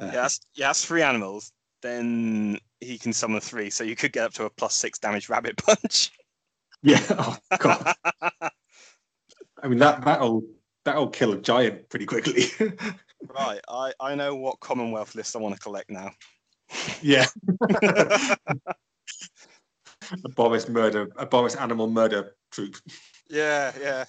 yeah. 0.06 0.12
That's, 0.12 0.39
yeah, 0.56 0.68
that's 0.68 0.86
three 0.86 1.01
animals. 1.01 1.51
Then 1.82 2.58
he 2.82 2.97
can 2.97 3.14
summon 3.14 3.41
three, 3.41 3.70
so 3.70 3.84
you 3.84 3.95
could 3.95 4.12
get 4.12 4.26
up 4.26 4.34
to 4.34 4.45
a 4.45 4.49
plus 4.49 4.76
six 4.76 4.99
damage 4.99 5.30
rabbit 5.30 5.58
punch. 5.66 6.12
yeah. 6.82 7.01
Oh 7.10 7.38
God. 7.58 7.93
I 9.64 9.68
mean 9.68 9.80
that 9.80 10.03
that'll 10.03 10.43
that'll 10.84 11.10
kill 11.10 11.34
a 11.34 11.38
giant 11.38 11.89
pretty 11.89 12.06
quickly. 12.06 12.45
right, 13.22 13.60
I, 13.68 13.93
I 13.99 14.16
know 14.16 14.36
what 14.36 14.60
Commonwealth 14.60 15.16
list 15.16 15.36
I 15.36 15.39
want 15.39 15.56
to 15.56 15.62
collect 15.62 15.89
now. 15.89 16.12
Yeah. 17.01 17.26
a 20.24 20.30
Boris 20.36 20.68
murder, 20.68 21.11
a 21.18 21.26
Boris 21.26 21.55
animal 21.55 21.89
murder 21.89 22.36
troop. 22.51 22.78
Yeah, 23.30 23.72
yeah. 23.80 24.05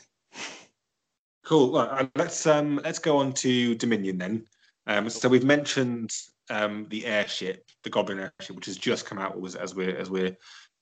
Cool. 1.44 1.70
Well, 1.72 2.10
let's 2.16 2.46
um 2.46 2.80
let's 2.84 2.98
go 2.98 3.18
on 3.18 3.32
to 3.34 3.74
Dominion 3.76 4.18
then. 4.18 4.44
Um, 4.86 5.08
so 5.08 5.28
we've 5.28 5.44
mentioned 5.44 6.10
um 6.50 6.86
the 6.90 7.06
airship, 7.06 7.64
the 7.84 7.90
Goblin 7.90 8.18
airship, 8.18 8.56
which 8.56 8.66
has 8.66 8.76
just 8.76 9.06
come 9.06 9.18
out 9.18 9.40
was 9.40 9.54
as 9.54 9.74
we're 9.74 9.96
as 9.96 10.10
we're 10.10 10.36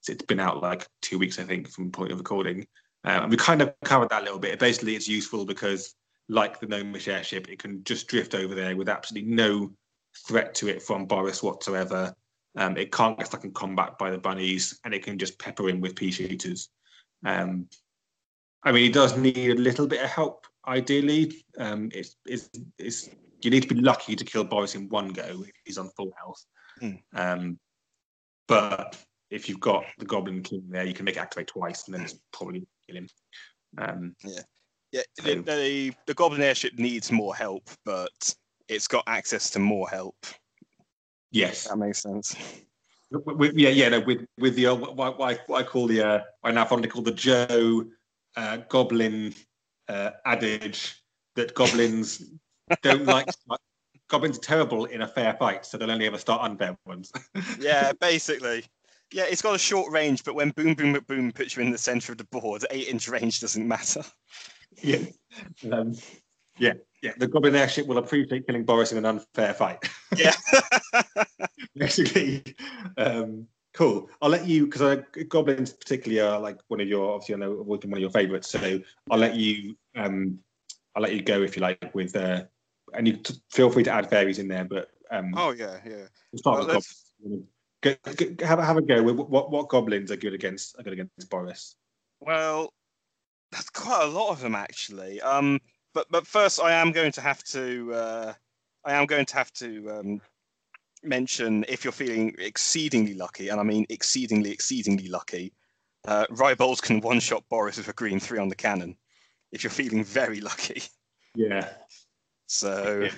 it's 0.08 0.24
been 0.24 0.40
out 0.40 0.62
like 0.62 0.86
two 1.00 1.18
weeks 1.18 1.38
I 1.38 1.44
think 1.44 1.68
from 1.68 1.90
point 1.90 2.12
of 2.12 2.18
recording. 2.18 2.66
Um, 3.04 3.24
and 3.24 3.30
we 3.30 3.36
kind 3.36 3.60
of 3.60 3.74
covered 3.84 4.08
that 4.08 4.22
a 4.22 4.24
little 4.24 4.38
bit. 4.38 4.58
Basically, 4.58 4.96
it's 4.96 5.08
useful 5.08 5.44
because 5.44 5.94
like 6.28 6.58
the 6.58 6.66
Gnomish 6.66 7.08
airship, 7.08 7.48
it 7.50 7.58
can 7.58 7.84
just 7.84 8.08
drift 8.08 8.34
over 8.34 8.54
there 8.54 8.76
with 8.76 8.88
absolutely 8.88 9.30
no 9.30 9.70
threat 10.26 10.54
to 10.56 10.68
it 10.68 10.82
from 10.82 11.06
Boris 11.06 11.42
whatsoever. 11.42 12.14
Um, 12.56 12.76
it 12.76 12.92
can't 12.92 13.18
get 13.18 13.26
stuck 13.26 13.44
in 13.44 13.52
combat 13.52 13.98
by 13.98 14.10
the 14.10 14.18
bunnies, 14.18 14.78
and 14.84 14.94
it 14.94 15.02
can 15.02 15.18
just 15.18 15.38
pepper 15.38 15.68
in 15.68 15.80
with 15.80 15.96
pea 15.96 16.10
shooters. 16.12 16.68
Um, 17.24 17.68
I 18.62 18.72
mean, 18.72 18.88
it 18.88 18.94
does 18.94 19.16
need 19.16 19.50
a 19.50 19.54
little 19.60 19.86
bit 19.86 20.02
of 20.02 20.08
help, 20.10 20.46
ideally. 20.66 21.44
Um, 21.58 21.90
it's, 21.92 22.16
it's, 22.26 22.48
it's, 22.78 23.10
you 23.42 23.50
need 23.50 23.68
to 23.68 23.74
be 23.74 23.80
lucky 23.80 24.16
to 24.16 24.24
kill 24.24 24.44
Boris 24.44 24.74
in 24.74 24.88
one 24.88 25.08
go 25.08 25.42
if 25.46 25.50
he's 25.64 25.78
on 25.78 25.90
full 25.96 26.12
health. 26.16 26.44
Um, 27.14 27.58
but 28.48 28.96
if 29.30 29.48
you've 29.48 29.60
got 29.60 29.84
the 29.98 30.04
Goblin 30.06 30.42
King 30.42 30.64
there, 30.68 30.84
you 30.84 30.94
can 30.94 31.04
make 31.04 31.16
it 31.16 31.20
activate 31.20 31.48
twice, 31.48 31.84
and 31.86 31.94
then 31.94 32.02
it's 32.02 32.18
probably 32.32 32.66
kill 32.86 32.96
him. 32.96 33.08
Um, 33.78 34.14
Yeah, 34.92 35.02
So- 35.20 35.24
the, 35.34 35.42
the, 35.42 35.92
the 36.06 36.14
Goblin 36.14 36.40
airship 36.42 36.78
needs 36.78 37.10
more 37.10 37.34
help, 37.34 37.68
but 37.84 38.34
it's 38.68 38.88
got 38.88 39.04
access 39.06 39.50
to 39.50 39.58
more 39.58 39.88
help. 39.88 40.16
yes, 41.30 41.68
That 41.68 41.76
makes 41.76 42.00
sense. 42.00 42.34
With- 43.10 43.54
yeah, 43.54 43.68
yeah, 43.68 43.90
no, 43.90 44.00
with 44.00 44.26
with 44.38 44.56
the 44.56 44.66
old, 44.66 44.80
what, 44.80 45.18
what, 45.18 45.20
I, 45.20 45.40
what 45.46 45.64
I 45.64 45.68
call 45.68 45.86
the 45.86 46.02
uh, 46.02 46.20
I 46.42 46.50
now 46.50 46.64
fondly 46.64 46.88
call 46.88 47.02
the 47.02 47.12
Joe 47.12 47.84
uh, 48.36 48.56
Goblin 48.68 49.34
uh, 49.88 50.10
adage 50.26 51.02
that 51.36 51.54
goblins 51.54 52.24
don't 52.82 53.04
like. 53.04 53.28
Goblins 54.08 54.38
are 54.38 54.42
terrible 54.42 54.84
in 54.86 55.02
a 55.02 55.08
fair 55.08 55.34
fight, 55.34 55.64
so 55.64 55.78
they'll 55.78 55.90
only 55.90 56.06
ever 56.06 56.18
start 56.18 56.42
unfair 56.42 56.76
ones. 56.86 57.12
Yeah, 57.60 57.92
basically. 58.00 58.64
Yeah, 59.12 59.24
it's 59.24 59.42
got 59.42 59.54
a 59.54 59.58
short 59.58 59.92
range, 59.92 60.24
but 60.24 60.34
when 60.34 60.50
Boom 60.50 60.74
Boom 60.74 60.98
Boom 61.06 61.30
puts 61.30 61.56
you 61.56 61.62
in 61.62 61.70
the 61.70 61.78
center 61.78 62.12
of 62.12 62.18
the 62.18 62.24
board, 62.24 62.64
eight 62.70 62.88
inch 62.88 63.08
range 63.08 63.40
doesn't 63.40 63.66
matter. 63.66 64.02
yeah, 64.82 64.98
um, 65.70 65.94
yeah, 66.58 66.74
yeah. 67.04 67.12
The 67.18 67.28
Goblin 67.28 67.54
airship 67.54 67.86
will 67.86 67.98
appreciate 67.98 68.46
killing 68.46 68.64
Boris 68.64 68.90
in 68.90 68.98
an 68.98 69.04
unfair 69.04 69.52
fight. 69.52 69.78
Yeah. 70.16 70.32
basically. 71.76 72.42
Um, 72.96 73.46
cool. 73.74 74.08
I'll 74.22 74.30
let 74.30 74.46
you 74.46 74.64
because 74.64 74.80
uh, 74.80 75.02
goblins 75.28 75.72
particularly 75.72 76.20
are 76.26 76.40
like 76.40 76.58
one 76.68 76.80
of 76.80 76.88
your 76.88 77.12
obviously 77.14 77.34
I 77.34 77.38
know 77.38 77.52
one 77.52 77.78
of 77.82 77.98
your 77.98 78.10
favourites. 78.10 78.48
So 78.48 78.80
I'll 79.10 79.18
let 79.18 79.34
you 79.34 79.76
um, 79.94 80.38
I'll 80.94 81.02
let 81.02 81.14
you 81.14 81.22
go 81.22 81.42
if 81.42 81.56
you 81.56 81.62
like 81.62 81.94
with 81.94 82.16
uh, 82.16 82.44
and 82.94 83.06
you 83.06 83.18
t- 83.18 83.34
feel 83.50 83.70
free 83.70 83.84
to 83.84 83.90
add 83.92 84.08
fairies 84.08 84.38
in 84.38 84.48
there. 84.48 84.64
But 84.64 84.88
um, 85.10 85.34
oh 85.36 85.50
yeah, 85.50 85.78
yeah. 85.84 86.06
we'll 86.32 86.38
start 86.38 86.58
well, 86.58 86.66
with 86.66 86.74
let's- 86.74 87.00
Go, 87.82 87.94
go, 88.02 88.46
have, 88.46 88.58
a- 88.58 88.64
have 88.64 88.78
a 88.78 88.82
go 88.82 89.02
with 89.02 89.16
what, 89.16 89.50
what 89.50 89.68
goblins 89.68 90.10
are 90.10 90.16
good 90.16 90.32
against 90.32 90.78
are 90.78 90.82
good 90.82 90.94
against 90.94 91.28
Boris. 91.28 91.76
Well, 92.20 92.72
that's 93.52 93.68
quite 93.68 94.04
a 94.04 94.06
lot 94.06 94.30
of 94.30 94.40
them 94.40 94.54
actually. 94.54 95.20
Um, 95.20 95.60
but 95.94 96.06
but 96.10 96.26
first, 96.26 96.60
I 96.60 96.72
am 96.72 96.92
going 96.92 97.12
to 97.12 97.20
have 97.20 97.42
to 97.44 97.94
uh, 97.94 98.32
I 98.84 98.92
am 98.94 99.06
going 99.06 99.24
to 99.26 99.34
have 99.36 99.52
to 99.54 99.90
um, 99.90 100.20
mention 101.02 101.64
if 101.68 101.84
you're 101.84 101.92
feeling 101.92 102.34
exceedingly 102.38 103.14
lucky, 103.14 103.48
and 103.48 103.60
I 103.60 103.62
mean 103.62 103.86
exceedingly 103.88 104.50
exceedingly 104.50 105.08
lucky, 105.08 105.52
uh, 106.06 106.26
Rybold 106.30 106.82
can 106.82 107.00
one 107.00 107.20
shot 107.20 107.44
Boris 107.48 107.78
with 107.78 107.88
a 107.88 107.92
green 107.92 108.20
three 108.20 108.38
on 108.38 108.48
the 108.48 108.54
cannon. 108.54 108.96
If 109.52 109.62
you're 109.62 109.70
feeling 109.70 110.04
very 110.04 110.40
lucky, 110.40 110.82
Yeah. 111.34 111.70
so. 112.46 113.02
Yeah. 113.04 113.10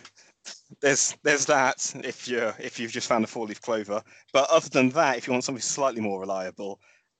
There's 0.81 1.17
there's 1.25 1.45
that 1.47 1.93
if 2.05 2.29
you 2.29 2.53
if 2.61 2.79
you've 2.79 2.93
just 2.93 3.09
found 3.09 3.25
a 3.25 3.27
four 3.27 3.47
leaf 3.47 3.61
clover. 3.61 4.01
But 4.33 4.49
other 4.49 4.69
than 4.69 4.91
that, 4.91 5.17
if 5.17 5.27
you 5.27 5.33
want 5.33 5.43
something 5.43 5.61
slightly 5.61 6.01
more 6.01 6.21
reliable, 6.21 6.79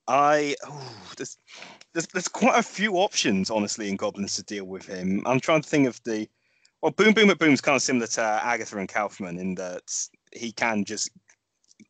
I 0.09 0.55
oh, 0.67 0.97
there's, 1.17 1.39
there's 1.93 2.07
there's 2.09 2.29
quite 2.29 2.59
a 2.59 2.63
few 2.63 2.95
options 2.95 3.51
honestly 3.51 3.89
in 3.89 3.97
goblins 3.97 4.37
to 4.37 4.43
deal 4.45 4.65
with 4.65 4.87
him. 4.87 5.23
I'm 5.27 5.41
trying 5.41 5.63
to 5.63 5.69
think 5.69 5.89
of 5.89 6.01
the 6.05 6.29
well, 6.83 6.93
Boom 6.93 7.15
Boom 7.15 7.31
at 7.31 7.39
Boom's 7.39 7.61
kind 7.61 7.77
of 7.77 7.83
similar 7.83 8.07
to 8.07 8.23
Agatha 8.23 8.79
and 8.79 8.89
Kaufman 8.89 9.39
in 9.39 9.55
that 9.57 9.83
he 10.33 10.53
can 10.53 10.85
just 10.85 11.11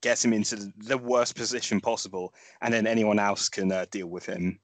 get 0.00 0.24
him 0.24 0.32
into 0.32 0.72
the 0.78 0.98
worst 0.98 1.36
position 1.36 1.80
possible, 1.80 2.32
and 2.60 2.72
then 2.72 2.86
anyone 2.86 3.18
else 3.18 3.48
can 3.48 3.70
uh, 3.72 3.86
deal 3.90 4.06
with 4.06 4.26
him. 4.26 4.58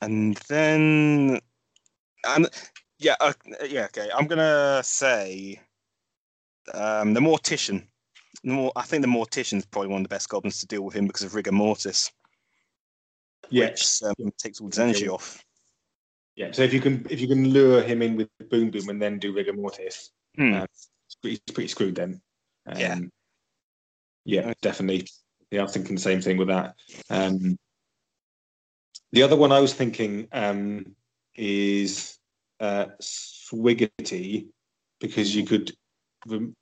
And 0.00 0.36
then, 0.48 1.40
and 2.26 2.48
yeah, 2.98 3.16
uh, 3.20 3.32
yeah, 3.68 3.84
okay. 3.84 4.10
I'm 4.14 4.26
gonna 4.26 4.82
say 4.84 5.60
um, 6.74 7.14
the 7.14 7.20
Mortician. 7.20 7.86
The 8.44 8.50
more, 8.52 8.72
I 8.76 8.82
think 8.82 9.02
the 9.02 9.08
Mortician's 9.08 9.66
probably 9.66 9.88
one 9.88 10.00
of 10.00 10.04
the 10.08 10.14
best 10.14 10.28
goblins 10.28 10.60
to 10.60 10.66
deal 10.66 10.82
with 10.82 10.94
him 10.94 11.06
because 11.06 11.22
of 11.22 11.34
rigor 11.34 11.52
mortis, 11.52 12.10
Yeah. 13.50 13.66
which 13.66 14.02
um, 14.02 14.32
takes 14.38 14.60
all 14.60 14.68
his 14.68 14.78
energy 14.78 15.08
off. 15.08 15.44
Yeah. 16.34 16.50
So 16.52 16.62
if 16.62 16.72
you 16.72 16.80
can 16.80 17.06
if 17.10 17.20
you 17.20 17.28
can 17.28 17.50
lure 17.50 17.82
him 17.82 18.00
in 18.00 18.16
with 18.16 18.28
boom 18.50 18.70
boom 18.70 18.88
and 18.88 19.00
then 19.00 19.18
do 19.18 19.32
rigor 19.32 19.52
mortis, 19.52 20.10
Hmm. 20.36 20.54
Uh, 20.54 20.64
it's 21.24 21.44
pretty, 21.52 21.68
screwed 21.68 21.94
then. 21.94 22.22
Yeah. 22.74 22.94
Um, 22.94 23.12
Yeah, 24.24 24.54
definitely. 24.62 25.08
Yeah, 25.50 25.60
I 25.60 25.64
was 25.64 25.74
thinking 25.74 25.96
the 25.96 26.00
same 26.00 26.22
thing 26.22 26.38
with 26.38 26.48
that. 26.48 26.76
Um, 27.10 27.58
the 29.12 29.22
other 29.22 29.36
one 29.36 29.52
I 29.52 29.60
was 29.60 29.74
thinking 29.74 30.28
um, 30.32 30.96
is 31.34 32.18
uh, 32.60 32.86
because 35.00 35.36
you 35.36 35.44
could. 35.44 35.72
Rem- 36.26 36.56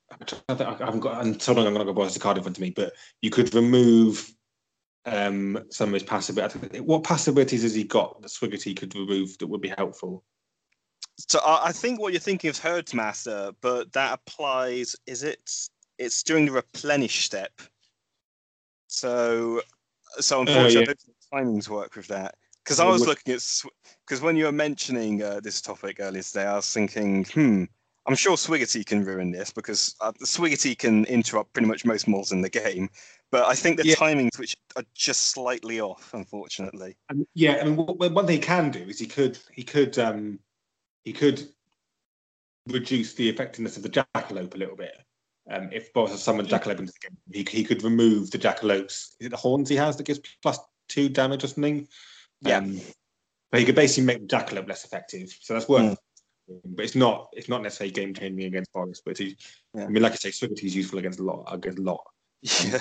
I 0.49 0.55
haven't 0.57 0.99
got. 0.99 1.15
I'm 1.15 1.39
so 1.39 1.53
long. 1.53 1.67
I'm 1.67 1.73
going 1.73 1.85
to 1.85 1.93
go 1.93 1.95
boys 1.95 2.13
the 2.13 2.19
card 2.19 2.37
in 2.37 2.43
front 2.43 2.57
of 2.57 2.61
me, 2.61 2.71
but 2.71 2.93
you 3.21 3.29
could 3.29 3.53
remove 3.53 4.33
um, 5.05 5.63
some 5.69 5.89
of 5.89 5.93
his 5.93 6.03
passive. 6.03 6.37
What 6.85 7.03
passive 7.03 7.33
abilities 7.33 7.63
has 7.63 7.75
he 7.75 7.83
got 7.83 8.21
that 8.21 8.29
Swiggerty 8.29 8.75
could 8.75 8.95
remove 8.95 9.37
that 9.37 9.47
would 9.47 9.61
be 9.61 9.73
helpful? 9.77 10.23
So 11.29 11.39
I, 11.39 11.67
I 11.67 11.71
think 11.71 11.99
what 11.99 12.13
you're 12.13 12.19
thinking 12.19 12.49
of 12.49 12.59
Herdmaster, 12.59 13.53
but 13.61 13.93
that 13.93 14.13
applies. 14.13 14.95
Is 15.05 15.23
it? 15.23 15.39
It's 15.97 16.23
during 16.23 16.47
the 16.47 16.51
replenish 16.51 17.23
step. 17.25 17.51
So, 18.87 19.61
so 20.19 20.41
unfortunately, 20.41 20.73
yeah. 20.75 20.81
I 20.81 20.85
don't 20.85 20.99
think 20.99 21.17
timings 21.31 21.69
work 21.69 21.95
with 21.95 22.07
that 22.07 22.35
Because 22.63 22.79
I 22.79 22.85
was 22.85 23.07
looking 23.07 23.33
at 23.33 23.43
because 24.05 24.21
when 24.21 24.35
you 24.35 24.45
were 24.45 24.51
mentioning 24.51 25.21
uh, 25.21 25.39
this 25.41 25.61
topic 25.61 25.97
earlier 25.99 26.23
today, 26.23 26.45
I 26.45 26.55
was 26.55 26.73
thinking, 26.73 27.25
hmm, 27.25 27.63
I'm 28.07 28.15
sure 28.15 28.35
Swiggerty 28.35 28.85
can 28.85 29.05
ruin 29.05 29.31
this 29.31 29.51
because 29.51 29.95
uh, 30.01 30.11
can 30.77 31.05
interrupt 31.05 31.53
pretty 31.53 31.67
much 31.67 31.85
most 31.85 32.07
models 32.07 32.31
in 32.31 32.41
the 32.41 32.49
game. 32.49 32.89
But 33.31 33.45
I 33.45 33.53
think 33.53 33.77
the 33.77 33.87
Yeah. 33.87 33.95
timings 33.95 34.39
which 34.39 34.57
are 34.75 34.83
just 34.93 35.29
slightly 35.29 35.79
off, 35.79 36.13
unfortunately. 36.13 36.97
And 37.09 37.25
yeah, 37.35 37.59
I 37.61 37.65
mean, 37.65 37.75
what, 37.75 37.97
one 37.97 38.25
thing 38.25 38.37
he 38.37 38.41
can 38.41 38.71
do 38.71 38.79
is 38.79 38.99
he 38.99 39.05
could 39.05 39.37
he 39.53 39.63
could 39.63 39.97
um 39.99 40.39
he 41.03 41.13
could 41.13 41.47
reduce 42.67 43.13
the 43.13 43.29
effectiveness 43.29 43.77
of 43.77 43.83
the 43.83 43.89
jackalope 43.89 44.53
a 44.55 44.57
little 44.57 44.75
bit. 44.75 44.97
Um, 45.49 45.69
if 45.71 45.93
Boris 45.93 46.11
has 46.11 46.23
summoned 46.23 46.49
jackalope 46.49 46.79
into 46.79 46.93
the 46.93 47.09
game, 47.09 47.17
he, 47.31 47.57
he 47.57 47.63
could 47.63 47.83
remove 47.83 48.31
the 48.31 48.37
jackalope's 48.37 49.15
is 49.19 49.27
it 49.27 49.29
the 49.29 49.37
horns 49.37 49.69
he 49.69 49.75
has 49.75 49.97
that 49.97 50.05
gives 50.05 50.19
plus 50.41 50.59
two 50.87 51.07
damage 51.07 51.43
or 51.43 51.47
something. 51.47 51.87
Yeah. 52.41 52.57
Um, 52.57 52.79
but 53.51 53.59
he 53.59 53.65
could 53.65 53.75
basically 53.75 54.05
make 54.05 54.27
the 54.27 54.35
jackalope 54.35 54.67
less 54.67 54.85
effective. 54.85 55.35
So 55.41 55.53
that's 55.53 55.67
worth. 55.67 55.97
But 56.47 56.85
it's 56.85 56.95
not 56.95 57.29
it's 57.33 57.49
not 57.49 57.61
necessarily 57.61 57.91
game 57.91 58.13
changing 58.13 58.45
against 58.45 58.71
Boris. 58.73 59.01
But 59.05 59.19
Yeah. 59.19 59.33
I 59.77 59.87
mean, 59.87 60.03
like 60.03 60.13
I 60.13 60.15
say, 60.15 60.29
Swiggerty 60.29 60.65
is 60.65 60.75
useful 60.75 60.99
against 60.99 61.19
a 61.19 61.23
lot 61.23 61.45
against 61.51 61.79
a 61.79 61.81
lot. 61.81 62.03
Yeah. 62.41 62.79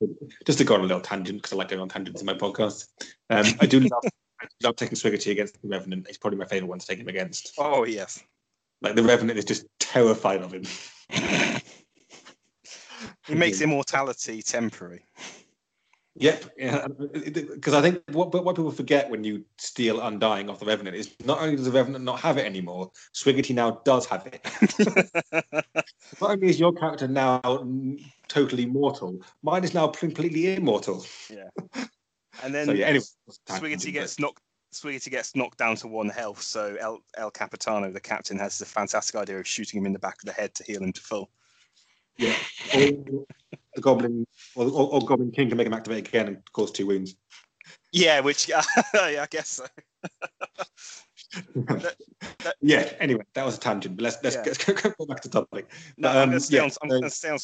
And 0.00 0.16
just 0.46 0.58
to 0.58 0.64
go 0.64 0.74
on 0.74 0.80
a 0.80 0.84
little 0.84 1.00
tangent 1.00 1.38
because 1.38 1.52
I 1.52 1.56
like 1.56 1.68
going 1.68 1.82
on 1.82 1.88
tangents 1.88 2.20
in 2.20 2.26
my 2.26 2.34
podcast. 2.34 2.86
Um, 3.28 3.46
I 3.60 3.66
do 3.66 3.80
love, 3.80 4.02
I 4.40 4.46
love 4.62 4.76
taking 4.76 4.96
Swiggerty 4.96 5.32
against 5.32 5.60
the 5.60 5.68
Revenant. 5.68 6.06
It's 6.08 6.18
probably 6.18 6.38
my 6.38 6.46
favourite 6.46 6.68
one 6.68 6.78
to 6.78 6.86
take 6.86 6.98
him 6.98 7.08
against. 7.08 7.52
Oh 7.58 7.84
yes. 7.84 8.22
Like 8.82 8.96
the 8.96 9.02
Revenant 9.02 9.38
is 9.38 9.44
just 9.44 9.66
terrified 9.78 10.42
of 10.42 10.52
him. 10.52 10.64
he 13.26 13.34
makes 13.34 13.60
immortality 13.62 14.42
temporary. 14.42 15.04
Yep, 16.16 16.56
because 16.56 17.72
uh, 17.72 17.78
I 17.78 17.82
think 17.82 18.02
what 18.10 18.32
what 18.44 18.56
people 18.56 18.72
forget 18.72 19.08
when 19.08 19.22
you 19.22 19.44
steal 19.58 20.00
Undying 20.00 20.50
off 20.50 20.58
the 20.58 20.66
Revenant 20.66 20.96
is 20.96 21.14
not 21.24 21.40
only 21.40 21.54
does 21.54 21.66
the 21.66 21.70
Revenant 21.70 22.04
not 22.04 22.18
have 22.18 22.36
it 22.36 22.44
anymore, 22.44 22.90
Swiggerty 23.14 23.54
now 23.54 23.80
does 23.84 24.06
have 24.06 24.26
it. 24.26 24.44
not 26.20 26.30
only 26.30 26.48
is 26.48 26.58
your 26.58 26.72
character 26.72 27.06
now 27.06 27.40
totally 28.26 28.66
mortal, 28.66 29.20
mine 29.42 29.62
is 29.62 29.72
now 29.72 29.86
completely 29.86 30.56
immortal. 30.56 31.06
Yeah, 31.32 31.48
and 32.42 32.52
then 32.52 32.66
So 32.66 32.72
yeah, 32.72 32.86
anyway, 32.86 33.04
Swiggerty 33.48 33.92
gets 33.92 34.18
knocked. 34.18 34.42
Swiggerty 34.74 35.10
gets 35.10 35.36
knocked 35.36 35.58
down 35.58 35.76
to 35.76 35.86
one 35.86 36.08
health, 36.08 36.42
so 36.42 36.76
El, 36.80 36.98
El 37.16 37.30
Capitano, 37.30 37.90
the 37.92 38.00
captain, 38.00 38.38
has 38.38 38.58
the 38.58 38.66
fantastic 38.66 39.14
idea 39.14 39.38
of 39.38 39.46
shooting 39.46 39.78
him 39.78 39.86
in 39.86 39.92
the 39.92 39.98
back 40.00 40.16
of 40.20 40.26
the 40.26 40.32
head 40.32 40.54
to 40.56 40.64
heal 40.64 40.82
him 40.82 40.92
to 40.92 41.00
full. 41.00 41.30
Yeah. 42.16 42.34
The 43.74 43.82
Goblin 43.82 44.26
or, 44.56 44.66
or, 44.66 44.94
or 44.94 45.00
Goblin 45.00 45.30
King 45.30 45.48
can 45.48 45.56
make 45.58 45.66
him 45.66 45.74
activate 45.74 46.08
again 46.08 46.28
and 46.28 46.38
cause 46.52 46.72
two 46.72 46.86
wounds. 46.86 47.16
Yeah, 47.92 48.20
which 48.20 48.48
yeah, 48.48 48.62
I 48.94 49.26
guess 49.30 49.48
so. 49.48 49.66
yeah. 52.60 52.92
Anyway, 52.98 53.22
that 53.34 53.44
was 53.44 53.56
a 53.56 53.60
tangent, 53.60 53.96
but 53.96 54.02
let's 54.04 54.18
let's, 54.22 54.36
Yeah. 54.36 54.42
let's 54.46 54.64
go, 54.64 54.74
go 54.74 55.06
back 55.06 55.20
to 55.22 55.30
topic. 55.30 55.70
No, 55.96 56.08
But, 56.08 56.16
I'm 56.16 56.22
um, 56.22 56.28
going 56.30 56.40
to 56.40 56.44
stay, 56.44 56.56
yeah, 56.56 56.62
on, 56.64 56.70
I'm 56.82 56.88
gonna 56.88 57.10
stay 57.10 57.30
on 57.30 57.38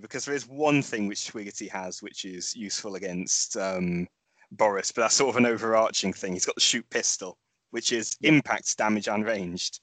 because 0.00 0.24
there 0.24 0.34
is 0.34 0.46
one 0.46 0.82
thing 0.82 1.08
which 1.08 1.32
Swiggerty 1.32 1.68
has 1.70 2.02
which 2.02 2.24
is 2.24 2.54
useful 2.54 2.94
against 2.96 3.56
um, 3.56 4.06
Boris, 4.52 4.92
but 4.92 5.02
that's 5.02 5.14
sort 5.14 5.30
of 5.30 5.36
an 5.36 5.46
overarching 5.46 6.12
thing. 6.12 6.34
He's 6.34 6.46
got 6.46 6.54
the 6.54 6.60
shoot 6.60 6.88
pistol, 6.90 7.38
which 7.70 7.92
is 7.92 8.16
Yeah. 8.20 8.30
impact, 8.30 8.76
damage, 8.76 9.08
and 9.08 9.24
ranged. 9.24 9.80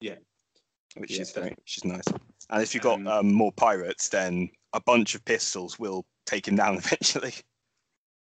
Yeah. 0.00 0.16
Which 0.96 1.12
Yeah, 1.12 1.22
is 1.22 1.32
very, 1.32 1.50
which 1.50 1.78
is 1.78 1.84
nice. 1.84 2.04
And 2.50 2.62
if 2.62 2.74
you've 2.74 2.82
got 2.82 3.00
Um, 3.00 3.06
um, 3.08 3.32
more 3.32 3.52
pirates, 3.52 4.08
then 4.08 4.50
a 4.74 4.80
bunch 4.80 5.14
of 5.14 5.24
pistols 5.24 5.78
will 5.78 6.04
take 6.26 6.46
him 6.46 6.56
down 6.56 6.76
eventually. 6.84 7.32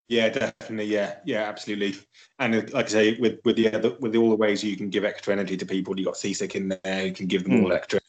Yeah, 0.09 0.29
definitely. 0.29 0.87
Yeah, 0.93 1.17
yeah, 1.25 1.43
absolutely. 1.49 1.97
And 2.39 2.55
uh, 2.55 2.63
like 2.73 2.87
I 2.87 2.89
say, 2.89 3.19
with 3.19 3.41
with 3.45 3.57
the 3.57 3.73
other 3.75 3.97
with 3.99 4.15
all 4.15 4.31
the 4.31 4.37
ways 4.37 4.63
you 4.63 4.77
can 4.77 4.91
give 4.91 5.05
extra 5.05 5.33
energy 5.33 5.57
to 5.57 5.67
people, 5.67 5.99
you 5.99 6.05
got 6.05 6.17
Seasick 6.17 6.55
in 6.55 6.79
there. 6.85 7.07
You 7.07 7.13
can 7.13 7.27
give 7.27 7.45
them 7.45 7.59
Hmm. 7.59 7.65
all 7.65 7.73
extra. 7.73 8.01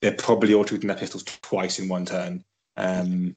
They're 0.00 0.12
probably 0.12 0.54
all 0.54 0.64
shooting 0.64 0.86
their 0.86 0.96
pistols 0.96 1.24
twice 1.24 1.80
in 1.80 1.88
one 1.88 2.06
turn. 2.06 2.44
Um, 2.76 3.36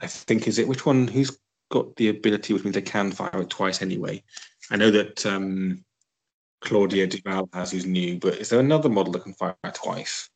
I 0.00 0.06
think 0.08 0.46
is 0.46 0.58
it 0.58 0.68
which 0.68 0.84
one? 0.84 1.08
Who's 1.08 1.38
got 1.70 1.96
the 1.96 2.08
ability, 2.08 2.52
which 2.52 2.64
means 2.64 2.74
they 2.74 2.82
can 2.82 3.10
fire 3.10 3.40
it 3.40 3.48
twice 3.48 3.80
anyway. 3.80 4.22
I 4.70 4.76
know 4.76 4.90
that 4.90 5.24
um, 5.24 5.82
Claudia 6.60 7.06
Duval 7.06 7.48
has 7.54 7.72
who's 7.72 7.86
new, 7.86 8.18
but 8.18 8.34
is 8.34 8.50
there 8.50 8.60
another 8.60 8.90
model 8.90 9.12
that 9.14 9.22
can 9.22 9.32
fire 9.32 9.56
twice? 9.72 10.28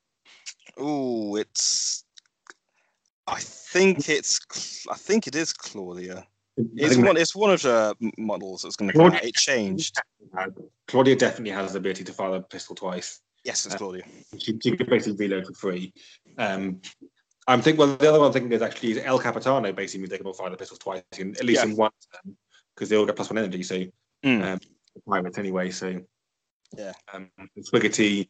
Oh, 0.78 1.36
it's. 1.36 2.05
I 3.28 3.40
think 3.40 4.08
it's. 4.08 4.40
I 4.90 4.94
think 4.94 5.26
it 5.26 5.34
is 5.34 5.52
Claudia. 5.52 6.26
It's 6.56 6.96
one. 6.96 7.16
It's 7.16 7.34
one 7.34 7.50
of 7.50 7.62
the 7.62 7.94
models 8.18 8.62
that's 8.62 8.76
going 8.76 8.90
to 8.90 8.94
Claudia-. 8.94 9.20
It 9.22 9.34
changed. 9.34 9.96
Claudia 10.88 11.16
definitely 11.16 11.50
has 11.50 11.72
the 11.72 11.78
ability 11.78 12.04
to 12.04 12.12
fire 12.12 12.32
the 12.32 12.40
pistol 12.42 12.74
twice. 12.74 13.20
Yes, 13.44 13.66
it's 13.66 13.74
Uh, 13.74 13.78
Claudia. 13.78 14.04
She, 14.38 14.58
she 14.62 14.76
could 14.76 14.88
basically 14.88 15.28
reload 15.28 15.46
for 15.46 15.54
free. 15.54 15.92
Um, 16.38 16.80
I'm 17.48 17.62
thinking. 17.62 17.78
Well, 17.78 17.96
the 17.96 18.08
other 18.08 18.18
one 18.18 18.28
I'm 18.28 18.32
thinking 18.32 18.52
is 18.52 18.62
actually 18.62 18.92
is 18.92 18.98
El 18.98 19.18
Capitano. 19.18 19.72
Basically, 19.72 20.00
means 20.00 20.10
they 20.10 20.18
can 20.18 20.26
all 20.26 20.32
fire 20.32 20.50
the 20.50 20.56
pistols 20.56 20.78
twice, 20.78 21.02
in, 21.18 21.34
at 21.36 21.44
least 21.44 21.62
Yeah. 21.64 21.70
in 21.70 21.76
one 21.76 21.90
turn, 22.12 22.36
because 22.74 22.88
they 22.88 22.96
all 22.96 23.06
get 23.06 23.16
plus 23.16 23.30
one 23.30 23.38
energy. 23.38 23.62
So 23.62 23.84
Mm. 24.24 24.42
um, 24.44 24.60
pirates 25.06 25.38
anyway. 25.38 25.70
So 25.70 26.00
Yeah. 26.76 26.92
um, 27.12 27.30
Swiggerty 27.58 28.28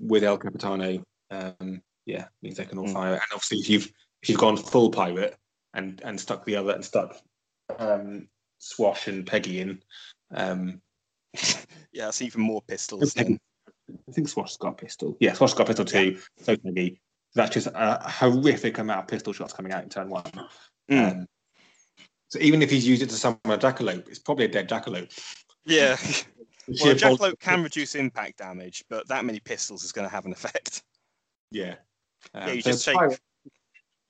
with 0.00 0.22
El 0.24 0.38
Capitano, 0.38 1.02
um, 1.30 1.82
yeah, 2.04 2.28
means 2.42 2.56
they 2.56 2.64
can 2.64 2.78
all 2.78 2.86
Mm. 2.86 2.92
fire. 2.92 3.14
And 3.14 3.22
obviously, 3.32 3.58
if 3.58 3.68
you've 3.68 3.92
you've 4.24 4.38
gone 4.38 4.56
full 4.56 4.90
pirate 4.90 5.36
and 5.74 6.00
and 6.04 6.20
stuck 6.20 6.44
the 6.44 6.56
other 6.56 6.72
and 6.72 6.84
stuck 6.84 7.16
um, 7.78 8.28
Swash 8.58 9.08
and 9.08 9.26
Peggy 9.26 9.60
in, 9.60 9.82
um, 10.34 10.80
Yeah, 11.92 12.08
it's 12.08 12.22
even 12.22 12.40
more 12.42 12.62
pistols. 12.62 13.14
I 13.16 14.12
think 14.12 14.28
Swash's 14.28 14.56
got 14.56 14.68
a 14.70 14.84
pistol. 14.84 15.16
Yeah, 15.20 15.32
Swash's 15.32 15.54
got 15.54 15.64
a 15.64 15.66
pistol 15.66 15.84
too. 15.84 16.18
So 16.42 16.56
Peggy. 16.56 17.00
That's 17.34 17.52
just 17.54 17.68
a 17.74 18.00
horrific 18.08 18.78
amount 18.78 19.00
of 19.00 19.08
pistol 19.08 19.32
shots 19.32 19.52
coming 19.52 19.72
out 19.72 19.82
in 19.82 19.88
turn 19.88 20.08
one. 20.08 20.24
Mm. 20.90 21.12
Um, 21.12 21.26
so 22.28 22.38
even 22.40 22.62
if 22.62 22.70
he's 22.70 22.86
used 22.86 23.02
it 23.02 23.10
to 23.10 23.14
summon 23.14 23.38
a 23.44 23.58
jackalope, 23.58 24.08
it's 24.08 24.18
probably 24.18 24.46
a 24.46 24.48
dead 24.48 24.68
jackalope. 24.68 25.12
Yeah. 25.64 25.96
Well, 26.68 26.90
a 26.90 26.94
jackalope 26.96 27.38
can 27.38 27.62
reduce 27.62 27.94
impact 27.94 28.38
damage, 28.38 28.82
but 28.90 29.06
that 29.06 29.24
many 29.24 29.38
pistols 29.38 29.84
is 29.84 29.92
going 29.92 30.04
to 30.04 30.12
have 30.12 30.26
an 30.26 30.32
effect. 30.32 30.82
Yeah. 31.52 31.76
Um, 32.34 32.48
Yeah, 32.48 32.54
you 32.54 32.60
so 32.60 32.70
just 32.72 32.84
take- 32.84 32.96
pirate- 32.96 33.20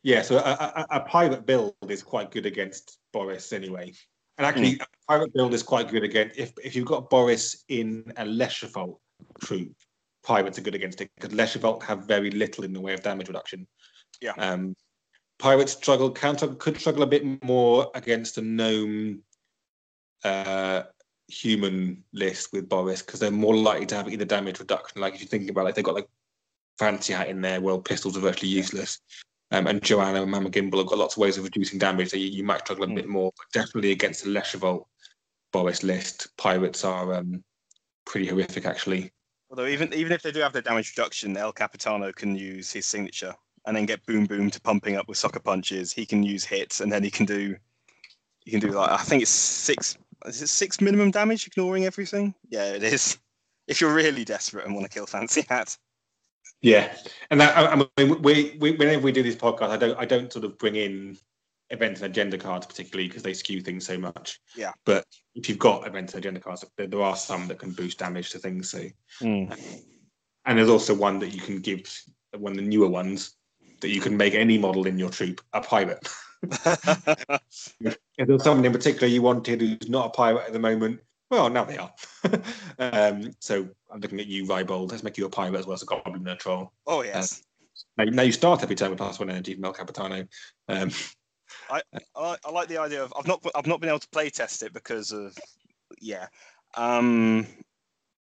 Yeah, 0.07 0.23
so 0.23 0.37
a, 0.37 0.41
a, 0.41 0.87
a 0.99 1.01
pirate 1.01 1.47
build 1.47 1.75
is 1.89 2.01
quite 2.01 2.31
good 2.31 2.47
against 2.47 2.99
Boris 3.13 3.53
anyway. 3.53 3.93
And 4.39 4.47
actually, 4.47 4.75
Hmm. 4.75 4.83
a 4.83 4.87
pirate 5.09 5.33
build 5.35 5.53
is 5.53 5.65
quite 5.65 5.89
good 5.89 6.05
against 6.05 6.39
if 6.39 6.53
if 6.63 6.77
you've 6.77 6.87
got 6.87 7.11
Boris 7.11 7.65
in 7.69 8.13
a 8.17 8.25
Leshavult 8.25 8.99
troop. 9.41 9.75
Pirates 10.23 10.59
are 10.59 10.61
good 10.61 10.77
against 10.77 11.01
it 11.01 11.11
because 11.17 11.37
Leshavult 11.37 11.83
have 11.83 12.07
very 12.07 12.31
little 12.31 12.63
in 12.63 12.73
the 12.73 12.81
way 12.81 12.95
of 12.95 13.03
damage 13.03 13.27
reduction. 13.27 13.67
Yeah. 14.21 14.35
Um, 14.39 14.77
pirates 15.41 15.73
struggle 15.73 16.15
struggle- 16.15 16.55
could 16.55 16.79
struggle 16.79 17.03
a 17.03 17.07
bit 17.09 17.25
more 17.43 17.91
against 17.97 18.39
a 18.39 18.43
gnome 18.43 19.23
uh, 20.23 20.85
human 21.27 22.05
list 22.13 22.53
with 22.53 22.69
Boris 22.69 23.03
because 23.03 23.19
they're 23.19 23.33
more 23.33 23.57
likely 23.57 23.87
to 23.87 23.97
have 23.97 24.09
either 24.09 24.25
damage 24.25 24.61
reduction. 24.61 25.01
Like 25.01 25.15
if 25.15 25.21
you're 25.21 25.29
thinking 25.29 25.51
about 25.51 25.65
like 25.65 25.75
they've 25.75 25.85
got 25.85 25.97
like 25.97 26.09
fancy 26.79 27.13
hat 27.13 27.29
in 27.29 27.41
there, 27.41 27.61
well 27.61 27.81
pistols 27.81 28.17
are 28.17 28.21
virtually 28.21 28.53
useless. 28.53 29.01
Um, 29.53 29.67
and 29.69 29.83
Joanna 29.83 30.23
and 30.23 30.31
Mama 30.31 30.51
Gimbal 30.51 30.79
have 30.79 30.89
got 30.89 30.99
lots 30.99 31.17
of 31.17 31.21
ways 31.21 31.39
of 31.39 31.45
reducing 31.45 31.79
damage, 31.79 32.11
so 32.11 32.17
you, 32.17 32.27
you 32.27 32.43
might 32.45 32.61
struggle 32.61 32.85
a 32.85 32.89
Mm. 32.89 32.97
bit 32.97 33.09
more. 33.09 33.33
But 33.37 33.47
definitely 33.53 33.93
against 33.93 34.25
the 34.25 34.31
Leshavult 34.31 34.87
Boris 35.53 35.83
list, 35.83 36.37
pirates 36.37 36.85
are 36.85 37.15
um, 37.15 37.45
pretty 38.05 38.27
horrific 38.27 38.67
actually. 38.67 39.13
Although 39.51 39.67
even 39.67 39.93
even 39.95 40.13
if 40.13 40.23
they 40.23 40.33
do 40.33 40.41
have 40.41 40.53
their 40.53 40.63
damage 40.63 40.93
reduction, 40.97 41.37
El 41.37 41.53
Capitano 41.53 42.13
can 42.13 42.35
use 42.35 42.73
his 42.73 42.87
signature 42.87 43.35
and 43.67 43.77
then 43.77 43.87
get 43.87 44.05
Boom 44.07 44.27
Boom 44.27 44.51
to 44.51 44.61
pumping 44.61 44.97
up 44.97 45.07
with 45.09 45.19
sucker 45.19 45.41
punches. 45.41 45.93
He 45.93 46.05
can 46.05 46.23
use 46.25 46.45
hits 46.45 46.81
and 46.81 46.91
then 46.91 47.05
he 47.05 47.11
can 47.11 47.27
do 47.27 47.57
he 48.45 48.51
can 48.51 48.61
do 48.61 48.71
like 48.73 48.91
I 48.91 48.97
think 48.99 49.23
it's 49.23 49.31
six 49.31 49.97
is 50.25 50.43
it 50.43 50.49
six 50.49 50.81
minimum 50.81 51.13
damage 51.13 51.47
ignoring 51.47 51.85
everything? 51.85 52.35
Yeah, 52.49 52.73
it 52.73 52.83
is. 52.83 53.19
If 53.69 53.81
you're 53.81 53.93
really 53.93 54.25
desperate 54.25 54.65
and 54.65 54.77
want 54.77 54.87
to 54.87 54.93
kill 54.93 55.07
Fancy 55.07 55.45
Hat. 55.49 55.77
Yeah, 56.63 56.95
and 57.31 57.41
that, 57.41 57.57
I, 57.57 57.67
I 57.67 57.77
mean, 57.77 58.23
we, 58.23 58.57
we 58.59 58.73
whenever 58.73 59.03
we 59.03 59.13
do 59.13 59.23
these 59.23 59.37
podcasts, 59.37 59.71
I 59.71 59.77
don't 59.77 59.99
I 59.99 60.05
don't 60.05 60.33
sort 60.33 60.45
of 60.45 60.59
bring 60.59 60.77
in 60.77 61.17
event 61.71 61.97
and 61.97 62.07
agenda 62.07 62.39
cards 62.39 62.67
particularly 62.67 63.09
because 63.09 63.23
they 63.23 63.35
skew 63.35 63.61
things 63.61 63.87
so 63.87 63.99
much. 63.99 64.41
Yeah. 64.57 64.73
But 64.85 65.05
if 65.35 65.49
you've 65.49 65.59
got 65.59 65.87
event 65.87 66.15
and 66.15 66.19
agenda 66.19 66.41
cards, 66.41 66.65
there, 66.77 66.87
there 66.87 67.03
are 67.03 67.17
some 67.17 67.49
that 67.49 67.59
can 67.59 67.73
boost 67.73 67.99
damage 67.99 68.31
to 68.31 68.39
things. 68.39 68.71
So, 68.71 68.87
mm. 69.21 69.83
and 70.45 70.59
there's 70.59 70.69
also 70.69 70.95
one 70.95 71.19
that 71.21 71.35
you 71.35 71.41
can 71.41 71.61
give 71.61 72.03
one 72.37 72.53
of 72.53 72.59
the 72.59 72.63
newer 72.63 72.89
ones 72.89 73.37
that 73.81 73.89
you 73.89 74.01
can 74.01 74.17
make 74.17 74.35
any 74.35 74.59
model 74.59 74.87
in 74.87 74.99
your 74.99 75.11
troop 75.11 75.41
a 75.53 75.61
pirate. 75.61 76.09
If 78.19 78.29
there's 78.29 78.45
someone 78.45 78.65
in 78.65 78.73
particular 78.73 79.09
you 79.09 79.21
wanted 79.21 79.61
who's 79.61 79.91
not 79.91 80.07
a 80.07 80.11
pirate 80.11 80.47
at 80.47 80.53
the 80.53 80.59
moment, 80.59 81.01
well, 81.31 81.49
now 81.51 81.65
they 81.65 81.79
are. 81.79 81.93
um, 82.79 83.33
so 83.41 83.69
I'm 83.91 84.01
looking 84.01 84.21
at 84.21 84.27
you, 84.27 84.45
Rybold. 84.45 84.91
Let's 84.91 85.03
make 85.03 85.19
you 85.19 85.27
a 85.27 85.31
pirate 85.31 85.59
as 85.59 85.67
well 85.67 85.75
as 85.75 85.83
a 85.83 85.87
goblin 85.87 86.17
and 86.17 86.29
a 86.29 86.37
troll. 86.37 86.73
oh 86.87 87.03
yes. 87.03 87.43
Now, 87.99 88.05
now 88.05 88.23
you 88.23 88.33
start 88.33 88.63
every 88.63 88.77
turn 88.77 88.91
with 88.91 88.99
plus 88.99 89.19
one 89.19 89.31
energy 89.31 89.55
from 89.55 89.65
El 89.65 89.73
Capitano. 89.73 90.27
Um, 90.69 90.91
I, 91.71 91.81
like- 92.19 92.41
I 92.45 92.51
like 92.51 92.69
the 92.69 92.79
idea 92.79 93.03
of 93.03 93.13
I've 93.19 93.27
not 93.27 93.45
I've 93.55 93.67
not 93.67 93.81
been 93.81 93.89
able 93.89 93.99
to 94.01 94.09
play 94.09 94.31
test 94.31 94.63
it 94.63 94.73
because 94.73 95.13
of 95.13 95.37
yeah. 96.01 96.27
Um, 96.77 97.47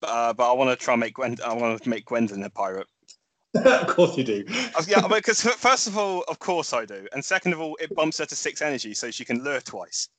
uh, 0.04 0.34
but 0.34 0.50
I 0.50 0.54
want 0.54 0.78
to 0.78 0.84
try 0.84 0.94
and 0.94 1.02
make 1.02 1.16
Gwen. 1.16 1.38
I 1.46 1.54
want 1.54 1.82
to 1.82 1.90
make 1.90 2.06
Gwendolyn 2.06 2.44
a 2.44 2.50
pirate. 2.50 2.88
of 3.56 3.88
course 3.88 4.18
you 4.18 4.24
do. 4.24 4.46
Uh, 4.76 4.84
yeah, 4.88 5.08
because 5.08 5.42
first 5.42 5.88
of 5.88 5.98
all, 5.98 6.24
of 6.28 6.40
course 6.40 6.74
I 6.74 6.86
do, 6.86 7.08
and 7.14 7.24
second 7.24 7.54
of 7.54 7.62
all, 7.62 7.78
it 7.82 7.94
bumps 7.96 8.18
her 8.20 8.26
to 8.26 8.36
six 8.36 8.62
energy, 8.62 8.94
so 8.94 9.10
she 9.12 9.26
can 9.26 9.44
lure 9.44 9.62
twice. 9.62 10.10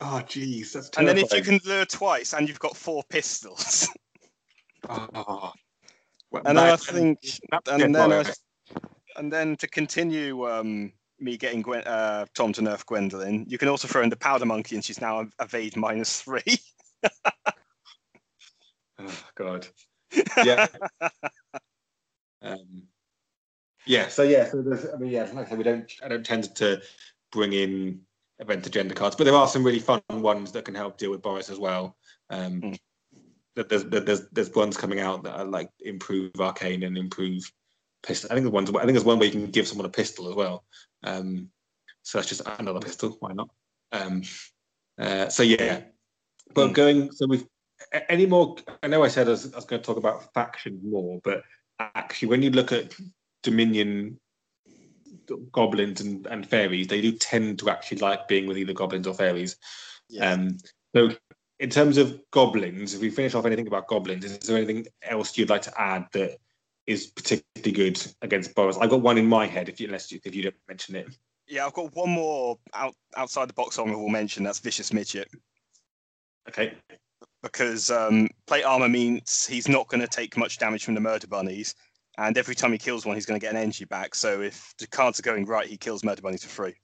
Oh, 0.00 0.22
jeez, 0.26 0.72
that's 0.72 0.90
And 0.96 1.08
then 1.08 1.18
if 1.18 1.32
you 1.32 1.42
can 1.42 1.58
lure 1.64 1.84
twice, 1.84 2.32
and 2.32 2.48
you've 2.48 2.60
got 2.60 2.76
four 2.76 3.02
pistols, 3.08 3.88
Oh. 4.88 5.52
Well, 6.30 6.42
and 6.44 6.58
then 6.58 6.64
I 6.72 6.76
think, 6.76 7.18
and 7.70 7.94
then 7.94 8.12
I, 8.12 8.24
and 9.16 9.32
then 9.32 9.56
to 9.56 9.66
continue 9.66 10.48
um, 10.48 10.92
me 11.18 11.38
getting 11.38 11.62
Gwen, 11.62 11.82
uh, 11.84 12.26
Tom 12.34 12.52
to 12.52 12.60
nerf 12.60 12.84
Gwendolyn, 12.84 13.46
you 13.48 13.56
can 13.56 13.68
also 13.68 13.88
throw 13.88 14.02
in 14.02 14.10
the 14.10 14.16
powder 14.16 14.44
monkey, 14.44 14.74
and 14.76 14.84
she's 14.84 15.00
now 15.00 15.26
evade 15.40 15.76
minus 15.76 16.22
three. 16.22 16.58
Oh 19.00 19.22
God. 19.36 19.64
Yeah. 20.44 20.66
um, 22.42 22.82
yeah. 23.86 24.08
So 24.08 24.24
yeah. 24.24 24.50
So 24.50 24.60
there's. 24.60 24.86
I 24.92 24.96
mean, 24.96 25.12
yeah. 25.12 25.30
Like 25.32 25.46
I 25.46 25.50
said, 25.50 25.58
we 25.58 25.62
don't. 25.62 25.88
I 26.02 26.08
don't 26.08 26.26
tend 26.26 26.52
to 26.56 26.82
bring 27.30 27.52
in 27.52 28.00
event 28.40 28.66
agenda 28.66 28.94
cards, 28.94 29.16
but 29.16 29.24
there 29.24 29.34
are 29.34 29.48
some 29.48 29.64
really 29.64 29.78
fun 29.80 30.00
ones 30.10 30.52
that 30.52 30.64
can 30.64 30.74
help 30.74 30.98
deal 30.98 31.10
with 31.10 31.22
Boris 31.22 31.50
as 31.50 31.58
well. 31.58 31.96
Um, 32.30 32.60
Mm. 32.60 32.78
that 33.56 33.68
There's 33.68 33.84
there's 33.84 34.28
there's 34.30 34.54
ones 34.54 34.76
coming 34.76 35.00
out 35.00 35.24
that 35.24 35.34
are 35.34 35.44
like 35.44 35.70
improve 35.80 36.30
arcane 36.40 36.84
and 36.84 36.96
improve 36.96 37.50
pistol. 38.02 38.30
I 38.30 38.34
think 38.34 38.44
the 38.44 38.50
ones. 38.50 38.70
I 38.70 38.80
think 38.80 38.92
there's 38.92 39.04
one 39.04 39.18
where 39.18 39.26
you 39.26 39.32
can 39.32 39.50
give 39.50 39.66
someone 39.66 39.86
a 39.86 39.90
pistol 39.90 40.28
as 40.28 40.34
well. 40.36 40.64
Um, 41.02 41.50
so 42.02 42.18
that's 42.18 42.28
just 42.28 42.42
another 42.58 42.80
pistol. 42.80 43.16
Why 43.20 43.32
not? 43.32 43.48
Um, 43.92 44.22
uh, 44.98 45.28
so 45.28 45.42
yeah. 45.42 45.82
But 46.54 46.70
Mm. 46.70 46.74
going. 46.74 47.12
So 47.12 47.26
we've 47.26 47.46
any 48.08 48.26
more 48.26 48.56
i 48.82 48.86
know 48.88 49.04
i 49.04 49.08
said 49.08 49.28
I 49.28 49.30
was, 49.30 49.52
I 49.52 49.56
was 49.56 49.64
going 49.64 49.80
to 49.80 49.86
talk 49.86 49.98
about 49.98 50.32
factions 50.34 50.82
more 50.82 51.20
but 51.22 51.42
actually 51.78 52.28
when 52.28 52.42
you 52.42 52.50
look 52.50 52.72
at 52.72 52.94
dominion 53.42 54.18
goblins 55.52 56.00
and, 56.00 56.26
and 56.26 56.48
fairies 56.48 56.86
they 56.86 57.00
do 57.00 57.12
tend 57.12 57.58
to 57.58 57.70
actually 57.70 57.98
like 57.98 58.28
being 58.28 58.46
with 58.46 58.58
either 58.58 58.72
goblins 58.72 59.06
or 59.06 59.14
fairies. 59.14 59.56
Um 60.20 60.58
so 60.94 61.10
in 61.58 61.70
terms 61.70 61.98
of 61.98 62.20
goblins 62.30 62.94
if 62.94 63.00
we 63.00 63.10
finish 63.10 63.34
off 63.34 63.46
anything 63.46 63.66
about 63.66 63.88
goblins 63.88 64.24
is 64.24 64.38
there 64.38 64.56
anything 64.56 64.86
else 65.02 65.36
you'd 65.36 65.50
like 65.50 65.62
to 65.62 65.80
add 65.80 66.06
that 66.12 66.38
is 66.86 67.06
particularly 67.06 67.72
good 67.72 68.12
against 68.22 68.54
boris? 68.54 68.78
I've 68.78 68.90
got 68.90 69.02
one 69.02 69.18
in 69.18 69.26
my 69.26 69.46
head 69.46 69.68
if 69.68 69.78
you 69.78 69.86
unless 69.86 70.10
you, 70.10 70.20
if 70.24 70.34
you 70.34 70.44
don't 70.44 70.54
mention 70.68 70.96
it. 70.96 71.08
Yeah, 71.46 71.66
I've 71.66 71.72
got 71.72 71.94
one 71.94 72.10
more 72.10 72.58
out, 72.74 72.94
outside 73.16 73.48
the 73.48 73.54
box 73.54 73.78
honorable 73.78 74.08
mention. 74.08 74.44
That's 74.44 74.58
vicious 74.58 74.92
midget. 74.92 75.28
Okay. 76.48 76.74
Because 77.42 77.90
um, 77.90 78.28
plate 78.46 78.64
armor 78.64 78.88
means 78.88 79.46
he's 79.46 79.68
not 79.68 79.88
going 79.88 80.00
to 80.00 80.06
take 80.06 80.36
much 80.36 80.58
damage 80.58 80.84
from 80.84 80.94
the 80.94 81.00
murder 81.00 81.26
bunnies, 81.26 81.74
and 82.18 82.36
every 82.36 82.54
time 82.54 82.72
he 82.72 82.78
kills 82.78 83.06
one, 83.06 83.14
he's 83.16 83.24
going 83.26 83.40
to 83.40 83.44
get 83.44 83.54
an 83.54 83.60
energy 83.60 83.84
back. 83.86 84.14
So 84.14 84.42
if 84.42 84.74
the 84.78 84.86
cards 84.86 85.18
are 85.18 85.22
going 85.22 85.46
right, 85.46 85.66
he 85.66 85.76
kills 85.78 86.04
murder 86.04 86.20
bunnies 86.20 86.42
for 86.44 86.50
free. 86.50 86.74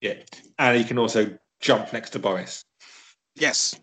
yeah 0.00 0.14
and 0.58 0.76
he 0.76 0.84
can 0.84 0.98
also 0.98 1.36
jump 1.60 1.92
next 1.92 2.10
to 2.10 2.18
boris 2.18 2.62
Yes. 3.34 3.78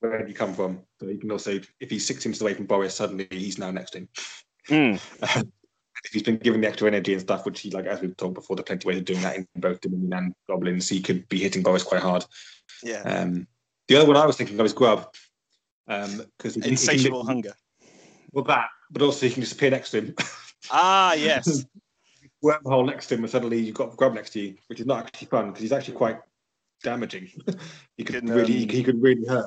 where 0.00 0.26
you 0.26 0.34
come 0.34 0.54
from. 0.54 0.80
So 1.00 1.06
you 1.06 1.18
can 1.18 1.30
also, 1.30 1.58
if 1.80 1.90
he's 1.90 2.06
six 2.06 2.24
inches 2.24 2.40
away 2.40 2.54
from 2.54 2.66
Boris, 2.66 2.94
suddenly 2.94 3.26
he's 3.30 3.58
now 3.58 3.70
next 3.70 3.90
to 3.92 3.98
him. 3.98 4.08
Mm. 4.68 5.00
if 6.04 6.12
he's 6.12 6.22
been 6.22 6.38
given 6.38 6.60
the 6.60 6.68
extra 6.68 6.86
energy 6.86 7.12
and 7.12 7.20
stuff, 7.22 7.44
which 7.44 7.60
he 7.60 7.70
like 7.70 7.86
as 7.86 8.00
we've 8.00 8.16
talked 8.16 8.34
before, 8.34 8.54
there 8.56 8.62
are 8.62 8.64
plenty 8.64 8.84
of 8.84 8.86
ways 8.86 8.98
of 8.98 9.04
doing 9.04 9.22
that 9.22 9.36
in 9.36 9.46
both 9.56 9.80
Dominion 9.80 10.12
and 10.12 10.34
Goblins. 10.48 10.88
He 10.88 11.00
could 11.00 11.28
be 11.28 11.38
hitting 11.40 11.62
Boris 11.62 11.82
quite 11.82 12.00
hard. 12.00 12.24
Yeah. 12.82 13.02
Um, 13.02 13.46
the 13.88 13.96
other 13.96 14.06
one 14.06 14.16
I 14.16 14.24
was 14.26 14.36
thinking 14.36 14.58
of 14.60 14.66
is 14.66 14.72
Grub, 14.72 15.12
because 15.86 16.56
Insatiable 16.56 17.24
hunger. 17.26 17.54
Well, 18.32 18.44
that, 18.44 18.68
but 18.90 19.02
also 19.02 19.26
he 19.26 19.32
can 19.32 19.40
disappear 19.40 19.70
next 19.70 19.90
to 19.90 19.98
him. 19.98 20.14
Ah, 20.70 21.14
yes. 21.14 21.64
Wormhole 22.42 22.86
next 22.86 23.06
to 23.08 23.14
him, 23.14 23.22
and 23.22 23.30
suddenly 23.30 23.60
you've 23.60 23.74
got 23.76 23.96
Grub 23.96 24.14
next 24.14 24.30
to 24.30 24.40
you, 24.40 24.56
which 24.66 24.80
is 24.80 24.86
not 24.86 25.06
actually 25.06 25.28
fun 25.28 25.46
because 25.48 25.62
he's 25.62 25.70
actually 25.70 25.94
quite 25.94 26.18
damaging. 26.82 27.30
he 27.96 28.02
could 28.02 28.16
Can, 28.16 28.30
really, 28.30 28.64
um, 28.64 28.68
he 28.68 28.82
could 28.82 29.00
really 29.00 29.24
hurt. 29.26 29.46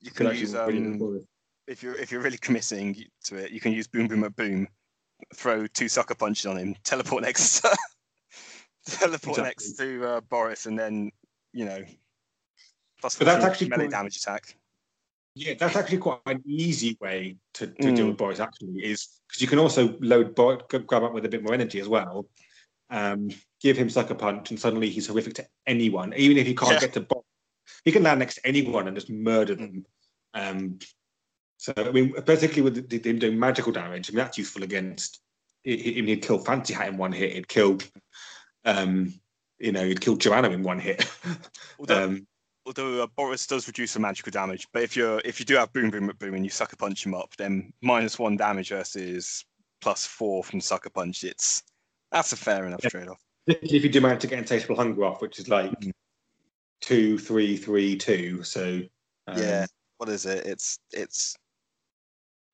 You 0.00 0.10
Could 0.10 0.16
can 0.16 0.26
actually 0.26 0.40
use 0.40 0.54
really 0.54 0.78
um, 0.78 1.26
if 1.68 1.82
you're 1.82 1.94
if 1.96 2.10
you're 2.10 2.22
really 2.22 2.38
committing 2.38 2.96
to 3.24 3.36
it, 3.36 3.52
you 3.52 3.60
can 3.60 3.72
use 3.72 3.86
boom 3.86 4.08
boom 4.08 4.24
a 4.24 4.30
boom, 4.30 4.66
throw 5.34 5.66
two 5.68 5.88
sucker 5.88 6.14
punches 6.14 6.46
on 6.46 6.56
him, 6.56 6.74
teleport 6.82 7.22
next, 7.22 7.60
to, 7.60 7.76
teleport 8.86 9.38
Exactly. 9.38 9.44
next 9.44 9.78
to 9.78 10.04
uh, 10.06 10.20
Boris, 10.22 10.66
and 10.66 10.78
then 10.78 11.10
you 11.52 11.64
know, 11.64 11.84
plus 13.00 13.16
But 13.16 13.26
that's 13.26 13.44
actually 13.44 13.68
melee 13.68 13.84
quite- 13.84 13.92
damage 13.92 14.16
attack. 14.16 14.56
Yeah, 15.36 15.54
that's 15.58 15.74
actually 15.76 15.98
quite 15.98 16.20
an 16.26 16.42
easy 16.46 16.96
way 17.00 17.36
to, 17.54 17.66
to 17.66 17.92
deal 17.92 18.04
Mm. 18.04 18.08
with 18.10 18.16
Boris. 18.18 18.40
Actually, 18.40 18.84
is 18.84 19.20
because 19.26 19.42
you 19.42 19.48
can 19.48 19.58
also 19.58 19.96
load 20.00 20.34
Boris, 20.34 20.62
grab 20.68 21.02
up 21.02 21.12
with 21.12 21.24
a 21.24 21.28
bit 21.28 21.42
more 21.42 21.54
energy 21.54 21.80
as 21.80 21.88
well. 21.88 22.26
Um, 22.90 23.30
give 23.60 23.76
him 23.76 23.90
sucker 23.90 24.14
punch, 24.14 24.50
and 24.50 24.60
suddenly 24.60 24.90
he's 24.90 25.08
horrific 25.08 25.34
to 25.34 25.46
anyone. 25.66 26.14
Even 26.16 26.36
if 26.38 26.46
he 26.46 26.54
can't 26.54 26.72
Yeah. 26.74 26.80
get 26.80 26.92
to 26.94 27.00
Boris, 27.00 27.24
he 27.84 27.90
can 27.90 28.04
land 28.04 28.20
next 28.20 28.36
to 28.36 28.46
anyone 28.46 28.86
and 28.86 28.96
just 28.96 29.10
murder 29.10 29.54
them. 29.56 29.84
Um, 30.34 30.78
so 31.56 31.72
I 31.76 31.90
mean, 31.90 32.12
particularly 32.12 32.62
with 32.62 32.88
the- 32.88 33.10
him 33.10 33.18
doing 33.18 33.38
magical 33.38 33.72
damage, 33.72 34.08
I 34.08 34.12
mean 34.12 34.18
that's 34.18 34.38
useful 34.38 34.62
against. 34.62 35.20
he- 35.64 35.78
he- 35.78 36.02
He'd 36.02 36.22
kill 36.22 36.38
Fancy 36.38 36.74
Hat 36.74 36.88
in 36.88 36.96
one 36.98 37.10
hit. 37.12 37.32
He'd 37.32 37.48
kill, 37.48 37.78
um, 38.66 39.14
you 39.58 39.72
know, 39.72 39.84
he'd 39.86 40.00
kill 40.02 40.16
Joanna 40.16 40.50
in 40.50 40.62
one 40.62 40.78
hit. 40.78 41.08
Although, 41.78 42.04
um, 42.04 42.26
although 42.66 43.02
uh, 43.02 43.06
Boris 43.16 43.46
does 43.46 43.66
reduce 43.66 43.94
the 43.94 44.00
magical 44.00 44.30
damage, 44.30 44.66
but 44.72 44.82
if 44.82 44.96
you're 44.96 45.20
if 45.24 45.38
you 45.38 45.46
do 45.46 45.54
have 45.56 45.72
boom 45.72 45.90
boom 45.90 46.10
boom 46.18 46.34
and 46.34 46.44
you 46.44 46.50
sucker 46.50 46.76
punch 46.76 47.04
him 47.04 47.14
up, 47.14 47.34
then 47.36 47.72
minus 47.82 48.18
one 48.18 48.36
damage 48.36 48.70
versus 48.70 49.44
plus 49.80 50.06
four 50.06 50.42
from 50.42 50.60
sucker 50.60 50.90
punch. 50.90 51.24
It's 51.24 51.62
that's 52.10 52.32
a 52.32 52.36
fair 52.36 52.66
enough 52.66 52.80
Yeah. 52.82 52.90
trade 52.90 53.08
off. 53.08 53.20
Particularly 53.46 53.76
if 53.78 53.84
you 53.84 53.90
do 53.90 54.00
manage 54.00 54.20
to 54.22 54.26
get 54.26 54.38
insatiable 54.38 54.76
hunger 54.76 55.04
off, 55.04 55.20
which 55.20 55.38
is 55.38 55.48
like 55.48 55.70
Mm. 55.80 55.92
two, 56.80 57.18
three, 57.18 57.56
three, 57.56 57.96
two. 57.96 58.42
So 58.42 58.80
um, 59.26 59.38
yeah. 59.38 59.66
What 59.98 60.08
is 60.08 60.26
it? 60.26 60.46
It's 60.46 60.78
it's. 60.92 61.36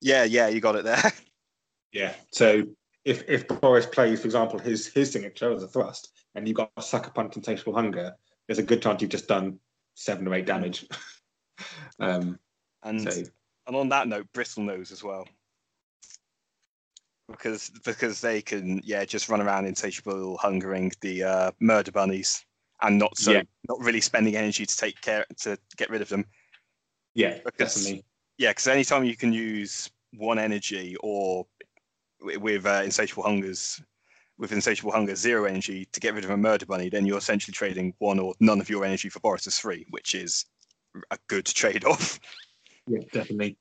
Yeah, 0.02 0.24
yeah, 0.24 0.48
you 0.48 0.60
got 0.60 0.76
it 0.76 0.84
there. 0.84 1.12
yeah. 1.92 2.14
So 2.32 2.64
if 3.04 3.28
if 3.28 3.46
Boris 3.48 3.86
plays, 3.86 4.20
for 4.20 4.26
example, 4.26 4.58
his 4.58 4.86
his 4.86 5.10
signature 5.10 5.52
as 5.52 5.62
a 5.62 5.68
thrust, 5.68 6.12
and 6.34 6.46
you've 6.46 6.56
got 6.56 6.70
a 6.76 6.82
sucker 6.82 7.10
punch 7.10 7.36
insatiable 7.36 7.74
hunger, 7.74 8.14
there's 8.46 8.58
a 8.58 8.62
good 8.62 8.82
chance 8.82 9.00
you've 9.02 9.10
just 9.10 9.28
done 9.28 9.58
seven 9.94 10.26
or 10.28 10.34
eight 10.34 10.46
damage. 10.46 10.86
um, 12.00 12.38
And 12.82 13.00
so 13.02 13.22
and 13.66 13.76
on 13.76 13.88
that 13.90 14.08
note, 14.08 14.26
Bristol 14.32 14.62
knows 14.64 14.90
as 14.92 15.02
well. 15.02 15.26
Because 17.28 17.70
because 17.84 18.20
they 18.20 18.42
can 18.42 18.80
yeah 18.84 19.04
just 19.04 19.28
run 19.28 19.40
around 19.40 19.66
insatiable 19.66 20.36
hungering 20.38 20.90
the 21.00 21.22
uh, 21.22 21.50
murder 21.60 21.92
bunnies 21.92 22.44
and 22.82 22.98
not 22.98 23.16
so 23.16 23.32
Yeah. 23.32 23.42
not 23.68 23.78
really 23.80 24.00
spending 24.00 24.34
energy 24.36 24.66
to 24.66 24.76
take 24.76 25.00
care 25.00 25.24
to 25.42 25.56
get 25.76 25.90
rid 25.90 26.02
of 26.02 26.08
them. 26.08 26.24
yeah, 27.14 27.38
Because- 27.44 27.74
definitely. 27.74 28.04
Yeah, 28.38 28.50
because 28.50 28.68
anytime 28.68 29.04
you 29.04 29.16
can 29.16 29.32
use 29.34 29.90
one 30.14 30.38
energy 30.38 30.96
or 31.00 31.46
with 32.20 32.64
uh, 32.66 32.80
insatiable 32.82 33.22
hungers 33.22 33.80
with 34.40 34.52
insatiable 34.52 34.90
hunger 34.90 35.14
zero 35.14 35.44
energy 35.44 35.86
to 35.92 36.00
get 36.00 36.14
rid 36.14 36.24
of 36.24 36.30
a 36.30 36.36
murder 36.36 36.66
bunny, 36.66 36.88
then 36.88 37.06
you're 37.06 37.18
essentially 37.18 37.52
trading 37.52 37.94
one 37.98 38.18
or 38.18 38.34
none 38.40 38.60
of 38.60 38.70
your 38.70 38.84
energy 38.84 39.10
for 39.10 39.20
Boris's 39.20 39.58
free, 39.58 39.86
which 39.90 40.14
is 40.14 40.46
a 41.10 41.18
good 41.28 41.44
trade-off. 41.44 42.18
Yeah, 42.86 43.02
definitely, 43.12 43.56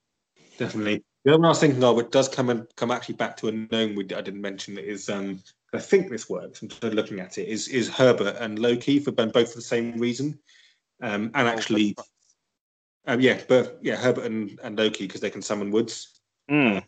definitely. 0.57 1.03
The 1.25 1.31
other 1.31 1.39
one 1.39 1.45
I 1.45 1.49
was 1.49 1.59
thinking 1.59 1.83
of, 1.83 1.99
it 1.99 2.11
does 2.11 2.29
come 2.29 2.49
and 2.49 2.65
come 2.77 2.89
actually 2.89 3.15
back 3.15 3.35
to 3.37 3.49
a 3.49 3.51
gnome 3.51 3.93
we 3.95 4.05
I 4.05 4.21
didn't 4.21 4.41
mention 4.41 4.77
is 4.77 5.09
um 5.09 5.43
I 5.73 5.79
think 5.79 6.09
this 6.09 6.29
works. 6.29 6.61
I'm 6.61 6.69
just 6.69 6.81
looking 6.81 7.19
at 7.19 7.37
it. 7.37 7.47
Is 7.47 7.67
is 7.67 7.89
Herbert 7.89 8.37
and 8.39 8.57
Loki 8.57 8.99
for 8.99 9.11
both 9.11 9.33
for 9.33 9.57
the 9.57 9.61
same 9.61 9.99
reason, 9.99 10.39
um, 11.03 11.29
and 11.35 11.47
actually, 11.47 11.95
um, 13.05 13.19
yeah, 13.19 13.39
but 13.47 13.77
yeah, 13.81 13.95
Herbert 13.95 14.25
and, 14.25 14.59
and 14.63 14.77
Loki 14.77 15.05
because 15.05 15.21
they 15.21 15.29
can 15.29 15.41
summon 15.41 15.69
woods 15.69 16.21
Mm. 16.49 16.83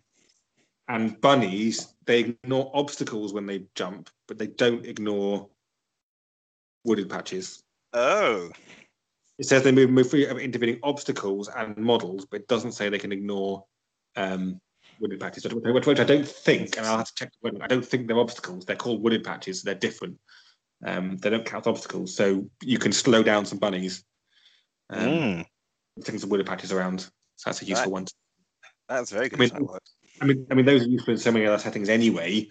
and 0.87 1.21
bunnies. 1.21 1.90
They 2.05 2.19
ignore 2.21 2.71
obstacles 2.73 3.33
when 3.33 3.45
they 3.45 3.65
jump, 3.75 4.09
but 4.27 4.37
they 4.37 4.47
don't 4.47 4.85
ignore 4.85 5.49
wooded 6.83 7.09
patches. 7.09 7.61
Oh, 7.93 8.51
It 9.37 9.45
says 9.45 9.63
they 9.63 9.71
move, 9.71 9.89
move 9.89 10.09
free 10.09 10.25
of 10.25 10.37
intervening 10.39 10.79
obstacles 10.83 11.47
and 11.49 11.77
models, 11.77 12.25
but 12.25 12.41
it 12.41 12.47
doesn't 12.47 12.71
say 12.73 12.89
they 12.89 12.97
can 12.99 13.11
ignore 13.11 13.65
um, 14.15 14.59
wooded 14.99 15.19
patches, 15.19 15.43
which, 15.45 15.85
which- 15.85 15.99
I 15.99 16.03
don't 16.03 16.27
think, 16.27 16.77
and 16.77 16.85
I'll 16.85 16.97
have 16.97 17.07
to 17.07 17.13
check. 17.15 17.31
I 17.61 17.67
don't 17.67 17.85
think 17.85 18.07
they're 18.07 18.19
obstacles. 18.19 18.65
They're 18.65 18.75
called 18.75 19.01
wooded 19.03 19.23
patches. 19.23 19.61
They're 19.61 19.75
different. 19.75 20.17
Um, 20.85 21.17
they 21.17 21.29
don't 21.29 21.45
count 21.45 21.67
obstacles, 21.67 22.15
so 22.15 22.49
you 22.63 22.79
can 22.79 22.91
slow 22.91 23.21
down 23.23 23.45
some 23.45 23.59
bunnies. 23.59 24.03
Um, 24.89 25.07
Mm. 25.07 25.45
Things 26.03 26.21
some 26.21 26.29
wooded 26.29 26.47
patches 26.47 26.71
around. 26.71 27.01
So 27.35 27.49
that's 27.49 27.61
a 27.61 27.65
useful 27.65 27.91
one. 27.91 28.05
that's 28.87 29.11
very 29.11 29.29
good. 29.29 29.39
mean, 29.39 29.49
that 29.49 29.61
works. 29.61 29.91
I 30.21 30.25
mean, 30.25 30.47
I 30.51 30.53
mean, 30.53 30.65
those 30.65 30.83
are 30.83 30.89
useful 30.89 31.13
in 31.13 31.19
so 31.19 31.31
many 31.31 31.45
other 31.45 31.57
settings 31.57 31.89
anyway. 31.89 32.47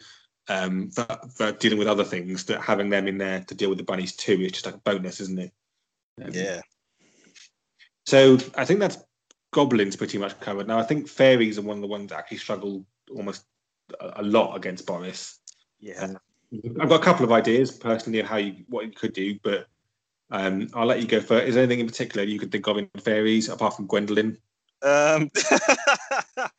Um, 0.49 0.91
for, 0.91 1.07
for 1.37 1.53
dealing 1.53 1.79
with 1.79 1.87
other 1.87 2.03
things, 2.03 2.45
that 2.47 2.61
having 2.61 2.91
them 2.91 3.07
in 3.07 3.19
there 3.19 3.45
to 3.47 3.55
deal 3.55 3.69
with 3.69 3.79
the 3.79 3.85
bunnies 3.85 4.17
too 4.17 4.41
is 4.41 4.53
just 4.53 4.67
like 4.67 4.75
a 4.75 4.79
bonus, 4.79 5.21
isn't 5.21 5.39
it? 5.39 5.53
Um, 6.23 6.31
Yeah. 6.33 6.61
So 8.07 8.39
I 8.57 8.65
think 8.65 8.81
that's 8.81 8.99
goblins 9.53 9.95
pretty 9.95 10.19
much 10.19 10.39
covered. 10.41 10.67
Now 10.67 10.79
I 10.79 10.83
think 10.83 11.09
fairies 11.09 11.59
are 11.59 11.63
one 11.63 11.77
of 11.77 11.83
the 11.83 11.89
ones 11.89 12.11
that 12.11 12.19
actually 12.19 12.39
struggle 12.39 12.85
almost 13.15 13.45
a, 14.01 14.15
a 14.17 14.23
lot 14.23 14.57
against 14.57 14.87
Boris. 14.87 15.39
Yeah. 15.79 16.15
I've 16.81 16.89
got 16.89 17.01
a 17.01 17.05
couple 17.05 17.25
of 17.25 17.31
ideas 17.31 17.71
personally 17.71 18.19
of 18.19 18.27
how 18.27 18.39
you 18.39 18.65
what 18.69 18.85
you 18.85 18.91
could 18.91 19.13
do, 19.13 19.39
but 19.45 19.67
um, 20.33 20.69
I'll 20.75 20.87
let 20.87 21.01
you 21.01 21.07
go 21.07 21.21
first. 21.21 21.47
Is 21.47 21.55
there 21.55 21.63
anything 21.63 21.81
in 21.81 21.87
particular 21.87 22.27
you 22.27 22.39
could 22.41 22.51
think 22.51 22.67
of 22.67 22.79
in 22.79 22.89
fairies 22.99 23.49
apart 23.49 23.77
from 23.77 23.87
Gwendolyn? 23.87 24.37
Um, 24.83 25.31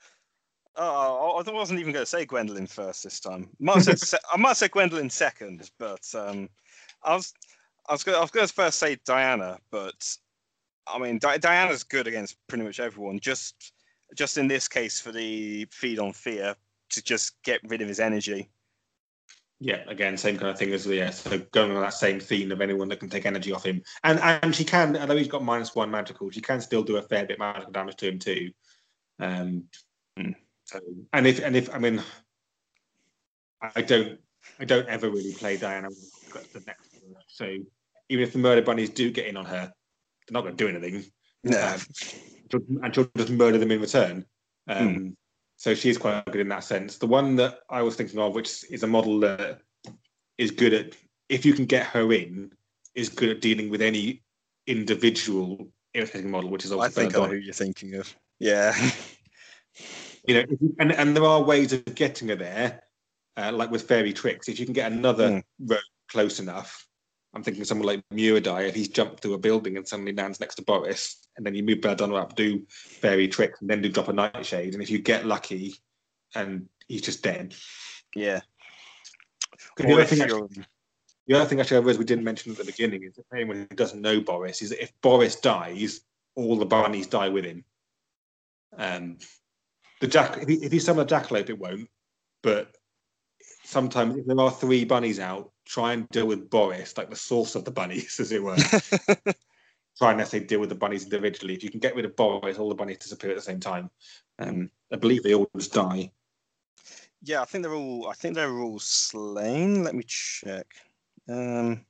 oh, 0.75 1.43
I 1.45 1.51
wasn't 1.51 1.79
even 1.79 1.93
going 1.93 2.03
to 2.03 2.09
say 2.09 2.25
Gwendolyn 2.25 2.67
first 2.67 3.03
this 3.03 3.19
time. 3.19 3.49
Might 3.59 3.85
have 3.85 3.99
said 3.99 4.19
I 4.31 4.37
might 4.37 4.49
have 4.49 4.57
said 4.57 4.71
Gwendolyn 4.71 5.09
second, 5.09 5.69
but 5.77 6.03
um, 6.15 6.49
I 7.03 7.15
was 7.15 7.33
I 7.87 7.93
was 7.93 8.03
going 8.03 8.17
I 8.17 8.21
was 8.21 8.31
going 8.31 8.47
to 8.47 8.53
first 8.53 8.79
say 8.79 8.97
Diana, 9.05 9.59
but 9.71 10.17
I 10.87 10.97
mean 10.99 11.19
Di- 11.19 11.37
Diana's 11.37 11.83
good 11.83 12.07
against 12.07 12.37
pretty 12.47 12.63
much 12.63 12.79
everyone. 12.79 13.19
Just 13.19 13.73
just 14.15 14.37
in 14.37 14.47
this 14.47 14.67
case 14.67 14.99
for 14.99 15.11
the 15.11 15.65
feed 15.71 15.99
on 15.99 16.13
fear 16.13 16.55
to 16.89 17.03
just 17.03 17.41
get 17.43 17.61
rid 17.67 17.81
of 17.81 17.87
his 17.87 17.99
energy. 17.99 18.49
Yeah, 19.63 19.83
again, 19.87 20.17
same 20.17 20.37
kind 20.37 20.49
of 20.49 20.57
thing 20.57 20.73
as 20.73 20.87
yeah. 20.87 21.11
So 21.11 21.37
going 21.51 21.71
on 21.71 21.81
that 21.81 21.93
same 21.93 22.19
theme 22.19 22.51
of 22.51 22.61
anyone 22.61 22.89
that 22.89 22.99
can 22.99 23.09
take 23.09 23.27
energy 23.27 23.51
off 23.51 23.65
him, 23.65 23.83
and 24.03 24.19
and 24.19 24.55
she 24.55 24.63
can, 24.63 24.97
although 24.97 25.15
he's 25.15 25.27
got 25.27 25.43
minus 25.43 25.75
one 25.75 25.91
magical, 25.91 26.31
she 26.31 26.41
can 26.41 26.61
still 26.61 26.81
do 26.81 26.97
a 26.97 27.01
fair 27.01 27.25
bit 27.25 27.37
magical 27.37 27.71
damage 27.71 27.97
to 27.97 28.07
him 28.07 28.17
too. 28.17 28.51
Um, 29.19 29.65
Hmm. 30.17 30.31
So 30.71 30.79
and 31.13 31.27
if 31.27 31.39
and 31.39 31.55
if 31.55 31.73
I 31.73 31.79
mean, 31.79 32.01
I 33.61 33.81
don't 33.81 34.19
I 34.59 34.65
don't 34.65 34.87
ever 34.87 35.09
really 35.09 35.33
play 35.33 35.57
Diana 35.57 35.89
the 36.53 36.63
next. 36.65 36.89
So 37.27 37.57
even 38.09 38.23
if 38.23 38.33
the 38.33 38.39
murder 38.39 38.61
bunnies 38.61 38.89
do 38.89 39.11
get 39.11 39.27
in 39.27 39.37
on 39.37 39.45
her, 39.45 39.71
they're 40.27 40.33
not 40.33 40.41
going 40.41 40.55
to 40.55 40.63
do 40.63 40.69
anything. 40.69 41.03
Yeah. 41.43 41.77
Um, 42.53 42.79
and 42.83 42.93
she'll 42.93 43.09
just 43.15 43.31
murder 43.31 43.57
them 43.57 43.71
in 43.71 43.81
return. 43.81 44.25
Um, 44.67 45.17
So 45.57 45.75
she 45.75 45.89
is 45.89 45.97
quite 45.97 46.25
good 46.25 46.41
in 46.41 46.49
that 46.49 46.63
sense. 46.63 46.97
The 46.97 47.05
one 47.05 47.35
that 47.35 47.59
I 47.69 47.83
was 47.83 47.95
thinking 47.95 48.19
of, 48.19 48.33
which 48.33 48.65
is 48.71 48.81
a 48.81 48.87
model 48.87 49.19
that 49.19 49.61
is 50.39 50.49
good 50.49 50.73
at, 50.73 50.95
if 51.29 51.45
you 51.45 51.53
can 51.53 51.65
get 51.65 51.85
her 51.85 52.11
in, 52.11 52.51
is 52.95 53.09
good 53.09 53.29
at 53.29 53.41
dealing 53.41 53.69
with 53.69 53.81
any 53.81 54.23
individual 54.65 55.67
irritating 55.93 56.31
model, 56.31 56.49
which 56.49 56.65
is 56.65 56.71
I 56.71 56.89
think 56.89 57.15
I 57.15 57.19
know 57.19 57.27
who 57.27 57.35
you're 57.35 57.53
thinking 57.53 57.93
of. 57.95 58.13
Yeah. 58.39 58.75
you 60.25 60.35
know, 60.35 60.41
if 60.41 60.61
you- 60.61 60.75
and 60.79 60.91
and 60.91 61.15
there 61.15 61.25
are 61.25 61.43
ways 61.43 61.73
of 61.73 61.83
getting 61.95 62.29
her 62.29 62.35
there, 62.35 62.83
uh, 63.37 63.51
like 63.53 63.71
with 63.71 63.87
fairy 63.87 64.13
tricks. 64.13 64.47
If 64.49 64.59
you 64.59 64.65
can 64.65 64.73
get 64.73 64.91
another 64.91 65.29
Mm. 65.29 65.43
rogue 65.59 65.79
close 66.09 66.39
enough, 66.39 66.87
I'm 67.33 67.43
thinking 67.43 67.63
someone 67.63 67.87
like 67.87 68.03
Muradai, 68.13 68.67
if 68.67 68.75
he's 68.75 68.89
jumped 68.89 69.21
through 69.21 69.33
a 69.35 69.39
building 69.39 69.77
and 69.77 69.87
suddenly 69.87 70.13
lands 70.13 70.39
next 70.39 70.55
to 70.55 70.63
Boris, 70.63 71.27
and 71.37 71.45
then 71.45 71.55
you 71.55 71.63
move 71.63 71.81
Belladonna 71.81 72.15
up, 72.15 72.35
do 72.35 72.65
fairy 72.69 73.27
tricks, 73.27 73.61
and 73.61 73.69
then 73.69 73.81
do 73.81 73.89
drop 73.89 74.09
a 74.09 74.13
nightshade, 74.13 74.73
and 74.73 74.83
if 74.83 74.89
you 74.89 74.99
get 74.99 75.25
lucky, 75.25 75.75
and 76.35 76.67
he's 76.87 77.01
just 77.01 77.23
dead. 77.23 77.55
Yeah. 78.15 78.41
The 79.77 79.93
other, 79.93 80.05
thing 80.05 80.21
actually, 80.21 80.65
the 81.27 81.35
other 81.35 81.45
thing 81.45 81.61
actually 81.61 81.77
I 81.77 81.97
we 81.97 82.03
didn't 82.03 82.25
mention 82.25 82.51
at 82.51 82.57
the 82.57 82.65
beginning 82.65 83.03
is 83.03 83.15
that 83.15 83.25
anyone 83.33 83.67
who 83.69 83.75
doesn't 83.75 84.01
know 84.01 84.19
Boris 84.19 84.61
is 84.61 84.69
that 84.69 84.83
if 84.83 84.91
Boris 85.01 85.37
dies, 85.37 86.01
all 86.35 86.57
the 86.57 86.65
bunnies 86.65 87.07
die 87.07 87.29
with 87.29 87.45
him. 87.45 87.63
Um, 88.77 89.17
the 90.01 90.07
jack 90.07 90.37
if 90.41 90.49
you, 90.49 90.59
if 90.61 90.73
a 90.73 91.05
jackalope, 91.05 91.49
it 91.49 91.57
won't. 91.57 91.87
But 92.43 92.75
sometimes 93.63 94.17
if 94.17 94.25
there 94.25 94.39
are 94.39 94.51
three 94.51 94.83
bunnies 94.83 95.19
out, 95.19 95.51
try 95.65 95.93
and 95.93 96.09
deal 96.09 96.25
with 96.25 96.49
Boris, 96.49 96.97
like 96.97 97.09
the 97.09 97.15
source 97.15 97.55
of 97.55 97.63
the 97.63 97.71
bunnies, 97.71 98.17
as 98.19 98.31
it 98.31 98.43
were. 98.43 98.57
try 99.97 100.09
and 100.09 100.17
necessarily 100.17 100.47
deal 100.47 100.59
with 100.59 100.69
the 100.69 100.75
bunnies 100.75 101.03
individually. 101.03 101.53
If 101.53 101.63
you 101.63 101.69
can 101.69 101.79
get 101.79 101.95
rid 101.95 102.05
of 102.05 102.15
Boris, 102.15 102.57
all 102.57 102.69
the 102.69 102.75
bunnies 102.75 102.97
disappear 102.97 103.31
at 103.31 103.35
the 103.37 103.41
same 103.41 103.59
time. 103.59 103.89
Um, 104.39 104.71
I 104.91 104.97
believe 104.97 105.23
they 105.23 105.35
all 105.35 105.49
just 105.55 105.73
die. 105.73 106.11
Yeah, 107.21 107.41
I 107.41 107.45
think 107.45 107.63
they're 107.63 107.75
all. 107.75 108.07
I 108.09 108.13
think 108.13 108.33
they're 108.33 108.59
all 108.59 108.79
slain. 108.79 109.83
Let 109.83 109.93
me 109.93 110.03
check. 110.07 110.65
Um, 111.29 111.85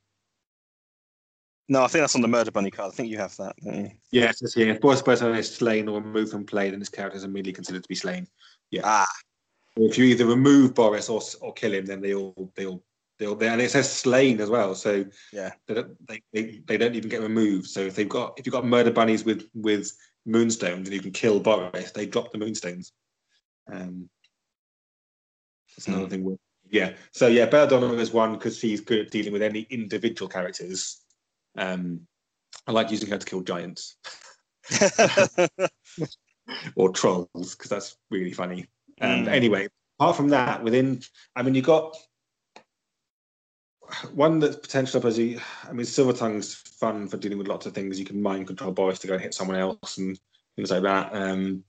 no, 1.72 1.84
I 1.86 1.88
think 1.88 2.02
that's 2.02 2.16
on 2.16 2.22
the 2.22 2.28
murder 2.28 2.52
bunny 2.52 2.70
card. 2.70 2.92
I 2.92 2.96
think 2.96 3.10
you 3.10 3.18
have 3.18 3.34
that. 3.38 3.56
You? 3.62 3.92
Yes, 4.12 4.42
it's 4.42 4.56
here. 4.56 4.70
If 4.70 4.82
Boris 4.82 5.02
person 5.02 5.34
is 5.36 5.56
slain 5.56 5.88
or 5.88 6.02
removed 6.02 6.32
from 6.32 6.46
play, 6.46 6.70
then 6.70 6.80
his 6.82 6.90
character 6.90 7.16
is 7.16 7.24
immediately 7.24 7.54
considered 7.54 7.84
to 7.84 7.88
be 7.88 7.96
slain. 7.96 8.28
Yeah. 8.72 8.82
Ah, 8.84 9.08
If 9.78 9.98
you 9.98 10.04
either 10.04 10.26
remove 10.26 10.76
Boris 10.76 11.08
or 11.08 11.22
or 11.40 11.54
kill 11.54 11.74
him, 11.74 11.86
then 11.86 12.02
they 12.02 12.14
all 12.14 12.52
they 12.58 12.66
all 12.66 12.84
they 13.20 13.26
all 13.26 13.42
and 13.42 13.62
it 13.62 13.72
says 13.72 13.90
slain 13.90 14.42
as 14.42 14.50
well. 14.50 14.76
So 14.76 15.06
Yeah. 15.32 15.52
they 15.66 15.76
don't 15.76 16.08
they, 16.08 16.22
they, 16.34 16.62
they 16.68 16.78
don't 16.78 16.94
even 16.94 17.10
get 17.10 17.22
removed. 17.22 17.68
So 17.68 17.80
if 17.80 17.96
they've 17.96 18.10
got 18.10 18.38
if 18.38 18.46
you've 18.46 18.52
got 18.52 18.66
murder 18.66 18.92
bunnies 18.92 19.24
with 19.24 19.48
with 19.54 19.94
moonstones 20.26 20.90
and 20.90 20.94
you 20.94 21.02
can 21.02 21.12
kill 21.12 21.40
Boris, 21.40 21.92
they 21.92 22.06
drop 22.06 22.34
the 22.34 22.38
moonstones. 22.38 22.92
Um, 23.72 24.10
that's 25.78 25.88
another 25.88 26.04
Hmm. 26.04 26.10
thing. 26.10 26.40
Yeah. 26.70 26.96
So 27.14 27.28
yeah, 27.28 27.46
Belladonna 27.46 27.94
is 27.94 28.12
one 28.12 28.34
because 28.34 28.58
she's 28.58 28.82
good 28.82 29.06
at 29.06 29.12
dealing 29.12 29.32
with 29.32 29.42
any 29.42 29.62
individual 29.70 30.28
characters. 30.28 31.01
Um, 31.58 32.02
I 32.68 32.72
like 32.72 32.92
using 32.92 33.10
her 33.10 33.18
to 33.18 33.26
kill 33.26 33.42
giants 33.42 33.98
or 36.76 36.90
trolls 36.92 37.56
because 37.56 37.70
that's 37.70 37.98
really 38.10 38.34
funny. 38.34 38.68
Um, 39.00 39.26
Mm. 39.26 39.28
Anyway, 39.30 39.68
apart 40.00 40.16
from 40.16 40.30
that, 40.30 40.64
within, 40.64 41.02
I 41.36 41.42
mean, 41.42 41.56
you 41.56 41.62
got 41.62 41.96
one 44.14 44.40
that's 44.40 44.56
potential 44.56 45.00
up 45.00 45.06
as 45.06 45.18
you. 45.18 45.40
I 45.68 45.74
mean, 45.74 45.86
Silver 45.86 46.14
Tongue's 46.14 46.54
fun 46.54 47.08
for 47.08 47.18
dealing 47.18 47.38
with 47.38 47.48
lots 47.48 47.66
of 47.66 47.74
things. 47.74 48.00
You 48.00 48.06
can 48.06 48.22
mind 48.22 48.48
control 48.48 48.72
Boris 48.72 49.00
to 49.00 49.08
go 49.08 49.14
and 49.14 49.22
hit 49.22 49.34
someone 49.34 49.58
else 49.58 49.98
and 49.98 50.20
things 50.56 50.72
like 50.72 50.84
that. 50.84 51.10
Um, 51.14 51.64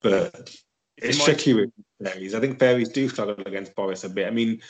but 0.00 0.50
it's 0.96 1.18
might- 1.18 1.24
tricky 1.24 1.54
with 1.54 1.70
fairies. 2.02 2.34
I 2.34 2.40
think 2.40 2.58
fairies 2.58 2.88
do 2.88 3.08
struggle 3.08 3.36
against 3.46 3.74
Boris 3.74 4.04
a 4.04 4.08
bit. 4.08 4.26
I 4.26 4.30
mean, 4.30 4.60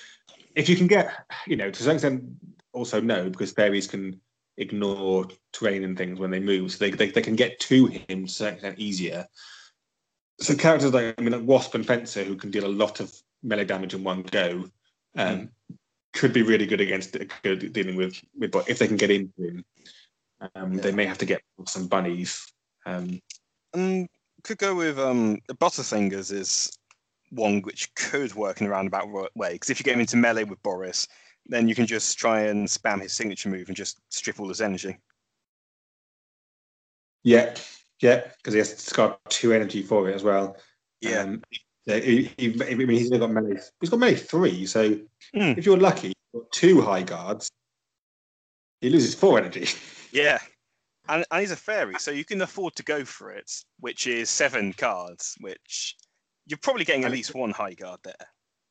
if 0.54 0.68
you 0.68 0.76
can 0.76 0.86
get, 0.86 1.12
you 1.46 1.56
know, 1.56 1.70
to 1.70 1.82
some 1.82 1.92
extent, 1.92 2.24
also 2.72 3.00
no, 3.00 3.28
because 3.30 3.52
fairies 3.52 3.86
can 3.86 4.20
ignore 4.56 5.26
terrain 5.52 5.84
and 5.84 5.96
things 5.96 6.18
when 6.18 6.30
they 6.30 6.40
move, 6.40 6.72
so 6.72 6.78
they, 6.78 6.90
they, 6.90 7.10
they 7.10 7.22
can 7.22 7.36
get 7.36 7.60
to 7.60 7.86
him 7.86 8.26
to 8.26 8.32
certain 8.32 8.54
extent 8.54 8.78
easier. 8.78 9.26
So 10.40 10.54
characters 10.54 10.92
like 10.92 11.14
I 11.18 11.22
mean, 11.22 11.32
like 11.32 11.42
Wasp 11.42 11.74
and 11.74 11.86
Fencer, 11.86 12.24
who 12.24 12.36
can 12.36 12.50
deal 12.50 12.66
a 12.66 12.68
lot 12.68 13.00
of 13.00 13.12
melee 13.42 13.64
damage 13.64 13.94
in 13.94 14.04
one 14.04 14.22
go, 14.22 14.68
um, 15.16 15.50
could 16.12 16.32
be 16.32 16.42
really 16.42 16.66
good 16.66 16.80
against 16.80 17.16
good 17.42 17.72
dealing 17.72 17.96
with 17.96 18.20
with 18.38 18.52
Bo- 18.52 18.64
if 18.68 18.78
they 18.78 18.86
can 18.86 18.96
get 18.96 19.10
into 19.10 19.42
him. 19.42 19.64
Um, 20.54 20.76
They 20.76 20.92
may 20.92 21.06
have 21.06 21.18
to 21.18 21.26
get 21.26 21.42
some 21.66 21.88
bunnies. 21.88 22.46
Um, 22.86 23.20
um, 23.74 24.06
could 24.44 24.58
go 24.58 24.74
with 24.74 24.98
um, 24.98 25.38
Butterfingers 25.48 26.32
is 26.32 26.70
one 27.30 27.60
which 27.62 27.92
could 27.94 28.34
work 28.34 28.60
in 28.60 28.66
a 28.66 28.70
roundabout 28.70 29.08
ro- 29.10 29.28
way 29.34 29.52
because 29.52 29.70
if 29.70 29.78
you 29.78 29.84
get 29.84 29.94
him 29.94 30.00
into 30.00 30.16
melee 30.16 30.44
with 30.44 30.62
Boris, 30.62 31.08
then 31.48 31.68
you 31.68 31.74
can 31.74 31.86
just 31.86 32.18
try 32.18 32.42
and 32.42 32.66
spam 32.68 33.00
his 33.00 33.12
signature 33.12 33.48
move 33.48 33.68
and 33.68 33.76
just 33.76 33.98
strip 34.10 34.38
all 34.40 34.48
his 34.48 34.60
energy. 34.60 34.96
yeah, 37.24 37.54
yeah, 38.00 38.22
because 38.36 38.54
he 38.54 38.58
has 38.58 38.88
got 38.90 39.18
two 39.28 39.52
energy 39.52 39.82
for 39.82 40.08
it 40.08 40.14
as 40.14 40.22
well. 40.22 40.56
Yeah. 41.00 41.20
Um, 41.20 41.42
yeah, 41.86 41.98
he, 41.98 42.30
he, 42.38 42.62
I 42.64 42.74
mean, 42.74 42.88
he's 42.90 43.06
only 43.10 43.18
got 43.18 43.30
melee. 43.32 43.60
He's 43.80 43.90
got 43.90 43.98
melee 43.98 44.14
three, 44.14 44.66
so 44.66 44.90
Hmm. 45.34 45.52
if 45.56 45.66
you're 45.66 45.76
lucky, 45.78 46.08
you've 46.32 46.42
got 46.44 46.52
two 46.52 46.80
high 46.80 47.02
guards. 47.02 47.50
He 48.80 48.90
loses 48.90 49.14
four 49.14 49.38
energy. 49.38 49.66
Yeah. 50.12 50.38
And, 51.10 51.24
and 51.30 51.40
he's 51.40 51.50
a 51.50 51.56
fairy, 51.56 51.96
so 51.98 52.10
you 52.10 52.24
can 52.24 52.40
afford 52.40 52.74
to 52.76 52.82
go 52.82 53.04
for 53.04 53.30
it, 53.30 53.50
which 53.80 54.06
is 54.06 54.30
seven 54.30 54.72
cards, 54.72 55.34
which 55.40 55.96
you're 56.46 56.58
probably 56.58 56.84
getting 56.84 57.04
at 57.04 57.10
least 57.10 57.34
one 57.34 57.50
high 57.50 57.74
guard 57.74 58.00
there. 58.04 58.14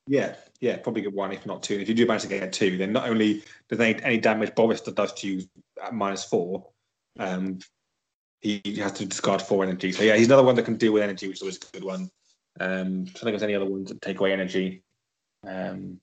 Yeah, 0.08 0.36
yeah, 0.62 0.78
probably 0.78 1.02
get 1.02 1.14
one 1.14 1.32
if 1.32 1.46
not 1.46 1.64
two. 1.64 1.74
And 1.74 1.84
if 1.84 1.90
you 1.90 1.96
do 1.96 2.06
manage 2.06 2.24
to 2.24 2.30
get 2.30 2.54
two, 2.54 2.78
then 2.78 2.94
not 2.94 3.10
only 3.10 3.44
does 3.70 3.80
any, 3.80 4.02
any 4.04 4.18
damage 4.18 4.56
Boris 4.56 4.82
does 4.82 5.14
to 5.14 5.28
you 5.28 5.48
at 5.84 5.94
minus 5.94 6.24
four, 6.24 6.68
um, 7.20 7.60
he 8.42 8.62
has 8.78 8.94
to 8.94 9.06
discard 9.06 9.42
four 9.42 9.64
energy. 9.64 9.92
So 9.92 10.04
yeah, 10.04 10.16
he's 10.16 10.28
another 10.28 10.44
one 10.44 10.56
that 10.56 10.66
can 10.66 10.78
deal 10.78 10.94
with 10.94 11.04
energy, 11.04 11.28
which 11.28 11.38
is 11.38 11.42
always 11.42 11.58
a 11.58 11.72
good 11.72 11.84
one. 11.84 12.10
Um, 12.60 13.06
I 13.08 13.20
think 13.20 13.24
there's 13.24 13.44
any 13.44 13.56
other 13.56 13.66
ones 13.66 13.90
that 13.90 14.02
take 14.02 14.20
away 14.20 14.34
energy. 14.34 14.84
Um, 15.46 16.00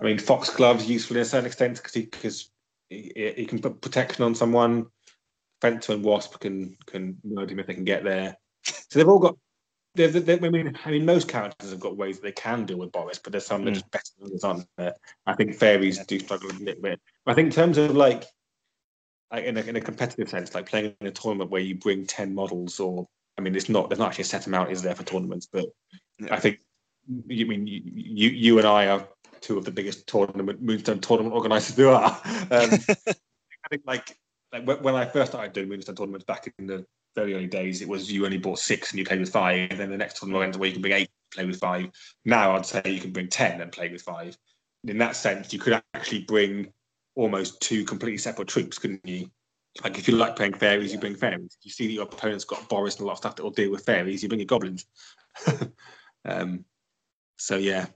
I 0.00 0.04
mean, 0.04 0.18
Foxglove's 0.18 0.88
useful 0.88 1.16
in 1.16 1.22
a 1.22 1.26
certain 1.26 1.46
extent 1.46 1.76
because 1.76 1.94
he 1.94 2.02
because 2.02 2.50
he, 2.88 3.12
he 3.36 3.44
can 3.44 3.60
put 3.60 3.80
protection 3.80 4.24
on 4.24 4.34
someone. 4.34 4.86
Fencer 5.60 5.92
and 5.92 6.02
Wasp 6.02 6.40
can 6.40 6.76
can 6.86 7.18
murder 7.22 7.52
him 7.52 7.60
if 7.60 7.66
they 7.66 7.74
can 7.74 7.84
get 7.84 8.02
there. 8.02 8.36
So 8.64 8.98
they've 8.98 9.08
all 9.08 9.18
got 9.18 9.36
they 9.94 10.06
I 10.06 10.38
mean, 10.50 10.78
I 10.84 10.90
mean, 10.90 11.04
most 11.04 11.28
characters 11.28 11.70
have 11.70 11.80
got 11.80 11.96
ways 11.96 12.16
that 12.16 12.22
they 12.22 12.32
can 12.32 12.64
deal 12.64 12.78
with 12.78 12.92
Boris, 12.92 13.18
but 13.18 13.32
there's 13.32 13.46
some 13.46 13.64
that 13.64 13.70
are 13.70 13.72
Mm. 13.72 13.80
just 13.80 13.90
better 13.90 14.10
than 14.18 14.26
others, 14.28 14.44
aren't 14.44 14.66
there? 14.76 14.94
I 15.26 15.34
think 15.34 15.54
fairies 15.56 16.04
do 16.06 16.18
struggle 16.18 16.50
a 16.50 16.52
little 16.52 16.82
bit. 16.82 17.00
But 17.24 17.32
I 17.32 17.34
think 17.34 17.46
in 17.46 17.52
terms 17.52 17.78
of 17.78 17.96
like, 17.96 18.24
like 19.32 19.44
in 19.44 19.56
a, 19.56 19.60
in 19.60 19.76
a 19.76 19.80
competitive 19.80 20.28
sense, 20.28 20.54
like 20.54 20.66
playing 20.68 20.94
in 21.00 21.06
a 21.06 21.10
tournament 21.10 21.50
where 21.50 21.60
you 21.60 21.74
bring 21.74 22.06
ten 22.06 22.34
models, 22.34 22.78
or 22.78 23.06
I 23.38 23.40
mean, 23.42 23.54
it's 23.56 23.68
not 23.68 23.88
there's 23.88 23.98
not 23.98 24.08
actually 24.08 24.22
a 24.22 24.26
set 24.26 24.46
amount 24.46 24.70
is 24.70 24.82
there 24.82 24.94
for 24.94 25.02
tournaments, 25.04 25.46
but 25.50 25.66
Yeah. 26.18 26.34
I 26.34 26.40
think 26.40 26.60
you 27.26 27.46
mean 27.46 27.66
you, 27.66 27.80
you 27.84 28.30
you 28.30 28.58
and 28.58 28.66
I 28.66 28.86
are 28.88 29.08
two 29.40 29.58
of 29.58 29.64
the 29.64 29.70
biggest 29.70 30.06
tournament 30.06 30.62
Moonstone 30.62 31.00
tournament 31.00 31.34
organisers 31.34 31.74
there 31.74 31.88
are. 31.88 32.10
Um, 32.50 32.70
I 33.08 33.68
think 33.70 33.82
like 33.86 34.16
like 34.52 34.66
when 34.66 34.94
I 34.94 35.06
first 35.06 35.32
started 35.32 35.52
doing 35.52 35.68
Moonstone 35.68 35.96
tournaments 35.96 36.24
back 36.26 36.52
in 36.58 36.66
the 36.66 36.86
very 37.14 37.34
early 37.34 37.46
days, 37.46 37.82
it 37.82 37.88
was 37.88 38.10
you 38.10 38.24
only 38.24 38.38
bought 38.38 38.58
six 38.58 38.90
and 38.90 38.98
you 38.98 39.04
played 39.04 39.20
with 39.20 39.30
five, 39.32 39.70
and 39.70 39.80
then 39.80 39.90
the 39.90 39.96
next 39.96 40.18
tournament 40.18 40.56
where 40.56 40.68
you 40.68 40.74
can 40.74 40.82
bring 40.82 40.94
eight, 40.94 41.10
play 41.32 41.44
with 41.44 41.58
five. 41.58 41.90
Now 42.24 42.56
I'd 42.56 42.66
say 42.66 42.82
you 42.84 43.00
can 43.00 43.12
bring 43.12 43.28
ten 43.28 43.60
and 43.60 43.72
play 43.72 43.88
with 43.88 44.02
five. 44.02 44.36
In 44.84 44.98
that 44.98 45.16
sense, 45.16 45.52
you 45.52 45.58
could 45.58 45.80
actually 45.94 46.22
bring 46.22 46.72
almost 47.14 47.60
two 47.60 47.84
completely 47.84 48.18
separate 48.18 48.48
troops, 48.48 48.78
couldn't 48.78 49.06
you? 49.06 49.30
Like 49.84 49.98
if 49.98 50.08
you 50.08 50.16
like 50.16 50.36
playing 50.36 50.54
fairies, 50.54 50.92
you 50.92 50.98
bring 50.98 51.14
fairies. 51.14 51.56
If 51.60 51.64
you 51.64 51.70
see 51.70 51.86
that 51.86 51.92
your 51.92 52.04
opponent's 52.04 52.44
got 52.44 52.68
Boris 52.68 52.96
and 52.96 53.02
a 53.02 53.06
lot 53.06 53.12
of 53.12 53.18
stuff 53.18 53.36
that 53.36 53.42
will 53.42 53.50
deal 53.50 53.70
with 53.70 53.84
fairies, 53.84 54.22
you 54.22 54.28
bring 54.28 54.40
your 54.40 54.46
goblins. 54.46 54.86
um, 56.24 56.64
so 57.38 57.56
yeah, 57.56 57.86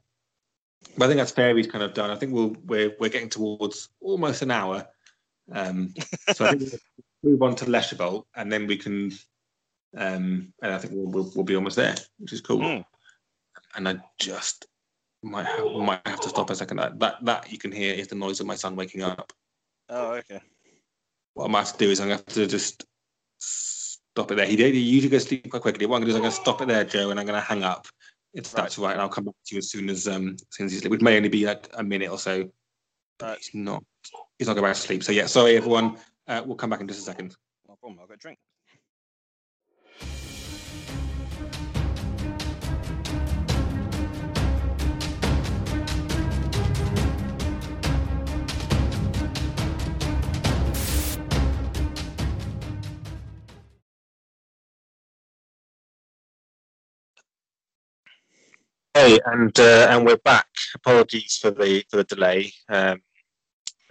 but 0.96 1.06
I 1.06 1.08
think 1.08 1.18
that's 1.18 1.32
fairies 1.32 1.66
kind 1.66 1.84
of 1.84 1.94
done. 1.94 2.10
I 2.10 2.16
think 2.16 2.32
we'll 2.32 2.56
we're 2.64 2.94
we're 2.98 3.10
getting 3.10 3.28
towards 3.28 3.88
almost 4.00 4.42
an 4.42 4.50
hour. 4.50 4.86
Um, 5.52 5.94
so 6.32 6.46
I 6.46 6.52
think 6.52 6.74
move 7.24 7.42
on 7.42 7.56
to 7.56 7.64
Leshavult, 7.64 8.24
and 8.36 8.52
then 8.52 8.66
we 8.66 8.76
can, 8.76 9.10
um, 9.96 10.52
and 10.62 10.72
I 10.72 10.78
think 10.78 10.92
we'll, 10.94 11.10
we'll, 11.10 11.32
we'll 11.34 11.44
be 11.44 11.56
almost 11.56 11.76
there, 11.76 11.94
which 12.18 12.32
is 12.32 12.40
cool. 12.40 12.58
Mm. 12.58 12.84
And 13.76 13.88
I 13.88 13.96
just 14.20 14.66
might 15.22 15.46
have, 15.46 15.64
might 15.72 16.06
have 16.06 16.20
to 16.20 16.28
stop 16.28 16.50
a 16.50 16.54
second. 16.54 16.76
That, 16.76 16.98
that 17.00 17.24
that 17.24 17.52
you 17.52 17.58
can 17.58 17.72
hear 17.72 17.94
is 17.94 18.08
the 18.08 18.14
noise 18.14 18.40
of 18.40 18.46
my 18.46 18.54
son 18.54 18.76
waking 18.76 19.02
up. 19.02 19.32
Oh, 19.88 20.12
okay. 20.14 20.40
What 21.34 21.46
I 21.46 21.48
might 21.48 21.60
have 21.60 21.72
to 21.72 21.78
do 21.78 21.90
is 21.90 22.00
I'm 22.00 22.08
going 22.08 22.18
to 22.18 22.24
have 22.24 22.34
to 22.34 22.46
just 22.46 22.84
stop 23.38 24.30
it 24.30 24.36
there. 24.36 24.46
He, 24.46 24.56
he 24.56 24.78
usually 24.78 25.10
goes 25.10 25.24
to 25.24 25.28
sleep 25.30 25.50
quite 25.50 25.62
quickly. 25.62 25.86
What 25.86 25.96
I'm 25.96 26.02
going 26.02 26.08
to 26.08 26.12
do 26.12 26.16
is 26.16 26.16
I'm 26.16 26.22
going 26.22 26.32
to 26.32 26.40
stop 26.40 26.60
it 26.62 26.68
there, 26.68 26.84
Joe, 26.84 27.10
and 27.10 27.18
I'm 27.18 27.26
going 27.26 27.40
to 27.40 27.46
hang 27.46 27.64
up. 27.64 27.86
If 28.32 28.50
that's 28.50 28.78
right, 28.78 28.92
and 28.92 29.00
I'll 29.00 29.08
come 29.08 29.24
back 29.26 29.34
to 29.46 29.54
you 29.54 29.58
as 29.58 29.70
soon 29.70 29.88
as 29.88 30.08
um 30.08 30.30
as 30.30 30.56
soon 30.56 30.66
as 30.66 30.72
he's 30.72 30.88
which 30.88 31.00
may 31.00 31.16
only 31.16 31.28
be 31.28 31.46
like 31.46 31.68
a 31.74 31.84
minute 31.84 32.10
or 32.10 32.18
so. 32.18 32.50
But 33.18 33.28
Right. 33.28 33.38
he's 33.38 33.54
not 33.54 33.84
he's 34.38 34.48
not 34.48 34.54
going 34.54 34.64
back 34.64 34.74
to 34.74 34.80
sleep. 34.80 35.04
So 35.04 35.12
yeah, 35.12 35.26
sorry 35.26 35.56
everyone. 35.56 35.98
Uh, 36.26 36.42
we'll 36.44 36.56
come 36.56 36.70
back 36.70 36.80
in 36.80 36.88
just 36.88 37.00
a 37.00 37.02
second. 37.02 37.36
No 37.68 37.76
problem. 37.76 38.00
I'll 38.00 38.06
get 38.06 38.16
a 38.16 38.18
drink. 38.18 38.38
Hey, 58.94 59.18
and 59.26 59.58
uh, 59.58 59.88
and 59.90 60.06
we're 60.06 60.16
back. 60.18 60.46
Apologies 60.76 61.36
for 61.36 61.50
the 61.50 61.84
for 61.90 61.96
the 61.96 62.04
delay. 62.04 62.52
Um, 62.68 63.02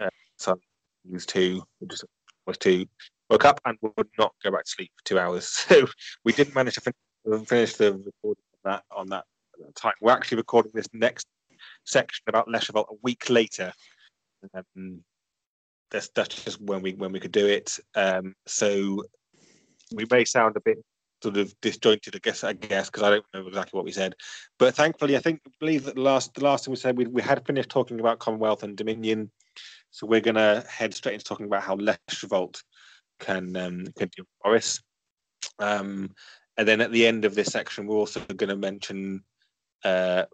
uh, 0.00 0.08
son 0.38 0.58
used 1.04 1.28
to 1.28 1.62
just 1.86 2.04
was 2.46 2.58
to 2.58 2.86
woke 3.30 3.44
up 3.44 3.60
and 3.64 3.78
would 3.80 4.08
not 4.18 4.34
go 4.42 4.50
back 4.50 4.64
to 4.64 4.70
sleep 4.70 4.90
for 4.96 5.04
two 5.04 5.18
hours. 5.18 5.46
So 5.68 5.86
we 6.24 6.32
didn't 6.32 6.54
manage 6.54 6.74
to 6.74 6.80
fin- 6.80 7.44
finish 7.44 7.74
the 7.74 7.92
recording 7.92 8.44
on 8.54 8.64
that 8.64 8.84
on 8.90 9.08
that 9.08 9.24
time. 9.74 9.94
We're 10.00 10.12
actually 10.12 10.38
recording 10.38 10.72
this 10.74 10.88
next 10.92 11.26
section 11.84 12.22
about 12.28 12.48
Leshavult 12.48 12.90
a 12.90 12.96
week 13.02 13.30
later. 13.30 13.72
Um, 14.54 15.02
that's 15.90 16.08
that's 16.08 16.42
just 16.42 16.60
when 16.60 16.82
we 16.82 16.94
when 16.94 17.12
we 17.12 17.20
could 17.20 17.32
do 17.32 17.46
it. 17.46 17.78
Um, 17.94 18.34
so 18.46 19.04
we 19.94 20.06
may 20.10 20.24
sound 20.24 20.56
a 20.56 20.60
bit 20.60 20.78
sort 21.22 21.36
of 21.38 21.54
disjointed, 21.60 22.14
I 22.14 22.18
guess, 22.18 22.44
I 22.44 22.52
guess, 22.52 22.90
because 22.90 23.02
I 23.02 23.10
don't 23.10 23.24
know 23.32 23.46
exactly 23.46 23.76
what 23.78 23.84
we 23.84 23.92
said. 23.92 24.14
But 24.58 24.74
thankfully, 24.74 25.16
I 25.16 25.20
think 25.20 25.40
I 25.46 25.50
believe 25.58 25.84
that 25.84 25.94
the 25.94 26.02
last 26.02 26.34
the 26.34 26.44
last 26.44 26.64
thing 26.64 26.72
we 26.72 26.76
said 26.76 26.96
we, 26.98 27.06
we 27.06 27.22
had 27.22 27.46
finished 27.46 27.70
talking 27.70 28.00
about 28.00 28.18
Commonwealth 28.18 28.62
and 28.62 28.76
Dominion, 28.76 29.30
so 29.94 30.08
we're 30.08 30.20
gonna 30.20 30.64
head 30.68 30.92
straight 30.92 31.12
into 31.12 31.24
talking 31.24 31.46
about 31.46 31.62
how 31.62 31.76
Less 31.76 31.98
Revolt 32.20 32.64
can 33.20 33.56
um, 33.56 33.86
can 33.96 34.10
with 34.18 34.26
Boris. 34.42 34.82
Um, 35.60 36.10
and 36.56 36.66
then 36.66 36.80
at 36.80 36.90
the 36.90 37.06
end 37.06 37.24
of 37.24 37.36
this 37.36 37.46
section, 37.46 37.86
we're 37.86 37.94
also 37.94 38.18
going 38.18 38.48
to 38.48 38.56
mention 38.56 39.22
uh, 39.84 40.24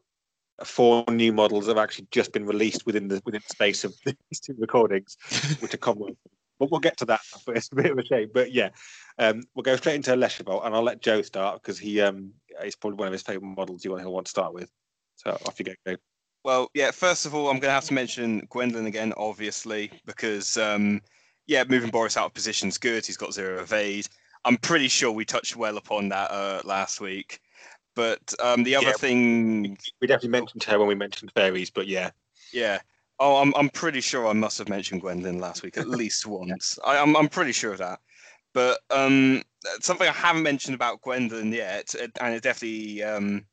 four 0.64 1.04
new 1.10 1.30
models 1.30 1.66
that 1.66 1.76
have 1.76 1.82
actually 1.82 2.06
just 2.10 2.32
been 2.32 2.46
released 2.46 2.86
within 2.86 3.06
the 3.08 3.20
within 3.26 3.42
the 3.46 3.52
space 3.52 3.84
of 3.84 3.94
these 4.06 4.40
two 4.40 4.54
recordings, 4.58 5.18
which 5.60 5.74
are 5.74 5.76
common. 5.76 6.16
But 6.58 6.70
we'll 6.70 6.80
get 6.80 6.96
to 6.96 7.04
that. 7.04 7.20
But 7.44 7.56
it's 7.58 7.68
a 7.70 7.74
bit 7.74 7.90
of 7.90 7.98
a 7.98 8.04
shame. 8.06 8.30
But 8.32 8.52
yeah, 8.52 8.70
um, 9.18 9.42
we'll 9.54 9.62
go 9.62 9.76
straight 9.76 9.96
into 9.96 10.12
Leshavult, 10.12 10.64
and 10.64 10.74
I'll 10.74 10.82
let 10.82 11.02
Joe 11.02 11.20
start 11.20 11.60
because 11.60 11.78
he 11.78 12.00
um, 12.00 12.32
is 12.64 12.76
probably 12.76 12.96
one 12.96 13.08
of 13.08 13.12
his 13.12 13.22
favourite 13.22 13.54
models 13.54 13.84
you 13.84 13.90
want 13.90 14.02
he'll 14.02 14.12
want 14.14 14.24
to 14.24 14.30
start 14.30 14.54
with. 14.54 14.70
So 15.16 15.32
off 15.44 15.58
you 15.58 15.66
go, 15.66 15.74
Joe. 15.86 15.96
Well, 16.44 16.70
yeah. 16.74 16.90
First 16.90 17.26
of 17.26 17.34
all, 17.34 17.48
I'm 17.48 17.58
going 17.58 17.70
to 17.70 17.74
have 17.74 17.84
to 17.86 17.94
mention 17.94 18.46
Gwendolyn 18.50 18.86
again, 18.86 19.12
obviously, 19.16 19.90
because 20.06 20.56
um, 20.56 21.00
yeah, 21.46 21.64
moving 21.68 21.90
Boris 21.90 22.16
out 22.16 22.26
of 22.26 22.34
position's 22.34 22.78
good. 22.78 23.04
He's 23.04 23.16
got 23.16 23.34
zero 23.34 23.60
evade. 23.60 24.06
I'm 24.44 24.56
pretty 24.56 24.88
sure 24.88 25.12
we 25.12 25.24
touched 25.24 25.56
well 25.56 25.76
upon 25.76 26.08
that 26.10 26.30
uh, 26.30 26.62
last 26.64 27.00
week. 27.00 27.40
But 27.94 28.32
um, 28.42 28.62
the 28.62 28.74
other 28.76 28.86
Yeah. 28.86 28.92
thing, 28.92 29.76
We 30.00 30.06
definitely 30.06 30.30
mentioned 30.30 30.62
her 30.64 30.78
when 30.78 30.88
we 30.88 30.94
mentioned 30.94 31.32
fairies, 31.34 31.70
but 31.70 31.86
yeah, 31.86 32.10
yeah. 32.52 32.80
Oh, 33.18 33.36
I'm 33.36 33.52
I'm 33.54 33.68
pretty 33.68 34.00
sure 34.00 34.26
I 34.26 34.32
must 34.32 34.56
have 34.58 34.68
mentioned 34.68 35.02
Gwendolyn 35.02 35.40
last 35.40 35.62
week 35.62 35.76
at 35.76 35.88
least 35.88 36.26
once. 36.26 36.78
I, 36.84 36.96
I'm 36.98 37.16
I'm 37.16 37.28
pretty 37.28 37.52
sure 37.52 37.72
of 37.72 37.78
that. 37.78 38.00
But 38.54 38.80
um, 38.90 39.42
something 39.80 40.08
I 40.08 40.12
haven't 40.12 40.42
mentioned 40.42 40.74
about 40.74 41.02
Gwendolyn 41.02 41.52
yet, 41.52 41.94
and 42.20 42.34
it 42.34 42.42
definitely 42.42 43.02
um, 43.02 43.44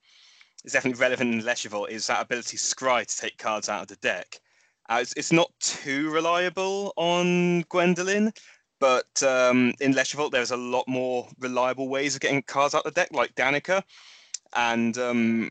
is 0.67 0.73
definitely 0.73 0.99
relevant 0.99 1.33
in 1.33 1.41
Leshavult, 1.41 1.89
is 1.89 2.07
that 2.07 2.21
ability 2.21 2.57
Scry 2.57 3.05
to 3.05 3.17
take 3.17 3.37
cards 3.37 3.69
out 3.69 3.83
of 3.83 3.87
the 3.87 3.95
deck. 3.95 4.39
Uh, 4.89 4.99
it's, 5.01 5.13
it's 5.13 5.31
not 5.31 5.49
too 5.61 6.09
reliable 6.11 6.93
on 6.97 7.61
Gwendolyn, 7.69 8.33
but 8.79 9.23
um, 9.23 9.73
in 9.79 9.93
Leshavult 9.93 10.31
there's 10.31 10.51
a 10.51 10.57
lot 10.57 10.85
more 10.87 11.27
reliable 11.39 11.87
ways 11.87 12.15
of 12.15 12.21
getting 12.21 12.41
cards 12.43 12.75
out 12.75 12.85
of 12.85 12.93
the 12.93 12.99
deck, 12.99 13.09
like 13.13 13.33
Danica. 13.35 13.81
And 14.55 14.97
um, 14.97 15.49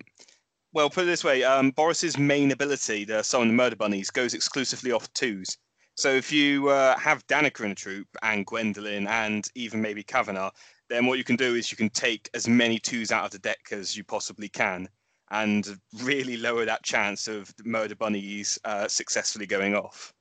well, 0.75 0.91
put 0.91 1.05
it 1.05 1.07
this 1.07 1.25
way: 1.25 1.43
um, 1.45 1.71
Boris's 1.71 2.19
main 2.19 2.53
ability, 2.53 3.05
the 3.05 3.23
summon 3.23 3.49
the 3.49 3.55
murder 3.55 3.77
bunnies, 3.77 4.11
goes 4.11 4.35
exclusively 4.35 4.93
off 4.93 5.11
twos. 5.15 5.57
So 5.95 6.11
if 6.11 6.31
you 6.31 6.69
uh, 6.69 6.97
have 6.99 7.27
Danica 7.27 7.65
in 7.65 7.71
a 7.71 7.75
troop 7.75 8.07
and 8.23 8.45
Gwendolyn 8.45 9.07
and 9.07 9.49
even 9.55 9.81
maybe 9.81 10.03
Kavanagh, 10.03 10.51
then 10.91 11.07
what 11.07 11.17
you 11.17 11.25
can 11.25 11.37
do 11.37 11.55
is 11.55 11.71
you 11.71 11.77
can 11.79 11.89
take 11.89 12.29
as 12.35 12.47
many 12.47 12.79
twos 12.79 13.11
out 13.11 13.25
of 13.25 13.31
the 13.31 13.39
deck 13.39 13.69
as 13.73 13.97
you 13.97 14.05
possibly 14.05 14.49
can, 14.51 14.87
and 15.31 15.79
really 16.03 16.37
lower 16.37 16.65
that 16.65 16.83
chance 16.85 17.29
of 17.29 17.55
the 17.57 17.65
murder 17.65 17.95
bunnies 17.95 18.59
uh, 18.65 18.87
successfully 18.89 19.47
going 19.47 19.75
off. 19.75 20.13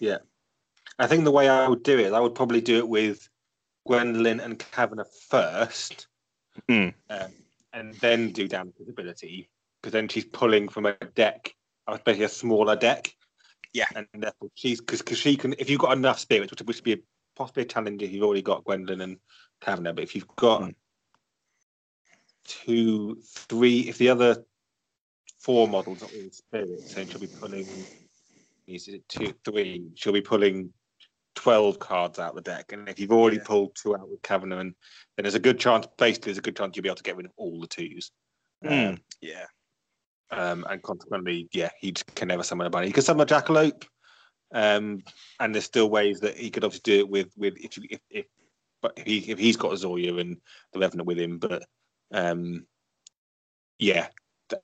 Yeah, 0.00 0.18
I 0.98 1.06
think 1.06 1.24
the 1.24 1.30
way 1.30 1.48
I 1.48 1.68
would 1.68 1.82
do 1.82 1.98
it, 1.98 2.12
I 2.12 2.20
would 2.20 2.34
probably 2.34 2.60
do 2.60 2.78
it 2.78 2.88
with 2.88 3.28
Gwendolyn 3.86 4.40
and 4.40 4.58
Kavanagh 4.58 5.04
first, 5.28 6.06
Hmm. 6.68 6.88
um, 7.10 7.32
and 7.72 7.94
then 7.94 8.32
do 8.32 8.48
Danica's 8.48 8.88
ability 8.88 9.48
because 9.80 9.92
then 9.92 10.08
she's 10.08 10.24
pulling 10.24 10.68
from 10.68 10.86
a 10.86 10.94
deck, 11.14 11.54
especially 11.86 12.24
a 12.24 12.28
smaller 12.28 12.76
deck. 12.76 13.14
Yeah. 13.74 13.84
and 13.94 14.06
therefore 14.14 14.48
she's 14.54 14.80
because 14.80 15.18
she 15.18 15.36
can 15.36 15.54
if 15.58 15.68
you've 15.70 15.80
got 15.80 15.96
enough 15.96 16.18
spirits, 16.18 16.50
which 16.50 16.60
would 16.62 16.84
be 16.84 16.94
a, 16.94 16.98
possibly 17.36 17.62
a 17.62 17.66
challenge 17.66 18.02
if 18.02 18.10
you've 18.10 18.24
already 18.24 18.42
got 18.42 18.64
Gwendolyn 18.64 19.02
and 19.02 19.18
Kavanagh, 19.60 19.92
but 19.92 20.04
if 20.04 20.14
you've 20.14 20.26
got 20.36 20.62
Hmm. 20.64 20.70
Two, 22.48 23.18
three, 23.24 23.80
if 23.88 23.98
the 23.98 24.08
other 24.08 24.44
four 25.38 25.68
models 25.68 26.02
are 26.02 26.06
all 26.06 26.30
spirits, 26.32 26.94
then 26.94 27.08
she'll 27.08 27.20
be 27.20 27.26
pulling. 27.26 27.66
Is 28.66 28.88
it 28.88 29.08
two, 29.08 29.32
three? 29.44 29.84
She'll 29.94 30.12
be 30.12 30.20
pulling 30.20 30.72
12 31.36 31.78
cards 31.78 32.18
out 32.18 32.30
of 32.30 32.36
the 32.36 32.50
deck. 32.50 32.72
And 32.72 32.88
if 32.88 32.98
you've 32.98 33.12
already 33.12 33.36
Yeah. 33.36 33.44
pulled 33.44 33.76
two 33.76 33.94
out 33.96 34.08
with 34.08 34.20
Kavanagh, 34.22 34.56
then 34.62 34.72
there's 35.16 35.34
a 35.34 35.38
good 35.40 35.58
chance, 35.60 35.86
basically, 35.96 36.30
there's 36.32 36.38
a 36.38 36.42
good 36.42 36.56
chance 36.56 36.76
you'll 36.76 36.82
be 36.82 36.88
able 36.88 36.96
to 36.96 37.02
get 37.02 37.16
rid 37.16 37.26
of 37.26 37.32
all 37.36 37.60
the 37.60 37.66
twos. 37.66 38.10
Hmm. 38.62 38.94
Yeah. 39.20 39.46
Um, 40.30 40.66
and 40.68 40.82
consequently, 40.82 41.48
yeah, 41.52 41.70
he 41.80 41.92
can 41.92 42.28
never 42.28 42.42
summon 42.42 42.66
a 42.66 42.70
bunny. 42.70 42.88
He 42.88 42.92
can 42.92 43.02
summon 43.02 43.22
a 43.22 43.26
jackalope. 43.26 43.86
Um, 44.52 45.02
and 45.40 45.54
there's 45.54 45.64
still 45.64 45.88
ways 45.90 46.20
that 46.20 46.36
he 46.36 46.50
could 46.50 46.64
obviously 46.64 46.92
do 46.94 46.98
it 47.00 47.08
with, 47.08 47.32
with 47.36 47.56
if, 47.58 47.76
you- 47.76 47.88
if, 47.90 48.00
if, 48.10 48.26
but 48.82 48.92
if, 48.96 49.06
he, 49.06 49.18
if 49.30 49.38
he's 49.38 49.56
got 49.56 49.72
a 49.72 49.76
Zoya 49.76 50.16
and 50.16 50.36
the 50.72 50.78
Revenant 50.78 51.06
with 51.06 51.18
him. 51.18 51.38
But 51.38 51.64
um, 52.12 52.66
yeah, 53.78 54.08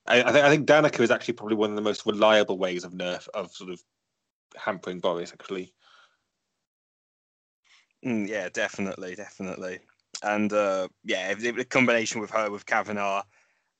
I, 0.07 0.23
I, 0.23 0.33
think, 0.33 0.45
I 0.45 0.51
think 0.51 0.69
Danica 0.69 1.01
is 1.01 1.11
actually 1.11 1.35
probably 1.35 1.57
one 1.57 1.71
of 1.71 1.77
the 1.77 1.83
most 1.83 2.07
reliable 2.07 2.59
ways 2.59 2.85
of 2.85 2.93
nerf, 2.93 3.29
of 3.35 3.53
sort 3.53 3.71
of 3.71 3.83
hampering 4.57 5.01
Boris, 5.01 5.33
actually. 5.33 5.73
Mm, 8.05 8.29
yeah, 8.29 8.49
definitely, 8.53 9.15
definitely. 9.15 9.81
And 10.23 10.53
uh, 10.53 10.89
yeah, 11.05 11.35
the 11.35 11.65
combination 11.65 12.21
with 12.21 12.31
her, 12.31 12.51
with 12.51 12.67
Kavanagh 12.67 13.23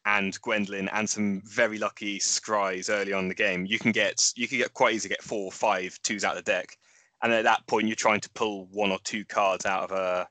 and 0.07 0.39
Gwendolyn, 0.43 0.89
and 0.89 1.09
some 1.09 1.43
very 1.47 1.79
lucky 1.79 2.19
scries 2.19 2.91
early 2.91 3.13
on 3.13 3.25
in 3.25 3.29
the 3.29 3.35
game, 3.35 3.67
you 3.67 3.79
can 3.79 3.93
get 3.93 4.33
you 4.37 4.49
can 4.49 4.59
get 4.59 4.75
quite 4.75 4.95
easily 4.95 5.11
get 5.11 5.23
four 5.23 5.47
or 5.47 5.53
five 5.53 5.99
twos 6.03 6.25
out 6.25 6.37
of 6.37 6.45
the 6.45 6.51
deck. 6.51 6.77
And 7.23 7.33
at 7.33 7.45
that 7.45 7.67
point, 7.67 7.87
you're 7.87 7.97
trying 7.97 8.21
to 8.21 8.31
pull 8.31 8.67
one 8.67 8.91
or 8.91 8.99
two 9.05 9.25
cards 9.25 9.65
out 9.65 9.85
of 9.85 9.93
a 9.93 10.29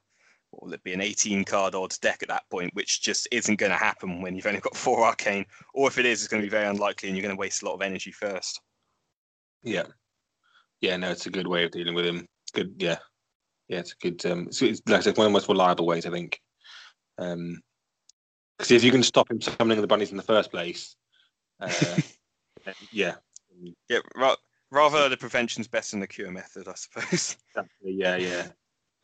what 0.54 0.64
will 0.64 0.74
it 0.74 0.84
be 0.84 0.93
an 0.93 1.01
18 1.01 1.43
card 1.45 1.74
odds 1.74 1.97
deck 1.97 2.22
at 2.22 2.30
that 2.30 2.47
point, 2.51 2.74
which 2.76 3.01
just 3.01 3.28
isn't 3.32 3.58
going 3.58 3.72
to 3.72 3.78
happen 3.78 4.22
when 4.22 4.36
you've 4.36 4.45
only 4.45 4.60
got 4.60 4.78
four 4.78 5.04
arcane. 5.04 5.45
Or 5.74 5.88
if 5.88 5.97
it 5.97 6.06
is, 6.06 6.22
it's 6.22 6.28
going 6.28 6.41
to 6.41 6.45
be 6.45 6.51
very 6.51 6.68
unlikely, 6.68 7.10
and 7.10 7.18
you're 7.18 7.24
going 7.24 7.36
to 7.36 7.39
waste 7.39 7.64
a 7.64 7.66
lot 7.66 7.74
of 7.74 7.82
energy 7.82 8.12
first. 8.12 8.62
Yeah. 9.64 9.88
Yeah, 10.80 10.97
no, 10.97 11.10
it's 11.10 11.26
a 11.26 11.32
good 11.32 11.47
way 11.47 11.64
of 11.64 11.72
dealing 11.72 11.95
with 11.95 12.06
him. 12.06 12.28
good. 12.54 12.76
Yeah, 12.78 12.97
yeah, 13.68 13.80
it's 13.80 13.93
a 13.93 13.95
good. 13.95 14.26
Um, 14.26 14.47
it's, 14.47 14.62
it's 14.62 14.82
like 14.88 14.99
I 14.99 15.01
said, 15.01 15.18
one 15.18 15.26
of 15.26 15.32
the 15.32 15.34
most 15.34 15.49
reliable 15.49 15.88
ways, 15.88 16.06
I 16.06 16.12
think. 16.12 16.39
Um, 17.18 17.62
because 18.58 18.72
if 18.72 18.84
you 18.84 18.91
can 18.91 19.01
stop 19.04 19.32
him 19.32 19.41
summoning 19.41 19.82
the 19.82 19.88
bunnies 19.88 20.12
in 20.12 20.18
the 20.18 20.24
first 20.24 20.51
place, 20.51 20.95
uh, 21.60 21.70
yeah, 22.91 23.16
Yeah, 23.89 23.99
ra- 24.16 24.36
rather 24.72 25.10
the 25.10 25.18
prevention's 25.18 25.68
better 25.68 25.91
than 25.91 26.01
the 26.01 26.08
cure 26.08 26.32
method, 26.32 26.68
I 26.68 26.76
suppose. 26.76 27.38
Exactly. 27.49 27.93
Yeah, 27.93 28.18
yeah. 28.18 28.47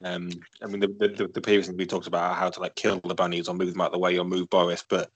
Um, 0.04 0.30
I 0.64 0.68
mean, 0.68 0.80
the, 0.80 0.88
the 0.88 1.30
the 1.34 1.41
previous 1.41 1.68
thing 1.68 1.76
we 1.78 1.86
talked 1.86 2.08
about 2.08 2.38
how 2.38 2.50
to 2.50 2.60
like 2.62 2.76
kill 2.76 3.00
the 3.04 3.16
bunnies 3.16 3.50
or 3.50 3.56
move 3.56 3.72
them 3.72 3.82
out 3.82 3.88
of 3.88 3.93
the 3.93 4.00
way 4.00 4.18
or 4.18 4.24
move 4.24 4.50
Boris, 4.50 4.84
but 4.89 5.12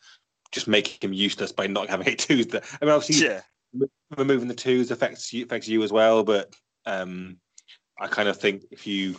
just 0.52 0.68
making 0.68 0.98
him 1.10 1.14
useless 1.14 1.52
by 1.52 1.68
not 1.68 1.90
having 1.90 2.08
eight 2.10 2.20
twos. 2.28 2.48
That 2.48 2.66
I 2.82 2.86
mean, 2.86 2.94
obviously, 2.94 3.28
yeah, 3.28 3.42
removing 4.18 4.48
the 4.50 4.54
twos 4.56 4.92
affects 4.92 5.32
you 5.32 5.46
affects 5.46 5.68
you 5.70 5.82
as 5.84 5.92
well, 5.94 6.24
but 6.24 6.54
um, 6.86 7.38
I 8.00 8.08
kind 8.08 8.28
of 8.28 8.38
think 8.38 8.64
if 8.72 8.86
you, 8.86 9.16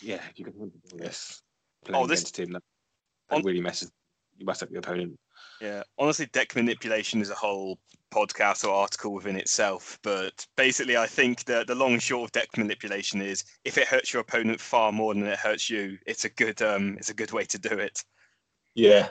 yeah, 0.00 0.20
if 0.30 0.38
you 0.38 0.44
can 0.44 0.54
Boris 0.90 1.42
playing 1.84 2.00
Oh, 2.02 2.06
this- 2.06 2.20
against 2.20 2.38
him, 2.38 2.52
that, 2.52 2.62
that 3.30 3.36
on- 3.36 3.42
really 3.42 3.60
messes 3.60 3.90
you 4.36 4.46
mess 4.46 4.62
up 4.62 4.70
your 4.70 4.78
opponent. 4.78 5.18
yeah. 5.60 5.82
Honestly, 5.98 6.26
deck 6.26 6.54
manipulation 6.54 7.20
is 7.20 7.30
a 7.30 7.34
whole 7.34 7.80
podcast 8.10 8.64
or 8.64 8.70
article 8.70 9.12
within 9.12 9.36
itself. 9.36 9.98
But 10.02 10.46
basically, 10.56 10.96
I 10.96 11.06
think 11.06 11.44
that 11.44 11.66
the 11.66 11.74
long 11.74 11.94
and 11.94 12.02
short 12.02 12.28
of 12.28 12.32
deck 12.32 12.48
manipulation 12.56 13.20
is 13.20 13.44
if 13.64 13.78
it 13.78 13.88
hurts 13.88 14.12
your 14.12 14.22
opponent 14.22 14.60
far 14.60 14.92
more 14.92 15.14
than 15.14 15.24
it 15.24 15.38
hurts 15.38 15.68
you, 15.68 15.98
it's 16.06 16.24
a 16.24 16.30
good 16.30 16.60
um, 16.62 16.96
it's 16.98 17.10
a 17.10 17.14
good 17.14 17.32
way 17.32 17.44
to 17.44 17.58
do 17.58 17.78
it. 17.78 18.04
Yeah, 18.74 19.08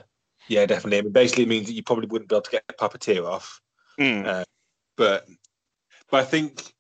yeah, 0.48 0.66
definitely. 0.66 1.00
I 1.00 1.02
mean, 1.02 1.12
basically, 1.12 1.44
it 1.44 1.50
means 1.50 1.68
that 1.68 1.74
you 1.74 1.84
probably 1.84 2.08
wouldn't 2.08 2.30
be 2.30 2.36
able 2.36 2.44
to 2.44 2.52
get 2.52 2.64
a 2.70 2.74
puppeteer 2.74 3.26
off. 3.26 3.60
Mm. 4.00 4.26
Uh, 4.26 4.46
but 4.96 5.28
but 6.10 6.22
I 6.22 6.24
think 6.24 6.74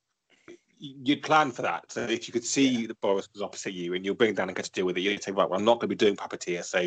you'd 0.80 1.24
plan 1.24 1.51
for 1.51 1.63
that. 1.63 1.91
So 1.91 2.01
if 2.01 2.28
you 2.28 2.32
could 2.32 2.45
see 2.45 2.86
that 2.86 3.01
Boris 3.01 3.28
was 3.34 3.41
opposite 3.41 3.74
you 3.74 3.93
and 3.93 4.05
you're 4.05 4.15
bringing 4.15 4.36
Danica 4.36 4.61
to 4.61 4.72
deal 4.72 4.86
with 4.86 4.97
it, 4.97 5.01
you'd 5.01 5.24
say, 5.24 5.32
right, 5.32 5.49
well, 5.49 5.57
I'm 5.59 5.65
not 5.65 5.80
going 5.80 5.89
to 5.89 5.95
be 5.95 5.95
doing 5.95 6.15
puppeteer, 6.15 6.63
so 6.63 6.80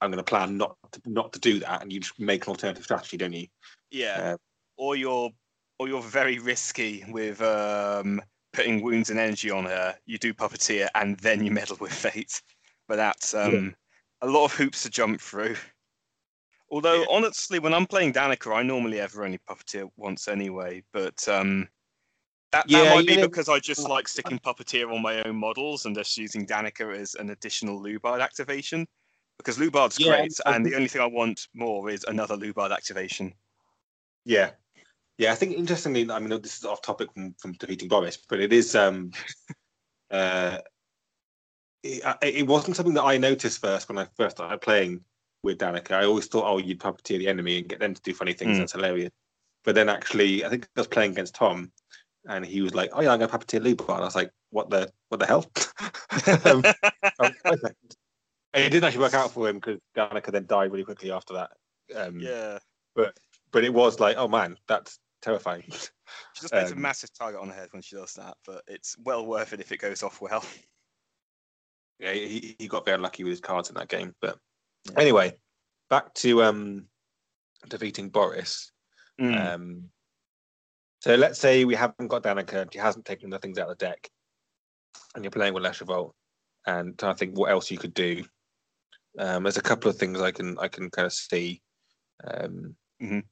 I'm 0.00 0.10
going 0.10 0.18
to 0.18 0.24
plan 0.24 0.56
not 0.56 0.76
to, 0.92 1.00
not 1.06 1.32
to 1.32 1.40
do 1.40 1.58
that, 1.60 1.82
and 1.82 1.92
you 1.92 2.00
just 2.00 2.18
make 2.20 2.46
an 2.46 2.50
alternative 2.50 2.84
strategy, 2.84 3.16
don't 3.16 3.32
you? 3.32 3.46
Yeah. 3.90 4.34
Uh, 4.34 4.36
or 4.76 4.96
you're 4.96 5.30
or 5.78 5.88
you're 5.88 6.02
very 6.02 6.38
risky 6.38 7.04
with 7.08 7.42
um, 7.42 8.22
putting 8.52 8.82
wounds 8.82 9.10
and 9.10 9.18
energy 9.18 9.50
on 9.50 9.64
her. 9.64 9.94
You 10.06 10.16
do 10.18 10.32
puppeteer 10.32 10.88
and 10.94 11.18
then 11.18 11.44
you 11.44 11.50
meddle 11.50 11.76
with 11.78 11.92
fate. 11.92 12.40
But 12.88 12.96
that's 12.96 13.34
um, 13.34 13.74
a 14.22 14.26
lot 14.26 14.44
of 14.44 14.52
hoops 14.54 14.82
to 14.84 14.90
jump 14.90 15.20
through. 15.20 15.56
Although 16.70 17.00
Yeah. 17.00 17.06
honestly, 17.10 17.58
when 17.58 17.74
I'm 17.74 17.86
playing 17.86 18.14
Danica, 18.14 18.56
I 18.56 18.62
normally 18.62 19.00
ever 19.00 19.24
only 19.24 19.38
puppeteer 19.48 19.90
once 19.96 20.28
anyway. 20.28 20.82
But 20.92 21.28
um, 21.28 21.68
that, 22.52 22.66
that 22.68 22.84
Yeah, 22.84 22.94
might 22.94 23.06
be 23.06 23.16
know- 23.16 23.28
because 23.28 23.48
I 23.48 23.58
just 23.58 23.86
like 23.86 24.08
sticking 24.08 24.38
puppeteer 24.38 24.90
on 24.92 25.02
my 25.02 25.22
own 25.24 25.36
models 25.36 25.84
and 25.84 25.94
just 25.94 26.16
using 26.16 26.46
Danica 26.46 26.96
as 26.96 27.14
an 27.16 27.30
additional 27.30 27.82
Lubard 27.82 28.22
activation. 28.22 28.86
Because 29.36 29.58
Lubard's 29.58 29.98
Yeah, 29.98 30.16
great, 30.16 30.32
and 30.46 30.64
the 30.64 30.74
only 30.74 30.88
thing 30.88 31.02
I 31.02 31.06
want 31.06 31.48
more 31.54 31.90
is 31.90 32.04
another 32.08 32.36
Lubard 32.36 32.72
activation. 32.72 33.34
Yeah. 34.24 34.52
Yeah, 35.18 35.32
I 35.32 35.34
think 35.34 35.56
interestingly, 35.56 36.10
I 36.10 36.18
mean, 36.18 36.28
this 36.42 36.58
is 36.58 36.64
off 36.64 36.82
topic 36.82 37.12
from, 37.12 37.34
from 37.38 37.52
defeating 37.52 37.88
Boris, 37.88 38.18
but 38.28 38.40
it 38.40 38.52
is. 38.52 38.74
um 38.74 39.12
uh 40.10 40.58
it, 41.82 42.02
it 42.22 42.46
wasn't 42.46 42.76
something 42.76 42.94
that 42.94 43.04
I 43.04 43.16
noticed 43.16 43.60
first 43.60 43.88
when 43.88 43.98
I 43.98 44.06
first 44.16 44.36
started 44.36 44.60
playing 44.60 45.00
with 45.42 45.58
Danica. 45.58 45.92
I 45.92 46.04
always 46.04 46.26
thought, 46.26 46.44
oh, 46.44 46.58
you'd 46.58 46.80
puppeteer 46.80 47.18
the 47.18 47.28
enemy 47.28 47.58
and 47.58 47.68
get 47.68 47.78
them 47.78 47.94
to 47.94 48.02
do 48.02 48.12
funny 48.12 48.32
things. 48.32 48.56
Mm. 48.56 48.60
That's 48.60 48.72
hilarious. 48.72 49.12
But 49.64 49.74
then 49.74 49.88
actually, 49.88 50.44
I 50.44 50.48
think 50.48 50.68
I 50.76 50.80
was 50.80 50.88
playing 50.88 51.12
against 51.12 51.34
Tom, 51.34 51.70
and 52.28 52.44
he 52.44 52.60
was 52.60 52.74
like, 52.74 52.90
"Oh 52.92 53.00
yeah, 53.00 53.12
I'm 53.12 53.18
going 53.18 53.30
to 53.30 53.38
puppeteer 53.38 53.60
Lubard." 53.60 53.94
And 53.94 54.02
I 54.02 54.04
was 54.04 54.16
like, 54.16 54.30
"What 54.50 54.70
the 54.70 54.90
what 55.08 55.18
the 55.18 55.26
hell?" 55.26 55.44
um, 56.44 56.62
I 57.18 57.32
was 57.50 57.62
like- 57.62 57.76
and 58.54 58.64
it 58.64 58.70
didn't 58.70 58.84
actually 58.84 59.00
work 59.00 59.14
out 59.14 59.32
for 59.32 59.48
him 59.48 59.56
because 59.56 59.78
Danica 59.94 60.32
then 60.32 60.46
died 60.46 60.72
really 60.72 60.84
quickly 60.84 61.10
after 61.10 61.34
that. 61.34 61.50
Um, 61.94 62.18
yeah. 62.18 62.58
But 62.94 63.64
it 63.64 63.74
was 63.74 64.00
like, 64.00 64.16
oh 64.16 64.28
man, 64.28 64.56
that's 64.66 64.98
terrifying. 65.26 65.64
She 66.34 66.42
just 66.42 66.54
a 66.54 66.72
Um, 66.72 66.80
massive 66.80 67.12
target 67.12 67.40
on 67.40 67.48
her 67.48 67.54
head 67.54 67.68
when 67.72 67.82
she 67.82 67.96
does 67.96 68.14
that, 68.14 68.36
but 68.46 68.62
it's 68.68 68.96
well 68.98 69.26
worth 69.26 69.52
it 69.52 69.60
if 69.60 69.72
it 69.72 69.78
goes 69.78 70.04
off 70.04 70.20
well. 70.20 70.44
yeah, 71.98 72.12
he, 72.12 72.54
he 72.58 72.68
got 72.68 72.84
very 72.84 72.98
lucky 72.98 73.24
with 73.24 73.32
his 73.32 73.40
cards 73.40 73.68
in 73.68 73.74
that 73.74 73.88
game. 73.88 74.14
But 74.20 74.38
anyway, 74.96 75.36
back 75.90 76.14
to 76.14 76.44
um 76.44 76.86
defeating 77.68 78.10
Boris. 78.10 78.70
Mm. 79.20 79.54
Um, 79.54 79.90
so 81.00 81.16
let's 81.16 81.40
say 81.40 81.64
we 81.64 81.74
haven't 81.74 82.06
got 82.06 82.22
Danica, 82.22 82.72
she 82.72 82.78
hasn't 82.78 83.04
taken 83.04 83.30
the 83.30 83.40
things 83.40 83.58
out 83.58 83.68
of 83.68 83.76
the 83.76 83.84
deck, 83.84 84.08
and 85.16 85.24
you're 85.24 85.32
playing 85.32 85.54
with 85.54 85.64
Leshavult, 85.64 86.12
and 86.66 87.02
I 87.02 87.14
think 87.14 87.36
what 87.36 87.50
else 87.50 87.70
you 87.70 87.78
could 87.78 87.94
do. 87.94 88.24
Um, 89.18 89.42
there's 89.42 89.56
a 89.56 89.62
couple 89.62 89.90
of 89.90 89.96
things 89.96 90.20
I 90.20 90.30
can 90.30 90.56
I 90.60 90.68
can 90.68 90.88
kind 90.88 91.06
of 91.06 91.12
see. 91.12 91.62
Um, 92.22 92.76
Mhm. 93.02 93.24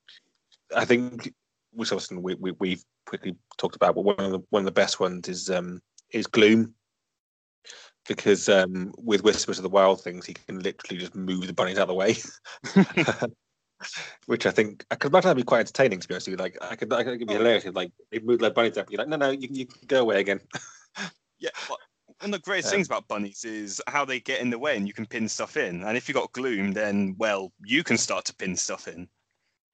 I 0.75 0.85
think 0.85 1.33
which 1.75 1.93
obviously 1.93 2.19
we, 2.19 2.35
we 2.35 2.53
we've 2.59 2.85
quickly 3.07 3.37
talked 3.59 3.77
about, 3.77 3.95
but 3.95 4.03
one 4.03 4.21
of 4.21 4.33
the 4.33 4.41
one 4.51 4.61
of 4.61 4.67
the 4.67 4.73
best 4.73 5.01
ones 5.01 5.29
is 5.29 5.51
um 5.51 5.81
is 6.11 6.27
Gloom. 6.27 6.75
Because 8.07 8.51
um, 8.51 8.93
with 8.99 9.25
Whispers 9.25 9.59
of 9.59 9.63
the 9.63 9.71
Wild 9.71 10.03
Things, 10.03 10.27
he 10.27 10.35
can 10.35 10.59
literally 10.59 11.01
just 11.01 11.15
move 11.15 11.47
the 11.47 11.55
bunnies 11.55 11.79
out 11.79 11.83
of 11.83 11.89
the 11.89 11.95
way. 11.95 12.17
which 14.27 14.47
I 14.47 14.51
think 14.51 14.85
I 14.91 14.97
could 14.97 15.11
imagine 15.11 15.29
that'd 15.29 15.37
be 15.37 15.43
quite 15.45 15.61
entertaining 15.61 16.01
to 16.01 16.09
be 16.09 16.15
honest 16.15 16.29
with 16.29 16.39
you. 16.39 16.43
Like 16.43 16.59
I 16.61 16.77
could, 16.77 16.93
I 16.93 17.03
could 17.03 17.15
it'd 17.15 17.29
be 17.29 17.35
hilarious 17.35 17.65
if 17.65 17.75
like 17.75 17.93
they 18.11 18.19
move 18.19 18.41
their 18.41 18.51
bunnies 18.51 18.79
up. 18.79 18.91
You're 18.91 18.99
like, 18.99 19.09
no, 19.09 19.17
no, 19.17 19.31
you, 19.31 19.49
can- 19.49 19.57
you 19.57 19.67
can 19.67 19.87
go 19.87 20.03
away 20.03 20.21
again. 20.21 20.41
yeah, 21.39 21.51
one 21.69 21.79
of 22.23 22.31
the 22.31 22.39
greatest 22.39 22.69
Um, 22.69 22.77
things 22.77 22.87
about 22.87 23.09
bunnies 23.09 23.45
is 23.45 23.83
how 23.87 24.05
they 24.05 24.21
get 24.21 24.41
in 24.41 24.51
the 24.51 24.59
way 24.59 24.77
and 24.77 24.87
you 24.87 24.95
can 24.95 25.07
pin 25.07 25.29
stuff 25.29 25.57
in. 25.57 25.83
And 25.83 25.97
if 25.97 26.09
you 26.09 26.15
got 26.15 26.33
gloom, 26.33 26.73
then 26.73 27.15
well, 27.19 27.53
you 27.65 27.83
can 27.85 27.97
start 27.97 28.25
to 28.27 28.35
pin 28.35 28.57
stuff 28.57 28.89
in. 28.89 29.09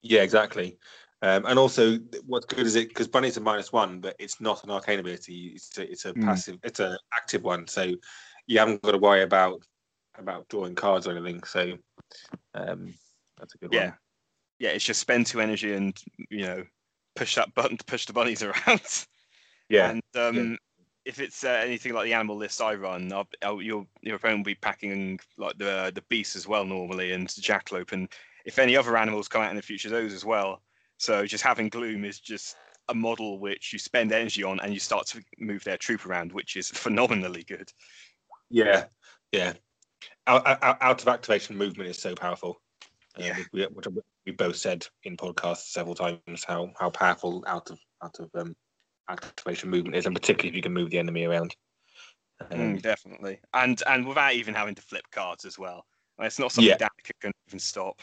yeah, 0.02 0.22
exactly. 0.22 0.78
Um, 1.22 1.44
and 1.46 1.58
also, 1.58 1.98
what's 2.26 2.46
good 2.46 2.66
is 2.66 2.76
it 2.76 2.88
because 2.88 3.06
bunnies 3.08 3.36
are 3.36 3.42
minus 3.42 3.72
one, 3.72 4.00
but 4.00 4.16
it's 4.18 4.40
not 4.40 4.64
an 4.64 4.70
arcane 4.70 5.00
ability. 5.00 5.52
It's 5.54 5.76
a, 5.76 5.90
it's 5.90 6.04
a 6.06 6.14
Mm. 6.14 6.24
passive, 6.24 6.58
it's 6.62 6.80
an 6.80 6.96
active 7.12 7.42
one. 7.42 7.66
So 7.66 7.92
you 8.46 8.58
haven't 8.58 8.82
got 8.82 8.92
to 8.92 8.98
worry 8.98 9.22
about 9.22 9.60
about 10.18 10.48
drawing 10.48 10.74
cards 10.74 11.06
or 11.06 11.16
anything. 11.16 11.42
So 11.44 11.76
um, 12.54 12.94
that's 13.38 13.54
a 13.54 13.58
good 13.58 13.72
Yeah. 13.72 13.80
one. 13.80 13.94
Yeah, 14.58 14.68
yeah. 14.70 14.74
it's 14.74 14.84
just 14.84 15.00
spend 15.00 15.26
two 15.26 15.40
energy 15.40 15.74
and 15.74 15.98
you 16.30 16.42
know 16.42 16.64
push 17.16 17.34
that 17.34 17.54
button 17.54 17.76
to 17.76 17.84
push 17.84 18.06
the 18.06 18.12
bunnies 18.12 18.42
around. 18.42 19.06
Yeah, 19.68 19.90
And 19.90 20.02
um, 20.16 20.58
if 21.04 21.20
it's 21.20 21.44
uh, 21.44 21.60
anything 21.64 21.92
like 21.92 22.04
the 22.04 22.14
animal 22.14 22.36
list 22.36 22.60
I 22.60 22.74
run, 22.74 23.12
I'll, 23.12 23.28
I'll, 23.42 23.62
your 23.62 23.86
your 24.00 24.16
opponent 24.16 24.40
will 24.40 24.44
be 24.44 24.54
packing 24.54 25.20
like 25.36 25.58
the 25.58 25.92
the 25.94 26.02
beast 26.08 26.34
as 26.34 26.48
well 26.48 26.64
normally 26.64 27.12
and 27.12 27.28
jackalope, 27.28 27.92
and 27.92 28.08
if 28.44 28.58
any 28.58 28.76
other 28.76 28.96
animals 28.96 29.28
come 29.28 29.42
out 29.42 29.50
in 29.50 29.56
the 29.56 29.62
future, 29.62 29.90
those 29.90 30.12
as 30.14 30.24
well. 30.24 30.62
So 31.00 31.24
just 31.24 31.42
having 31.42 31.70
gloom 31.70 32.04
is 32.04 32.20
just 32.20 32.56
a 32.90 32.94
model 32.94 33.38
which 33.38 33.72
you 33.72 33.78
spend 33.78 34.12
energy 34.12 34.42
on 34.44 34.60
and 34.60 34.74
you 34.74 34.78
start 34.78 35.06
to 35.06 35.22
move 35.38 35.64
their 35.64 35.78
troop 35.78 36.04
around, 36.04 36.30
which 36.32 36.56
is 36.56 36.68
phenomenally 36.74 37.42
good. 37.42 37.72
yeah, 38.50 38.84
yeah. 39.32 39.54
Out, 40.26 40.46
out, 40.46 40.78
out 40.82 41.02
of 41.02 41.08
activation 41.08 41.56
movement 41.56 41.88
is 41.88 41.98
so 41.98 42.14
powerful. 42.14 42.60
Uh, 43.16 43.22
Yeah. 43.22 43.38
we, 43.52 43.62
which 43.64 43.86
we 44.26 44.32
both 44.32 44.56
said 44.56 44.86
in 45.04 45.16
podcasts 45.16 45.70
several 45.72 45.94
times 45.94 46.44
how 46.46 46.70
how 46.78 46.90
powerful 46.90 47.42
out 47.46 47.70
of 47.70 47.78
out 48.04 48.20
of 48.20 48.30
um, 48.34 48.54
activation 49.08 49.70
movement 49.70 49.96
is, 49.96 50.04
and 50.04 50.14
particularly 50.14 50.50
if 50.50 50.54
you 50.54 50.62
can 50.62 50.74
move 50.74 50.90
the 50.90 50.98
enemy 50.98 51.24
around. 51.24 51.56
Um, 52.50 52.76
Mm, 52.76 52.82
definitely, 52.82 53.40
and 53.54 53.82
and 53.86 54.06
without 54.06 54.34
even 54.34 54.54
having 54.54 54.74
to 54.74 54.82
flip 54.82 55.04
cards 55.10 55.46
as 55.46 55.58
well. 55.58 55.86
It's 56.18 56.38
not 56.38 56.52
something 56.52 56.68
Yeah. 56.68 56.76
that 56.78 56.92
can 57.22 57.32
even 57.48 57.58
stop. 57.58 58.00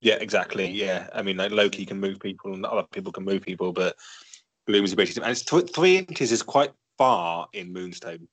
Yeah, 0.00 0.14
exactly. 0.14 0.70
Yeah, 0.70 1.08
I 1.12 1.22
mean, 1.22 1.36
like 1.36 1.50
Loki 1.50 1.84
can 1.84 2.00
move 2.00 2.20
people, 2.20 2.54
and 2.54 2.64
other 2.64 2.84
people 2.90 3.12
can 3.12 3.24
move 3.24 3.42
people, 3.42 3.72
but 3.72 3.96
Gloom's 4.66 4.92
ability 4.92 5.20
and 5.20 5.30
it's 5.30 5.42
th- 5.42 5.72
three 5.74 5.98
inches 5.98 6.32
is 6.32 6.42
quite 6.42 6.72
far 6.96 7.48
in 7.52 7.72
Moonstone. 7.72 8.28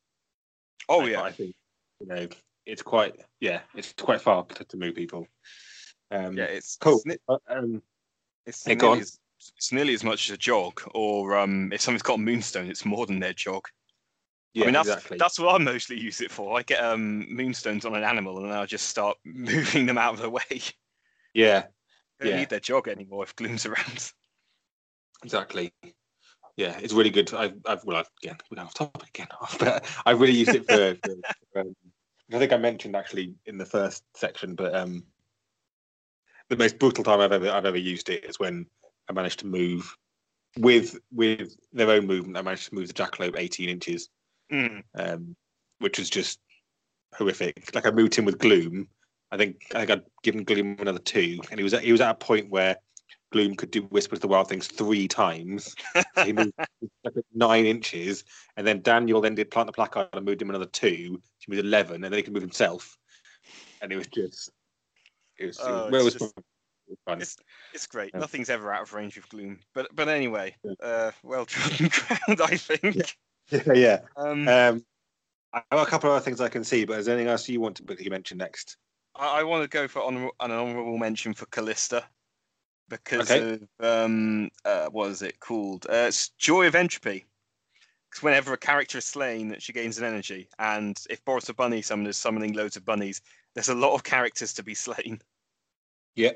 Oh 0.89 1.01
I- 1.01 1.09
yeah, 1.09 1.21
I 1.23 1.31
think 1.31 1.55
you 1.99 2.07
know 2.07 2.27
it's 2.65 2.81
quite 2.81 3.15
yeah, 3.39 3.61
it's 3.75 3.93
quite 3.93 4.21
far 4.21 4.43
to, 4.45 4.63
to 4.63 4.77
move 4.77 4.95
people. 4.95 5.27
Um, 6.11 6.37
yeah, 6.37 6.45
it's 6.45 6.77
cool. 6.79 7.01
It's, 7.05 7.23
Uh, 7.27 7.37
um, 7.47 7.81
it's 8.45 8.65
Yeah, 8.67 8.75
nearly 8.75 9.01
as, 9.01 9.19
it's 9.57 9.71
nearly 9.71 9.93
as 9.93 10.03
much 10.03 10.29
as 10.29 10.33
a 10.35 10.37
jog, 10.37 10.81
or 10.93 11.37
um, 11.37 11.71
if 11.73 11.81
something's 11.81 12.01
got 12.01 12.19
moonstone, 12.19 12.69
it's 12.69 12.85
more 12.85 13.05
than 13.05 13.19
their 13.19 13.33
jog. 13.33 13.67
yeah, 14.53 14.63
I 14.63 14.65
mean, 14.67 14.73
that's 14.73 14.87
exactly. 14.89 15.17
that's 15.17 15.39
what 15.39 15.53
I 15.53 15.57
mostly 15.63 15.99
use 15.99 16.21
it 16.21 16.31
for. 16.31 16.57
I 16.57 16.63
get 16.63 16.83
um, 16.83 17.27
moonstones 17.33 17.85
on 17.85 17.95
an 17.95 18.03
animal, 18.03 18.37
and 18.37 18.49
then 18.49 18.57
I 18.57 18.65
just 18.65 18.87
start 18.89 19.17
moving 19.25 19.85
them 19.85 19.97
out 19.97 20.13
of 20.13 20.21
the 20.21 20.29
way. 20.29 20.61
Yeah, 21.37 21.65
I 22.19 22.23
don't 22.23 22.33
Yeah. 22.33 22.39
need 22.39 22.49
their 22.49 22.59
jog 22.59 22.87
anymore 22.87 23.23
if 23.23 23.35
gloom's 23.35 23.67
around. 23.67 24.11
exactly. 25.23 25.71
Yeah, 26.55 26.75
it's 26.81 26.93
really 26.93 27.11
good. 27.11 27.31
I've, 27.31 27.53
I've 27.67 27.85
well, 27.85 27.97
I've, 27.97 28.09
again, 28.23 28.37
we're 28.49 28.55
going 28.55 28.65
off 28.65 28.73
topic 28.73 29.09
again, 29.09 29.27
but 29.59 29.87
I 30.03 30.11
really 30.11 30.33
used 30.33 30.55
it 30.55 30.65
for. 30.65 30.95
for, 30.95 31.15
for 31.53 31.61
um, 31.61 31.75
I 32.33 32.39
think 32.39 32.51
I 32.51 32.57
mentioned 32.57 32.95
actually 32.95 33.35
in 33.45 33.57
the 33.57 33.65
first 33.67 34.03
section, 34.15 34.55
but 34.55 34.75
um, 34.75 35.03
the 36.49 36.57
most 36.57 36.79
brutal 36.79 37.03
time 37.03 37.21
I've 37.21 37.31
ever 37.31 37.51
I've 37.51 37.65
ever 37.65 37.77
used 37.77 38.09
it 38.09 38.25
is 38.25 38.39
when 38.39 38.65
I 39.07 39.13
managed 39.13 39.39
to 39.39 39.47
move 39.47 39.95
with 40.57 40.97
with 41.13 41.55
their 41.71 41.91
own 41.91 42.07
movement, 42.07 42.35
I 42.35 42.41
managed 42.41 42.69
to 42.69 42.75
move 42.75 42.87
the 42.87 42.93
jackalope 42.95 43.35
18 43.37 43.69
inches, 43.69 44.09
Mm. 44.51 44.81
um, 44.97 45.35
which 45.77 45.99
was 45.99 46.09
just 46.09 46.39
horrific. 47.15 47.75
Like 47.75 47.85
I 47.85 47.91
moved 47.91 48.15
him 48.15 48.25
with 48.25 48.39
gloom. 48.39 48.89
I 49.31 49.37
think 49.37 49.65
I 49.75 49.79
think 49.85 49.91
I'd 49.91 50.03
given 50.23 50.43
Gloom 50.43 50.77
another 50.79 50.99
two, 50.99 51.39
and 51.51 51.59
he 51.59 51.63
was 51.63 51.73
at, 51.73 51.83
he 51.83 51.91
was 51.91 52.01
at 52.01 52.11
a 52.11 52.15
point 52.15 52.49
where 52.49 52.77
Gloom 53.31 53.55
could 53.55 53.71
do 53.71 53.81
Whispers 53.83 54.19
the 54.19 54.27
Wild 54.27 54.47
Things 54.47 54.67
three 54.67 55.07
times. 55.07 55.75
He 56.25 56.33
moved 56.33 56.53
nine 57.33 57.65
inches, 57.65 58.23
and 58.55 58.65
then 58.65 58.81
Daniel 58.81 59.21
then 59.21 59.35
did 59.35 59.51
plant 59.51 59.67
the 59.67 59.73
placard 59.73 60.09
and 60.13 60.25
moved 60.25 60.41
him 60.41 60.49
another 60.49 60.65
two. 60.65 61.21
He 61.39 61.45
moved 61.51 61.63
eleven, 61.65 61.95
and 62.03 62.05
then 62.05 62.13
he 62.13 62.23
could 62.23 62.33
move 62.33 62.41
himself. 62.41 62.97
And 63.81 63.91
it 63.91 63.97
was 63.97 64.07
just 64.07 64.49
it 65.37 65.45
was, 65.45 65.59
Oh, 65.61 65.87
it 65.87 65.91
was, 65.91 66.05
it's 66.07 66.15
just- 66.15 66.33
fun. 66.35 66.43
It 66.89 66.97
was. 67.05 67.21
It's 67.21 67.37
it's 67.73 67.87
great. 67.87 68.11
Yeah. 68.13 68.21
Nothing's 68.21 68.49
ever 68.49 68.73
out 68.73 68.83
of 68.83 68.93
range 68.93 69.15
with 69.17 69.27
Gloom. 69.29 69.59
But 69.73 69.93
but 69.93 70.07
anyway, 70.07 70.55
Yeah. 70.63 70.71
uh, 70.81 71.11
well 71.21 71.45
trodden 71.45 71.89
ground, 72.27 72.41
I 72.41 72.55
think. 72.57 73.17
Yeah, 73.51 73.73
yeah. 73.73 73.99
Um, 74.15 74.47
Um, 74.47 74.85
I 75.53 75.61
have 75.71 75.81
a 75.81 75.85
couple 75.85 76.09
of 76.09 76.15
other 76.15 76.23
things 76.25 76.41
I 76.41 76.49
can 76.49 76.63
see, 76.63 76.85
but 76.85 76.99
is 76.99 77.05
there 77.05 77.15
anything 77.15 77.29
else 77.31 77.47
you 77.47 77.59
want 77.61 77.75
to 77.77 77.83
quickly 77.83 78.09
mention 78.09 78.37
next? 78.37 78.77
I, 79.17 79.39
I 79.39 79.43
want 79.43 79.63
to 79.63 79.69
go 79.69 79.87
for 79.87 80.01
honorable, 80.03 80.35
an 80.39 80.51
honourable 80.51 80.97
mention 80.97 81.33
for 81.33 81.45
Callista 81.47 82.05
because 82.89 83.29
Okay. 83.29 83.59
of 83.79 83.85
um, 83.85 84.49
uh, 84.65 84.87
what 84.87 85.09
is 85.11 85.21
it 85.21 85.39
called? 85.39 85.85
Uh, 85.89 86.05
it's 86.07 86.29
Joy 86.29 86.67
of 86.67 86.75
Entropy. 86.75 87.25
Because 88.09 88.23
whenever 88.23 88.53
a 88.53 88.57
character 88.57 88.99
is 88.99 89.05
slain, 89.05 89.55
she 89.59 89.73
gains 89.73 89.97
an 89.97 90.05
energy, 90.05 90.47
and 90.59 90.97
if 91.09 91.23
Boris 91.25 91.45
the 91.45 91.53
Bunny 91.53 91.81
summon 91.81 92.07
is 92.07 92.15
summoning 92.17 92.53
loads 92.53 92.77
of 92.77 92.85
bunnies, 92.85 93.21
there's 93.53 93.67
a 93.69 93.75
lot 93.75 93.93
of 93.93 94.03
characters 94.03 94.53
to 94.53 94.63
be 94.63 94.73
slain. 94.75 95.21
Yeah. 96.15 96.31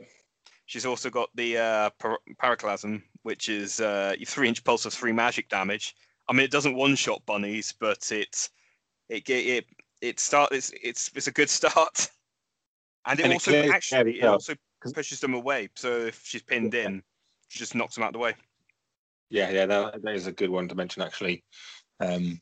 She's 0.66 0.86
also 0.86 1.10
got 1.10 1.30
the 1.36 1.58
uh, 1.58 1.90
par- 2.00 2.20
Paraclasm, 2.42 3.04
which 3.24 3.48
is 3.50 3.80
uh, 3.80 4.16
three-inch 4.26 4.64
pulse 4.64 4.86
of 4.86 4.94
three 4.94 5.12
magic 5.14 5.50
damage. 5.50 5.96
I 6.28 6.34
mean, 6.34 6.44
it 6.46 6.52
doesn't 6.52 6.76
one-shot 6.76 7.26
bunnies, 7.26 7.74
but 7.80 8.12
it 8.12 8.50
it 9.10 9.30
it 9.30 9.46
it, 9.46 9.66
it 10.02 10.20
start 10.20 10.52
it's, 10.52 10.72
it's 10.82 11.12
it's 11.16 11.28
a 11.28 11.32
good 11.32 11.50
start, 11.60 12.10
and 13.06 13.20
it 13.20 13.24
And 13.24 13.34
also 13.34 13.52
clears 13.52 13.72
actually 13.72 14.20
it 14.20 14.26
also 14.26 14.54
pushes 14.94 15.20
them 15.20 15.34
away. 15.34 15.70
So 15.76 15.90
if 16.08 16.22
she's 16.24 16.44
pinned 16.44 16.74
Yeah. 16.74 16.88
in, 16.88 17.04
she 17.50 17.60
just 17.60 17.76
knocks 17.76 17.96
them 17.96 18.04
out 18.04 18.10
of 18.10 18.14
the 18.14 18.20
way. 18.20 18.36
Yeah, 19.30 19.50
yeah, 19.50 19.66
that, 19.66 20.02
that 20.02 20.16
is 20.16 20.28
a 20.28 20.32
good 20.32 20.50
one 20.50 20.68
to 20.68 20.76
mention 20.76 21.02
actually. 21.02 21.44
Um, 22.00 22.42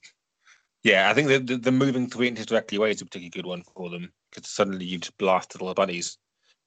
yeah, 0.84 1.10
I 1.10 1.14
think 1.14 1.28
the, 1.28 1.40
the, 1.40 1.58
the 1.58 1.72
moving 1.72 2.10
three 2.10 2.28
inches 2.28 2.46
directly 2.46 2.78
away 2.78 2.92
is 2.92 3.02
a 3.02 3.06
particularly 3.06 3.30
good 3.30 3.46
one 3.46 3.64
for 3.76 3.90
them 3.90 4.12
because 4.32 4.50
suddenly 4.50 4.86
you've 4.86 5.02
just 5.02 5.18
blasted 5.18 5.62
all 5.62 5.68
the 5.68 5.74
bunnies, 5.74 6.18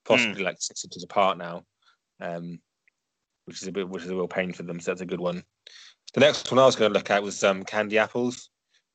possibly 0.04 0.42
like 0.42 0.56
six 0.60 0.84
inches 0.84 1.02
apart 1.02 1.38
now, 1.38 1.64
um, 2.20 2.60
which 3.46 3.62
is 3.62 3.68
a 3.68 3.72
bit 3.72 3.88
which 3.88 4.04
is 4.04 4.10
a 4.10 4.14
real 4.14 4.28
pain 4.28 4.52
for 4.52 4.64
them. 4.64 4.80
So 4.80 4.90
that's 4.90 5.00
a 5.00 5.06
good 5.06 5.20
one. 5.20 5.42
The 6.14 6.20
next 6.20 6.50
one 6.50 6.58
I 6.58 6.66
was 6.66 6.76
going 6.76 6.92
to 6.92 6.98
look 6.98 7.10
at 7.10 7.22
was 7.22 7.42
um, 7.42 7.64
candy 7.64 7.98
apples 7.98 8.50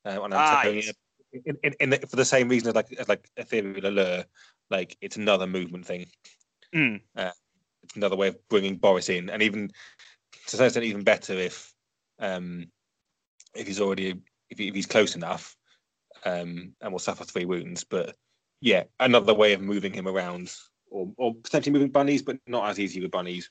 uh, 0.06 0.22
on 0.22 0.34
Ah, 0.34 0.64
yes. 0.66 0.94
In, 1.34 1.58
in, 1.64 1.74
in 1.80 1.90
the, 1.90 1.98
for 1.98 2.16
the 2.16 2.24
same 2.24 2.48
reason 2.48 2.70
as 2.70 2.76
like 2.76 2.94
as 2.94 3.10
like 3.10 3.28
ethereal 3.36 3.88
allure, 3.88 4.24
like 4.70 4.98
it's 5.02 5.18
another 5.18 5.48
movement 5.48 5.86
thing. 5.86 6.08
Mm. 6.76 7.02
it's 7.16 7.96
another 7.96 8.16
way 8.16 8.30
of 8.30 8.48
bringing 8.50 8.76
Boris 8.76 9.10
in, 9.10 9.30
and 9.30 9.42
even 9.42 9.70
to 10.48 10.58
some 10.58 10.66
extent, 10.66 10.86
even 10.86 11.04
better 11.04 11.34
if 11.34 11.74
um, 12.20 12.68
if 13.56 13.68
he's 13.68 13.82
already 13.82 14.16
if, 14.50 14.58
he, 14.58 14.68
if 14.68 14.76
he's 14.76 14.86
close 14.86 15.16
enough, 15.16 15.56
um, 16.26 16.74
and 16.82 16.92
will 16.92 17.00
suffer 17.00 17.24
three 17.24 17.46
wounds. 17.46 17.84
But 17.84 18.16
yeah, 18.62 18.84
another 19.00 19.34
way 19.34 19.54
of 19.54 19.62
moving 19.62 19.94
him 19.94 20.08
around, 20.08 20.54
or 20.90 21.12
or 21.18 21.36
potentially 21.36 21.74
moving 21.74 21.92
bunnies, 21.92 22.22
but 22.22 22.38
not 22.48 22.70
as 22.70 22.80
easy 22.80 23.02
with 23.02 23.12
bunnies. 23.12 23.50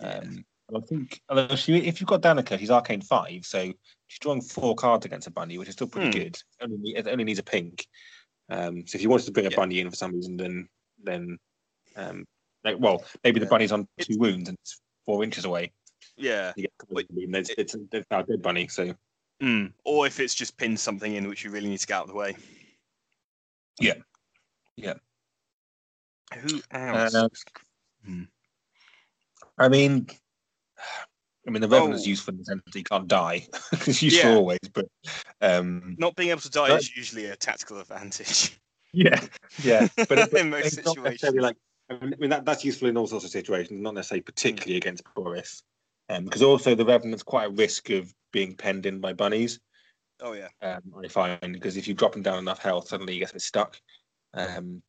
Um, 0.00 0.44
and 0.68 0.76
I 0.76 0.80
think 0.80 1.20
although 1.28 1.56
she, 1.56 1.76
if 1.78 2.00
you've 2.00 2.08
got 2.08 2.22
Danica, 2.22 2.58
she's 2.58 2.70
arcane 2.70 3.00
five, 3.00 3.46
so 3.46 3.72
she's 4.06 4.18
drawing 4.18 4.42
four 4.42 4.74
cards 4.74 5.06
against 5.06 5.26
a 5.26 5.30
bunny, 5.30 5.56
which 5.58 5.68
is 5.68 5.74
still 5.74 5.88
pretty 5.88 6.08
Hmm. 6.08 6.24
good. 6.24 6.38
Only 6.60 6.94
it 6.96 7.06
only 7.08 7.24
needs 7.24 7.38
a 7.38 7.44
pink. 7.44 7.86
Um, 8.50 8.86
so 8.86 8.96
if 8.96 9.02
you 9.02 9.10
wanted 9.10 9.26
to 9.26 9.32
bring 9.32 9.46
a 9.46 9.50
Yeah. 9.50 9.56
bunny 9.56 9.80
in 9.80 9.90
for 9.90 9.96
some 9.96 10.14
reason, 10.14 10.36
then 10.36 10.68
then 11.04 11.38
um, 11.96 12.24
like, 12.64 12.76
well, 12.78 13.04
maybe 13.24 13.40
the 13.40 13.46
bunny's 13.46 13.72
on 13.72 13.86
It's- 13.96 14.06
two 14.06 14.18
wounds 14.18 14.48
and 14.48 14.58
it's 14.62 14.80
four 15.04 15.22
inches 15.22 15.44
away. 15.44 15.72
Yeah. 16.16 16.52
You 16.56 16.62
get 16.64 16.72
it's, 16.90 17.50
it- 17.50 17.58
it's, 17.58 17.74
it's 17.92 18.06
now 18.10 18.20
a 18.20 18.24
dead 18.24 18.42
bunny. 18.42 18.68
So 18.68 18.94
Mm. 19.40 19.72
Or 19.84 20.04
if 20.04 20.18
it's 20.18 20.34
just 20.34 20.56
pinned 20.56 20.80
something 20.80 21.14
in 21.14 21.28
which 21.28 21.44
you 21.44 21.50
really 21.50 21.68
need 21.68 21.78
to 21.78 21.86
get 21.86 21.94
out 21.98 22.02
of 22.02 22.08
the 22.08 22.14
way. 22.16 22.36
Yeah. 23.80 23.94
Yeah. 24.76 24.94
Who 26.34 26.60
else? 26.72 27.14
Uh, 27.14 27.28
Hmm. 28.04 28.22
I 29.56 29.68
mean, 29.68 30.08
I 31.48 31.50
mean 31.50 31.62
the 31.62 31.68
revenant's 31.68 32.04
Oh. 32.06 32.10
useful 32.10 32.32
in 32.34 32.38
the 32.38 32.44
sense 32.44 32.62
that 32.66 32.74
he 32.74 32.84
can't 32.84 33.08
die. 33.08 33.48
it's 33.72 34.02
useful 34.02 34.30
Yeah. 34.30 34.36
always, 34.36 34.58
but 34.72 34.84
um, 35.40 35.96
Not 35.98 36.14
being 36.14 36.28
able 36.30 36.42
to 36.42 36.50
die 36.50 36.68
That- 36.68 36.80
is 36.80 36.94
usually 36.94 37.24
a 37.24 37.36
tactical 37.36 37.80
advantage. 37.80 38.58
yeah, 38.92 39.18
yeah. 39.62 39.88
But, 39.96 40.08
but 40.30 40.32
In 40.40 40.50
most 40.50 40.74
situations. 40.74 41.34
like 41.36 41.56
I 41.90 41.94
mean, 42.04 42.28
that, 42.28 42.44
that's 42.44 42.66
useful 42.66 42.88
in 42.88 42.98
all 42.98 43.06
sorts 43.06 43.24
of 43.24 43.30
situations, 43.30 43.80
not 43.80 43.94
necessarily 43.94 44.20
particularly 44.20 44.76
against 44.76 45.02
Boris, 45.14 45.62
um, 46.10 46.24
because 46.24 46.42
also 46.42 46.74
the 46.74 46.84
revenant's 46.84 47.22
quite 47.22 47.46
a 47.46 47.50
risk 47.50 47.88
of 47.88 48.12
being 48.30 48.54
penned 48.54 48.84
in 48.84 49.00
by 49.00 49.14
bunnies. 49.14 49.58
Oh 50.20 50.34
yeah. 50.34 50.48
um, 50.60 50.82
I 51.02 51.08
find 51.08 51.54
because 51.54 51.78
if 51.78 51.88
you 51.88 51.94
drop 51.94 52.14
him 52.14 52.22
down 52.22 52.38
enough 52.38 52.58
health, 52.58 52.88
suddenly 52.88 53.14
he 53.14 53.20
gets 53.20 53.30
a 53.30 53.36
bit 53.36 53.42
stuck. 53.42 53.80
Um, 54.34 54.82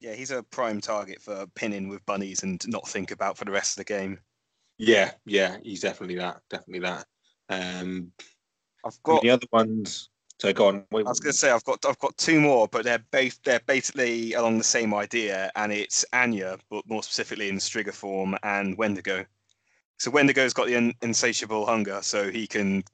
Yeah, 0.00 0.14
he's 0.14 0.30
a 0.30 0.42
prime 0.44 0.80
target 0.80 1.20
for 1.20 1.46
pinning 1.54 1.88
with 1.88 2.06
bunnies 2.06 2.42
and 2.42 2.62
not 2.68 2.88
think 2.88 3.10
about 3.10 3.36
for 3.36 3.44
the 3.44 3.50
rest 3.52 3.78
of 3.78 3.84
the 3.84 3.92
game. 3.92 4.18
Yeah, 4.78 5.12
yeah, 5.24 5.56
he's 5.62 5.80
definitely 5.80 6.16
that, 6.16 6.40
definitely 6.50 6.80
that. 6.80 7.06
Um, 7.48 8.12
I've 8.84 9.02
got 9.02 9.22
the 9.22 9.30
other 9.30 9.46
ones. 9.52 10.10
So 10.38 10.52
go 10.52 10.68
on. 10.68 10.84
What- 10.90 11.06
I 11.06 11.08
was 11.08 11.20
going 11.20 11.32
to 11.32 11.38
say 11.38 11.50
I've 11.50 11.64
got 11.64 11.84
I've 11.86 11.98
got 11.98 12.16
two 12.18 12.40
more, 12.40 12.68
but 12.68 12.84
they're 12.84 13.04
both 13.10 13.42
they're 13.42 13.60
basically 13.66 14.34
along 14.34 14.58
the 14.58 14.64
same 14.64 14.92
idea, 14.94 15.50
and 15.56 15.72
it's 15.72 16.04
Anya, 16.12 16.58
but 16.70 16.86
more 16.86 17.02
specifically 17.02 17.48
in 17.48 17.56
Striga 17.56 17.92
form, 17.92 18.36
and 18.42 18.76
Wendigo. 18.76 19.24
So 19.98 20.10
Wendigo's 20.10 20.52
got 20.52 20.66
the 20.66 20.74
in, 20.74 20.92
insatiable 21.02 21.64
hunger, 21.64 22.00
so 22.02 22.30
he 22.30 22.46
can. 22.46 22.84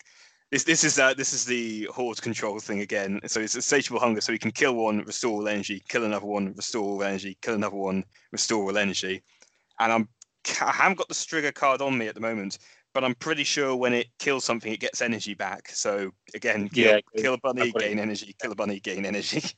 This 0.52 0.64
this 0.64 0.84
is 0.84 0.98
uh, 0.98 1.14
this 1.14 1.32
is 1.32 1.44
the 1.44 1.88
horde 1.92 2.22
control 2.22 2.60
thing 2.60 2.80
again. 2.80 3.20
So 3.26 3.40
it's 3.40 3.56
insatiable 3.56 3.98
hunger, 4.00 4.20
so 4.20 4.32
he 4.32 4.38
can 4.38 4.52
kill 4.52 4.74
one, 4.74 4.98
restore 5.00 5.32
all 5.32 5.48
energy, 5.48 5.82
kill 5.88 6.04
another 6.04 6.26
one, 6.26 6.52
restore 6.54 6.84
all 6.84 7.02
energy, 7.02 7.36
kill 7.42 7.54
another 7.54 7.76
one, 7.76 8.04
restore 8.30 8.64
all 8.64 8.78
energy. 8.78 9.22
And 9.80 9.92
I'm 9.92 10.08
I 10.60 10.72
haven't 10.72 10.98
got 10.98 11.08
the 11.08 11.14
Striga 11.14 11.52
card 11.54 11.80
on 11.82 11.96
me 11.96 12.06
at 12.08 12.14
the 12.14 12.20
moment, 12.20 12.58
but 12.94 13.04
I'm 13.04 13.14
pretty 13.14 13.44
sure 13.44 13.76
when 13.76 13.92
it 13.94 14.08
kills 14.18 14.44
something, 14.44 14.72
it 14.72 14.80
gets 14.80 15.00
energy 15.02 15.34
back. 15.34 15.68
So 15.70 16.10
again, 16.34 16.68
kill, 16.68 16.94
Yeah, 16.94 17.00
kill 17.16 17.34
a 17.34 17.38
bunny, 17.38 17.62
I've 17.62 17.72
got 17.72 17.82
it. 17.82 17.88
gain 17.88 17.98
energy, 17.98 18.34
kill 18.40 18.52
a 18.52 18.54
bunny, 18.56 18.80
gain 18.80 19.04
energy. 19.06 19.42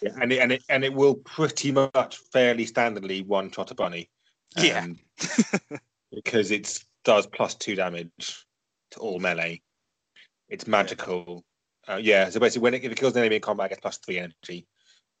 Yeah, 0.00 0.12
and 0.20 0.32
it, 0.32 0.38
and 0.38 0.52
it 0.52 0.62
and 0.68 0.84
it 0.84 0.94
will 0.94 1.16
pretty 1.16 1.72
much 1.72 2.18
fairly 2.32 2.64
standardly 2.64 3.26
one 3.26 3.50
shot 3.50 3.72
a 3.72 3.74
bunny. 3.74 4.08
Yeah. 4.56 4.84
um, 4.84 4.96
because 6.12 6.52
it 6.52 6.78
does 7.04 7.26
plus 7.26 7.56
two 7.56 7.74
damage 7.74 8.46
to 8.92 9.00
all 9.00 9.18
melee. 9.18 9.60
It's 10.48 10.68
magical. 10.68 11.44
Uh, 11.88 11.96
yeah, 11.96 12.30
so 12.30 12.38
basically, 12.38 12.62
when 12.62 12.74
it, 12.74 12.84
if 12.84 12.92
it 12.92 12.98
kills 13.00 13.14
an 13.14 13.22
enemy 13.22 13.34
in 13.36 13.42
combat, 13.42 13.66
it 13.66 13.70
gets 13.70 13.80
plus 13.80 13.98
three 13.98 14.20
energy, 14.20 14.68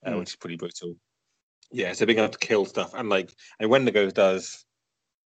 uh, 0.06 0.10
Mm. 0.10 0.18
which 0.20 0.28
is 0.28 0.36
pretty 0.36 0.56
brutal. 0.56 0.94
Yeah, 1.72 1.92
so 1.92 2.06
being 2.06 2.20
able 2.20 2.28
to 2.28 2.38
kill 2.38 2.64
stuff 2.64 2.94
and 2.94 3.08
like 3.08 3.32
and 3.58 3.68
Wendigo 3.68 4.08
does 4.10 4.64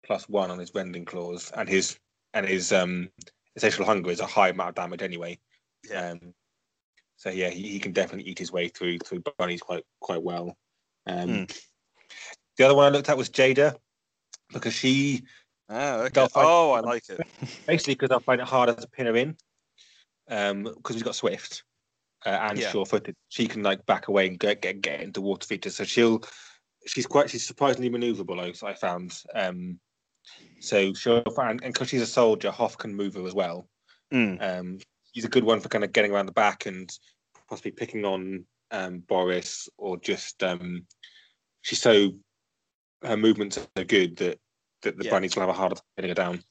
plus 0.05 0.29
one 0.29 0.51
on 0.51 0.59
his 0.59 0.75
rending 0.75 1.05
claws 1.05 1.53
and 1.57 1.69
his 1.69 1.99
and 2.35 2.47
his 2.47 2.73
um 2.73 3.09
insatiable 3.55 3.87
hunger 3.87 4.11
is 4.11 4.20
a 4.20 4.27
high 4.27 4.49
amount 4.49 4.70
of 4.70 4.75
damage 4.77 5.03
anyway. 5.03 5.39
Yeah. 5.89 6.11
Um, 6.11 6.35
so 7.16 7.31
yeah, 7.31 7.51
he, 7.51 7.69
he 7.69 7.79
can 7.81 7.93
definitely 7.93 8.31
eat 8.31 8.39
his 8.39 8.53
way 8.53 8.69
through 8.69 8.99
through 8.99 9.23
bunnies 9.39 9.61
quite 9.61 9.85
quite 10.01 10.23
well. 10.23 10.57
Um, 11.07 11.29
Hmm. 11.29 11.45
The 12.57 12.65
other 12.65 12.75
one 12.75 12.87
I 12.87 12.89
looked 12.89 13.09
at 13.09 13.16
was 13.16 13.31
Jada 13.31 13.77
because 14.53 14.75
she 14.75 15.23
Oh, 15.69 16.03
okay. 16.03 16.27
Oh, 16.35 16.73
I 16.73 16.81
like 16.81 17.09
it. 17.09 17.20
basically 17.66 17.95
because 17.95 18.11
I 18.11 18.19
find 18.20 18.41
it 18.41 18.47
harder 18.47 18.75
to 18.75 18.89
pin 18.89 19.07
her 19.07 19.16
in 19.16 19.37
because 20.27 20.95
he's 20.95 21.03
got 21.03 21.15
Swift 21.15 21.62
uh, 22.25 22.31
and 22.31 22.59
Yeah. 22.59 22.70
sure-footed. 22.70 23.15
She 23.29 23.47
can 23.47 23.62
like 23.62 23.85
back 23.87 24.09
away 24.09 24.27
and 24.27 24.39
get 24.39 24.62
get, 24.62 24.81
get 24.81 25.01
into 25.01 25.20
water 25.20 25.47
features. 25.47 25.77
So 25.77 25.85
she'll 25.85 26.23
she's 26.87 27.07
quite 27.07 27.31
she's 27.31 27.47
surprisingly 27.47 27.91
maneuverable. 27.91 28.41
I 28.41 28.66
I 28.66 28.75
found. 28.75 29.20
Um, 29.35 29.79
so 30.60 30.92
she'll 30.94 31.22
find 31.36 31.60
and 31.62 31.72
because 31.72 31.88
she's 31.88 32.02
a 32.02 32.06
soldier, 32.06 32.50
Hoff 32.50 32.76
can 32.78 32.94
move 32.94 33.14
her 33.14 33.26
as 33.26 33.34
well. 33.34 33.68
Mm. 34.12 34.42
Um, 34.42 34.78
he's 35.12 35.24
a 35.24 35.28
good 35.28 35.44
one 35.44 35.60
for 35.60 35.68
kind 35.68 35.84
of 35.84 35.92
getting 35.92 36.12
around 36.12 36.26
the 36.26 36.32
back 36.32 36.66
and 36.66 36.90
possibly 37.48 37.70
picking 37.70 38.05
on 38.05 38.44
um, 38.70 39.00
Boris 39.00 39.68
or 39.78 39.96
just 39.96 40.42
um, 40.42 40.86
she's 41.62 41.80
so 41.80 42.12
her 43.02 43.16
movements 43.16 43.59
are 43.59 43.66
so 43.76 43.84
good 43.84 44.16
that 44.16 44.38
that 44.82 44.96
the 44.96 45.05
Yeah. 45.05 45.10
bunnies 45.10 45.34
will 45.34 45.42
have 45.42 45.50
a 45.50 45.55
harder 45.55 45.74
time 45.74 45.84
getting 45.96 46.10
her 46.10 46.14
down. 46.14 46.42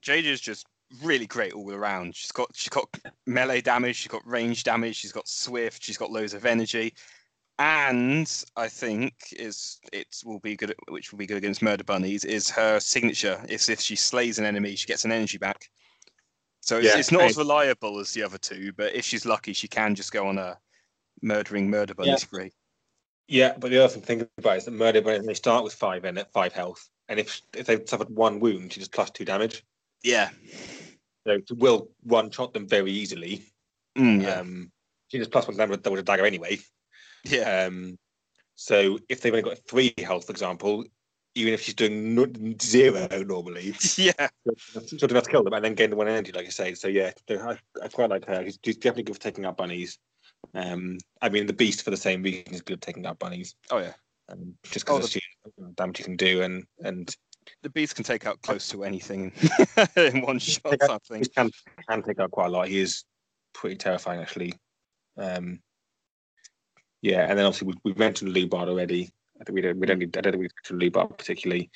J- 0.00 0.18
is 0.18 0.40
just 0.40 0.66
really 1.02 1.26
great 1.26 1.52
all 1.52 1.72
around. 1.72 2.14
She's 2.14 2.32
got 2.32 2.48
she's 2.54 2.70
got 2.70 2.88
melee 3.26 3.60
damage, 3.60 3.96
she's 3.96 4.08
got 4.08 4.26
range 4.26 4.64
damage, 4.64 4.96
she's 4.96 5.12
got 5.12 5.28
swift, 5.28 5.82
she's 5.82 5.98
got 5.98 6.10
loads 6.10 6.34
of 6.34 6.46
energy. 6.46 6.94
And 7.58 8.44
I 8.56 8.68
think 8.68 9.14
is 9.32 9.78
it 9.92 10.08
will 10.24 10.40
be 10.40 10.56
good, 10.56 10.74
which 10.88 11.10
will 11.10 11.18
be 11.18 11.26
good 11.26 11.38
against 11.38 11.62
murder 11.62 11.84
bunnies. 11.84 12.24
Is 12.24 12.50
her 12.50 12.78
signature? 12.80 13.42
Is 13.48 13.68
if 13.68 13.80
she 13.80 13.96
slays 13.96 14.38
an 14.38 14.44
enemy, 14.44 14.76
she 14.76 14.86
gets 14.86 15.04
an 15.04 15.12
energy 15.12 15.38
back. 15.38 15.70
So 16.60 16.78
it's, 16.78 16.86
Yeah, 16.86 16.98
it's 16.98 17.12
not 17.12 17.22
as 17.22 17.36
reliable 17.36 17.98
as 17.98 18.12
the 18.12 18.22
other 18.22 18.38
two, 18.38 18.72
but 18.76 18.94
if 18.94 19.04
she's 19.04 19.24
lucky, 19.24 19.52
she 19.52 19.68
can 19.68 19.94
just 19.94 20.12
go 20.12 20.26
on 20.26 20.36
a 20.36 20.58
murdering 21.22 21.70
murder 21.70 21.94
bunny 21.94 22.10
Yeah. 22.10 22.16
spree. 22.16 22.52
Yeah, 23.28 23.54
but 23.58 23.70
the 23.70 23.78
other 23.78 23.88
thing 23.88 24.02
to 24.02 24.06
think 24.06 24.28
about 24.38 24.58
is 24.58 24.64
that 24.66 24.72
murder 24.72 25.00
bunnies 25.00 25.26
they 25.26 25.34
start 25.34 25.64
with 25.64 25.74
five 25.74 26.04
in 26.04 26.18
at 26.18 26.32
five 26.32 26.52
health, 26.52 26.88
and 27.08 27.18
if 27.18 27.40
if 27.54 27.66
they've 27.66 27.88
suffered 27.88 28.10
one 28.10 28.38
wound, 28.38 28.72
she 28.72 28.80
just 28.80 28.92
plus 28.92 29.10
two 29.10 29.24
damage. 29.24 29.64
Yeah. 30.02 30.30
So 31.26 31.40
will 31.54 31.90
one 32.02 32.30
shot 32.30 32.52
them 32.52 32.68
very 32.68 32.92
easily. 32.92 33.42
Mm, 33.96 34.22
yeah. 34.22 34.40
Um, 34.40 34.70
she 35.08 35.18
just 35.18 35.30
plus 35.30 35.48
one 35.48 35.56
damage 35.56 35.80
with 35.84 36.00
a 36.00 36.02
dagger 36.02 36.26
anyway. 36.26 36.58
Yeah. 37.24 37.66
Um, 37.66 37.98
so 38.54 38.98
if 39.08 39.20
they've 39.20 39.32
only 39.32 39.42
got 39.42 39.58
three 39.68 39.94
health, 39.98 40.26
for 40.26 40.32
example, 40.32 40.84
even 41.34 41.52
if 41.52 41.60
she's 41.62 41.74
doing 41.74 42.14
no- 42.14 42.32
zero 42.62 43.06
normally, 43.22 43.74
yeah. 43.96 44.28
she'll 44.86 44.98
do 44.98 45.06
enough 45.06 45.24
to 45.24 45.30
kill 45.30 45.44
them 45.44 45.52
and 45.52 45.64
then 45.64 45.74
gain 45.74 45.90
the 45.90 45.96
one 45.96 46.08
energy, 46.08 46.32
like 46.32 46.46
I 46.46 46.50
say. 46.50 46.74
So 46.74 46.88
yeah, 46.88 47.12
I, 47.28 47.58
I 47.82 47.88
quite 47.88 48.10
like 48.10 48.26
her. 48.26 48.44
She's 48.44 48.58
she's 48.64 48.76
definitely 48.76 49.04
good 49.04 49.16
for 49.16 49.22
taking 49.22 49.44
out 49.44 49.56
bunnies. 49.56 49.98
Um, 50.54 50.98
I 51.20 51.28
mean, 51.28 51.46
the 51.46 51.52
beast 51.52 51.82
for 51.82 51.90
the 51.90 51.96
same 51.96 52.22
reason 52.22 52.54
is 52.54 52.62
good 52.62 52.74
at 52.74 52.80
taking 52.80 53.04
out 53.06 53.18
bunnies. 53.18 53.54
Oh 53.70 53.78
yeah. 53.78 53.92
Um, 54.30 54.54
just 54.64 54.88
Oh, 54.88 54.96
because 54.96 55.14
of 55.16 55.20
the 55.58 55.72
damage 55.74 55.98
you 55.98 56.04
can 56.06 56.16
do, 56.16 56.42
and 56.42 56.64
and 56.82 57.14
The 57.62 57.70
beast 57.70 57.94
can 57.94 58.04
take 58.04 58.26
out 58.26 58.40
close 58.42 58.68
to 58.70 58.84
anything 58.84 59.32
in 59.96 60.22
one 60.22 60.38
shot. 60.38 60.80
Out- 60.82 60.90
I 60.90 60.98
think. 61.08 61.24
he 61.26 61.30
can 61.30 61.50
can 61.88 62.02
take 62.02 62.18
out 62.18 62.30
quite 62.30 62.46
a 62.46 62.50
lot. 62.50 62.68
He 62.68 62.80
is 62.80 63.04
pretty 63.52 63.76
terrifying, 63.76 64.20
actually. 64.20 64.54
Um, 65.18 65.60
yeah, 67.02 67.26
and 67.28 67.38
then 67.38 67.46
obviously 67.46 67.68
we, 67.68 67.74
we've 67.84 67.98
mentioned 67.98 68.34
Lubard 68.34 68.68
already. 68.68 69.10
I 69.40 69.44
think 69.44 69.54
we 69.54 69.60
don't 69.60 69.78
we 69.78 69.86
don't 69.86 69.98
need 69.98 70.16
I 70.16 70.20
don't 70.22 70.32
think 70.32 70.42
we 70.42 70.48
mentioned 70.70 70.94
Lubard 70.94 71.16
particularly. 71.18 71.70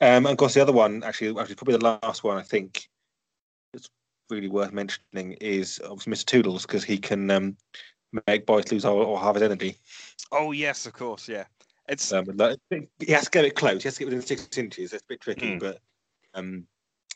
Um, 0.00 0.26
and 0.26 0.28
of 0.28 0.36
course, 0.36 0.54
the 0.54 0.62
other 0.62 0.72
one, 0.72 1.02
actually, 1.02 1.38
actually 1.40 1.54
probably 1.56 1.76
the 1.76 1.98
last 2.02 2.22
one 2.22 2.36
I 2.36 2.42
think 2.42 2.88
that's 3.72 3.88
really 4.30 4.48
worth 4.48 4.72
mentioning 4.72 5.32
is 5.40 5.80
obviously 5.84 6.12
Mr. 6.12 6.24
Toodles 6.26 6.66
because 6.66 6.84
he 6.84 6.98
can 6.98 7.30
um, 7.30 7.56
make 8.26 8.46
Boris 8.46 8.70
lose 8.70 8.84
all, 8.84 9.02
all 9.02 9.16
half 9.16 9.34
his 9.34 9.42
energy. 9.42 9.76
Oh 10.32 10.52
yes, 10.52 10.86
of 10.86 10.92
course. 10.92 11.28
Yeah. 11.28 11.44
It's 11.88 12.12
Um, 12.12 12.26
like, 12.36 12.58
he 12.70 13.12
has 13.12 13.24
to 13.24 13.30
get 13.30 13.46
it 13.46 13.54
close. 13.56 13.82
He 13.82 13.86
has 13.86 13.94
to 13.94 14.00
get 14.00 14.10
within 14.10 14.20
six 14.26 14.58
inches. 14.58 14.92
It's 14.92 15.02
a 15.02 15.06
bit 15.08 15.20
tricky, 15.22 15.52
Hmm. 15.52 15.58
but 15.58 15.78
um, 16.34 16.66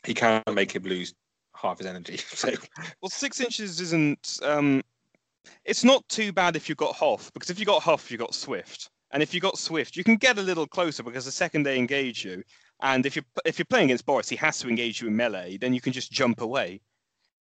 he 0.03 0.15
can 0.15 0.41
make 0.51 0.71
him 0.75 0.83
lose 0.83 1.13
half 1.55 1.77
his 1.77 1.85
energy. 1.87 2.17
So 2.33 2.49
well, 3.01 3.09
six 3.11 3.39
inches 3.39 3.79
isn't. 3.79 4.39
Um, 4.41 4.81
it's 5.65 5.83
not 5.83 6.07
too 6.09 6.31
bad 6.31 6.55
if 6.55 6.69
you've 6.69 6.77
got 6.77 6.95
Hoff, 6.95 7.31
because 7.33 7.49
if 7.49 7.59
you've 7.59 7.67
got 7.67 7.83
Hoff, 7.83 8.11
you've 8.11 8.19
got 8.19 8.33
Swift, 8.35 8.89
and 9.11 9.21
if 9.23 9.33
you've 9.33 9.43
got 9.43 9.57
Swift, 9.57 9.95
you 9.95 10.03
can 10.03 10.15
get 10.15 10.37
a 10.37 10.41
little 10.41 10.67
closer 10.67 11.03
because 11.03 11.25
the 11.25 11.31
second 11.31 11.63
they 11.63 11.77
engage 11.77 12.23
you, 12.25 12.43
and 12.81 13.05
if 13.05 13.15
you're 13.15 13.25
if 13.45 13.59
you're 13.59 13.65
playing 13.65 13.85
against 13.85 14.05
Boris, 14.05 14.29
he 14.29 14.35
has 14.37 14.59
to 14.59 14.69
engage 14.69 15.01
you 15.01 15.07
in 15.07 15.15
melee, 15.15 15.57
then 15.57 15.73
you 15.73 15.81
can 15.81 15.93
just 15.93 16.11
jump 16.11 16.41
away. 16.41 16.81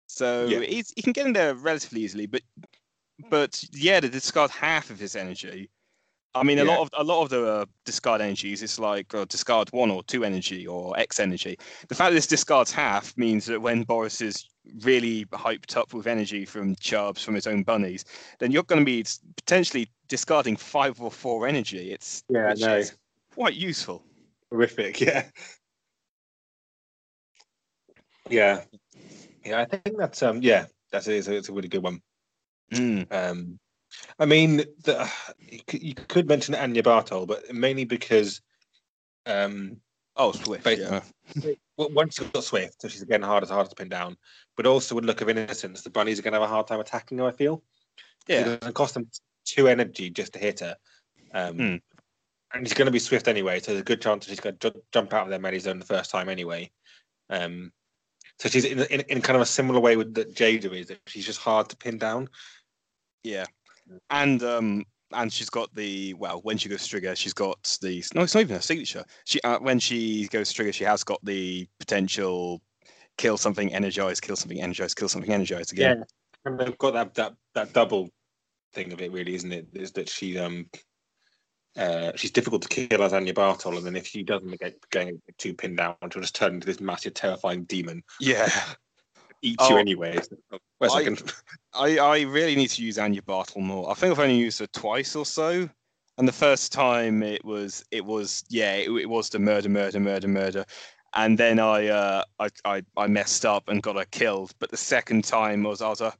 So 0.06 0.46
Yeah. 0.46 0.60
he's, 0.60 0.92
he 0.94 1.02
can 1.02 1.12
get 1.12 1.26
in 1.26 1.32
there 1.32 1.54
relatively 1.54 2.02
easily, 2.02 2.26
but 2.26 2.42
but 3.30 3.62
yeah, 3.72 4.00
to 4.00 4.08
discard 4.08 4.50
half 4.50 4.90
of 4.90 4.98
his 4.98 5.16
energy. 5.16 5.70
I 6.34 6.42
mean, 6.42 6.58
a 6.58 6.64
lot 6.64 6.80
of 6.80 6.88
a 6.94 7.04
lot 7.04 7.22
of 7.22 7.28
the 7.28 7.46
uh, 7.46 7.64
discard 7.84 8.20
energies, 8.22 8.62
it's 8.62 8.78
like 8.78 9.14
uh, 9.14 9.26
discard 9.26 9.68
one 9.72 9.90
or 9.90 10.02
two 10.04 10.24
energy 10.24 10.66
or 10.66 10.98
X 10.98 11.20
energy. 11.20 11.58
The 11.88 11.94
fact 11.94 12.10
that 12.10 12.14
this 12.14 12.26
discards 12.26 12.72
half 12.72 13.16
means 13.18 13.44
that 13.46 13.60
when 13.60 13.82
Boris 13.82 14.20
is 14.22 14.48
really 14.80 15.26
hyped 15.26 15.76
up 15.76 15.92
with 15.92 16.06
energy 16.06 16.46
from 16.46 16.74
Chubbs 16.76 17.22
from 17.22 17.34
his 17.34 17.46
own 17.46 17.64
bunnies, 17.64 18.04
then 18.38 18.50
you're 18.50 18.62
going 18.62 18.80
to 18.80 18.84
be 18.86 19.04
potentially 19.36 19.88
discarding 20.08 20.56
five 20.56 21.00
or 21.02 21.10
four 21.10 21.46
energy. 21.46 21.92
It's 21.92 22.24
Yeah, 22.30 22.54
no. 22.56 22.76
is 22.76 22.96
quite 23.34 23.54
useful. 23.54 24.02
horrific. 24.50 25.00
Yeah, 25.00 25.24
yeah, 28.30 28.62
yeah. 29.44 29.60
I 29.60 29.64
think 29.66 29.98
that's 29.98 30.22
um, 30.22 30.40
yeah, 30.40 30.66
that's 30.90 31.08
it. 31.08 31.16
It's 31.16 31.28
a, 31.28 31.36
it's 31.36 31.48
a 31.48 31.52
really 31.52 31.68
good 31.68 31.82
one. 31.82 32.00
Mm. 32.72 33.12
Um, 33.12 33.58
I 34.18 34.26
mean, 34.26 34.58
the, 34.84 35.10
you, 35.70 35.94
could, 35.94 36.28
mention 36.28 36.54
Anya 36.54 36.82
Bartol, 36.82 37.26
but 37.26 37.52
mainly 37.52 37.84
because 37.84 38.40
um, 39.26 39.78
Oh, 40.16 40.32
Swift. 40.32 40.66
Yeah. 40.66 41.00
once 41.78 42.18
you've 42.18 42.32
got 42.32 42.44
Swift, 42.44 42.82
so 42.82 42.88
she's 42.88 43.02
again 43.02 43.22
harder 43.22 43.46
harder 43.46 43.70
to 43.70 43.74
pin 43.74 43.88
down. 43.88 44.16
But 44.56 44.66
also 44.66 44.94
with 44.94 45.04
look 45.04 45.22
of 45.22 45.28
innocence, 45.28 45.82
the 45.82 45.90
bunnies 45.90 46.18
are 46.18 46.22
going 46.22 46.34
to 46.34 46.40
have 46.40 46.48
a 46.48 46.52
hard 46.52 46.66
time 46.66 46.80
attacking 46.80 47.18
her. 47.18 47.26
I 47.26 47.32
feel. 47.32 47.62
Yeah. 48.28 48.40
It 48.40 48.60
doesn't 48.60 48.74
cost 48.74 48.94
them 48.94 49.08
two 49.44 49.68
energy 49.68 50.10
just 50.10 50.34
to 50.34 50.38
hit 50.38 50.60
her. 50.60 50.76
Um, 51.34 51.56
Hmm. 51.56 51.76
And 52.54 52.68
she's 52.68 52.74
going 52.74 52.86
to 52.86 52.92
be 52.92 52.98
swift 52.98 53.28
anyway, 53.28 53.60
so 53.60 53.70
there's 53.70 53.80
a 53.80 53.84
good 53.84 54.02
chance 54.02 54.26
she's 54.26 54.38
going 54.38 54.58
to 54.58 54.70
ju- 54.70 54.82
jump 54.92 55.14
out 55.14 55.22
of 55.22 55.30
their 55.30 55.38
melee 55.38 55.58
zone 55.58 55.78
the 55.78 55.86
first 55.86 56.10
time 56.10 56.28
anyway. 56.28 56.70
Um, 57.30 57.72
so 58.38 58.50
she's 58.50 58.66
in, 58.66 58.80
in, 58.80 59.00
in 59.08 59.22
kind 59.22 59.36
of 59.36 59.40
a 59.40 59.46
similar 59.46 59.80
way 59.80 59.96
with 59.96 60.12
that 60.14 60.34
Jada 60.34 60.70
is. 60.78 60.88
That 60.88 61.00
she's 61.06 61.24
just 61.24 61.40
hard 61.40 61.70
to 61.70 61.76
pin 61.76 61.96
down. 61.96 62.28
Yeah, 63.22 63.46
and 64.10 64.42
um, 64.42 64.84
and 65.12 65.32
she's 65.32 65.50
got 65.50 65.74
the 65.74 66.14
well 66.14 66.40
when 66.42 66.58
she 66.58 66.68
goes 66.68 66.86
Striga, 66.86 67.16
she's 67.16 67.34
got 67.34 67.78
the 67.80 68.04
no, 68.14 68.22
it's 68.22 68.34
not 68.34 68.40
even 68.42 68.56
her 68.56 68.62
signature. 68.62 69.04
She 69.24 69.40
uh, 69.42 69.58
when 69.58 69.78
she 69.78 70.28
goes 70.28 70.52
Striga, 70.52 70.72
she 70.72 70.84
has 70.84 71.04
got 71.04 71.24
the 71.24 71.68
potential 71.78 72.62
kill 73.18 73.36
something, 73.36 73.72
energize, 73.72 74.20
kill 74.20 74.36
something, 74.36 74.60
energize, 74.60 74.94
kill 74.94 75.08
something, 75.08 75.32
energize 75.32 75.72
again. 75.72 75.98
Yeah, 75.98 76.04
And 76.44 76.58
they've 76.58 76.78
got 76.78 76.94
that, 76.94 77.14
that 77.14 77.34
that 77.54 77.72
double 77.72 78.10
thing 78.72 78.92
of 78.92 79.00
it, 79.00 79.12
really, 79.12 79.34
isn't 79.34 79.52
it? 79.52 79.68
Is 79.74 79.92
that 79.92 80.08
she 80.08 80.38
um 80.38 80.66
uh, 81.76 82.12
she's 82.16 82.30
difficult 82.30 82.62
to 82.62 82.68
kill 82.68 83.02
as 83.02 83.14
Anya 83.14 83.32
Bartol, 83.32 83.78
and 83.78 83.86
then 83.86 83.96
if 83.96 84.06
she 84.06 84.22
doesn't 84.22 84.60
get 84.60 84.76
going 84.90 85.20
too 85.38 85.54
pinned 85.54 85.78
down, 85.78 85.96
she'll 86.12 86.20
just 86.20 86.34
turn 86.34 86.54
into 86.54 86.66
this 86.66 86.80
massive, 86.80 87.14
terrifying 87.14 87.64
demon, 87.64 88.02
Yeah, 88.20 88.50
eat 89.42 89.56
Oh, 89.58 89.70
you 89.70 89.76
anyway. 89.78 90.18
Wait 90.80 90.90
a 90.90 90.92
I- 90.92 90.98
second. 90.98 91.32
I 91.74 91.98
I 91.98 92.20
really 92.22 92.54
need 92.56 92.70
to 92.70 92.82
use 92.82 92.98
Anya 92.98 93.22
Bartle 93.22 93.60
more. 93.60 93.90
I 93.90 93.94
think 93.94 94.12
I've 94.12 94.18
only 94.20 94.36
used 94.36 94.58
her 94.60 94.66
twice 94.68 95.14
or 95.16 95.26
so. 95.26 95.68
And 96.18 96.28
the 96.28 96.32
first 96.32 96.72
time 96.72 97.22
it 97.22 97.44
was 97.44 97.84
it 97.90 98.04
was 98.04 98.44
yeah 98.48 98.74
it, 98.74 98.90
it 98.90 99.08
was 99.08 99.28
the 99.30 99.38
murder 99.38 99.68
murder 99.68 99.98
murder 100.00 100.28
murder, 100.28 100.64
and 101.14 101.38
then 101.38 101.58
I 101.58 101.88
uh 101.88 102.24
I, 102.38 102.48
I 102.64 102.82
I 102.96 103.06
messed 103.06 103.44
up 103.46 103.68
and 103.68 103.82
got 103.82 103.96
her 103.96 104.04
killed. 104.10 104.52
But 104.58 104.70
the 104.70 104.76
second 104.76 105.24
time 105.24 105.62
was 105.62 105.80
I 105.80 105.88
was 105.88 106.00
a 106.02 106.12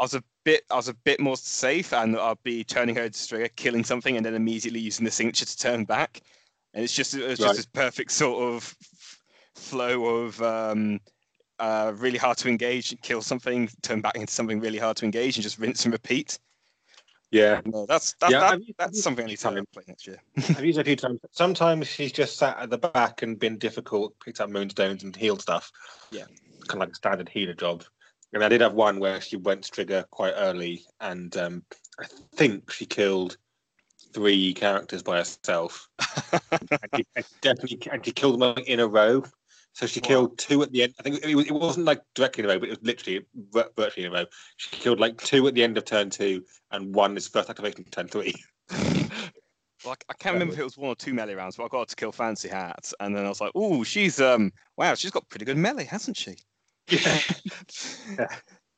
I 0.00 0.02
was 0.02 0.14
a 0.14 0.22
bit 0.44 0.64
I 0.70 0.74
was 0.76 0.88
a 0.88 0.94
bit 0.94 1.20
more 1.20 1.36
safe 1.36 1.92
and 1.92 2.16
I'd 2.18 2.42
be 2.42 2.64
turning 2.64 2.96
her 2.96 3.08
to 3.08 3.12
Striga, 3.18 3.48
killing 3.56 3.84
something, 3.84 4.16
and 4.16 4.26
then 4.26 4.34
immediately 4.34 4.80
using 4.80 5.04
the 5.04 5.10
signature 5.10 5.44
to 5.46 5.56
turn 5.56 5.84
back. 5.84 6.20
And 6.74 6.82
it's 6.84 6.92
just 6.94 7.14
it's 7.14 7.38
just 7.38 7.40
Right. 7.42 7.56
this 7.56 7.66
perfect 7.66 8.10
sort 8.10 8.42
of 8.42 8.76
flow 9.54 10.04
of 10.24 10.42
um 10.42 11.00
uh, 11.58 11.92
really 11.96 12.18
hard 12.18 12.36
to 12.38 12.48
engage, 12.48 12.98
kill 13.02 13.22
something, 13.22 13.68
turn 13.82 14.00
back 14.00 14.14
into 14.16 14.32
something 14.32 14.60
really 14.60 14.78
hard 14.78 14.96
to 14.98 15.04
engage, 15.04 15.36
and 15.36 15.42
just 15.42 15.58
rinse 15.58 15.84
and 15.84 15.92
repeat. 15.92 16.38
Yeah, 17.30 17.60
No, 17.66 17.84
that's 17.84 18.14
that, 18.20 18.30
Yeah, 18.30 18.40
that- 18.40 18.60
used- 18.60 18.72
that's 18.78 19.02
something 19.02 19.24
I 19.26 19.28
need 19.28 19.36
to 19.36 19.42
time. 19.42 19.64
play 19.72 19.82
next 19.86 20.06
year. 20.06 20.18
I've 20.36 20.64
used 20.64 20.78
a 20.78 20.84
few 20.84 20.96
times. 21.04 21.20
Sometimes 21.32 21.86
she's 21.86 22.12
just 22.12 22.38
sat 22.38 22.58
at 22.58 22.70
the 22.70 22.78
back 22.78 23.20
and 23.22 23.38
been 23.38 23.58
difficult, 23.58 24.14
picked 24.24 24.40
up 24.40 24.48
moonstones 24.48 25.02
and 25.02 25.14
healed 25.14 25.42
stuff. 25.42 25.70
Yeah. 26.10 26.24
kind 26.68 26.82
of 26.82 26.88
like 26.88 26.92
a 26.92 26.94
standard 26.94 27.28
healer 27.28 27.52
job. 27.54 27.84
And 28.32 28.42
I 28.44 28.48
did 28.48 28.60
have 28.62 28.74
one 28.74 28.98
where 28.98 29.20
she 29.20 29.36
went 29.36 29.62
to 29.64 29.70
Striga 29.72 30.04
quite 30.10 30.34
early, 30.36 30.84
and 31.00 31.34
um, 31.36 31.62
I 32.00 32.04
think 32.36 32.70
she 32.70 32.84
killed 32.86 33.36
three 34.14 34.52
characters 34.54 35.02
by 35.02 35.18
herself. 35.18 35.88
and 36.50 36.70
she, 36.96 37.06
and 37.16 37.24
definitely, 37.42 37.78
and 37.92 38.04
she 38.04 38.12
killed 38.12 38.40
them 38.40 38.56
in 38.66 38.80
a 38.80 38.86
row. 38.86 39.22
So 39.78 39.86
she 39.86 40.00
Wow. 40.00 40.08
killed 40.08 40.38
two 40.38 40.60
at 40.64 40.72
the 40.72 40.82
end. 40.82 40.94
I 40.98 41.04
think 41.04 41.24
it, 41.24 41.36
was, 41.36 41.46
it 41.46 41.52
wasn't 41.52 41.86
like 41.86 42.02
directly 42.16 42.42
in 42.42 42.50
a 42.50 42.52
row, 42.52 42.58
but 42.58 42.68
it 42.68 42.70
was 42.70 42.82
literally 42.82 43.24
virtually 43.76 44.06
in 44.06 44.12
a 44.12 44.16
row. 44.16 44.24
She 44.56 44.76
killed 44.76 44.98
like 44.98 45.16
two 45.18 45.46
at 45.46 45.54
the 45.54 45.62
end 45.62 45.78
of 45.78 45.84
turn 45.84 46.10
two, 46.10 46.44
and 46.72 46.92
one 46.92 47.16
is 47.16 47.28
first 47.28 47.48
activation 47.48 47.84
turn 47.84 48.08
three. 48.08 48.34
Well, 49.84 49.92
I, 49.92 49.96
I 50.08 50.14
can't 50.14 50.32
remember 50.32 50.54
if 50.54 50.58
it 50.58 50.64
was 50.64 50.76
one 50.76 50.90
or 50.90 50.96
two 50.96 51.14
melee 51.14 51.34
rounds, 51.36 51.56
but 51.56 51.62
I 51.62 51.68
got 51.68 51.78
her 51.78 51.84
to 51.84 51.94
kill 51.94 52.10
Fancy 52.10 52.48
Hat, 52.48 52.92
and 52.98 53.14
then 53.14 53.24
I 53.24 53.28
was 53.28 53.40
like, 53.40 53.52
"Oh, 53.54 53.84
she's 53.84 54.20
um, 54.20 54.50
wow, 54.76 54.96
she's 54.96 55.12
got 55.12 55.28
pretty 55.28 55.44
good 55.44 55.56
melee, 55.56 55.84
hasn't 55.84 56.16
she?" 56.16 56.34
Yeah. 56.90 57.22
I, 58.18 58.26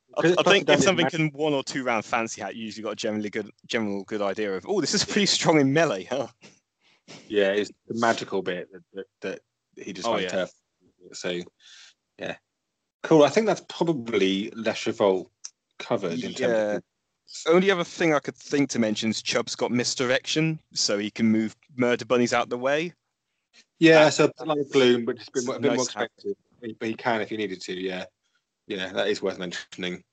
Because 0.09 0.33
I 0.33 0.43
it's 0.43 0.43
think 0.43 0.69
if 0.69 0.83
something 0.83 1.07
can 1.09 1.31
one 1.31 1.55
or 1.55 1.63
two 1.63 1.83
round 1.83 2.05
Fancy 2.05 2.43
Hat, 2.43 2.55
you 2.55 2.67
usually 2.67 2.83
got 2.83 2.93
a 2.93 2.97
generally 2.97 3.31
good, 3.31 3.51
general 3.67 4.05
good 4.05 4.21
idea 4.21 4.55
of, 4.55 4.67
"Oh, 4.69 4.83
this 4.83 4.93
is 4.93 5.03
pretty 5.07 5.25
strong 5.25 5.59
in 5.59 5.73
melee, 5.73 6.05
huh?" 6.05 6.27
Yeah, 7.29 7.53
it's 7.53 7.71
the 7.89 7.95
magical 7.95 8.43
bit 8.43 8.69
that, 8.73 8.83
that, 9.23 9.41
that 9.77 9.85
he 9.87 9.95
just 9.95 10.07
Oh, 10.07 10.19
yeah. 10.19 10.47
So, 11.13 11.41
yeah, 12.19 12.37
cool. 13.03 13.23
I 13.25 13.29
think 13.29 13.47
that's 13.47 13.63
probably 13.69 14.51
Leshavult 14.51 15.27
covered 15.79 16.13
in 16.25 16.33
terms 16.35 16.41
Yeah. 16.41 16.77
of 16.77 16.83
Only 17.47 17.71
other 17.71 17.85
thing 17.85 18.13
I 18.15 18.19
could 18.19 18.37
think 18.37 18.71
to 18.71 18.79
mention 18.79 19.11
is 19.11 19.23
Chubb's 19.23 19.55
got 19.57 19.71
misdirection, 19.71 20.61
so 20.75 20.99
he 20.99 21.11
can 21.11 21.27
move 21.27 21.57
murder 21.77 22.05
bunnies 22.05 22.33
out 22.33 22.49
the 22.49 22.59
way. 22.59 22.93
yeah. 23.79 24.11
So 24.11 24.31
like 24.45 24.59
Gloom, 24.73 25.05
but 25.05 25.17
just 25.17 25.29
a 25.31 25.33
bit, 25.35 25.45
more, 25.47 25.57
a 25.57 25.61
bit 25.61 25.69
more 25.69 25.77
Nice 25.79 25.95
have. 25.95 26.09
expensive. 26.17 26.37
But 26.79 26.89
he 26.89 26.95
can 26.95 27.21
if 27.23 27.31
he 27.31 27.37
needed 27.37 27.61
to. 27.63 27.75
Yeah, 27.81 28.05
yeah, 28.67 28.93
that 28.93 29.09
is 29.09 29.23
worth 29.23 29.39
mentioning. 29.39 30.05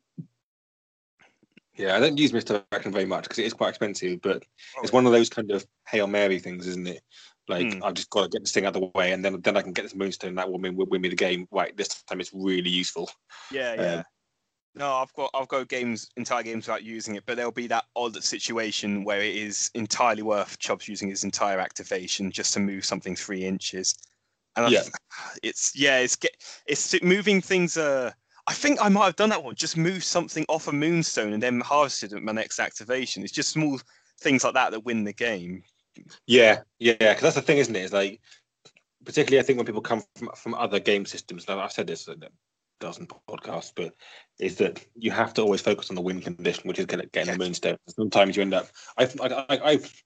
Yeah, 1.75 1.95
I 1.95 1.99
don't 1.99 2.17
use 2.17 2.33
misdirection 2.33 2.91
very 2.91 3.05
much 3.05 3.23
because 3.23 3.37
it 3.39 3.45
is 3.45 3.53
quite 3.53 3.69
expensive, 3.69 4.21
but 4.21 4.43
Oh, 4.77 4.81
it's 4.81 4.91
one 4.93 5.05
of 5.05 5.11
those 5.11 5.29
kind 5.29 5.51
of 5.51 5.65
hail 5.87 6.07
mary 6.07 6.39
things, 6.39 6.65
isn't 6.65 6.87
it? 6.87 7.03
Like 7.47 7.73
Hmm. 7.73 7.83
I've 7.83 7.93
just 7.93 8.09
got 8.09 8.23
to 8.23 8.29
get 8.29 8.41
this 8.41 8.51
thing 8.51 8.65
out 8.65 8.75
of 8.75 8.81
the 8.81 8.91
way, 8.93 9.13
and 9.13 9.23
then 9.23 9.39
then 9.41 9.57
I 9.57 9.61
can 9.61 9.73
get 9.73 9.83
this 9.83 9.95
moonstone. 9.95 10.35
That 10.35 10.51
will 10.51 10.59
win, 10.59 10.75
will 10.75 10.85
win 10.87 11.01
me 11.01 11.09
the 11.09 11.15
game. 11.15 11.47
Right, 11.51 11.75
this 11.75 12.03
time 12.03 12.19
it's 12.19 12.33
really 12.33 12.69
useful. 12.69 13.09
Yeah, 13.51 13.73
Um, 13.73 13.79
yeah. 13.79 14.03
no, 14.75 14.93
I've 14.95 15.13
got 15.13 15.31
I've 15.33 15.47
got 15.47 15.67
games 15.69 16.09
entire 16.17 16.43
games 16.43 16.67
without 16.67 16.83
using 16.83 17.15
it, 17.15 17.25
but 17.25 17.37
there'll 17.37 17.51
be 17.51 17.67
that 17.67 17.85
odd 17.95 18.21
situation 18.23 19.03
where 19.03 19.21
it 19.21 19.35
is 19.35 19.71
entirely 19.73 20.23
worth 20.23 20.59
Chubbs 20.59 20.87
using 20.87 21.09
his 21.09 21.23
entire 21.23 21.59
activation 21.59 22.31
just 22.31 22.53
to 22.53 22.59
move 22.59 22.85
something 22.85 23.15
three 23.15 23.43
inches. 23.45 23.97
And 24.55 24.71
Yeah. 24.71 24.83
it's 25.43 25.73
yeah, 25.75 25.99
it's 25.99 26.15
get 26.15 26.31
it's 26.65 27.01
moving 27.01 27.41
things. 27.41 27.77
Uh, 27.77 28.11
I 28.47 28.53
think 28.53 28.79
I 28.81 28.89
might 28.89 29.05
have 29.05 29.15
done 29.15 29.29
that 29.29 29.43
one. 29.43 29.55
Just 29.55 29.77
move 29.77 30.03
something 30.03 30.45
off 30.47 30.67
a 30.67 30.71
moonstone 30.71 31.33
and 31.33 31.43
then 31.43 31.59
harvested 31.61 32.13
at 32.13 32.23
my 32.23 32.31
next 32.31 32.59
activation. 32.59 33.23
It's 33.23 33.31
just 33.31 33.49
small 33.49 33.79
things 34.19 34.43
like 34.43 34.53
that 34.53 34.71
that 34.71 34.85
win 34.85 35.03
the 35.03 35.13
game. 35.13 35.63
Yeah, 36.25 36.61
yeah, 36.79 36.93
because 36.93 37.21
that's 37.21 37.35
the 37.35 37.41
thing, 37.41 37.57
isn't 37.57 37.75
it? 37.75 37.79
It's 37.79 37.93
like, 37.93 38.21
particularly 39.05 39.39
I 39.39 39.43
think 39.43 39.57
when 39.57 39.65
people 39.65 39.81
come 39.81 40.03
from 40.15 40.29
from 40.35 40.53
other 40.55 40.79
game 40.79 41.05
systems. 41.05 41.45
And 41.47 41.59
I've 41.59 41.71
said 41.71 41.87
this 41.87 42.07
in 42.07 42.23
a 42.23 42.27
dozen 42.79 43.07
podcasts, 43.29 43.71
but 43.75 43.93
is 44.39 44.57
that 44.57 44.85
you 44.95 45.11
have 45.11 45.33
to 45.35 45.41
always 45.41 45.61
focus 45.61 45.89
on 45.89 45.95
the 45.95 46.01
win 46.01 46.21
condition, 46.21 46.67
which 46.67 46.79
is 46.79 46.85
getting 46.85 47.09
Yes. 47.13 47.27
the 47.27 47.37
moonstone. 47.37 47.77
Sometimes 47.87 48.35
you 48.35 48.41
end 48.41 48.53
up. 48.53 48.67
I've 48.97 49.19
I, 49.21 49.45
I, 49.49 49.69
I've 49.71 50.03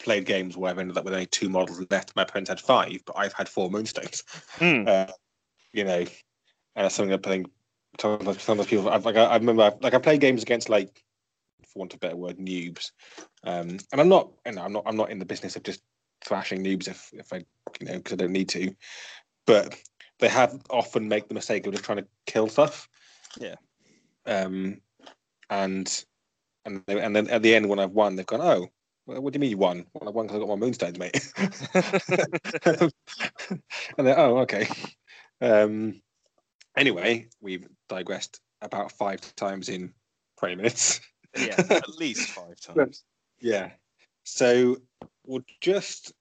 played 0.00 0.24
games 0.24 0.56
where 0.56 0.70
I've 0.70 0.78
ended 0.78 0.96
up 0.96 1.04
with 1.04 1.14
only 1.14 1.26
two 1.26 1.48
models 1.48 1.84
left. 1.90 2.16
My 2.16 2.22
opponent 2.22 2.48
had 2.48 2.60
five, 2.60 3.02
but 3.06 3.16
I've 3.16 3.32
had 3.32 3.48
four 3.48 3.70
moonstones. 3.70 4.24
Hmm. 4.58 4.84
Uh, 4.86 5.06
you 5.72 5.84
know, 5.84 6.00
and 6.00 6.84
that's 6.84 6.94
something 6.94 7.14
I 7.14 7.18
think 7.18 7.46
sometimes, 8.00 8.42
sometimes 8.42 8.68
people. 8.68 8.88
I've, 8.88 9.04
like 9.04 9.16
I, 9.16 9.24
I 9.24 9.36
remember, 9.36 9.62
I've, 9.62 9.80
like 9.80 9.94
I 9.94 9.98
play 9.98 10.18
games 10.18 10.42
against 10.42 10.68
like, 10.68 11.02
for 11.72 11.80
want 11.80 11.92
of 11.92 11.98
a 11.98 12.00
better 12.00 12.16
word, 12.16 12.38
noobs, 12.38 12.90
um, 13.44 13.78
and 13.92 14.00
I'm 14.00 14.08
not, 14.08 14.30
you 14.46 14.52
know, 14.52 14.62
I'm 14.62 14.72
not, 14.72 14.84
I'm 14.86 14.96
not 14.96 15.10
in 15.10 15.18
the 15.18 15.24
business 15.24 15.56
of 15.56 15.62
just 15.62 15.82
thrashing 16.24 16.62
noobs 16.62 16.88
if 16.88 17.10
if 17.12 17.32
I, 17.32 17.44
you 17.80 17.86
know, 17.86 17.94
because 17.94 18.12
I 18.12 18.16
don't 18.16 18.32
need 18.32 18.48
to, 18.50 18.74
but 19.46 19.76
they 20.18 20.28
have 20.28 20.60
often 20.70 21.08
make 21.08 21.28
the 21.28 21.34
mistake 21.34 21.66
of 21.66 21.72
just 21.72 21.84
trying 21.84 21.98
to 21.98 22.06
kill 22.26 22.48
stuff. 22.48 22.88
Yeah. 23.38 23.56
Um, 24.26 24.80
and 25.50 26.04
and 26.64 26.82
they, 26.86 27.00
and 27.00 27.14
then 27.14 27.28
at 27.28 27.42
the 27.42 27.54
end 27.54 27.68
when 27.68 27.78
I've 27.78 27.90
won, 27.90 28.16
they've 28.16 28.26
gone, 28.26 28.40
oh. 28.40 28.68
What 29.04 29.32
do 29.32 29.36
you 29.36 29.40
mean 29.40 29.50
you 29.50 29.58
won? 29.58 29.84
Well, 29.92 30.08
I 30.08 30.12
won 30.12 30.28
because 30.28 30.36
I 30.36 30.46
got 30.46 30.48
my 30.48 30.54
moonstones, 30.54 30.96
mate. 30.96 31.32
and 33.98 34.06
they're, 34.06 34.16
oh, 34.16 34.38
okay. 34.38 34.68
Um, 35.40 36.00
anyway, 36.76 37.28
we've 37.40 37.66
digressed 37.88 38.40
about 38.60 38.92
five 38.92 39.20
times 39.34 39.68
in 39.68 39.92
20 40.38 40.54
minutes. 40.54 41.00
Yeah, 41.38 41.56
at 41.70 41.88
least 41.98 42.30
five 42.30 42.58
times. 42.60 43.04
Yeah. 43.40 43.70
So 44.24 44.76
we'll 45.26 45.44
just, 45.60 46.12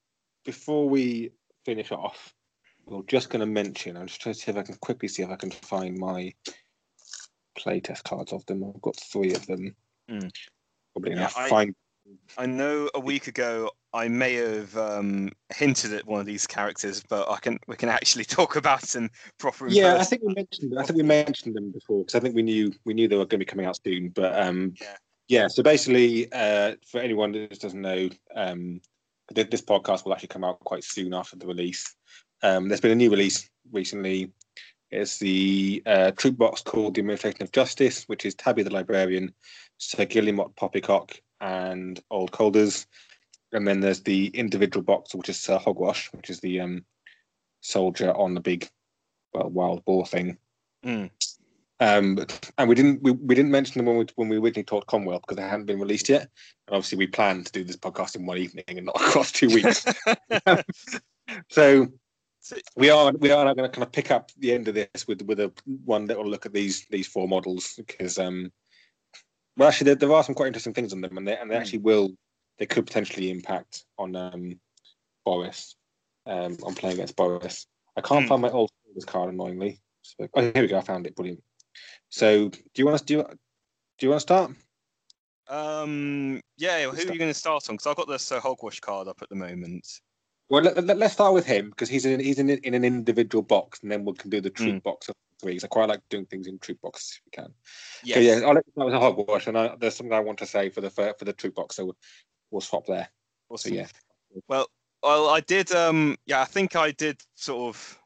before 0.46 0.90
we 0.90 1.32
finish 1.66 1.92
off, 1.92 2.34
we're 2.86 3.04
just 3.04 3.30
going 3.30 3.42
to 3.42 3.46
mention, 3.46 3.96
I'm 3.98 4.08
just 4.08 4.22
trying 4.22 4.34
to 4.34 4.40
see 4.40 4.52
if 4.52 4.58
I 4.58 4.64
can 4.64 4.76
quickly 4.76 5.08
see 5.08 5.24
if 5.24 5.30
I 5.30 5.36
can 5.36 5.52
find 5.52 5.98
my 5.98 6.34
playtest 7.58 8.04
cards 8.04 8.34
of 8.34 8.46
them. 8.48 8.64
I've 8.64 8.82
got 8.82 8.96
three 8.96 9.34
of 9.34 9.46
them. 9.46 9.76
Mm. 10.10 10.32
Probably 10.94 11.12
Yeah, 11.12 11.18
enough. 11.18 11.38
I- 11.38 11.50
Find, 11.50 11.76
I 12.38 12.46
know 12.48 12.90
a 12.96 13.00
week 13.00 13.28
ago 13.28 13.72
I 13.94 14.08
may 14.08 14.36
have 14.36 14.78
um, 14.78 15.32
hinted 15.54 15.94
at 15.94 16.08
one 16.08 16.22
of 16.22 16.26
these 16.26 16.48
characters, 16.48 17.04
but 17.10 17.30
I 17.30 17.38
can 17.38 17.60
we 17.68 17.76
can 17.76 17.90
actually 17.90 18.26
talk 18.40 18.56
about 18.56 18.82
them 18.82 19.10
proper. 19.38 19.68
in 19.68 19.74
yeah, 19.74 19.98
I 19.98 20.04
think 20.04 20.22
we 20.24 20.34
mentioned. 20.34 20.74
I 20.80 20.84
think 20.84 20.98
we 20.98 21.04
mentioned 21.04 21.56
them 21.56 21.72
before 21.72 22.00
because 22.00 22.16
I 22.16 22.20
think 22.20 22.36
we 22.36 22.44
knew 22.44 22.74
we 22.86 22.94
knew 22.94 23.08
they 23.08 23.18
were 23.18 23.26
going 23.26 23.40
to 23.40 23.46
be 23.46 23.46
coming 23.46 23.66
out 23.66 23.80
soon. 23.84 24.10
But 24.10 24.40
um, 24.40 24.74
Yeah. 24.82 24.96
yeah. 25.28 25.48
So 25.48 25.62
basically, 25.62 26.32
uh, 26.32 26.76
for 26.90 27.02
anyone 27.02 27.34
that 27.34 27.60
doesn't 27.60 27.82
know, 27.82 28.10
um, 28.36 28.82
this 29.34 29.62
podcast 29.62 30.06
will 30.06 30.14
actually 30.14 30.30
come 30.30 30.44
out 30.44 30.60
quite 30.60 30.84
soon 30.84 31.14
after 31.14 31.36
the 31.36 31.48
release. 31.48 31.96
Um, 32.44 32.68
there's 32.68 32.82
been 32.82 32.92
a 32.92 32.96
new 32.96 33.12
release 33.12 33.50
recently. 33.72 34.32
It's 34.90 35.20
the 35.20 35.82
uh, 35.86 36.12
troop 36.12 36.38
box 36.38 36.62
called 36.62 36.96
the 36.96 37.02
Administration 37.02 37.44
of 37.44 37.52
Justice, 37.52 38.04
which 38.06 38.26
is 38.26 38.36
Tabby 38.36 38.64
the 38.64 38.74
Librarian, 38.74 39.34
Sir 39.78 40.06
Guillemot 40.06 40.54
Poppycock, 40.58 41.18
and 41.40 42.02
Old 42.10 42.32
Colders. 42.32 42.88
And 43.54 43.68
then 43.68 43.80
there's 43.80 44.02
the 44.02 44.28
individual 44.28 44.84
box, 44.84 45.14
which 45.14 45.30
is 45.30 45.40
Sir 45.40 45.58
Hogwash, 45.58 46.12
which 46.14 46.30
is 46.30 46.40
the 46.40 46.62
um, 46.62 46.86
soldier 47.62 48.16
on 48.16 48.34
the 48.34 48.42
big 48.42 48.70
well, 49.34 49.50
wild 49.50 49.86
boar 49.86 50.06
thing. 50.06 50.38
Mm. 50.86 51.10
Um, 51.80 52.26
and 52.58 52.70
we 52.70 52.76
didn't 52.76 53.02
we, 53.02 53.12
we 53.12 53.34
didn't 53.34 53.52
mention 53.52 53.80
them 53.80 53.88
when 53.88 53.98
we 53.98 54.06
when 54.16 54.30
we 54.30 54.38
originally 54.38 54.64
talked 54.64 54.88
Commonwealth 54.88 55.24
because 55.24 55.38
they 55.38 55.50
hadn't 55.50 55.66
been 55.66 55.80
released 55.80 56.10
yet. 56.10 56.22
And 56.68 56.76
obviously, 56.76 57.00
we 57.00 57.08
planned 57.08 57.48
to 57.48 57.52
do 57.52 57.64
this 57.64 57.78
podcast 57.78 58.16
in 58.16 58.26
one 58.26 58.38
evening 58.38 58.64
and 58.68 58.86
not 58.86 58.96
across 59.02 59.32
two 59.32 59.48
weeks. 59.48 59.86
so 61.50 61.88
we 62.76 62.90
are 62.90 63.12
we 63.14 63.32
are 63.32 63.56
going 63.56 63.70
to 63.70 63.76
kind 63.76 63.84
of 63.84 63.92
pick 63.92 64.12
up 64.12 64.32
the 64.38 64.54
end 64.54 64.68
of 64.68 64.76
this 64.76 65.08
with 65.08 65.22
with 65.24 65.40
a 65.40 65.52
one 65.86 66.06
little 66.06 66.28
look 66.28 66.46
at 66.46 66.54
these 66.54 66.86
these 66.90 67.08
four 67.08 67.28
models 67.28 67.74
because 67.78 68.18
um 68.18 68.52
well 69.58 69.70
actually 69.70 69.86
there, 69.86 69.96
there 69.96 70.14
are 70.14 70.24
some 70.24 70.36
quite 70.36 70.48
interesting 70.48 70.74
things 70.74 70.94
on 70.94 71.02
them 71.02 71.18
and 71.18 71.28
they 71.28 71.38
and 71.38 71.50
they 71.50 71.56
Hmm. 71.56 71.62
actually 71.62 71.80
will 71.80 72.12
they 72.62 72.68
could 72.68 72.86
potentially 72.86 73.32
impact 73.32 73.86
on 73.98 74.16
um 74.16 74.60
Boris 75.26 75.76
um 76.28 76.56
on 76.64 76.76
playing 76.76 76.98
against 76.98 77.16
Boris. 77.16 77.66
I 77.98 78.02
can't 78.02 78.24
Hmm. 78.24 78.30
find 78.30 78.42
my 78.44 78.52
old 78.52 78.70
card 79.08 79.34
annoyingly. 79.34 79.82
So, 80.04 80.28
oh 80.36 80.42
here 80.42 80.62
we 80.62 80.68
go, 80.68 80.78
I 80.78 80.82
found 80.82 81.08
it. 81.08 81.16
Brilliant. 81.16 81.42
So 82.10 82.50
do 82.50 82.60
you 82.76 82.86
want 82.86 83.00
to 83.00 83.04
do 83.06 83.24
do 83.24 84.06
you 84.06 84.10
want 84.10 84.20
to 84.20 84.22
start? 84.22 84.52
Um, 85.48 86.40
yeah, 86.58 86.84
who 86.84 86.92
are 86.92 87.02
you 87.02 87.18
going 87.18 87.32
to 87.32 87.34
start 87.34 87.68
on? 87.68 87.76
Because 87.76 87.88
I've 87.88 87.96
got 87.96 88.08
the 88.08 88.20
Sir 88.20 88.40
Hogwash 88.40 88.80
card 88.80 89.08
up 89.08 89.24
at 89.24 89.30
the 89.30 89.36
moment. 89.36 89.88
Well, 90.50 90.62
let, 90.64 90.84
let, 90.84 91.02
us 91.02 91.14
start 91.14 91.34
with 91.34 91.46
him 91.46 91.72
because 91.72 91.90
he's 91.90 92.06
in 92.06 92.20
he's 92.20 92.38
in, 92.38 92.50
in 92.50 92.74
an 92.76 92.86
individual 92.86 93.42
box, 93.42 93.82
and 93.82 93.92
then 93.92 94.06
we 94.06 94.14
can 94.14 94.30
do 94.30 94.40
the 94.40 94.52
troop 94.52 94.76
Hmm. 94.76 94.80
box 94.80 95.10
of 95.10 95.16
three. 95.42 95.56
'cause 95.56 95.64
I 95.64 95.68
quite 95.68 95.90
like 95.90 96.02
doing 96.10 96.26
things 96.28 96.46
in 96.46 96.60
troop 96.60 96.80
boxes 96.82 97.18
if 97.18 97.22
we 97.26 97.32
can. 97.44 97.54
Yes. 98.04 98.18
Okay, 98.18 98.26
yeah, 98.28 98.48
I'll 98.48 98.54
let 98.54 98.66
you 98.68 98.72
start 98.74 98.92
with 98.92 99.02
hogwash, 99.02 99.48
and 99.48 99.58
I, 99.58 99.76
there's 99.78 99.96
something 99.96 100.14
I 100.14 100.20
want 100.20 100.40
to 100.40 100.46
say 100.46 100.70
for 100.70 100.82
the 100.82 100.90
for, 100.90 101.14
for 101.18 101.26
the 101.26 101.34
troop 101.34 101.56
box, 101.56 101.76
so 101.76 101.96
we'll, 102.52 102.62
swap 102.62 102.86
there. 102.86 103.08
So 103.56 103.70
yeah, 103.70 103.88
Well, 104.48 104.68
well, 105.04 105.30
I 105.30 105.40
did. 105.42 105.72
Um, 105.72 106.18
yeah, 106.26 106.42
I 106.42 106.46
think 106.46 106.76
I 106.76 106.92
did 106.92 107.22
sort 107.36 107.76
of 107.76 108.00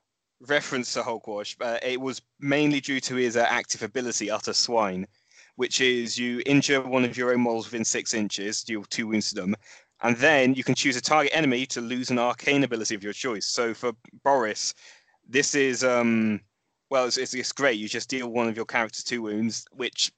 reference 0.47 0.93
to 0.93 1.03
Hogwash. 1.03 1.55
but 1.55 1.83
it 1.83 1.99
was 1.99 2.21
mainly 2.39 2.79
due 2.81 2.99
to 3.01 3.15
his 3.15 3.37
uh, 3.37 3.45
active 3.47 3.83
ability, 3.83 4.31
Utter 4.31 4.53
Swine, 4.53 5.07
which 5.55 5.81
is 5.81 6.17
you 6.17 6.41
injure 6.45 6.81
one 6.81 7.05
of 7.05 7.17
your 7.17 7.31
own 7.31 7.41
models 7.41 7.65
within 7.65 7.85
six 7.85 8.13
inches, 8.13 8.63
deal 8.63 8.83
two 8.85 9.07
wounds 9.07 9.29
to 9.29 9.35
them, 9.35 9.55
and 10.01 10.17
then 10.17 10.53
you 10.53 10.63
can 10.63 10.75
choose 10.75 10.95
a 10.95 11.01
target 11.01 11.31
enemy 11.35 11.65
to 11.67 11.81
lose 11.81 12.09
an 12.09 12.19
arcane 12.19 12.63
ability 12.63 12.95
of 12.95 13.03
your 13.03 13.13
choice. 13.13 13.45
So 13.45 13.73
for 13.73 13.93
Boris, 14.23 14.73
this 15.27 15.55
is 15.55 15.83
um, 15.83 16.41
well, 16.89 17.05
it's, 17.05 17.17
it's, 17.17 17.33
it's 17.33 17.51
great. 17.51 17.79
You 17.79 17.87
just 17.87 18.09
deal 18.09 18.27
one 18.27 18.47
of 18.47 18.55
your 18.55 18.65
characters 18.65 19.03
two 19.03 19.21
wounds, 19.21 19.65
which 19.71 20.11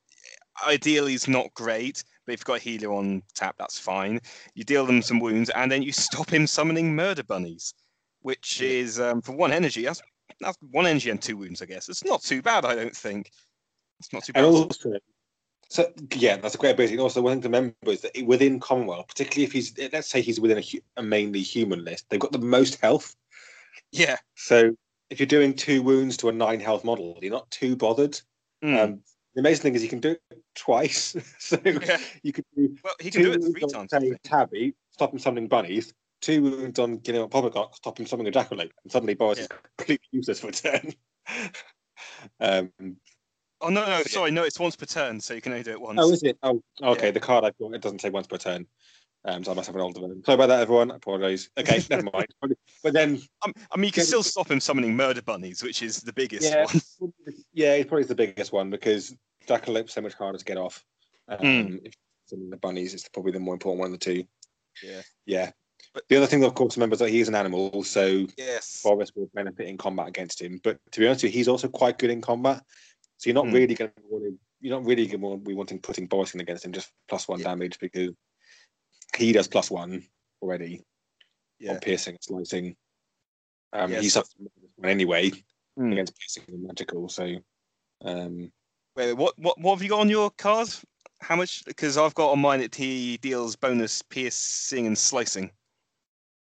ideally 0.68 1.14
is 1.14 1.28
not 1.28 1.54
great. 1.54 2.04
But 2.28 2.34
if 2.34 2.42
you've 2.42 2.46
got 2.46 2.58
a 2.60 2.64
healer 2.64 2.94
on 2.94 3.24
tap, 3.34 3.56
that's 3.58 3.80
fine 3.80 4.22
you 4.54 4.64
deal 4.64 4.86
them 4.86 5.02
some 5.02 5.20
wounds, 5.20 5.50
and 5.52 5.72
then 5.72 5.82
you 5.82 5.92
stop 5.92 6.30
him 6.30 6.48
summoning 6.48 6.96
murder 6.96 7.24
bunnies, 7.24 7.74
which 8.22 8.62
is 8.62 9.00
um, 9.00 9.22
for 9.22 9.34
one 9.34 9.52
energy. 9.52 9.86
That's, 9.86 10.02
that's 10.42 10.58
one 10.72 10.86
energy 10.86 11.10
and 11.10 11.22
two 11.22 11.38
wounds, 11.38 11.62
I 11.62 11.66
guess. 11.66 11.90
It's 11.90 12.04
not 12.04 12.22
too 12.22 12.42
bad, 12.42 12.66
I 12.66 12.76
don't 12.76 12.96
think. 12.96 13.32
It's 14.00 14.12
not 14.12 14.24
too 14.24 14.34
bad. 14.34 14.46
and 14.46 14.56
also, 14.56 14.94
so 15.70 15.92
yeah, 16.16 16.38
that's 16.38 16.56
a 16.56 16.58
great 16.58 16.72
ability. 16.72 16.94
And 16.94 17.02
also, 17.02 17.22
one 17.22 17.34
thing 17.34 17.42
to 17.44 17.48
remember 17.48 17.76
is 17.86 18.02
that 18.02 18.12
within 18.26 18.60
Commonwealth, 18.60 19.08
particularly 19.08 19.46
if 19.46 19.52
he's 19.52 19.74
let's 19.92 20.10
say 20.10 20.22
he's 20.22 20.40
within 20.40 20.58
a, 20.58 20.62
hu- 20.62 20.82
a 20.98 21.04
mainly 21.04 21.42
human 21.42 21.84
list, 21.84 22.06
they've 22.10 22.20
got 22.20 22.32
the 22.32 22.40
most 22.40 22.82
health. 22.82 23.16
yeah. 23.92 24.18
So 24.36 24.76
if 25.10 25.20
you're 25.20 25.28
doing 25.28 25.54
two 25.54 25.82
wounds 25.82 26.18
to 26.18 26.30
a 26.30 26.32
nine 26.32 26.60
health 26.60 26.84
model, 26.84 27.18
you're 27.22 27.32
not 27.32 27.50
too 27.52 27.76
bothered. 27.76 28.20
Mm. 28.64 28.84
Um, 28.84 29.00
the 29.38 29.42
amazing 29.42 29.62
thing 29.62 29.76
is 29.76 29.84
you 29.84 29.90
can 29.90 30.00
do 30.00 30.16
it 30.32 30.44
twice. 30.56 31.16
so 31.38 31.60
yeah. 31.64 32.00
you 32.24 32.34
could 32.34 32.44
do 32.56 32.76
Well, 32.84 32.96
he 33.00 33.12
can 33.12 33.22
do 33.22 33.34
it 33.34 33.44
three 33.44 33.62
times. 33.72 33.94
I 33.94 34.00
Say, 34.00 34.10
think. 34.10 34.22
Tabby, 34.24 34.74
stop 34.90 35.14
him 35.14 35.20
summoning 35.20 35.48
bunnies. 35.48 35.94
Two 36.22 36.42
wounds 36.42 36.80
on 36.80 36.98
Poppycock, 36.98 37.76
stop 37.76 38.00
him 38.00 38.08
summoning 38.08 38.34
a 38.34 38.36
jackalope. 38.36 38.72
And 38.84 38.92
suddenly 38.92 39.14
Boris 39.14 39.38
is 39.38 39.48
completely 39.78 40.08
useless 40.12 40.40
for 40.40 40.48
a 40.48 40.52
turn. 40.52 40.92
um, 42.40 42.72
Oh 43.62 43.70
no, 43.70 43.86
no, 43.86 43.98
yeah. 43.98 44.04
sorry, 44.04 44.32
no, 44.32 44.44
it's 44.44 44.60
once 44.60 44.76
per 44.76 44.86
turn, 44.86 45.20
so 45.20 45.34
you 45.34 45.42
can 45.42 45.52
only 45.52 45.64
do 45.64 45.72
it 45.72 45.82
once. 45.82 46.00
oh, 46.02 46.12
is 46.12 46.22
it? 46.22 46.38
Oh, 46.44 46.62
okay. 46.82 47.06
Yeah. 47.08 47.12
The 47.12 47.20
card 47.20 47.44
I've 47.44 47.58
got, 47.58 47.74
it 47.74 47.82
doesn't 47.82 48.02
say 48.02 48.10
once 48.10 48.28
per 48.28 48.38
turn. 48.38 48.68
Um, 49.26 49.44
so 49.44 49.52
I 49.52 49.56
must 49.56 49.68
have 49.68 49.76
an 49.76 49.82
older 49.82 50.00
version. 50.00 50.24
Sorry 50.24 50.36
about 50.36 50.48
that, 50.48 50.62
everyone. 50.62 50.92
I 50.92 50.96
apologise. 50.96 51.50
Okay, 51.60 51.84
never 51.90 52.04
mind. 52.14 52.28
But 52.84 52.94
then, 52.94 53.20
Um, 53.44 53.54
I 53.72 53.78
mean, 53.78 53.86
you 53.86 53.92
can 53.92 54.04
still 54.04 54.24
stop 54.24 54.50
him 54.50 54.60
summoning 54.60 54.96
murder 54.96 55.22
bunnies, 55.22 55.64
which 55.64 55.82
is 55.82 56.02
the 56.02 56.14
biggest 56.14 56.44
yeah, 56.50 56.66
one. 56.66 57.14
yeah, 57.54 57.74
it's 57.74 57.90
probably 57.90 58.06
the 58.06 58.16
biggest 58.16 58.52
one 58.54 58.70
because 58.70 59.16
jackalope's 59.48 59.94
so 59.94 60.02
much 60.02 60.14
harder 60.14 60.38
to 60.38 60.46
get 60.46 60.58
off. 60.58 60.84
Um. 61.28 61.80
If 61.84 61.94
summoning 62.26 62.50
the 62.52 62.58
bunnies, 62.58 62.94
it's 62.94 63.08
probably 63.10 63.32
the 63.32 63.40
more 63.40 63.54
important 63.54 63.80
one 63.80 63.94
of 63.94 64.00
the 64.00 64.06
two. 64.06 64.24
Yeah. 64.84 65.02
Yeah. 65.26 65.52
But- 65.94 66.04
the 66.10 66.18
other 66.18 66.28
thing, 66.28 66.44
of 66.44 66.54
course, 66.54 66.76
remember 66.78 66.96
is 66.96 67.00
that 67.00 67.10
he 67.10 67.20
is 67.20 67.28
an 67.30 67.36
animal, 67.36 67.84
so 67.84 68.28
Yes. 68.38 68.82
Boris 68.84 69.12
will 69.16 69.30
benefit 69.34 69.68
in 69.68 69.78
combat 69.78 70.08
against 70.08 70.42
him. 70.42 70.60
But 70.64 70.80
to 70.92 71.00
be 71.00 71.08
honest 71.08 71.24
with 71.24 71.34
you, 71.34 71.40
he's 71.40 71.48
also 71.48 71.68
quite 71.70 71.98
good 71.98 72.10
in 72.10 72.22
combat. 72.22 72.64
So 73.18 73.28
you're 73.30 73.36
not 73.36 73.48
Hmm. 73.48 73.54
really 73.54 73.74
going 73.76 73.92
to 73.92 74.02
want 74.10 74.24
to 74.26 74.40
you're 74.60 74.76
not 74.76 74.86
really 74.88 75.06
going 75.06 75.22
to 75.22 75.38
be 75.38 75.54
wanting 75.54 75.80
putting 75.80 76.08
Boris 76.08 76.34
in 76.34 76.40
against 76.42 76.66
him 76.66 76.72
just 76.72 76.92
plus 77.08 77.28
one 77.28 77.40
Yeah. 77.40 77.46
damage 77.50 77.78
because 77.80 78.12
he 79.16 79.32
does 79.32 79.48
plus 79.48 79.70
one 79.70 80.04
already 80.42 80.84
Yeah. 81.60 81.74
on 81.74 81.80
piercing 81.80 82.16
and 82.16 82.24
slicing. 82.24 82.76
Um, 83.72 83.92
Yeah, 83.92 84.02
he 84.02 84.10
so- 84.10 84.22
suffers 84.22 84.34
from 84.36 84.48
one 84.78 84.90
anyway 84.90 85.30
Hmm. 85.76 85.92
against 85.92 86.18
piercing 86.18 86.44
and 86.48 86.64
magical. 86.64 87.08
So 87.08 87.36
um, 88.02 88.52
Wait, 88.98 89.14
what 89.14 89.38
what 89.38 89.60
what 89.62 89.76
have 89.76 89.84
you 89.84 89.90
got 89.90 90.00
on 90.00 90.10
your 90.10 90.32
card? 90.32 90.68
How 91.22 91.36
much? 91.36 91.64
Because 91.66 91.98
I've 91.98 92.16
got 92.16 92.32
on 92.32 92.40
mine 92.40 92.62
that 92.62 92.74
he 92.74 93.18
deals 93.18 93.56
bonus 93.56 94.02
piercing 94.02 94.88
and 94.88 94.98
slicing. 94.98 95.52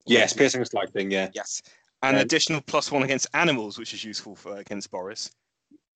yes, 0.07 0.31
piercing 0.31 0.61
and 0.61 0.69
slicing. 0.69 1.11
Yeah, 1.11 1.29
Yes. 1.33 1.61
And 2.01 2.15
Um, 2.15 2.21
additional 2.21 2.61
plus 2.61 2.91
one 2.91 3.03
against 3.03 3.27
animals, 3.33 3.77
which 3.77 3.93
is 3.93 4.05
useful 4.05 4.35
for 4.35 4.55
against 4.57 4.89
Boris. 4.89 5.31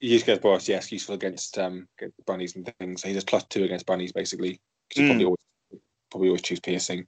used 0.02 0.24
against 0.24 0.42
Boris. 0.42 0.68
Yes, 0.68 0.92
useful 0.92 1.16
against 1.16 1.58
um 1.58 1.88
against 1.98 2.26
bunnies 2.26 2.56
and 2.58 2.70
things. 2.80 3.02
So 3.02 3.08
he 3.08 3.14
does 3.14 3.24
plus 3.24 3.46
two 3.46 3.64
against 3.64 3.86
bunnies 3.86 4.12
basically. 4.12 4.60
'cause 4.90 4.98
you 4.98 5.04
Hmm. 5.04 5.08
probably 5.08 5.26
always 5.26 5.82
probably 6.12 6.28
always 6.28 6.42
choose 6.42 6.60
piercing. 6.60 7.08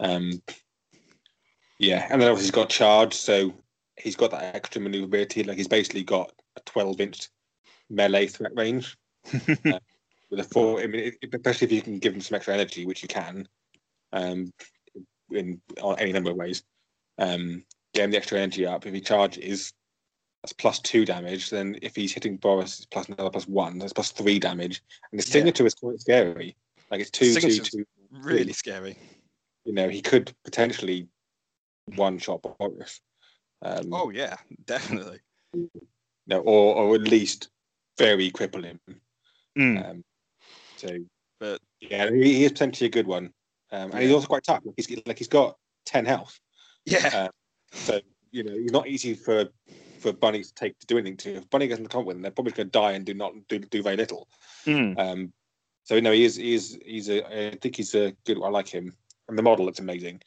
Um, 0.00 0.42
yeah, 1.78 2.06
and 2.10 2.20
then 2.22 2.28
obviously 2.30 2.46
he's 2.46 2.50
got 2.52 2.70
charge, 2.70 3.12
so 3.12 3.52
he's 3.98 4.16
got 4.16 4.30
that 4.30 4.54
extra 4.54 4.80
maneuverability. 4.80 5.42
Like 5.42 5.58
he's 5.58 5.68
basically 5.68 6.02
got 6.04 6.32
a 6.56 6.60
12 6.60 7.00
inch 7.00 7.28
melee 7.90 8.26
threat 8.26 8.52
range 8.54 8.96
with 9.32 10.40
a 10.40 10.44
four. 10.44 10.80
I 10.80 10.86
mean, 10.86 11.12
it- 11.20 11.34
especially 11.34 11.66
if 11.66 11.72
you 11.72 11.82
can 11.82 11.98
give 11.98 12.14
him 12.14 12.20
some 12.20 12.36
extra 12.36 12.54
energy, 12.54 12.86
which 12.86 13.02
you 13.02 13.08
can, 13.08 13.48
um, 14.12 14.52
in 15.30 15.60
on 15.82 15.98
any 15.98 16.12
number 16.12 16.30
of 16.30 16.36
ways. 16.36 16.62
Um, 17.18 17.64
get 17.94 18.04
him 18.04 18.10
the 18.10 18.18
extra 18.18 18.38
energy 18.38 18.66
up. 18.66 18.86
If 18.86 18.92
he 18.94 19.00
charges, 19.00 19.72
that's 20.42 20.52
plus 20.52 20.80
two 20.80 21.04
damage. 21.04 21.50
Then 21.50 21.78
if 21.82 21.96
he's 21.96 22.12
hitting 22.12 22.36
Boris, 22.36 22.76
it's 22.78 22.86
plus 22.86 23.08
another 23.08 23.30
plus 23.30 23.48
one. 23.48 23.78
That's 23.78 23.92
plus 23.92 24.10
three 24.12 24.38
damage. 24.38 24.82
And 25.10 25.18
his 25.20 25.28
Yeah. 25.28 25.32
signature 25.34 25.66
is 25.66 25.74
quite 25.74 25.98
scary. 26.00 26.56
Like 26.90 27.00
it's 27.00 27.10
two, 27.10 27.34
two, 27.34 27.40
two. 27.40 27.40
two, 27.40 27.50
Signature's 27.50 27.70
two. 27.70 27.86
really 28.12 28.52
scary. 28.52 28.96
You 29.64 29.72
know, 29.72 29.88
he 29.88 30.00
could 30.02 30.32
potentially 30.44 31.08
one 31.96 32.18
shot 32.18 32.42
Boris. 32.58 33.00
Um, 33.62 33.92
Oh 33.92 34.10
yeah, 34.10 34.36
definitely. 34.66 35.18
no, 36.26 36.40
or 36.40 36.76
or 36.76 36.94
at 36.94 37.00
least 37.00 37.48
very 37.98 38.30
cripple 38.30 38.64
him. 38.64 38.80
Mm. 39.58 39.90
Um, 39.90 40.04
so, 40.76 40.88
But- 41.40 41.60
yeah, 41.80 42.10
he, 42.10 42.22
he 42.34 42.44
is 42.44 42.52
potentially 42.52 42.86
a 42.88 42.90
good 42.90 43.06
one, 43.06 43.32
um, 43.70 43.90
and 43.92 44.00
he's 44.02 44.12
also 44.12 44.26
quite 44.26 44.42
tough. 44.44 44.62
Like 44.64 44.74
he's 44.76 45.00
like 45.06 45.18
he's 45.18 45.28
got 45.28 45.56
ten 45.84 46.04
health, 46.04 46.38
Yeah. 46.84 47.28
so 47.72 48.00
you 48.32 48.42
know 48.44 48.52
he's 48.52 48.72
not 48.72 48.86
easy 48.88 49.14
for 49.14 49.46
for 50.00 50.12
Bunny 50.12 50.42
to 50.42 50.54
take 50.54 50.78
to 50.78 50.86
do 50.86 50.96
anything 50.98 51.16
to. 51.18 51.36
If 51.36 51.50
Bunny 51.50 51.68
doesn't 51.68 51.88
come 51.88 52.04
with 52.06 52.16
him, 52.16 52.22
they're 52.22 52.30
probably 52.30 52.52
going 52.52 52.68
to 52.68 52.70
die 52.70 52.92
and 52.92 53.04
do 53.04 53.12
not 53.14 53.32
do, 53.48 53.58
do 53.58 53.82
very 53.82 53.96
little. 53.96 54.28
Mm. 54.66 54.98
Um, 54.98 55.32
so 55.84 56.00
no, 56.00 56.12
he 56.12 56.24
is 56.24 56.36
he 56.36 56.54
is 56.54 56.78
he's 56.84 57.08
a 57.10 57.50
I 57.50 57.56
think 57.56 57.76
he's 57.76 57.94
a 57.94 58.14
good. 58.24 58.38
I 58.42 58.48
like 58.48 58.68
him, 58.68 58.94
and 59.28 59.38
the 59.38 59.42
model 59.42 59.66
looks 59.66 59.78
amazing. 59.80 60.22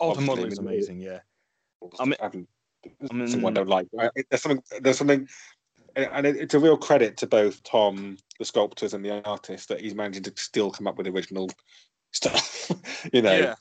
Oh, 0.00 0.14
the 0.14 0.22
model 0.22 0.44
I 0.44 0.48
is 0.48 0.58
amazing. 0.58 1.00
Yeah. 1.00 1.20
I 1.82 2.02
I 2.02 2.04
mean- 2.06 2.16
I 2.20 2.28
mean- 3.14 3.28
someone 3.28 3.52
don't 3.54 3.68
like. 3.68 3.86
I- 3.98 4.10
There's 4.30 4.42
something. 4.42 4.62
There's 4.80 4.98
something, 4.98 5.28
and 5.96 6.26
it- 6.26 6.36
it's 6.36 6.54
a 6.54 6.58
real 6.58 6.76
credit 6.76 7.16
to 7.18 7.26
both 7.26 7.62
Tom, 7.62 8.18
the 8.38 8.44
sculptors, 8.44 8.94
and 8.94 9.04
the 9.04 9.22
artist 9.24 9.68
that 9.68 9.80
he's 9.80 9.94
managing 9.94 10.22
to 10.24 10.32
still 10.36 10.70
come 10.70 10.86
up 10.86 10.96
with 10.96 11.06
original 11.06 11.50
stuff. 12.12 12.70
you 13.12 13.22
know, 13.22 13.36
Yeah. 13.36 13.54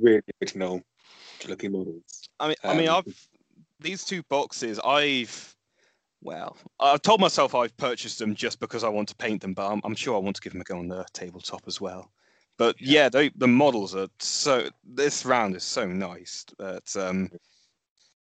really 0.00 0.22
original 0.40 0.82
looking 1.46 1.72
models. 1.72 2.28
I 2.40 2.48
mean, 2.48 2.56
I 2.64 2.74
mean, 2.74 2.88
Um, 2.88 3.04
I've 3.06 3.28
these 3.78 4.04
two 4.04 4.22
boxes. 4.24 4.80
I've 4.80 5.54
well, 6.22 6.56
I've 6.80 7.02
told 7.02 7.20
myself 7.20 7.54
I've 7.54 7.76
purchased 7.76 8.18
them 8.18 8.34
just 8.34 8.58
because 8.58 8.82
I 8.82 8.88
want 8.88 9.08
to 9.10 9.16
paint 9.16 9.42
them, 9.42 9.52
but 9.52 9.70
I'm, 9.70 9.80
I'm 9.84 9.94
sure 9.94 10.16
I 10.16 10.18
want 10.18 10.34
to 10.36 10.42
give 10.42 10.52
them 10.52 10.62
a 10.62 10.64
go 10.64 10.78
on 10.78 10.88
the 10.88 11.04
tabletop 11.12 11.62
as 11.66 11.80
well. 11.80 12.10
But 12.56 12.80
Yeah. 12.80 13.02
yeah, 13.02 13.08
they, 13.10 13.28
the 13.36 13.46
models 13.46 13.94
are 13.94 14.08
so. 14.18 14.70
This 14.82 15.26
round 15.26 15.54
is 15.56 15.62
so 15.62 15.86
nice 15.86 16.44
that 16.58 16.96
um, 16.96 17.30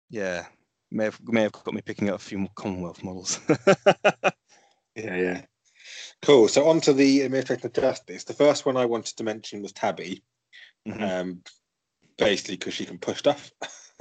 yeah, 0.10 0.48
may 0.92 1.06
have 1.06 1.20
may 1.28 1.44
have 1.44 1.52
got 1.52 1.74
me 1.74 1.82
picking 1.82 2.10
up 2.10 2.16
a 2.16 2.20
few 2.20 2.38
more 2.40 2.52
Commonwealth 2.56 3.04
models. 3.04 3.40
Yeah, 4.96 5.16
yeah. 5.16 5.42
Cool. 6.22 6.48
So 6.50 6.68
on 6.68 6.82
to 6.82 6.94
the 6.94 7.24
administration 7.24 7.68
of 7.68 7.74
justice. 7.74 8.26
The 8.26 8.34
first 8.34 8.66
one 8.66 8.76
I 8.76 8.86
wanted 8.86 9.16
to 9.18 9.24
mention 9.24 9.62
was 9.62 9.72
Tabby, 9.72 10.24
Mhm. 10.88 11.02
um, 11.02 11.44
basically 12.18 12.58
because 12.58 12.74
she 12.74 12.86
can 12.86 12.98
push 12.98 13.20
stuff. 13.20 13.52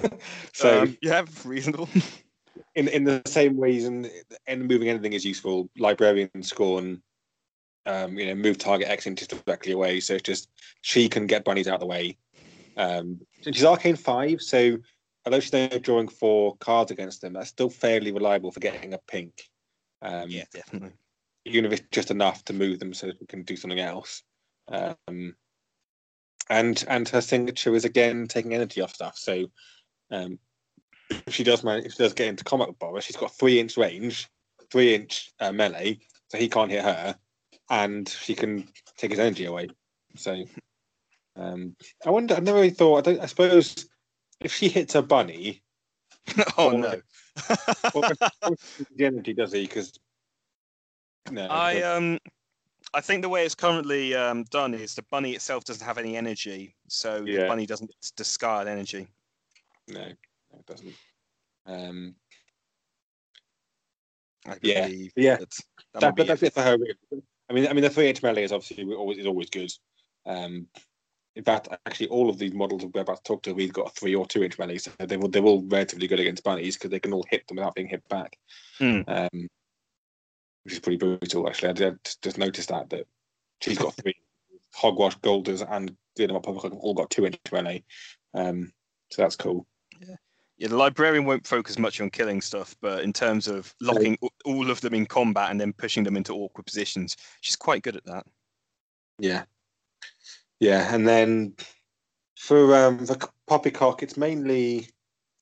so 0.53 0.83
um, 0.83 0.99
yeah, 1.01 1.25
reasonable. 1.45 1.89
in 2.75 2.89
in 2.89 3.05
the 3.05 3.23
same 3.27 3.57
ways 3.57 3.85
and 3.87 4.11
and 4.47 4.67
moving 4.67 4.89
anything 4.89 5.13
is 5.13 5.25
useful 5.25 5.69
librarian 5.79 6.43
scorn 6.43 7.03
um 7.87 8.19
you 8.19 8.27
know 8.27 8.35
move 8.35 8.59
target 8.59 8.89
x 8.89 9.07
inches 9.07 9.29
directly 9.29 9.73
away 9.73 10.01
so 10.01 10.15
it's 10.15 10.23
just 10.23 10.49
she 10.83 11.09
can 11.09 11.27
get 11.27 11.45
bunnies 11.45 11.69
out 11.69 11.75
of 11.75 11.81
the 11.81 11.87
way 11.87 12.17
um 12.77 13.21
she's 13.43 13.65
arcane 13.65 13.97
five 13.97 14.41
so 14.41 14.77
although 15.29 15.41
she's 15.41 15.55
only 15.55 15.79
drawing 15.79 16.09
four 16.09 16.57
cards 16.57 16.91
against 16.91 17.21
them 17.21 17.33
that's 17.33 17.51
still 17.51 17.71
fairly 17.71 18.13
reliable 18.13 18.51
for 18.51 18.61
getting 18.61 18.95
a 18.95 18.99
pink 19.07 19.43
um 20.03 20.29
yeah, 20.29 20.45
definitely. 20.53 20.93
even 21.45 21.65
if 21.65 21.73
it's 21.73 21.89
just 21.91 22.11
enough 22.11 22.45
to 22.45 22.53
move 22.53 22.79
them 22.79 22.95
so 22.95 23.07
that 23.07 23.21
we 23.21 23.27
can 23.27 23.43
do 23.43 23.57
something 23.57 23.81
else 23.81 24.23
um 24.69 25.35
and 26.51 26.85
and 26.89 27.09
her 27.09 27.21
signature 27.21 27.75
is 27.75 27.85
again 27.85 28.27
taking 28.27 28.55
energy 28.55 28.81
off 28.81 28.95
stuff 28.95 29.17
so 29.17 29.47
um 30.11 30.39
if 31.11 31.35
she 31.35 31.45
does 31.45 31.65
manage, 31.65 31.87
if 31.87 31.93
she 31.93 32.03
does 32.03 32.13
get 32.13 32.29
into 32.29 32.45
combat 32.45 32.69
with 32.69 32.79
Boris, 32.79 33.05
she's 33.05 33.17
got 33.17 33.35
three 33.35 33.59
inch 33.59 33.77
range, 33.77 34.29
three 34.71 34.95
inch 34.95 35.33
uh, 35.41 35.53
melee, 35.53 35.99
so 36.29 36.39
he 36.39 36.49
can't 36.49 36.71
hit 36.71 36.85
her, 36.85 37.17
and 37.71 38.09
she 38.09 38.35
can 38.35 38.69
take 38.97 39.11
his 39.11 39.21
energy 39.21 39.47
away. 39.47 39.69
So, 40.17 40.45
um, 41.37 41.77
I 42.05 42.11
wonder. 42.11 42.35
I 42.35 42.41
never 42.41 42.59
really 42.59 42.71
thought. 42.71 42.99
I, 42.99 43.13
don't, 43.13 43.23
I 43.23 43.27
suppose 43.27 43.89
if 44.41 44.53
she 44.53 44.69
hits 44.69 44.95
a 44.95 45.03
bunny, 45.03 45.63
oh 46.59 46.71
Well, 46.71 46.79
no. 46.79 47.01
energy 49.01 49.33
does 49.33 49.53
he? 49.53 49.63
Because 49.63 49.93
no, 51.31 51.47
I 51.49 51.83
um 51.83 52.19
I 52.95 53.01
think 53.01 53.23
the 53.23 53.29
way 53.29 53.45
it's 53.45 53.55
currently 53.55 54.15
um, 54.15 54.45
done 54.45 54.73
is 54.75 54.95
the 54.95 55.03
bunny 55.11 55.33
itself 55.33 55.65
doesn't 55.65 55.85
have 55.85 55.99
any 55.99 56.17
energy, 56.17 56.75
so 56.89 57.21
the 57.25 57.45
bunny 57.47 57.67
doesn't 57.67 57.93
discard 58.17 58.67
energy. 58.67 59.07
no, 59.89 60.01
no, 60.01 60.07
it 60.59 60.67
doesn't. 60.67 60.95
Um, 61.67 62.15
I 64.47 64.57
Yeah, 64.63 64.87
believe 64.87 65.13
yeah. 65.17 65.37
that 65.37 65.51
that 65.95 66.17
that, 66.17 66.27
that's 66.27 66.43
it 66.43 66.55
for 66.55 66.63
her. 66.63 66.79
I 67.51 67.53
mean, 67.53 67.67
I 67.67 67.73
mean, 67.73 67.83
the 67.83 67.91
three 67.91 68.09
inch 68.09 68.23
melee 68.23 68.45
is 68.45 68.53
obviously 68.53 68.85
always 68.95 69.19
is 69.19 69.27
always 69.27 69.51
good. 69.51 69.71
Um, 70.25 70.69
in 71.39 71.45
fact, 71.45 71.69
actually, 71.87 72.09
all 72.09 72.29
of 72.29 72.37
these 72.37 72.53
models 72.53 72.85
we're 72.85 73.01
about 73.03 73.19
to 73.19 73.23
talk 73.23 73.43
to, 73.45 73.55
we've 73.55 73.73
got 73.73 73.87
a 73.87 73.91
three 73.91 74.13
or 74.17 74.27
two 74.27 74.43
inch 74.43 74.59
melee, 74.59 74.77
so 74.77 74.91
they're 74.99 75.21
all- 75.21 75.29
they're 75.29 75.45
all 75.45 75.63
relatively 75.63 76.09
good 76.09 76.19
against 76.19 76.43
bunnies 76.43 76.75
because 76.75 76.91
they 76.91 76.99
can 76.99 77.13
all 77.13 77.25
hit 77.31 77.47
them 77.47 77.59
without 77.59 77.77
being 77.77 77.87
hit 77.87 78.07
back. 78.09 78.37
Hmm. 78.79 79.03
Um, 79.07 79.49
which 80.65 80.75
is 80.75 80.81
pretty 80.81 80.99
brutal, 80.99 81.49
actually. 81.49 81.69
I 81.69 81.73
did 81.75 81.99
just 82.23 82.39
noticed 82.39 82.71
that 82.71 82.91
that 82.91 83.07
she's 83.61 83.79
got 83.79 83.95
three 83.95 84.17
hogwash 84.75 85.15
golders 85.23 85.63
and 85.63 85.97
the 86.17 86.25
other 86.25 86.35
one 86.35 86.43
have 86.61 86.73
all 86.73 86.95
got 86.95 87.09
two 87.09 87.25
inch 87.25 87.39
melee. 87.53 87.85
Um, 88.35 88.73
so 89.11 89.23
that's 89.23 89.37
cool. 89.37 89.65
Yeah, 90.01 90.67
the 90.67 90.77
librarian 90.77 91.25
won't 91.25 91.47
focus 91.47 91.79
much 91.79 92.01
on 92.01 92.11
killing 92.11 92.41
stuff, 92.41 92.75
but 92.81 93.05
in 93.05 93.13
terms 93.13 93.47
of 93.47 93.73
locking 93.81 94.19
a- 94.25 94.29
all 94.45 94.73
of 94.73 94.81
them 94.81 94.93
in 94.95 95.07
combat 95.07 95.53
and 95.53 95.61
then 95.61 95.73
pushing 95.73 96.03
them 96.03 96.17
into 96.17 96.35
awkward 96.35 96.67
positions, 96.67 97.17
she's 97.43 97.55
quite 97.55 97.85
good 97.85 97.95
at 97.95 98.05
that. 98.07 98.27
Yeah, 99.21 99.45
yeah, 100.61 100.95
and 100.95 101.07
then 101.07 101.55
for 102.39 102.75
um 102.75 103.07
for 103.07 103.17
Poppycock, 103.47 104.03
it's 104.03 104.17
mainly 104.17 104.89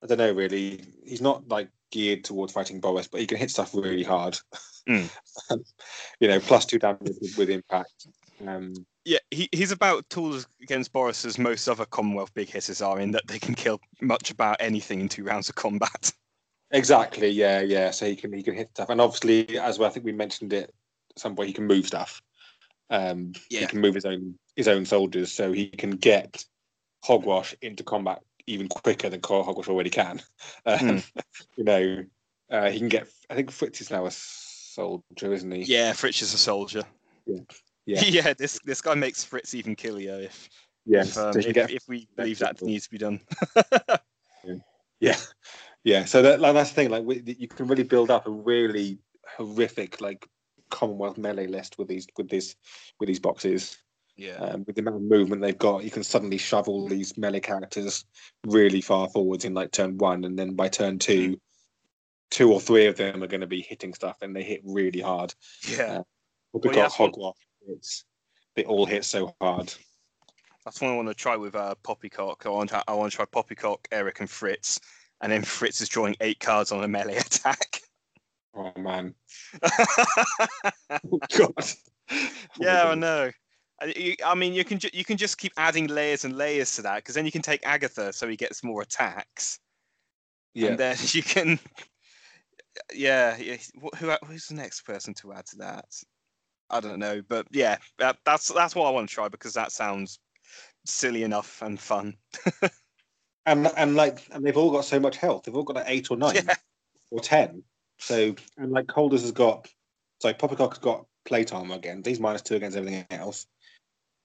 I 0.03 0.07
don't 0.07 0.19
know 0.19 0.33
really. 0.33 0.81
He's 1.05 1.21
not 1.21 1.49
like 1.49 1.69
geared 1.91 2.25
towards 2.25 2.53
fighting 2.53 2.81
Boris, 2.81 3.09
but 3.09 3.21
he 3.21 3.27
can 3.27 3.39
hit 3.39 3.51
stuff 3.51 3.75
really 3.75 4.03
hard. 4.03 4.39
Mm. 4.89 5.11
you 6.21 6.29
know, 6.29 6.41
plus 6.41 6.67
two 6.67 6.79
damage 6.79 7.17
with, 7.21 7.37
with 7.37 7.51
impact. 7.51 8.07
Um, 8.47 8.75
Yeah, 9.05 9.19
he, 9.31 9.49
he's 9.53 9.73
about 9.73 10.09
tools 10.11 10.47
against 10.63 10.93
Boris 10.93 11.25
as 11.25 11.39
most 11.39 11.69
other 11.69 11.87
Commonwealth 11.87 12.35
big 12.35 12.49
hitters 12.49 12.83
are 12.83 13.01
in 13.01 13.13
that 13.13 13.27
they 13.27 13.39
can 13.39 13.55
kill 13.55 13.81
much 14.01 14.31
about 14.31 14.57
anything 14.61 15.01
in 15.01 15.09
two 15.09 15.25
rounds 15.25 15.49
of 15.49 15.55
combat. 15.55 16.13
exactly. 16.71 17.31
Yeah, 17.31 17.61
yeah. 17.63 17.91
So 17.91 18.07
he 18.07 18.17
can 18.17 18.33
he 18.33 18.43
can 18.43 18.55
hit 18.55 18.71
stuff, 18.71 18.91
and 18.91 19.01
obviously, 19.01 19.59
as 19.59 19.79
well, 19.79 19.89
I 19.89 19.93
think 19.93 20.05
we 20.05 20.13
mentioned 20.13 20.53
it 20.53 20.75
at 21.11 21.19
some 21.19 21.35
point, 21.35 21.49
he 21.49 21.55
can 21.55 21.67
move 21.67 21.87
stuff. 21.87 22.23
Um, 22.91 23.33
he 23.49 23.67
can 23.67 23.81
move 23.81 23.95
his 23.95 24.05
own 24.05 24.39
his 24.55 24.69
own 24.69 24.87
soldiers, 24.87 25.33
so 25.33 25.53
he 25.53 25.69
can 25.69 25.91
get 25.91 26.45
Hogwash 27.05 27.55
into 27.63 27.83
combat 27.85 28.23
even 28.47 28.69
quicker 28.69 29.09
than 29.09 29.21
Core 29.21 29.45
Hogwash 29.45 29.69
already 29.69 29.91
can. 29.91 30.23
Um, 30.67 30.79
Hmm. 30.79 30.99
You 31.57 31.65
know, 31.65 32.05
uh, 32.51 32.71
he 32.71 32.79
can 32.79 32.89
get. 32.89 33.09
I 33.31 33.35
think 33.35 33.51
Fritz 33.51 33.81
is 33.81 33.91
now 33.91 34.07
a 34.07 34.11
soldier, 34.11 35.33
isn't 35.33 35.51
he? 35.51 35.63
Yeah, 35.63 35.93
Fritz 35.93 36.23
is 36.23 36.35
a 36.35 36.39
soldier. 36.39 36.83
Yeah. 37.27 37.41
Yeah, 37.89 38.03
Yeah. 38.03 38.35
this 38.35 38.59
this 38.65 38.81
guy 38.81 38.95
makes 38.95 39.23
Fritz 39.23 39.55
even 39.55 39.77
killier 39.77 40.21
if 40.21 40.49
Yes. 40.87 41.11
if, 41.11 41.19
um, 41.19 41.33
so 41.35 41.39
if, 41.39 41.71
if 41.71 41.83
we 41.87 42.09
believe 42.17 42.41
that 42.41 42.61
needs 42.61 42.85
to 42.87 42.91
be 42.91 42.99
done. 42.99 43.21
Yeah, 45.01 45.17
yeah. 45.85 46.05
So 46.05 46.23
that 46.23 46.41
like, 46.41 46.55
that's 46.55 46.71
the 46.71 46.75
thing. 46.75 46.91
Like 46.91 47.05
we, 47.05 47.23
you 47.39 47.49
can 47.49 47.67
really 47.67 47.83
build 47.83 48.11
up 48.11 48.27
a 48.27 48.31
really 48.31 48.99
horrific, 49.37 50.01
like 50.01 50.27
Commonwealth 50.71 51.19
melee 51.19 51.47
list 51.47 51.79
with 51.79 51.89
these 51.89 52.07
with 52.17 52.29
this 52.29 52.57
with 53.01 53.07
these 53.09 53.21
boxes. 53.21 53.79
Yeah. 54.17 54.37
Um, 54.37 54.65
with 54.67 54.77
the 54.77 54.81
amount 54.83 54.97
of 54.97 55.03
movement 55.03 55.43
they've 55.43 55.59
got, 55.59 55.85
you 55.85 55.91
can 55.91 56.03
suddenly 56.03 56.39
shove 56.39 56.69
all 56.69 56.89
these 56.89 57.19
melee 57.19 57.41
characters 57.41 58.05
really 58.47 58.81
far 58.81 59.09
forwards 59.11 59.45
in 59.45 59.53
like 59.53 59.73
turn 59.73 59.99
one, 59.99 60.25
and 60.25 60.39
then 60.39 60.55
by 60.55 60.69
turn 60.69 60.99
two, 60.99 61.39
two 62.31 62.51
or 62.51 62.59
three 62.61 62.87
of 62.87 62.97
them 62.97 63.23
are 63.23 63.27
going 63.27 63.43
to 63.43 63.47
be 63.47 63.61
hitting 63.61 63.93
stuff, 63.93 64.17
and 64.23 64.35
they 64.35 64.43
hit 64.43 64.63
really 64.65 65.01
hard. 65.01 65.35
yeah. 65.69 65.99
uh, 65.99 66.03
Well, 66.53 66.61
Because 66.63 66.77
yeah, 66.77 66.83
that's 66.85 66.99
what- 66.99 67.11
Hogwash, 67.11 67.37
it's 67.69 68.05
they 68.55 68.65
all 68.65 68.87
hit 68.87 69.05
so 69.05 69.35
hard. 69.39 69.75
That's 70.65 70.81
what 70.81 70.91
I 70.91 70.97
want 70.97 71.09
to 71.09 71.15
try 71.15 71.37
with 71.37 71.55
uh, 71.55 71.75
Poppycock. 71.85 72.45
I 72.47 72.49
want 72.49 72.71
to, 72.71 72.83
I 72.89 72.95
want 72.95 73.13
to 73.13 73.17
try 73.17 73.27
Poppycock, 73.27 73.87
Eric, 73.93 74.21
and 74.21 74.31
Fritz, 74.31 74.81
and 75.21 75.31
then 75.31 75.43
Fritz 75.43 75.83
is 75.83 75.91
drawing 75.91 76.17
eight 76.23 76.41
cards 76.41 76.73
on 76.73 76.83
a 76.83 76.89
melee 76.89 77.17
attack. 77.19 77.83
Oh 78.57 78.73
man, 78.81 79.15
God. 81.37 81.53
yeah, 82.59 82.85
Oh, 82.85 82.91
I 82.91 82.95
know. 82.95 83.31
Uh, 83.83 83.89
I 84.24 84.35
mean, 84.35 84.55
you 84.55 84.65
can 84.65 84.78
ju- 84.78 84.91
you 84.95 85.05
can 85.05 85.16
just 85.19 85.37
keep 85.39 85.53
adding 85.59 85.87
layers 85.89 86.24
and 86.24 86.37
layers 86.37 86.74
to 86.77 86.83
that 86.83 86.97
because 86.97 87.15
then 87.15 87.27
you 87.27 87.33
can 87.33 87.43
take 87.43 87.66
Agatha, 87.66 88.12
so 88.12 88.27
he 88.27 88.37
gets 88.37 88.65
more 88.65 88.81
attacks, 88.83 89.59
yeah. 90.55 90.69
and 90.70 90.78
then 90.78 90.97
you 91.12 91.23
can. 91.23 91.59
Yeah, 92.95 93.37
yeah. 93.39 93.57
Who 93.99 94.12
who's 94.27 94.47
the 94.47 94.55
next 94.55 94.83
person 94.83 95.12
to 95.15 95.33
add 95.33 95.47
to 95.47 95.57
that? 95.59 95.85
I 96.70 96.81
don't 96.81 96.99
know, 96.99 97.23
but 97.28 97.47
yeah, 97.51 97.77
that, 97.99 98.16
that's 98.24 98.53
that's 98.53 98.74
what 98.74 98.87
I 98.87 98.91
want 98.91 99.09
to 99.09 99.15
try 99.15 99.28
because 99.28 99.55
that 99.55 99.73
sounds 99.73 100.19
silly 100.85 101.23
enough 101.23 101.62
and 101.62 101.78
fun. 101.78 102.15
and 103.47 103.70
and 103.77 103.95
like 103.97 104.27
and 104.33 104.45
they've 104.45 104.57
all 104.57 104.70
got 104.70 104.85
so 104.85 104.99
much 104.99 105.16
health. 105.16 105.45
They've 105.45 105.55
all 105.55 105.62
got 105.62 105.77
like 105.77 105.87
eight 105.89 106.11
or 106.11 106.16
nine 106.16 106.35
Yeah. 106.35 106.55
or 107.11 107.20
ten. 107.20 107.62
So 107.98 108.35
and 108.59 108.73
like 108.73 108.90
Holders 108.90 109.23
has 109.23 109.32
got 109.32 109.68
so 110.20 110.32
Poppycock's 110.32 110.78
got 110.78 111.06
plate 111.24 111.52
armor 111.52 111.74
again. 111.74 112.02
He's 112.05 112.20
minus 112.20 112.43
two 112.43 112.56
against 112.56 112.77
everything 112.77 113.06
else. 113.10 113.47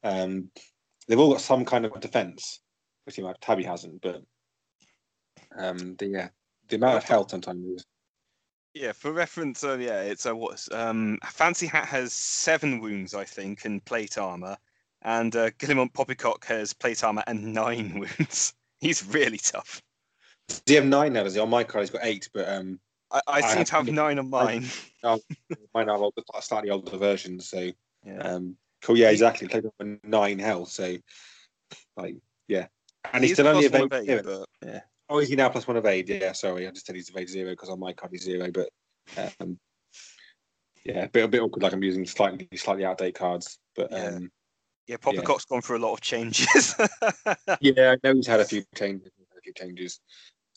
Um, 0.03 0.49
they've 1.07 1.19
all 1.19 1.31
got 1.31 1.41
some 1.41 1.65
kind 1.65 1.85
of 1.85 1.99
defense. 1.99 2.61
Pretty 3.06 3.22
much 3.22 3.39
Tabby 3.41 3.64
hasn't, 3.64 4.02
but 4.02 4.22
um, 5.57 5.95
the 5.98 6.07
yeah, 6.07 6.30
the 6.69 6.76
amount 6.76 6.98
of 6.98 7.03
health 7.03 7.31
sometimes 7.31 7.65
is 7.65 7.85
Yeah, 8.73 8.91
for 8.91 9.11
reference, 9.11 9.64
uh, 9.64 9.77
yeah, 9.77 10.02
it's 10.02 10.26
a 10.26 10.35
what's 10.35 10.72
um 10.72 11.18
Fancy 11.26 11.68
Hat 11.68 11.85
has 11.88 12.14
seven 12.14 12.80
wounds, 12.80 13.14
I 13.14 13.26
think, 13.26 13.65
and 13.65 13.84
plate 13.84 14.18
armor, 14.18 14.57
and 15.02 15.35
uh, 15.35 15.49
Guillemot 15.57 15.93
Poppycock 15.93 16.45
has 16.45 16.73
plate 16.73 17.03
armor 17.03 17.23
and 17.27 17.53
nine 17.53 17.99
wounds. 18.18 18.53
He's 18.80 19.06
really 19.06 19.38
tough. 19.38 19.81
Does 20.48 20.64
he 20.65 20.76
have 20.76 20.85
nine 20.85 21.14
now? 21.14 21.23
Does 21.23 21.34
he? 21.35 21.39
On 21.39 21.49
my 21.49 21.64
card, 21.64 21.84
he's 21.84 21.91
got 21.91 22.06
eight, 22.06 22.30
but 22.34 22.48
um, 22.48 22.80
I, 23.12 23.18
I, 23.28 23.38
I 23.42 23.42
seem 23.56 23.64
to 23.66 23.72
have 23.76 23.86
to- 23.86 23.92
nine 23.92 24.20
on 24.20 24.30
mine. 24.30 24.66
mine 25.04 25.90
are 25.90 25.98
older, 25.98 26.22
slightly 26.42 26.70
older 26.70 26.98
versions. 26.98 27.50
So 27.50 27.70
Yeah. 28.06 28.18
um, 28.20 28.58
cool. 28.82 28.98
Yeah, 28.98 29.10
exactly. 29.10 29.48
Played 29.48 29.66
with 29.80 30.00
nine 30.04 30.40
health. 30.40 30.70
So 30.70 30.96
like, 31.98 32.16
yeah, 32.48 32.68
and 33.14 33.24
He 33.24 33.30
he's 33.30 33.36
still 33.38 33.48
only 33.48 33.66
evade 33.66 33.84
of 33.84 33.94
eight, 33.94 34.06
zero. 34.06 34.46
but 34.62 34.84
Oh, 35.10 35.20
is 35.20 35.28
he 35.28 35.36
now 35.36 35.50
plus 35.50 35.68
one 35.68 35.76
evade? 35.78 36.08
Yeah, 36.10 36.32
sorry, 36.32 36.66
I 36.68 36.72
just 36.72 36.86
said 36.86 36.96
he's 36.96 37.10
evade 37.10 37.28
zero 37.30 37.50
because 37.52 37.70
on 37.70 37.80
my 37.80 37.92
card 37.92 38.12
he's 38.14 38.24
zero. 38.24 38.50
But 38.50 38.70
um, 39.42 39.60
yeah, 40.86 41.04
a 41.04 41.10
bit 41.10 41.26
a 41.26 41.28
bit 41.28 41.42
awkward. 41.42 41.64
Like 41.64 41.74
I'm 41.74 41.84
using 41.84 42.06
slightly 42.06 42.48
slightly 42.56 42.86
out 42.86 42.94
of 42.94 42.98
date 43.00 43.16
cards. 43.16 43.60
But 43.76 43.92
Yeah. 43.92 44.06
um, 44.06 44.32
yeah, 44.88 44.98
Poppycock's 44.98 45.46
gone 45.46 45.62
through 45.62 45.78
a 45.78 45.86
lot 45.86 45.94
of 45.94 46.02
changes. 46.02 46.76
yeah, 47.60 47.96
I 47.96 47.98
know 48.04 48.16
he's 48.16 48.28
had 48.28 48.40
a 48.40 48.46
few 48.46 48.64
changes. 48.76 49.12
A 49.38 49.42
few 49.42 49.54
changes. 49.54 50.00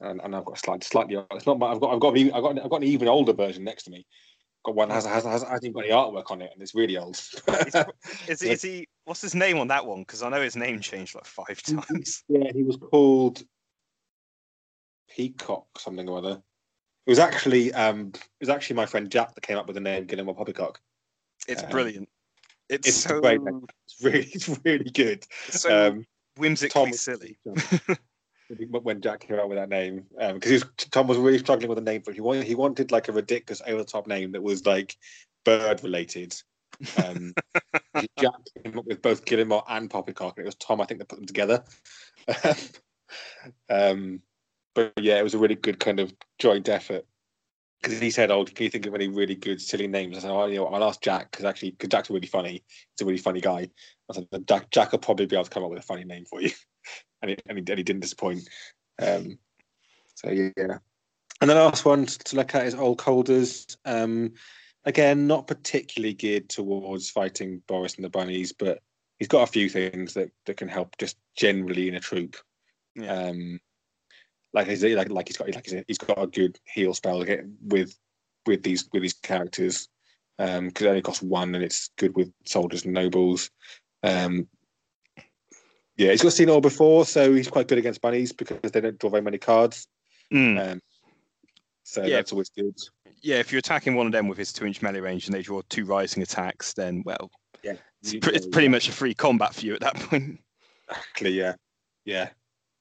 And, 0.00 0.20
and 0.22 0.34
I've 0.34 0.44
got 0.44 0.56
a 0.56 0.60
slightly, 0.60 0.84
slightly. 0.84 1.16
It's 1.32 1.46
not. 1.46 1.58
My, 1.58 1.68
I've 1.68 1.80
got. 1.80 1.94
I've 1.94 2.00
got. 2.00 2.16
I've 2.16 2.42
got. 2.42 2.58
I've 2.64 2.70
got 2.70 2.82
an 2.82 2.88
even 2.88 3.08
older 3.08 3.32
version 3.32 3.64
next 3.64 3.84
to 3.84 3.90
me. 3.90 4.06
Got 4.64 4.74
one 4.74 4.88
that 4.88 4.94
has 4.94 5.04
has 5.04 5.24
has 5.24 5.42
hasn't 5.42 5.64
even 5.64 5.72
got 5.74 5.84
any 5.84 5.92
artwork 5.92 6.30
on 6.30 6.42
it, 6.42 6.50
and 6.52 6.62
it's 6.62 6.74
really 6.74 6.96
old. 6.96 7.14
is, 7.16 7.74
he- 8.40 8.50
is 8.50 8.62
he? 8.62 8.88
What's 9.04 9.20
his 9.20 9.34
name 9.34 9.58
on 9.58 9.68
that 9.68 9.86
one? 9.86 10.00
Because 10.00 10.22
I 10.22 10.30
know 10.30 10.40
his 10.40 10.56
name 10.56 10.80
changed 10.80 11.14
like 11.14 11.26
five 11.26 11.62
times. 11.62 12.24
Yeah, 12.28 12.50
he 12.52 12.62
was 12.62 12.76
called 12.76 13.42
Peacock 15.14 15.66
something 15.78 16.08
or 16.08 16.18
other. 16.18 16.42
It 17.06 17.10
was 17.10 17.18
actually 17.18 17.72
um 17.74 18.08
it 18.14 18.20
was 18.40 18.48
actually 18.48 18.76
my 18.76 18.86
friend 18.86 19.10
Jack 19.10 19.34
that 19.34 19.42
came 19.42 19.58
up 19.58 19.66
with 19.66 19.74
the 19.74 19.80
name 19.80 20.06
Guillemot 20.06 20.36
Poppycock. 20.36 20.80
It's 21.46 21.62
Um, 21.62 21.68
brilliant. 21.68 22.08
It's, 22.70 22.88
it's 22.88 22.96
so 22.96 23.20
great 23.20 23.42
name. 23.42 23.66
It's 23.86 24.02
really 24.02 24.18
it's 24.32 24.48
really 24.64 24.90
good. 24.90 25.26
it's 25.46 25.60
so 25.60 25.88
Um 25.88 26.06
whimsically 26.36 26.70
Tom- 26.70 26.92
silly. 26.94 27.38
when 28.48 29.00
Jack 29.00 29.20
came 29.20 29.38
out 29.38 29.48
with 29.48 29.58
that 29.58 29.68
name, 29.68 30.04
because 30.34 30.52
was 30.52 30.64
Tom 30.90 31.06
was 31.06 31.18
really 31.18 31.38
struggling 31.38 31.68
with 31.68 31.78
a 31.78 31.82
name 31.82 32.02
for 32.02 32.10
it. 32.10 32.14
He 32.14 32.20
wanted 32.20 32.44
he 32.44 32.54
wanted 32.54 32.92
like 32.92 33.08
a 33.08 33.12
ridiculous 33.12 33.62
over 33.66 33.78
the 33.78 33.84
top 33.84 34.06
name 34.06 34.32
that 34.32 34.42
was 34.42 34.66
like 34.66 34.96
bird 35.44 35.82
related. 35.82 36.34
Um, 37.04 37.34
Jack 38.18 38.34
came 38.62 38.78
up 38.78 38.86
with 38.86 39.02
both 39.02 39.24
Guillemot 39.24 39.64
and 39.68 39.90
Poppycock, 39.90 40.36
and 40.36 40.44
it 40.44 40.46
was 40.46 40.56
Tom 40.56 40.80
I 40.80 40.84
think 40.84 41.00
that 41.00 41.08
put 41.08 41.16
them 41.16 41.26
together. 41.26 41.64
um, 43.70 44.20
but 44.74 44.92
yeah, 45.00 45.18
it 45.18 45.24
was 45.24 45.34
a 45.34 45.38
really 45.38 45.54
good 45.54 45.80
kind 45.80 46.00
of 46.00 46.12
joint 46.38 46.68
effort. 46.68 47.06
Because 47.80 48.00
he 48.00 48.10
said, 48.10 48.30
"Oh, 48.30 48.44
can 48.44 48.64
you 48.64 48.70
think 48.70 48.86
of 48.86 48.94
any 48.94 49.08
really 49.08 49.34
good 49.34 49.60
silly 49.60 49.86
names?" 49.86 50.16
I 50.16 50.20
said, 50.20 50.30
"Oh, 50.30 50.46
you 50.46 50.56
know, 50.56 50.66
I'll 50.68 50.84
ask 50.84 51.02
Jack 51.02 51.30
because 51.30 51.44
actually, 51.44 51.72
because 51.72 51.90
Jack's 51.90 52.08
really 52.08 52.26
funny. 52.26 52.62
He's 52.66 53.02
a 53.02 53.04
really 53.04 53.18
funny 53.18 53.42
guy." 53.42 53.68
I 54.10 54.14
said, 54.14 54.26
"Jack, 54.48 54.70
Jack 54.70 54.92
will 54.92 55.00
probably 55.00 55.26
be 55.26 55.36
able 55.36 55.44
to 55.44 55.50
come 55.50 55.64
up 55.64 55.70
with 55.70 55.80
a 55.80 55.82
funny 55.82 56.04
name 56.04 56.24
for 56.24 56.40
you," 56.40 56.50
and 57.22 57.30
he, 57.30 57.36
and 57.46 57.58
he, 57.58 57.64
and 57.66 57.78
he 57.78 57.82
didn't 57.82 58.00
disappoint. 58.00 58.48
Um, 59.00 59.38
so 60.14 60.30
yeah, 60.30 60.78
and 61.40 61.50
the 61.50 61.54
last 61.54 61.84
one 61.84 62.06
to 62.06 62.36
look 62.36 62.54
at 62.54 62.66
is 62.66 62.74
Old 62.74 62.98
Colders. 62.98 63.76
Um, 63.84 64.32
again, 64.84 65.26
not 65.26 65.46
particularly 65.46 66.14
geared 66.14 66.48
towards 66.48 67.10
fighting 67.10 67.62
Boris 67.66 67.96
and 67.96 68.04
the 68.04 68.10
bunnies, 68.10 68.52
but 68.52 68.80
he's 69.18 69.28
got 69.28 69.48
a 69.48 69.52
few 69.52 69.68
things 69.68 70.14
that, 70.14 70.30
that 70.46 70.56
can 70.56 70.68
help 70.68 70.96
just 70.98 71.16
generally 71.36 71.88
in 71.88 71.94
a 71.94 72.00
troop. 72.00 72.36
Yeah. 72.94 73.12
Um, 73.12 73.60
like 74.52 74.68
he's 74.68 74.84
like 74.84 75.10
like 75.10 75.28
he's 75.28 75.36
got 75.36 75.52
like 75.52 75.66
he's, 75.66 75.82
he's 75.88 75.98
got 75.98 76.22
a 76.22 76.28
good 76.28 76.58
heal 76.64 76.94
spell 76.94 77.24
with 77.60 77.98
with 78.46 78.62
these 78.62 78.88
with 78.92 79.02
these 79.02 79.14
characters 79.14 79.88
because 80.38 80.82
it 80.82 80.88
only 80.88 81.02
costs 81.02 81.22
one 81.22 81.54
and 81.54 81.64
it's 81.64 81.90
good 81.98 82.14
with 82.16 82.32
soldiers 82.46 82.84
and 82.84 82.94
nobles. 82.94 83.50
Um, 84.04 84.46
yeah, 85.96 86.10
he's 86.10 86.22
got 86.22 86.48
all 86.48 86.60
before, 86.60 87.04
so 87.04 87.32
he's 87.32 87.48
quite 87.48 87.68
good 87.68 87.78
against 87.78 88.00
bunnies 88.00 88.32
because 88.32 88.70
they 88.72 88.80
don't 88.80 88.98
draw 88.98 89.10
very 89.10 89.22
many 89.22 89.38
cards. 89.38 89.86
Mm. 90.32 90.72
Um, 90.72 90.80
so 91.84 92.02
Yeah. 92.04 92.16
that's 92.16 92.32
always 92.32 92.48
good. 92.48 92.74
Yeah, 93.20 93.36
if 93.36 93.52
you're 93.52 93.60
attacking 93.60 93.94
one 93.94 94.06
of 94.06 94.12
them 94.12 94.28
with 94.28 94.38
his 94.38 94.52
two 94.52 94.66
inch 94.66 94.82
melee 94.82 95.00
range 95.00 95.26
and 95.26 95.34
they 95.34 95.42
draw 95.42 95.62
two 95.68 95.84
rising 95.84 96.22
attacks, 96.22 96.74
then 96.74 97.02
well, 97.06 97.30
Yeah, 97.62 97.76
it's, 98.02 98.14
pre- 98.16 98.34
it's 98.34 98.46
pretty 98.46 98.66
yeah. 98.66 98.70
much 98.72 98.88
a 98.88 98.92
free 98.92 99.14
combat 99.14 99.54
for 99.54 99.64
you 99.64 99.74
at 99.74 99.80
that 99.80 99.94
point. 100.00 100.40
Exactly, 100.90 101.30
yeah, 101.30 101.54
yeah. 102.04 102.28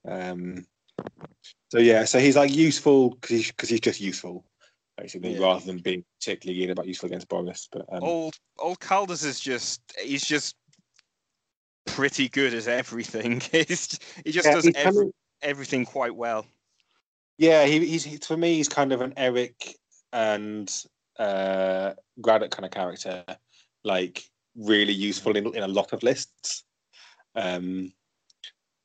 Um, 0.05 0.65
so 1.71 1.79
yeah, 1.79 2.05
so 2.05 2.19
he's 2.19 2.35
like 2.35 2.53
useful 2.53 3.11
because 3.11 3.29
he's 3.29 3.47
because 3.51 3.69
he's 3.69 3.79
just 3.79 4.01
useful, 4.01 4.45
basically, 4.97 5.35
Yeah. 5.35 5.45
rather 5.45 5.65
than 5.65 5.77
being 5.77 6.03
particularly 6.19 6.69
about 6.69 6.87
useful 6.87 7.07
against 7.07 7.29
Boris. 7.29 7.69
But 7.71 7.85
um, 7.91 8.03
old 8.03 8.35
old 8.59 8.79
Colders 8.79 9.23
is 9.23 9.39
just 9.39 9.81
he's 10.01 10.25
just 10.25 10.55
pretty 11.85 12.29
good 12.29 12.53
at 12.53 12.67
everything. 12.67 13.39
He's, 13.51 13.99
he 14.25 14.31
just 14.31 14.45
yeah, 14.47 14.53
does 14.53 14.65
he's 14.65 14.75
kind 14.75 14.97
of- 14.97 15.11
everything 15.41 15.85
quite 15.85 16.15
well. 16.15 16.45
yeah, 17.37 17.65
he, 17.65 17.85
he's 17.85 18.03
he, 18.03 18.17
for 18.17 18.37
me, 18.37 18.55
he's 18.55 18.69
kind 18.69 18.91
of 18.93 19.01
an 19.01 19.13
Eric 19.17 19.75
and 20.11 20.71
uh, 21.19 21.93
Graddock 22.21 22.51
kind 22.51 22.65
of 22.65 22.71
character, 22.71 23.23
like 23.83 24.23
really 24.55 24.93
useful 24.93 25.35
in, 25.35 25.47
in 25.55 25.63
a 25.63 25.67
lot 25.67 25.93
of 25.93 26.03
lists, 26.03 26.63
um, 27.35 27.91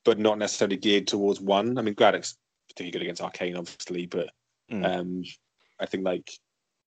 but 0.03 0.19
not 0.19 0.37
necessarily 0.37 0.77
geared 0.77 1.07
towards 1.07 1.39
one. 1.39 1.77
I 1.77 1.81
mean, 1.81 1.93
Graddock's 1.93 2.35
particularly 2.67 2.91
good 2.91 3.01
against 3.03 3.21
Arcane, 3.21 3.55
obviously, 3.57 4.05
but 4.05 4.29
Mm. 4.71 4.85
um, 4.99 5.23
I 5.79 5.87
think 5.87 6.05
like 6.05 6.29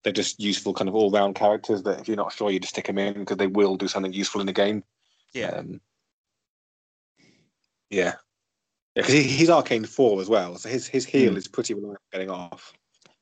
they're 0.03 0.13
just 0.13 0.39
useful 0.39 0.71
kind 0.71 0.87
of 0.87 0.93
all 0.93 1.09
round 1.09 1.33
characters 1.33 1.81
that 1.81 1.99
if 1.99 2.07
you're 2.07 2.15
not 2.15 2.31
sure, 2.31 2.51
you 2.51 2.59
just 2.59 2.73
stick 2.73 2.85
them 2.85 2.99
in 2.99 3.15
because 3.15 3.37
they 3.37 3.47
will 3.47 3.75
do 3.75 3.87
something 3.87 4.13
useful 4.13 4.39
in 4.39 4.45
the 4.45 4.53
game. 4.53 4.83
Yeah, 5.33 5.47
Um, 5.47 5.81
yeah. 7.91 8.15
Yeah, 8.95 9.03
because 9.03 9.13
he, 9.13 9.23
he's 9.23 9.49
arcane 9.49 9.85
four 9.85 10.19
as 10.21 10.27
well, 10.27 10.57
so 10.57 10.67
his 10.67 10.85
his 10.87 11.05
heal 11.05 11.31
Mm. 11.33 11.37
is 11.37 11.47
pretty 11.47 11.73
reliable 11.75 12.01
getting 12.11 12.29
off. 12.29 12.73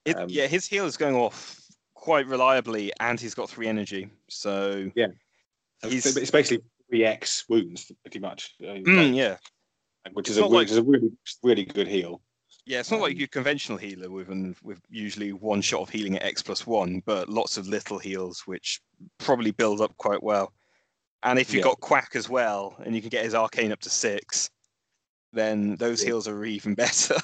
It- 0.06 0.18
um, 0.18 0.28
yeah, 0.30 0.48
his 0.48 0.66
heal 0.66 0.86
is 0.86 0.98
going 0.98 1.16
off 1.16 1.60
quite 1.94 2.26
reliably, 2.26 2.92
and 3.00 3.20
he's 3.20 3.36
got 3.36 3.50
three 3.50 3.68
energy. 3.68 4.10
So 4.30 4.90
yeah, 4.96 5.08
He's- 5.84 6.06
it's, 6.18 6.32
basically 6.32 6.64
three 6.90 7.06
X 7.06 7.46
wounds, 7.50 7.92
pretty 8.04 8.18
much. 8.20 8.56
Mm, 8.60 8.98
like, 9.10 9.16
yeah, 9.16 9.38
which 10.14 10.28
is 10.30 10.38
a 10.38 10.44
which 10.44 10.52
like- 10.52 10.70
is 10.70 10.78
a 10.78 10.84
really 10.84 11.12
really 11.44 11.66
good 11.66 11.88
heal. 11.88 12.22
yeah. 12.66 12.80
It's 12.80 12.90
not 12.90 13.02
like 13.02 13.12
Um, 13.14 13.20
your 13.20 13.28
conventional 13.28 13.78
healer 13.78 14.10
with 14.10 14.30
an, 14.30 14.56
with 14.64 14.80
usually 14.90 15.34
one 15.34 15.62
shot 15.62 15.82
of 15.82 15.90
healing 15.92 16.16
at 16.16 16.24
X 16.24 16.42
plus 16.42 16.66
one, 16.66 17.02
but 17.06 17.30
lots 17.30 17.58
of 17.58 17.68
little 17.68 18.00
heals 18.00 18.42
which 18.48 18.82
probably 19.20 19.52
build 19.52 19.82
up 19.82 19.96
quite 19.98 20.24
well. 20.24 20.52
And 21.22 21.38
if 21.38 21.54
you've 21.54 21.60
Yeah. 21.60 21.72
got 21.72 21.80
Quack 21.82 22.16
as 22.16 22.28
well, 22.28 22.76
and 22.84 22.96
you 22.96 23.02
can 23.02 23.10
get 23.10 23.24
his 23.26 23.36
arcane 23.36 23.72
up 23.72 23.82
to 23.82 23.90
six, 23.90 24.50
then 25.34 25.76
those 25.76 26.02
Yeah. 26.02 26.08
heals 26.10 26.28
are 26.28 26.44
even 26.46 26.76
better. 26.86 27.16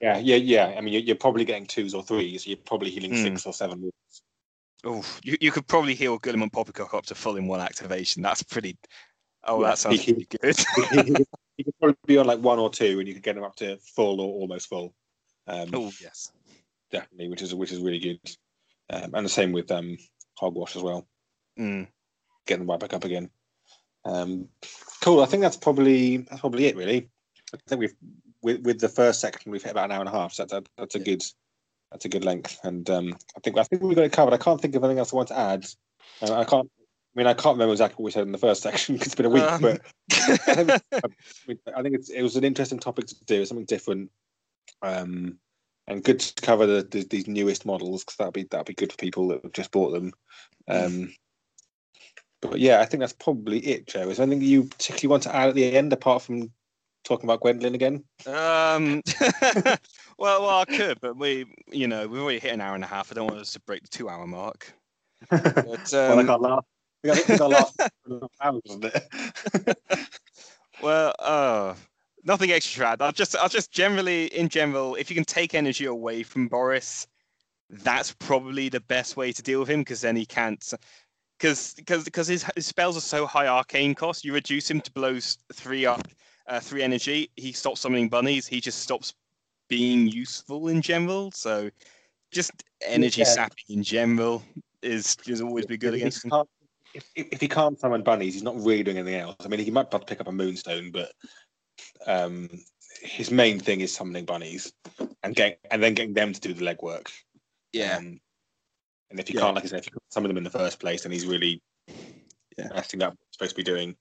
Yeah, 0.00 0.18
yeah, 0.18 0.36
yeah. 0.36 0.74
I 0.76 0.80
mean, 0.80 0.92
you're, 0.94 1.02
you're 1.02 1.16
probably 1.16 1.44
getting 1.44 1.66
twos 1.66 1.94
or 1.94 2.02
threes. 2.02 2.46
You're 2.46 2.56
probably 2.58 2.90
healing 2.90 3.12
Mm. 3.12 3.22
six 3.22 3.46
or 3.46 3.52
seven 3.52 3.80
wounds. 3.80 4.22
Oh, 4.84 5.04
you, 5.24 5.36
you 5.40 5.50
could 5.50 5.66
probably 5.66 5.94
heal 5.94 6.18
Guilliman 6.20 6.52
Poppycock 6.52 6.94
up 6.94 7.04
to 7.06 7.14
full 7.16 7.36
in 7.36 7.48
one 7.48 7.60
activation. 7.60 8.22
That's 8.22 8.42
pretty. 8.44 8.76
Oh, 9.44 9.60
Yeah, 9.62 9.68
that 9.70 9.78
sounds 9.78 10.00
he- 10.02 10.12
pretty 10.12 10.28
good. 10.40 11.16
you 11.56 11.64
could 11.64 11.78
probably 11.80 11.96
be 12.06 12.18
on 12.18 12.26
like 12.26 12.38
one 12.38 12.60
or 12.60 12.70
two, 12.70 13.00
and 13.00 13.08
you 13.08 13.14
could 13.14 13.24
get 13.24 13.34
them 13.34 13.42
up 13.44 13.56
to 13.56 13.76
full 13.78 14.20
or 14.20 14.28
almost 14.40 14.68
full. 14.68 14.94
Um, 15.48 15.70
oh 15.72 15.90
yes. 16.00 16.30
definitely, 16.92 17.28
which 17.28 17.42
is 17.42 17.54
which 17.54 17.72
is 17.72 17.80
really 17.80 17.98
good. 17.98 18.20
Um, 18.90 19.14
and 19.14 19.24
the 19.26 19.30
same 19.30 19.50
with 19.52 19.70
um, 19.72 19.96
Hogwash 20.38 20.76
as 20.76 20.82
well. 20.82 21.08
Mm. 21.58 21.88
Getting 22.46 22.60
them 22.66 22.70
right 22.70 22.78
back 22.80 22.92
up 22.94 23.04
again. 23.04 23.30
Um, 24.04 24.48
cool. 25.02 25.22
I 25.22 25.26
think 25.26 25.40
that's 25.42 25.56
probably 25.56 26.18
that's 26.18 26.40
probably 26.40 26.66
it. 26.66 26.76
Really, 26.76 27.08
I 27.54 27.58
think 27.66 27.80
we've 27.80 27.94
with, 28.42 28.62
with 28.62 28.80
the 28.80 28.88
first 28.88 29.20
section 29.20 29.50
we've 29.50 29.62
hit 29.62 29.72
about 29.72 29.86
an 29.86 29.92
hour 29.92 30.00
and 30.00 30.08
a 30.08 30.12
half. 30.12 30.32
So 30.32 30.44
that's 30.44 30.52
a, 30.52 30.62
that's 30.76 30.94
a 30.94 30.98
Yeah. 30.98 31.04
good 31.04 31.22
that's 31.90 32.04
a 32.04 32.08
good 32.08 32.24
length. 32.24 32.58
And 32.64 32.88
um, 32.90 33.16
I 33.36 33.40
think 33.40 33.58
I 33.58 33.62
think 33.64 33.82
we've 33.82 33.96
got 33.96 34.04
it 34.04 34.12
covered. 34.12 34.34
I 34.34 34.38
can't 34.38 34.60
think 34.60 34.74
of 34.74 34.84
anything 34.84 34.98
else 34.98 35.12
I 35.12 35.16
want 35.16 35.28
to 35.28 35.38
add. 35.38 35.66
I 36.22 36.44
can't. 36.44 36.70
I 37.16 37.18
mean, 37.18 37.26
I 37.26 37.34
can't 37.34 37.54
remember 37.54 37.72
exactly 37.72 38.02
what 38.02 38.06
we 38.06 38.10
said 38.12 38.26
in 38.26 38.32
the 38.32 38.38
first 38.38 38.62
section 38.68 38.94
because 38.94 39.08
it's 39.08 39.14
been 39.14 39.26
a 39.26 39.30
week, 39.30 39.44
Um, 39.44 39.62
but 39.62 39.80
I 40.12 40.54
think, 40.54 40.82
I 41.74 41.82
think 41.82 41.94
it's, 41.94 42.10
it 42.10 42.22
was 42.22 42.36
an 42.36 42.44
interesting 42.44 42.78
topic 42.78 43.06
to 43.06 43.24
do, 43.24 43.44
something 43.44 43.64
different, 43.66 44.10
um, 44.82 45.38
and 45.86 46.04
good 46.04 46.20
to 46.20 46.42
cover 46.42 46.66
the, 46.66 46.82
the, 46.82 47.04
these 47.04 47.26
newest 47.26 47.66
models 47.66 48.04
because 48.04 48.16
that'd 48.18 48.34
be 48.34 48.44
that'll 48.44 48.64
be 48.64 48.74
good 48.74 48.92
for 48.92 48.98
people 48.98 49.28
that 49.28 49.42
have 49.42 49.52
just 49.52 49.72
bought 49.72 49.90
them. 49.90 50.12
Um, 50.68 51.14
but 52.40 52.60
yeah, 52.60 52.80
I 52.80 52.84
think 52.84 53.00
that's 53.00 53.14
probably 53.14 53.58
it, 53.60 53.86
Joe. 53.86 54.10
Is 54.10 54.18
there 54.18 54.26
anything 54.26 54.46
you 54.46 54.64
particularly 54.64 55.10
want 55.10 55.22
to 55.24 55.34
add 55.34 55.48
at 55.48 55.54
the 55.54 55.76
end 55.76 55.92
apart 55.92 56.22
from 56.22 56.52
talking 57.08 57.26
about 57.26 57.40
Gwendolyn 57.40 57.74
again? 57.74 58.04
Um, 58.26 59.02
well, 60.18 60.42
well, 60.42 60.60
I 60.60 60.64
could, 60.66 61.00
but 61.00 61.16
we, 61.16 61.46
you 61.70 61.88
know, 61.88 62.06
we've 62.06 62.20
already 62.20 62.38
hit 62.38 62.52
an 62.52 62.60
hour 62.60 62.74
and 62.74 62.84
a 62.84 62.86
half. 62.86 63.10
I 63.10 63.14
don't 63.14 63.28
want 63.28 63.40
us 63.40 63.52
to 63.52 63.60
break 63.60 63.82
the 63.82 63.88
two-hour 63.88 64.26
mark. 64.26 64.72
But, 65.30 65.92
well, 65.92 66.18
I 66.18 66.20
um, 66.20 66.26
can't 66.26 66.42
laugh. 66.42 66.64
I 67.10 67.14
think 67.16 67.40
our 67.40 67.48
last 67.48 67.80
hours, 68.40 68.62
wasn't 68.66 68.84
it? 68.84 69.78
well, 70.82 71.14
uh, 71.18 71.74
nothing 72.24 72.52
extra 72.52 72.84
to 72.84 72.88
add. 72.90 73.02
I'll 73.02 73.12
just, 73.12 73.36
I'll 73.36 73.48
just 73.48 73.72
generally, 73.72 74.26
in 74.26 74.48
general, 74.48 74.94
if 74.94 75.10
you 75.10 75.14
can 75.14 75.24
take 75.24 75.54
energy 75.54 75.86
away 75.86 76.22
from 76.22 76.48
Boris, 76.48 77.06
that's 77.70 78.12
probably 78.12 78.68
the 78.68 78.80
best 78.80 79.16
way 79.16 79.32
to 79.32 79.42
deal 79.42 79.60
with 79.60 79.68
him 79.68 79.80
because 79.80 80.00
then 80.00 80.16
he 80.16 80.26
can't. 80.26 80.64
Because 81.38 81.74
because 81.74 82.04
because 82.04 82.26
his, 82.26 82.44
his 82.54 82.66
spells 82.66 82.96
are 82.96 83.00
so 83.00 83.26
high 83.26 83.46
arcane 83.46 83.94
cost, 83.94 84.24
you 84.24 84.32
reduce 84.32 84.70
him 84.70 84.80
to 84.80 84.90
below 84.92 85.14
s- 85.14 85.38
three 85.52 85.86
up, 85.86 86.08
uh, 86.48 86.60
three 86.60 86.82
energy. 86.82 87.30
He 87.36 87.52
stops 87.52 87.80
summoning 87.80 88.08
bunnies. 88.08 88.46
He 88.46 88.60
just 88.60 88.80
stops 88.80 89.14
being 89.68 90.08
useful 90.08 90.68
in 90.68 90.82
general. 90.82 91.30
So 91.32 91.70
just 92.32 92.52
energy 92.82 93.20
Yeah. 93.20 93.26
sapping 93.26 93.64
in 93.68 93.82
general 93.82 94.42
is 94.82 95.16
is 95.26 95.40
always 95.40 95.66
be 95.66 95.76
good 95.76 95.94
If 95.94 96.00
against 96.00 96.24
him. 96.24 96.32
If, 96.94 97.06
if, 97.14 97.40
he 97.40 97.48
can't 97.48 97.78
summon 97.78 98.02
bunnies, 98.02 98.32
he's 98.34 98.42
not 98.42 98.56
really 98.56 98.82
doing 98.82 98.96
anything 98.96 99.20
else. 99.20 99.36
I 99.44 99.48
mean, 99.48 99.60
he 99.60 99.70
might 99.70 99.90
be 99.90 99.96
able 99.96 100.00
to 100.00 100.06
pick 100.06 100.20
up 100.20 100.28
a 100.28 100.32
moonstone, 100.32 100.90
but 100.90 101.12
um, 102.06 102.48
his 103.02 103.30
main 103.30 103.60
thing 103.60 103.82
is 103.82 103.94
summoning 103.94 104.24
bunnies 104.24 104.72
and 105.22 105.34
getting 105.36 105.58
and 105.70 105.82
then 105.82 105.94
getting 105.94 106.14
them 106.14 106.32
to 106.32 106.40
do 106.40 106.54
the 106.54 106.64
legwork. 106.64 107.08
Um, 107.96 108.20
and 109.10 109.20
if 109.20 109.28
you 109.28 109.36
Yeah. 109.36 109.42
can't, 109.42 109.54
like 109.54 109.64
I 109.64 109.68
said, 109.68 109.80
if 109.80 109.86
you 109.86 109.92
can't 109.92 110.12
summon 110.12 110.28
them 110.28 110.38
in 110.38 110.44
the 110.44 110.50
first 110.50 110.80
place, 110.80 111.02
then 111.02 111.12
he's 111.12 111.26
really 111.26 111.62
Yeah. 112.56 112.68
messing 112.68 113.02
up 113.02 113.12
what 113.12 113.18
he's 113.20 113.34
supposed 113.34 113.50
to 113.50 113.56
be 113.56 113.62
doing. 113.62 113.96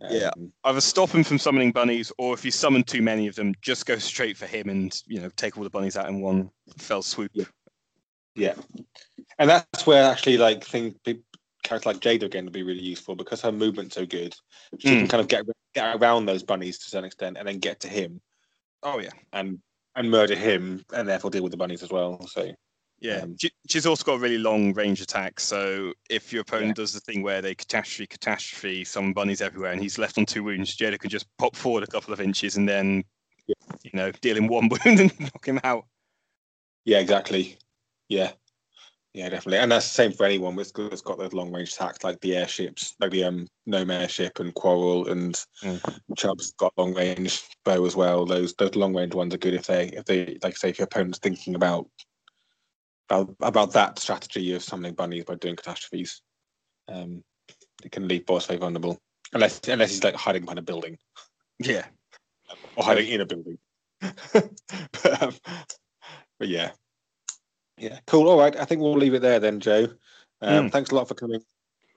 Yeah. 0.00 0.30
Um, 0.36 0.52
either 0.64 0.80
stop 0.80 1.10
him 1.10 1.24
from 1.24 1.38
summoning 1.38 1.72
bunnies, 1.72 2.12
or 2.18 2.34
if 2.34 2.44
you 2.44 2.50
summon 2.50 2.82
too 2.82 3.00
many 3.00 3.26
of 3.26 3.34
them, 3.36 3.54
just 3.62 3.86
go 3.86 3.96
straight 3.96 4.36
for 4.36 4.46
him 4.46 4.68
and 4.68 5.00
you 5.06 5.20
know 5.20 5.30
take 5.36 5.56
all 5.56 5.64
the 5.64 5.70
bunnies 5.70 5.96
out 5.96 6.08
in 6.08 6.20
one 6.20 6.50
fell 6.78 7.02
swoop. 7.02 7.30
Yeah. 7.34 7.44
Yeah, 8.36 8.54
and 9.38 9.48
that's 9.48 9.86
where 9.86 10.10
actually 10.10 10.38
like 10.38 10.64
things 10.64 10.94
characters 11.62 11.86
like 11.86 12.00
Jada 12.00 12.24
again 12.24 12.44
would 12.44 12.52
be 12.52 12.64
really 12.64 12.82
useful 12.82 13.14
because 13.14 13.40
her 13.42 13.52
movement's 13.52 13.94
so 13.94 14.04
good. 14.04 14.34
She 14.80 14.88
can 14.88 15.06
Mm. 15.06 15.10
kind 15.10 15.20
of 15.20 15.28
get 15.28 15.44
get 15.72 15.96
around 15.96 16.26
those 16.26 16.42
bunnies 16.42 16.78
to 16.78 16.90
some 16.90 17.04
extent, 17.04 17.38
and 17.38 17.46
then 17.46 17.58
get 17.58 17.80
to 17.80 17.88
him 17.88 18.20
Oh 18.84 18.98
yeah, 18.98 19.10
and 19.32 19.58
and 19.96 20.10
murder 20.10 20.34
him, 20.34 20.84
and 20.92 21.08
therefore 21.08 21.30
deal 21.30 21.42
with 21.42 21.52
the 21.52 21.56
bunnies 21.56 21.82
as 21.82 21.90
well. 21.90 22.26
So 22.26 22.52
yeah. 23.00 23.18
Um, 23.22 23.36
She- 23.40 23.50
She's 23.68 23.86
also 23.86 24.04
got 24.04 24.14
a 24.14 24.18
really 24.18 24.38
long 24.38 24.72
range 24.74 25.00
attack, 25.00 25.40
so 25.40 25.92
if 26.10 26.32
your 26.32 26.42
opponent 26.42 26.76
does 26.76 26.92
the 26.92 27.00
thing 27.00 27.22
where 27.22 27.42
they 27.42 27.54
catastrophe, 27.54 28.06
catastrophe, 28.06 28.84
some 28.84 29.12
bunnies 29.12 29.40
everywhere, 29.40 29.72
and 29.72 29.80
he's 29.80 29.98
left 29.98 30.18
on 30.18 30.26
two 30.26 30.44
wounds, 30.44 30.76
Jada 30.76 30.98
can 30.98 31.10
just 31.10 31.26
pop 31.38 31.56
forward 31.56 31.82
a 31.82 31.86
couple 31.88 32.12
of 32.12 32.20
inches 32.20 32.56
and 32.56 32.68
then, 32.68 33.04
Yeah. 33.46 33.54
you 33.82 33.90
know, 33.94 34.12
deal 34.12 34.36
him 34.36 34.46
one 34.48 34.68
wound 34.84 35.00
and 35.00 35.18
knock 35.20 35.46
him 35.46 35.60
out. 35.64 35.86
yeah, 36.84 36.98
exactly. 36.98 37.56
Yeah, 38.08 38.32
yeah, 39.14 39.30
definitely. 39.30 39.58
And 39.58 39.72
that's 39.72 39.86
the 39.88 39.94
same 39.94 40.12
for 40.12 40.26
anyone 40.26 40.54
that's 40.56 40.70
got, 40.72 40.90
that's 40.90 41.00
got 41.02 41.18
those 41.18 41.32
long 41.32 41.50
range 41.52 41.72
attacks, 41.72 42.04
like 42.04 42.20
the 42.20 42.36
airships, 42.36 42.94
like 43.00 43.10
the 43.10 43.24
um 43.24 43.48
gnome 43.66 43.90
airship 43.90 44.40
and 44.40 44.54
Quarrel 44.54 45.08
and 45.08 45.34
Mm. 45.62 46.00
Chubbs 46.18 46.52
got 46.52 46.74
long 46.76 46.92
range 46.94 47.42
bow 47.64 47.86
as 47.86 47.96
well. 47.96 48.26
Those 48.26 48.54
those 48.54 48.76
long 48.76 48.94
range 48.94 49.14
ones 49.14 49.32
are 49.34 49.38
good 49.38 49.54
if 49.54 49.66
they 49.66 49.86
if 49.88 50.04
they 50.04 50.36
like 50.42 50.56
say 50.58 50.68
if 50.68 50.78
your 50.78 50.84
opponent's 50.84 51.18
thinking 51.18 51.54
about 51.54 51.88
about, 53.08 53.34
about 53.40 53.72
that 53.72 53.98
strategy 53.98 54.52
of 54.54 54.62
summoning 54.62 54.94
bunnies 54.94 55.24
by 55.24 55.34
doing 55.36 55.56
catastrophes. 55.56 56.22
Um, 56.88 57.22
it 57.84 57.92
can 57.92 58.08
leave 58.08 58.26
boss 58.26 58.46
very 58.46 58.58
vulnerable 58.58 58.98
unless 59.32 59.60
unless 59.68 59.90
he's 59.90 60.04
like 60.04 60.14
hiding 60.14 60.42
behind 60.42 60.58
a 60.58 60.62
building 60.62 60.96
Yeah. 61.58 61.84
or 62.76 62.84
hiding 62.84 63.08
in 63.08 63.20
a 63.20 63.26
building. 63.26 63.58
but, 64.00 65.22
um, 65.22 65.34
but 66.38 66.48
yeah, 66.48 66.70
yeah, 67.78 67.98
cool. 68.06 68.28
All 68.28 68.38
right, 68.38 68.54
I 68.56 68.64
think 68.64 68.80
we'll 68.80 68.94
leave 68.96 69.14
it 69.14 69.22
there 69.22 69.40
then, 69.40 69.60
Joe. 69.60 69.88
Um, 70.40 70.68
Mm. 70.68 70.72
Thanks 70.72 70.90
a 70.90 70.94
lot 70.94 71.08
for 71.08 71.14
coming 71.14 71.40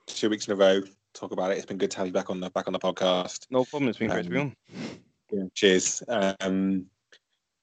two 0.06 0.30
weeks 0.30 0.46
in 0.48 0.52
a 0.54 0.56
row. 0.56 0.80
Talk 1.14 1.32
about 1.32 1.50
it. 1.52 1.58
It's 1.58 1.66
been 1.66 1.78
good 1.78 1.90
to 1.92 1.98
have 1.98 2.06
you 2.06 2.12
back 2.12 2.30
on 2.30 2.40
the 2.40 2.50
back 2.50 2.66
on 2.66 2.72
the 2.72 2.78
podcast. 2.78 3.46
No 3.50 3.64
problem. 3.64 3.88
It's 3.88 3.98
been 3.98 4.08
great 4.10 4.24
to 4.24 4.30
be 4.30 4.38
Um, 4.38 4.54
on. 4.72 4.98
Yeah, 5.32 5.44
cheers. 5.54 6.02
Um, 6.08 6.86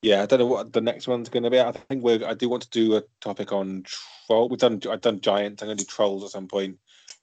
yeah, 0.06 0.22
I 0.22 0.28
don't 0.28 0.38
know 0.40 0.46
what 0.46 0.72
the 0.72 0.82
next 0.82 1.08
one's 1.08 1.30
going 1.30 1.44
to 1.44 1.50
be. 1.50 1.60
I 1.60 1.72
think 1.72 2.04
we're. 2.04 2.24
I 2.26 2.36
do 2.36 2.48
want 2.48 2.62
to 2.64 2.70
do 2.70 2.96
a 2.96 3.04
topic 3.22 3.52
on 3.52 3.84
troll. 4.28 4.48
We've 4.50 4.60
done. 4.60 4.80
I've 4.90 5.02
done 5.02 5.20
giants. 5.20 5.64
I'm 5.64 5.68
going 5.68 5.78
to 5.80 5.84
do 5.84 5.90
trolls 5.90 6.24
at 6.24 6.30
some 6.30 6.48
point. 6.48 6.78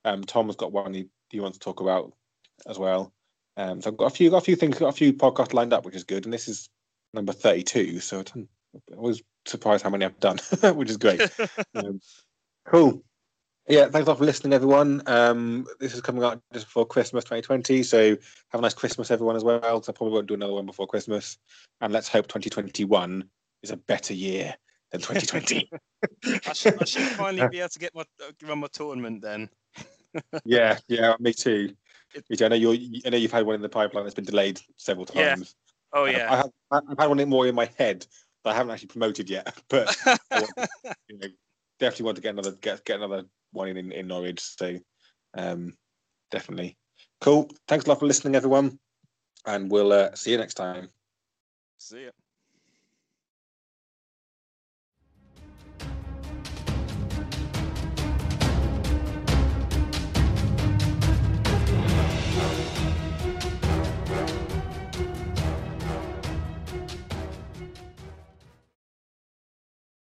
Um, 0.05 0.25
Tom's 0.25 0.57
got 0.57 0.73
one 0.73 0.93
he, 0.93 1.07
he 1.31 1.39
wants 1.39 1.59
to 1.59 1.65
talk 1.65 1.81
about 1.81 2.13
as 2.69 2.81
well. 2.81 3.13
Um, 3.57 3.81
so 3.81 3.91
I've 3.91 3.97
got 3.97 4.07
a 4.07 4.11
few, 4.11 4.31
got 4.31 4.39
a 4.39 4.45
few 4.45 4.57
things, 4.57 4.81
got 4.81 4.89
a 4.89 4.93
few 4.93 5.13
podcasts 5.13 5.55
lined 5.55 5.73
up, 5.73 5.85
which 5.85 5.95
is 5.95 6.03
good. 6.03 6.25
And 6.25 6.35
this 6.35 6.49
is 6.49 6.69
number 7.15 7.33
32. 7.33 8.01
So 8.01 8.21
it's- 8.21 8.47
I 8.91 9.01
was 9.01 9.23
surprised 9.47 9.85
how 9.85 9.91
many 9.91 10.05
I've 10.05 10.19
done, 10.19 10.39
which 10.75 10.91
is 10.91 10.97
great. 10.97 11.21
um, 11.77 12.01
cool. 12.67 13.05
Yeah, 13.73 13.89
thanks 13.89 14.07
a 14.07 14.11
lot 14.11 14.19
for 14.19 14.27
listening, 14.27 14.53
everyone. 14.53 15.03
Um, 15.07 15.66
this 15.81 15.94
is 15.94 16.03
coming 16.03 16.23
out 16.23 16.43
just 16.53 16.66
before 16.66 16.85
Christmas 16.85 17.24
2020, 17.24 17.82
so 17.82 18.11
have 18.51 18.59
a 18.59 18.61
nice 18.61 18.74
Christmas, 18.74 19.11
everyone, 19.11 19.35
as 19.35 19.44
well. 19.44 19.61
'cause 19.62 19.89
I 19.89 19.93
probably 19.93 20.12
won't 20.12 20.27
do 20.27 20.35
another 20.35 20.53
one 20.53 20.66
before 20.66 20.86
Christmas, 20.86 21.39
and 21.81 21.90
let's 21.90 22.07
hope 22.07 22.27
2021 22.27 23.31
is 23.62 23.70
a 23.70 23.78
better 23.78 24.12
year 24.12 24.55
than 24.90 25.01
2020. 25.01 25.70
I 26.47 26.53
should, 26.53 26.78
I 26.82 26.85
should 26.85 27.07
finally 27.16 27.49
be 27.49 27.61
able 27.61 27.70
to 27.70 27.78
get 27.78 27.94
my 27.94 28.03
uh, 28.23 28.32
run 28.43 28.59
my 28.59 28.66
tournament 28.70 29.23
then. 29.23 29.49
yeah, 30.44 30.78
yeah, 30.89 31.15
me 31.19 31.32
too. 31.32 31.74
Me 32.28 32.36
too. 32.36 32.44
I 32.44 32.49
know 32.49 32.57
you're. 32.57 32.74
I 33.07 33.09
know 33.09 33.16
you've 33.16 33.32
had 33.32 33.47
one 33.47 33.55
in 33.55 33.62
the 33.62 33.70
pipeline 33.70 34.05
that's 34.05 34.15
been 34.15 34.27
delayed 34.27 34.61
several 34.77 35.07
times. 35.07 35.55
Yeah. 35.94 35.99
Oh 35.99 36.05
I 36.05 36.11
yeah. 36.11 36.36
have, 36.36 36.51
I've 36.70 36.99
had 36.99 37.07
one 37.07 37.20
in 37.20 37.31
more 37.31 37.47
in 37.47 37.55
my 37.55 37.70
head 37.78 38.07
that 38.44 38.51
I 38.51 38.55
haven't 38.55 38.73
actually 38.73 38.89
promoted 38.89 39.31
yet, 39.31 39.62
but 39.70 39.97
you 41.09 41.16
know, 41.16 41.28
definitely 41.83 42.05
want 42.05 42.17
to 42.17 42.23
get 42.23 42.35
another 42.35 42.53
get 42.53 42.85
get 42.85 42.97
another 42.97 43.25
one 43.51 43.69
in 43.69 43.93
in, 43.93 44.07
Norwich. 44.07 44.41
So 44.41 44.79
um, 45.35 45.75
definitely 46.31 46.79
cool. 47.21 47.51
Thanks 47.69 47.85
a 47.85 47.89
lot 47.89 47.99
for 47.99 48.07
listening, 48.07 48.37
everyone, 48.37 48.79
and 49.45 49.71
we'll 49.71 49.93
uh, 49.93 50.15
see 50.15 50.31
you 50.31 50.39
next 50.39 50.55
time. 50.55 50.89
See 51.79 52.05
ya. 52.05 52.11